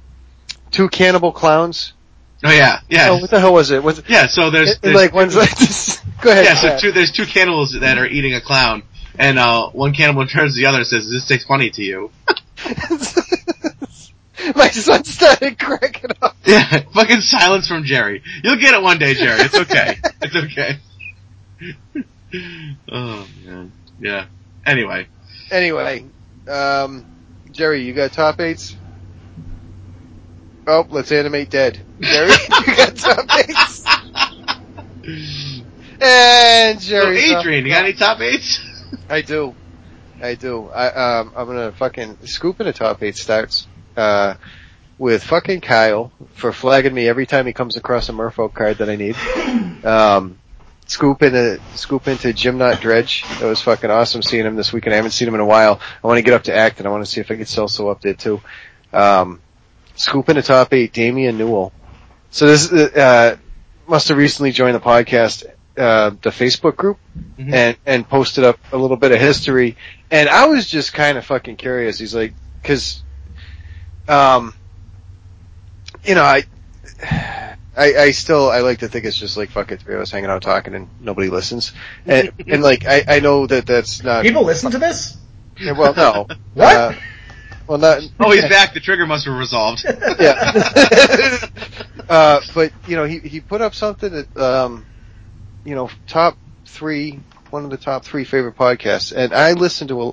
two 0.72 0.88
cannibal 0.88 1.34
clowns. 1.34 1.94
Oh 2.44 2.52
yeah, 2.52 2.80
yeah. 2.88 3.10
Oh, 3.10 3.18
what 3.18 3.30
the 3.30 3.40
hell 3.40 3.54
was 3.54 3.72
it? 3.72 3.84
Was 3.84 4.00
it 4.00 4.06
yeah, 4.08 4.28
so 4.28 4.50
there's, 4.50 4.80
there's 4.80 4.96
like 4.96 5.14
one's 5.14 5.36
like 5.36 5.58
this? 5.58 6.00
Go 6.22 6.32
ahead. 6.32 6.46
yeah, 6.46 6.56
so 6.56 6.78
two, 6.80 6.92
there's 6.92 7.12
two 7.12 7.26
cannibals 7.26 7.76
that 7.80 7.98
are 7.98 8.06
eating 8.06 8.34
a 8.34 8.42
clown, 8.42 8.84
and 9.18 9.40
uh, 9.40 9.70
one 9.70 9.94
cannibal 9.94 10.26
turns 10.28 10.56
to 10.56 10.62
the 10.62 10.68
other 10.68 10.80
and 10.80 10.88
says, 10.88 11.06
"Is 11.06 11.28
this 11.28 11.44
funny 11.46 11.70
to 11.72 11.84
you?" 11.84 12.12
my 14.56 14.70
son 14.70 15.04
started 15.04 15.60
cracking 15.60 16.12
up. 16.22 16.36
Yeah, 16.48 16.64
fucking 16.94 17.20
silence 17.20 17.68
from 17.68 17.84
Jerry. 17.84 18.24
You'll 18.42 18.56
get 18.56 18.74
it 18.74 18.82
one 18.82 19.00
day, 19.00 19.16
Jerry. 19.16 19.42
It's 19.42 19.54
okay. 19.58 19.98
it's 20.22 20.34
okay. 20.34 20.80
oh 22.90 23.28
man, 23.46 23.74
yeah. 24.00 24.28
Anyway, 24.66 25.08
Anyway, 25.52 26.06
um, 26.48 27.06
Jerry, 27.52 27.84
you 27.84 27.94
got 27.94 28.14
top 28.14 28.40
eights? 28.40 28.76
Oh, 30.66 30.86
let's 30.90 31.12
animate 31.12 31.50
dead. 31.50 31.82
Jerry, 32.02 32.32
you 32.32 32.76
got 32.76 32.96
top 32.96 33.26
eights? 33.40 33.86
And 36.02 36.80
Jerry. 36.80 37.20
so 37.22 37.28
Jerry. 37.28 37.40
Adrian, 37.40 37.66
you 37.66 37.72
got 37.72 37.84
any 37.86 37.94
top 37.94 38.20
eights? 38.22 38.60
I 39.10 39.22
do. 39.22 39.56
I 40.22 40.36
do. 40.36 40.70
I, 40.70 41.20
um, 41.20 41.34
I'm 41.36 41.48
gonna 41.48 41.72
fucking 41.72 42.20
scoop 42.26 42.60
in 42.60 42.68
a 42.68 42.74
top 42.74 43.04
eight 43.04 43.16
starts, 43.16 43.68
uh, 43.96 44.36
with 44.98 45.24
fucking 45.24 45.62
Kyle 45.62 46.12
for 46.34 46.52
flagging 46.52 46.94
me 46.94 47.08
every 47.08 47.26
time 47.26 47.46
he 47.46 47.54
comes 47.54 47.78
across 47.78 48.10
a 48.10 48.14
Murpho 48.14 48.52
card 48.54 48.80
that 48.80 48.90
I 48.90 48.96
need. 48.96 49.16
Um, 49.84 50.40
scoop 50.88 51.22
into, 51.22 51.62
scoop 51.76 52.08
into 52.08 52.34
Jim 52.34 52.58
Not 52.58 52.82
Dredge. 52.82 53.24
That 53.40 53.46
was 53.46 53.62
fucking 53.62 53.90
awesome 53.90 54.22
seeing 54.22 54.46
him 54.46 54.56
this 54.56 54.74
weekend. 54.74 54.94
I 54.94 54.98
haven't 54.98 55.12
seen 55.12 55.28
him 55.28 55.36
in 55.36 55.40
a 55.40 55.46
while. 55.46 55.80
I 56.04 56.08
want 56.08 56.18
to 56.18 56.24
get 56.24 56.34
up 56.34 56.44
to 56.46 56.56
Acton. 56.56 56.86
I 56.86 56.90
want 56.90 57.06
to 57.06 57.10
see 57.10 57.22
if 57.22 57.28
I 57.28 57.36
can 57.36 57.40
get 57.40 57.48
Celso 57.48 57.90
up 57.92 58.02
there 58.02 58.16
too. 58.16 58.42
Um, 58.92 59.40
scoop 59.96 60.28
into 60.30 60.42
top 60.42 60.74
eight, 60.74 60.94
Damian 60.94 61.38
Newell. 61.38 61.72
So 62.32 62.48
this, 62.48 62.74
uh, 62.74 63.38
must 63.88 64.10
have 64.10 64.18
recently 64.18 64.52
joined 64.52 64.76
the 64.76 64.80
podcast, 64.80 65.46
uh, 65.78 66.10
the 66.22 66.30
Facebook 66.32 66.76
group 66.76 66.98
Mhm. 67.40 67.54
and, 67.54 67.78
and 67.86 68.08
posted 68.10 68.44
up 68.44 68.60
a 68.72 68.78
little 68.78 68.98
bit 68.98 69.12
of 69.12 69.20
history. 69.20 69.78
And 70.12 70.28
I 70.30 70.48
was 70.48 70.68
just 70.68 70.94
kind 70.94 71.18
of 71.18 71.26
fucking 71.26 71.58
curious. 71.58 72.00
He's 72.00 72.16
like, 72.16 72.34
cause, 72.64 73.04
um, 74.08 74.54
you 76.04 76.16
know, 76.16 76.24
I, 76.24 76.44
I, 77.78 77.96
I 77.96 78.12
still, 78.12 78.50
I 78.50 78.62
like 78.62 78.80
to 78.80 78.88
think 78.88 79.06
it's 79.06 79.18
just 79.18 79.38
like 79.38 79.52
fucking 79.52 79.78
three 79.78 79.94
of 79.96 80.02
us 80.02 80.10
hanging 80.10 80.30
out 80.32 80.42
talking 80.42 80.74
and 80.74 80.90
nobody 81.00 81.30
listens. 81.30 81.74
And, 82.08 82.32
and 82.48 82.64
like, 82.64 82.86
I, 82.88 83.04
I 83.08 83.20
know 83.20 83.46
that 83.46 83.66
that's 83.68 84.04
not, 84.04 84.24
People 84.24 84.44
listen 84.46 84.72
to 84.72 84.80
this? 84.80 85.16
Yeah, 85.60 85.74
well, 85.74 85.94
no. 85.96 86.28
What? 86.54 86.76
Uh, 86.76 86.94
well, 87.68 87.78
not, 87.78 88.02
Oh, 88.20 88.32
he's 88.32 88.46
back. 88.46 88.74
The 88.74 88.80
trigger 88.80 89.06
must 89.06 89.26
have 89.26 89.38
resolved. 89.38 89.84
yeah. 90.20 90.54
uh, 92.10 92.40
but 92.56 92.72
you 92.88 92.96
know, 92.96 93.04
he 93.04 93.20
he 93.20 93.42
put 93.42 93.62
up 93.62 93.76
something 93.76 94.12
that 94.12 94.38
um, 94.38 94.86
you 95.68 95.76
know, 95.76 95.90
top 96.08 96.38
three, 96.66 97.20
one 97.50 97.66
of 97.66 97.70
the 97.70 97.78
top 97.78 98.06
three 98.06 98.24
favorite 98.24 98.56
podcasts, 98.56 99.14
and 99.16 99.34
I 99.34 99.52
listened 99.52 99.90
to 99.90 100.02
a, 100.02 100.06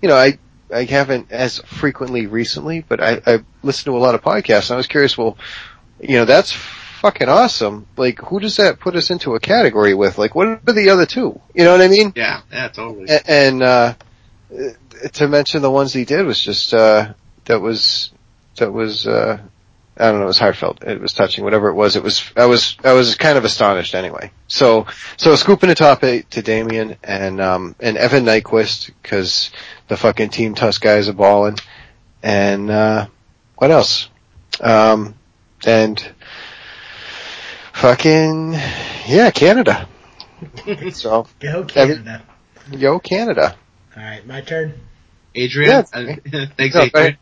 you 0.00 0.08
know, 0.08 0.16
I 0.16 0.38
I 0.72 0.84
haven't 0.84 1.32
as 1.32 1.58
frequently 1.58 2.28
recently, 2.28 2.84
but 2.88 3.02
I 3.02 3.20
I 3.26 3.44
listened 3.64 3.86
to 3.86 3.96
a 3.96 3.98
lot 3.98 4.14
of 4.14 4.22
podcasts, 4.22 4.70
and 4.70 4.74
I 4.74 4.76
was 4.76 4.86
curious, 4.86 5.18
well, 5.18 5.36
you 6.00 6.16
know, 6.16 6.26
that's 6.26 6.52
fucking 6.52 7.28
awesome. 7.28 7.86
Like, 7.96 8.20
who 8.20 8.38
does 8.38 8.58
that 8.58 8.78
put 8.78 8.94
us 8.94 9.10
into 9.10 9.34
a 9.34 9.40
category 9.40 9.94
with? 9.94 10.16
Like, 10.16 10.36
what 10.36 10.46
are 10.46 10.72
the 10.72 10.90
other 10.90 11.06
two? 11.06 11.40
You 11.54 11.64
know 11.64 11.72
what 11.72 11.80
I 11.80 11.88
mean? 11.88 12.12
yeah, 12.14 12.42
yeah, 12.52 12.68
totally. 12.68 13.06
A- 13.08 13.28
and 13.30 13.62
uh 13.64 13.94
to 15.14 15.26
mention 15.26 15.62
the 15.62 15.70
ones 15.70 15.92
he 15.92 16.04
did 16.04 16.24
was 16.24 16.40
just 16.40 16.72
uh 16.72 17.14
that 17.46 17.60
was 17.60 18.12
that 18.58 18.72
was 18.72 19.08
uh 19.08 19.38
I 20.00 20.10
don't 20.10 20.18
know, 20.20 20.24
it 20.24 20.28
was 20.28 20.38
heartfelt. 20.38 20.82
It 20.82 21.00
was 21.00 21.12
touching, 21.12 21.44
whatever 21.44 21.68
it 21.68 21.74
was. 21.74 21.94
It 21.96 22.02
was, 22.02 22.30
I 22.36 22.46
was, 22.46 22.76
I 22.82 22.92
was 22.94 23.14
kind 23.16 23.36
of 23.36 23.44
astonished 23.44 23.94
anyway. 23.94 24.30
So, 24.48 24.86
so 25.16 25.36
scooping 25.36 25.68
the 25.68 25.74
top 25.74 26.02
eight 26.04 26.30
to 26.32 26.42
Damien 26.42 26.96
and, 27.04 27.40
um, 27.40 27.74
and 27.80 27.96
Evan 27.96 28.24
Nyquist, 28.24 28.90
cause 29.02 29.50
the 29.88 29.96
fucking 29.96 30.30
Team 30.30 30.54
Tuss 30.54 30.78
guys 30.78 31.08
are 31.08 31.12
balling. 31.12 31.58
And, 32.22 32.70
uh, 32.70 33.06
what 33.56 33.70
else? 33.70 34.08
Um, 34.60 35.14
and 35.66 36.02
fucking, 37.74 38.52
yeah, 39.06 39.30
Canada. 39.30 39.86
So, 40.92 41.26
Go 41.38 41.64
Canada. 41.64 42.22
yo 42.70 42.98
Canada. 42.98 43.56
Alright, 43.94 44.26
my 44.26 44.40
turn. 44.40 44.72
Adrian, 45.34 45.70
Yeah, 45.70 45.78
uh, 45.92 46.46
thanks, 46.56 46.74
No, 46.74 46.80
Adrian. 46.82 47.18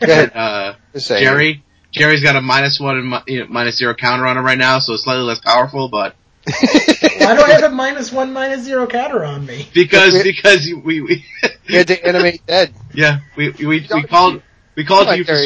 Go 0.00 0.06
ahead. 0.12 0.32
Uh. 0.34 0.74
Jerry, 0.98 1.64
Jerry's 1.92 2.22
got 2.22 2.36
a 2.36 2.40
minus 2.40 2.78
one 2.78 2.98
and 2.98 3.22
you 3.26 3.40
know, 3.40 3.46
minus 3.48 3.78
zero 3.78 3.94
counter 3.94 4.26
on 4.26 4.36
him 4.36 4.44
right 4.44 4.58
now, 4.58 4.78
so 4.78 4.92
it's 4.94 5.04
slightly 5.04 5.24
less 5.24 5.38
powerful, 5.40 5.88
but 5.88 6.14
Why 6.48 7.34
do 7.36 7.42
I 7.42 7.50
have 7.52 7.64
a 7.64 7.70
minus 7.70 8.10
one, 8.12 8.32
minus 8.32 8.62
zero 8.62 8.86
counter 8.86 9.24
on 9.24 9.44
me? 9.46 9.68
because 9.74 10.12
we- 10.14 10.22
because 10.22 10.66
we 10.84 11.00
we 11.00 11.24
You 11.66 11.78
had 11.78 11.86
to 11.88 12.06
animate 12.06 12.44
dead. 12.46 12.72
yeah 12.94 13.20
we 13.36 13.50
we 13.50 13.86
we 13.92 14.02
called 14.04 14.42
we 14.76 14.84
called 14.84 15.16
you 15.16 15.24
for 15.24 15.38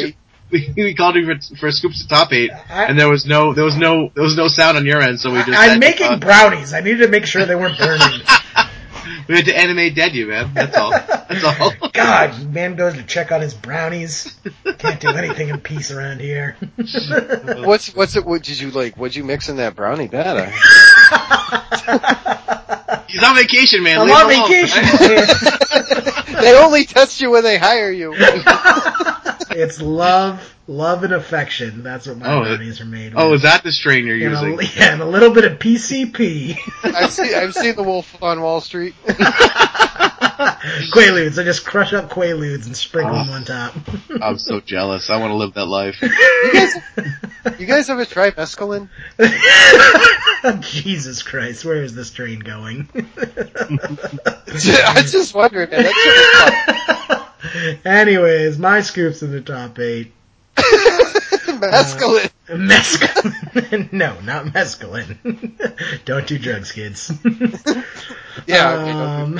we, 0.51 0.73
we 0.77 0.93
called 0.95 1.15
you 1.15 1.25
for, 1.25 1.55
for 1.57 1.71
scoops 1.71 2.01
to 2.03 2.07
top 2.07 2.31
eight, 2.31 2.51
I- 2.69 2.85
and 2.85 2.97
there 2.99 3.09
was 3.09 3.25
no 3.25 3.53
there 3.53 3.65
was 3.65 3.75
no 3.77 4.09
there 4.15 4.23
was 4.23 4.35
no 4.37 4.47
sound 4.47 4.77
on 4.77 4.85
your 4.85 5.01
end, 5.01 5.19
so 5.19 5.31
we 5.31 5.37
just 5.39 5.49
I'm 5.49 5.69
had 5.69 5.73
to, 5.73 5.79
making 5.79 6.07
uh, 6.07 6.17
brownies. 6.17 6.73
I 6.73 6.79
needed 6.81 6.99
to 7.05 7.07
make 7.09 7.25
sure 7.25 7.45
they 7.45 7.55
weren't 7.55 7.77
burning. 7.77 8.21
we 9.27 9.35
had 9.35 9.45
to 9.45 9.57
animate 9.57 9.95
dead 9.95 10.13
you 10.13 10.27
man. 10.27 10.53
That's 10.53 10.77
all. 10.77 10.91
That's 10.91 11.43
all. 11.43 11.73
God, 11.93 12.53
man 12.53 12.75
goes 12.75 12.93
to 12.95 13.03
check 13.03 13.31
on 13.31 13.41
his 13.41 13.53
brownies. 13.53 14.35
Can't 14.77 14.99
do 14.99 15.09
anything 15.09 15.49
in 15.49 15.59
peace 15.59 15.91
around 15.91 16.19
here. 16.21 16.55
What's 17.65 17.93
what's 17.95 18.15
it? 18.15 18.25
What 18.25 18.43
did 18.43 18.59
you 18.59 18.71
like? 18.71 18.95
What'd 18.97 19.15
you 19.15 19.23
mix 19.23 19.49
in 19.49 19.57
that 19.57 19.75
brownie 19.75 20.07
batter? 20.07 20.45
He's 23.07 23.23
on 23.23 23.35
vacation, 23.35 23.83
man. 23.83 23.99
I'm 23.99 24.07
Leave 24.07 24.15
on 24.15 24.31
him 24.31 24.39
alone, 24.39 24.49
vacation. 24.49 26.41
they 26.41 26.57
only 26.57 26.85
test 26.85 27.21
you 27.21 27.31
when 27.31 27.43
they 27.43 27.57
hire 27.57 27.91
you. 27.91 28.13
it's 29.51 29.79
love, 29.81 30.52
love 30.67 31.03
and 31.03 31.13
affection. 31.13 31.83
That's 31.83 32.07
what 32.07 32.17
my 32.17 32.33
Oh, 32.33 32.43
brownies 32.43 32.81
are 32.81 32.85
made 32.85 33.13
oh, 33.15 33.15
with. 33.15 33.31
Oh, 33.31 33.33
is 33.33 33.41
that 33.43 33.63
the 33.63 33.71
strain 33.71 34.05
you're 34.05 34.15
and 34.15 34.23
using? 34.23 34.59
a, 34.59 34.63
yeah, 34.79 34.93
and 34.93 35.01
a 35.01 35.05
little 35.05 35.31
bit 35.31 35.45
of 35.45 35.59
PCP. 35.59 36.57
I've 36.83 37.11
seen 37.11 37.33
I've 37.33 37.53
seen 37.53 37.75
the 37.75 37.83
Wolf 37.83 38.21
on 38.21 38.41
Wall 38.41 38.61
Street. 38.61 38.95
Quaaludes. 40.93 41.39
I 41.39 41.43
just 41.43 41.65
crush 41.65 41.93
up 41.93 42.09
Quaaludes 42.09 42.65
and 42.65 42.75
sprinkle 42.75 43.15
them 43.15 43.29
oh. 43.29 43.33
on 43.33 43.43
top. 43.43 43.75
I'm 44.21 44.39
so 44.39 44.59
jealous. 44.59 45.09
I 45.09 45.17
want 45.17 45.31
to 45.31 45.35
live 45.35 45.53
that 45.53 45.65
life. 45.65 46.01
You 46.01 46.53
guys, 46.53 47.59
you 47.59 47.65
guys 47.65 47.89
ever 47.89 48.05
try 48.05 48.31
mescaline? 48.31 48.89
Jesus 50.61 51.23
Christ, 51.23 51.63
where 51.63 51.83
is 51.83 51.95
this 51.95 52.11
train 52.11 52.39
going? 52.39 52.89
I 52.93 54.93
was 54.95 55.11
just 55.11 55.33
wondering, 55.33 55.69
man. 55.69 55.83
That 55.83 57.29
Anyways, 57.85 58.57
my 58.57 58.81
scoops 58.81 59.21
in 59.21 59.31
the 59.31 59.41
top 59.41 59.79
eight. 59.79 60.11
mescaline. 61.61 62.31
Mescaline. 62.47 63.91
no, 63.91 64.19
not 64.21 64.45
mescaline. 64.45 65.17
Don't 66.05 66.27
do 66.27 66.37
drugs, 66.37 66.71
kids. 66.71 67.11
Yeah. 68.47 68.73
okay. 68.73 68.91
Um, 68.91 69.39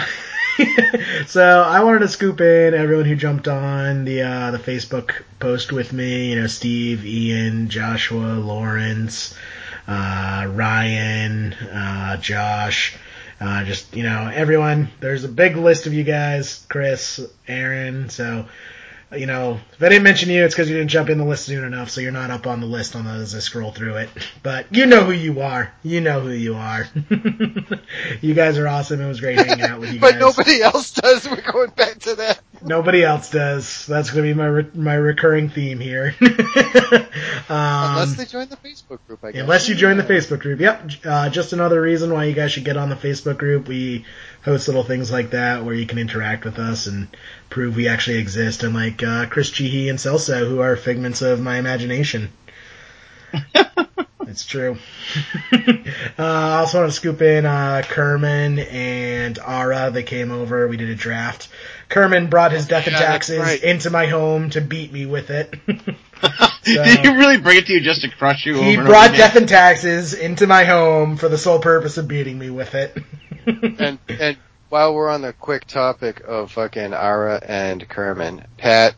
so 1.25 1.61
I 1.61 1.83
wanted 1.83 1.99
to 1.99 2.07
scoop 2.07 2.39
in 2.41 2.73
everyone 2.73 3.05
who 3.05 3.15
jumped 3.15 3.47
on 3.47 4.05
the 4.05 4.21
uh, 4.21 4.51
the 4.51 4.59
Facebook 4.59 5.23
post 5.39 5.71
with 5.71 5.93
me. 5.93 6.31
You 6.31 6.41
know, 6.41 6.47
Steve, 6.47 7.05
Ian, 7.05 7.69
Joshua, 7.69 8.35
Lawrence, 8.35 9.35
uh, 9.87 10.47
Ryan, 10.49 11.53
uh, 11.53 12.17
Josh. 12.17 12.95
Uh, 13.39 13.63
just 13.63 13.95
you 13.95 14.03
know, 14.03 14.31
everyone. 14.33 14.89
There's 14.99 15.23
a 15.23 15.29
big 15.29 15.57
list 15.57 15.87
of 15.87 15.93
you 15.93 16.03
guys. 16.03 16.65
Chris, 16.69 17.19
Aaron. 17.47 18.09
So 18.09 18.45
you 19.15 19.25
know, 19.25 19.59
if 19.73 19.81
I 19.81 19.89
didn't 19.89 20.03
mention 20.03 20.29
you, 20.29 20.43
it's 20.45 20.53
because 20.53 20.69
you 20.69 20.77
didn't 20.77 20.89
jump 20.89 21.09
in 21.09 21.17
the 21.17 21.25
list 21.25 21.45
soon 21.45 21.63
enough, 21.63 21.89
so 21.89 22.01
you're 22.01 22.11
not 22.11 22.31
up 22.31 22.47
on 22.47 22.59
the 22.61 22.65
list 22.67 22.95
on 22.95 23.05
the, 23.05 23.11
as 23.11 23.35
I 23.35 23.39
scroll 23.39 23.71
through 23.71 23.95
it. 23.97 24.09
But 24.41 24.73
you 24.75 24.85
know 24.85 25.03
who 25.03 25.11
you 25.11 25.41
are. 25.41 25.73
You 25.83 26.01
know 26.01 26.19
who 26.21 26.31
you 26.31 26.55
are. 26.55 26.85
you 28.21 28.33
guys 28.33 28.57
are 28.57 28.67
awesome. 28.67 29.01
It 29.01 29.07
was 29.07 29.19
great 29.19 29.37
hanging 29.37 29.63
out 29.63 29.79
with 29.79 29.93
you 29.93 29.99
But 30.01 30.13
guys. 30.13 30.19
But 30.35 30.37
nobody 30.37 30.61
else 30.61 30.91
does. 30.91 31.27
We're 31.29 31.41
going 31.41 31.71
back 31.71 31.99
to 31.99 32.15
that. 32.15 32.39
Nobody 32.61 33.03
else 33.03 33.29
does. 33.29 33.85
That's 33.87 34.09
going 34.11 34.23
to 34.25 34.33
be 34.33 34.37
my 34.37 34.45
re- 34.47 34.71
my 34.73 34.93
recurring 34.93 35.49
theme 35.49 35.79
here. 35.79 36.15
um, 36.21 36.29
Unless 37.49 38.15
they 38.15 38.25
join 38.25 38.47
the 38.47 38.55
Facebook 38.57 38.99
group, 39.07 39.23
I 39.23 39.31
guess. 39.31 39.41
Unless 39.41 39.67
you 39.69 39.75
join 39.75 39.97
the 39.97 40.03
Facebook 40.03 40.39
group. 40.39 40.59
Yep. 40.59 40.91
Uh, 41.03 41.29
just 41.29 41.53
another 41.53 41.81
reason 41.81 42.13
why 42.13 42.25
you 42.25 42.33
guys 42.33 42.51
should 42.53 42.63
get 42.63 42.77
on 42.77 42.89
the 42.89 42.95
Facebook 42.95 43.37
group. 43.37 43.67
We 43.67 44.05
host 44.43 44.67
little 44.67 44.83
things 44.83 45.11
like 45.11 45.31
that 45.31 45.65
where 45.65 45.73
you 45.75 45.85
can 45.85 45.97
interact 45.97 46.45
with 46.45 46.57
us 46.59 46.87
and 46.87 47.07
prove 47.53 47.75
we 47.75 47.87
actually 47.87 48.17
exist. 48.17 48.63
And 48.63 48.73
like 48.73 49.03
uh, 49.03 49.27
Chris 49.27 49.51
Cheehy 49.51 49.89
and 49.89 49.99
Celso, 49.99 50.47
who 50.47 50.59
are 50.59 50.75
figments 50.75 51.21
of 51.21 51.39
my 51.39 51.57
imagination. 51.57 52.29
it's 54.21 54.45
true. 54.45 54.77
uh, 55.53 55.57
I 56.17 56.59
also 56.59 56.79
want 56.79 56.91
to 56.91 56.95
scoop 56.95 57.21
in 57.21 57.45
uh, 57.45 57.83
Kerman 57.85 58.57
and 58.59 59.37
Ara. 59.39 59.91
They 59.91 60.03
came 60.03 60.31
over. 60.31 60.67
We 60.67 60.77
did 60.77 60.89
a 60.89 60.95
draft. 60.95 61.47
Kerman 61.89 62.27
brought 62.27 62.51
his 62.51 62.65
death 62.65 62.87
and 62.87 62.93
Yeah, 62.93 62.99
that's 62.99 63.27
taxes 63.27 63.39
right. 63.39 63.63
into 63.63 63.91
my 63.91 64.07
home 64.07 64.49
to 64.51 64.61
beat 64.61 64.91
me 64.91 65.05
with 65.05 65.29
it. 65.29 65.53
Did 66.63 66.99
he 66.99 67.07
really 67.09 67.37
bring 67.37 67.57
it 67.57 67.65
to 67.67 67.73
you 67.73 67.81
just 67.81 68.01
to 68.01 68.09
crush 68.09 68.45
you? 68.45 68.55
He 68.55 68.75
and 68.75 68.85
brought 68.85 69.11
death 69.11 69.35
and 69.35 69.47
taxes 69.47 70.13
into 70.13 70.47
my 70.47 70.63
home 70.63 71.17
for 71.17 71.27
the 71.27 71.37
sole 71.37 71.59
purpose 71.59 71.97
of 71.97 72.07
beating 72.07 72.39
me 72.39 72.49
with 72.49 72.73
it. 72.73 72.97
And 73.45 73.99
and 74.07 74.37
while 74.73 74.95
we're 74.95 75.07
on 75.07 75.21
the 75.21 75.33
quick 75.33 75.67
topic 75.67 76.21
of 76.27 76.51
fucking 76.51 76.95
Ara 76.95 77.39
and 77.45 77.87
Kerman, 77.87 78.43
Pat, 78.57 78.95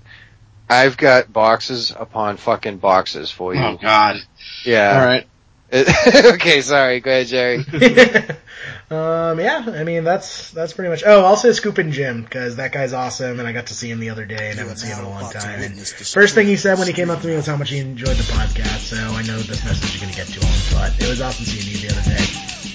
I've 0.70 0.96
got 0.96 1.34
boxes 1.34 1.92
upon 1.94 2.38
fucking 2.38 2.78
boxes 2.78 3.30
for 3.30 3.54
you. 3.54 3.60
Oh 3.60 3.76
God! 3.76 4.22
Yeah. 4.64 4.98
All 4.98 5.06
right. 5.06 5.28
okay, 6.36 6.62
sorry. 6.62 7.02
Go 7.02 7.12
ahead, 7.12 7.28
Jerry. 7.28 7.58
um, 8.90 9.38
yeah, 9.38 9.66
I 9.68 9.84
mean 9.84 10.06
that's 10.06 10.52
that's 10.52 10.72
pretty 10.72 10.92
much. 10.92 11.04
Oh, 11.06 11.26
also 11.26 11.52
Scoop 11.52 11.78
and 11.78 11.92
Jim 11.92 12.24
because 12.24 12.56
that 12.56 12.72
guy's 12.72 12.94
awesome, 12.94 13.40
and 13.40 13.46
I 13.46 13.52
got 13.52 13.68
to 13.68 13.74
see 13.74 13.92
him 13.92 14.00
the 14.00 14.12
other 14.12 14.24
day, 14.24 14.52
and 14.52 14.58
I 14.58 14.64
haven't 14.64 14.78
seen 14.78 14.92
him 14.92 15.00
in 15.00 15.06
a 15.06 15.10
long 15.10 15.30
time. 15.30 15.62
And 15.62 15.78
first 15.78 16.36
thing 16.36 16.48
he 16.48 16.56
said 16.56 16.78
when 16.78 16.88
he 16.88 16.94
came 16.94 17.10
up 17.10 17.20
to 17.20 17.28
me 17.28 17.36
was 17.36 17.48
how 17.48 17.58
much 17.58 17.72
he 17.72 17.80
enjoyed 17.80 18.16
the 18.16 18.32
podcast. 18.32 18.96
So 18.96 18.96
I 18.96 19.24
know 19.24 19.38
this 19.40 19.66
message 19.66 19.94
is 19.94 20.02
going 20.02 20.14
to 20.14 20.18
get 20.18 20.28
to 20.28 20.40
him, 20.40 20.54
but 20.72 20.98
it 21.04 21.10
was 21.10 21.20
awesome 21.20 21.44
seeing 21.44 21.68
you 21.68 21.86
the 21.86 21.94
other 21.94 22.10
day. 22.10 22.26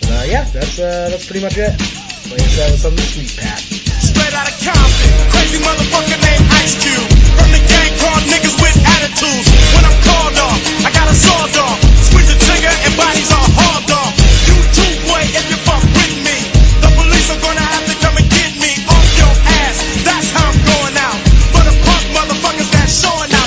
But 0.02 0.10
uh, 0.10 0.30
yeah, 0.30 0.44
that's 0.44 0.78
uh, 0.78 1.08
that's 1.08 1.24
pretty 1.24 1.42
much 1.42 1.56
it. 1.56 2.19
Play 2.30 2.46
us 2.46 2.62
out 2.62 2.70
with 2.70 2.78
something 2.78 3.08
sweet, 3.10 3.34
Pat. 3.42 3.58
Straight 3.58 4.30
out 4.38 4.46
of 4.46 4.54
Compton, 4.62 5.10
crazy 5.34 5.58
motherfucker 5.66 6.14
named 6.14 6.46
Ice 6.62 6.78
Cube. 6.78 7.10
From 7.34 7.50
the 7.50 7.58
gang 7.58 7.90
called 7.98 8.22
niggas 8.30 8.54
with 8.54 8.76
attitudes. 8.86 9.50
When 9.74 9.82
I'm 9.82 9.98
called 10.06 10.38
off, 10.38 10.60
I 10.86 10.94
got 10.94 11.10
a 11.10 11.16
sawed 11.18 11.58
off. 11.58 11.82
Squeeze 12.06 12.30
the 12.30 12.38
trigger 12.38 12.70
and 12.70 12.94
bodies 12.94 13.34
are 13.34 13.48
hauled 13.50 13.90
off. 13.90 14.14
You 14.46 14.62
too, 14.62 14.94
boy, 15.10 15.22
if 15.26 15.44
you 15.50 15.58
fuck 15.66 15.82
with 15.82 16.14
me. 16.22 16.38
The 16.78 16.90
police 16.94 17.34
are 17.34 17.42
gonna 17.42 17.66
have 17.66 17.84
to 17.90 17.94
come 17.98 18.14
and 18.14 18.28
get 18.30 18.50
me 18.62 18.78
off 18.78 19.06
your 19.18 19.34
ass. 19.66 19.76
That's 20.06 20.30
how 20.30 20.54
I'm 20.54 20.60
going 20.70 20.96
out. 21.02 21.18
For 21.50 21.62
the 21.66 21.74
punk 21.82 22.04
motherfuckers 22.14 22.70
that's 22.70 22.94
showing 22.94 23.34
out. 23.34 23.39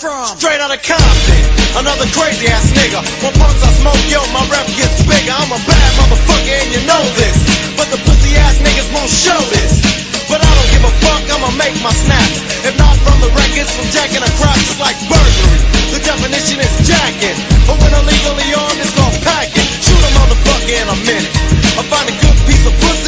From. 0.00 0.24
Straight 0.40 0.58
out 0.64 0.72
of 0.72 0.80
Compton, 0.80 1.44
another 1.76 2.08
crazy 2.16 2.48
ass 2.48 2.72
nigga. 2.72 3.04
When 3.20 3.32
punks 3.36 3.60
I 3.60 3.70
smoke, 3.84 4.02
yo, 4.08 4.20
my 4.32 4.42
rep 4.48 4.66
gets 4.72 5.04
bigger. 5.04 5.36
I'm 5.36 5.52
a 5.52 5.60
bad 5.60 5.90
motherfucker 6.00 6.56
and 6.56 6.70
you 6.72 6.80
know 6.88 7.04
this. 7.20 7.36
But 7.76 7.92
the 7.92 8.00
pussy 8.00 8.32
ass 8.40 8.56
niggas 8.64 8.88
won't 8.96 9.12
show 9.12 9.40
this. 9.52 9.72
But 10.32 10.40
I 10.40 10.48
don't 10.48 10.70
give 10.72 10.84
a 10.88 10.92
fuck, 11.04 11.22
I'ma 11.28 11.50
make 11.60 11.76
my 11.84 11.92
snap. 11.92 12.30
If 12.64 12.74
not 12.80 12.96
from 13.04 13.20
the 13.20 13.30
records, 13.36 13.70
from 13.76 13.86
jacking 13.92 14.24
across, 14.24 14.56
it's 14.56 14.80
like 14.80 14.96
burglary. 15.04 15.60
The 15.92 16.00
definition 16.00 16.58
is 16.64 16.72
jacking. 16.88 17.38
But 17.68 17.76
when 17.84 17.92
illegally 17.92 18.48
armed, 18.56 18.80
it's 18.80 18.94
called 18.96 19.20
packing. 19.20 19.68
Shoot 19.84 20.00
a 20.00 20.10
motherfucker 20.16 20.76
in 20.80 20.88
a 20.88 20.98
minute. 21.04 21.34
I 21.76 21.82
find 21.84 22.06
a 22.08 22.16
good 22.16 22.38
piece 22.48 22.64
of 22.64 22.74
pussy 22.80 22.99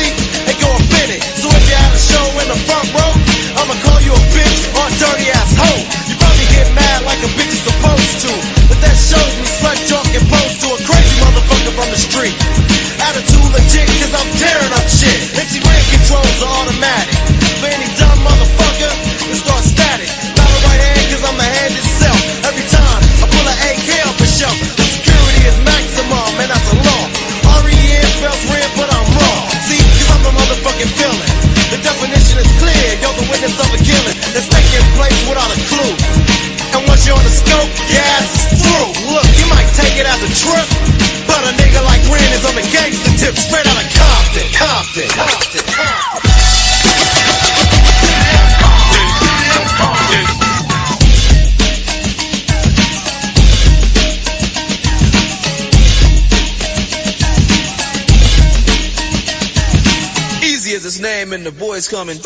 coming. 61.93 62.17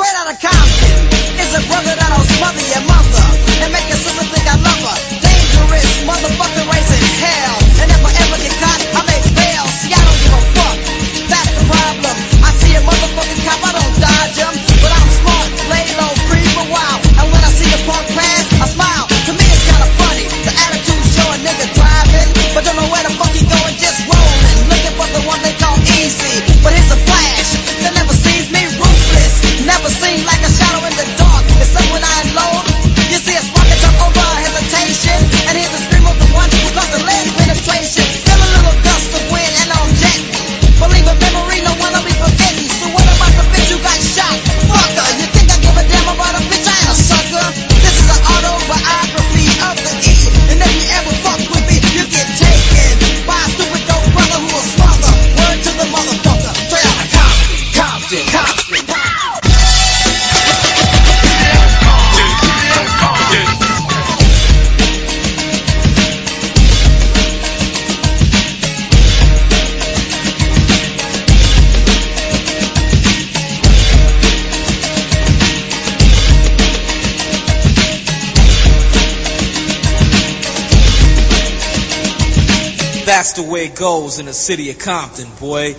In 84.19 84.27
the 84.27 84.33
city 84.33 84.71
of 84.71 84.79
Compton, 84.79 85.29
boy. 85.41 85.75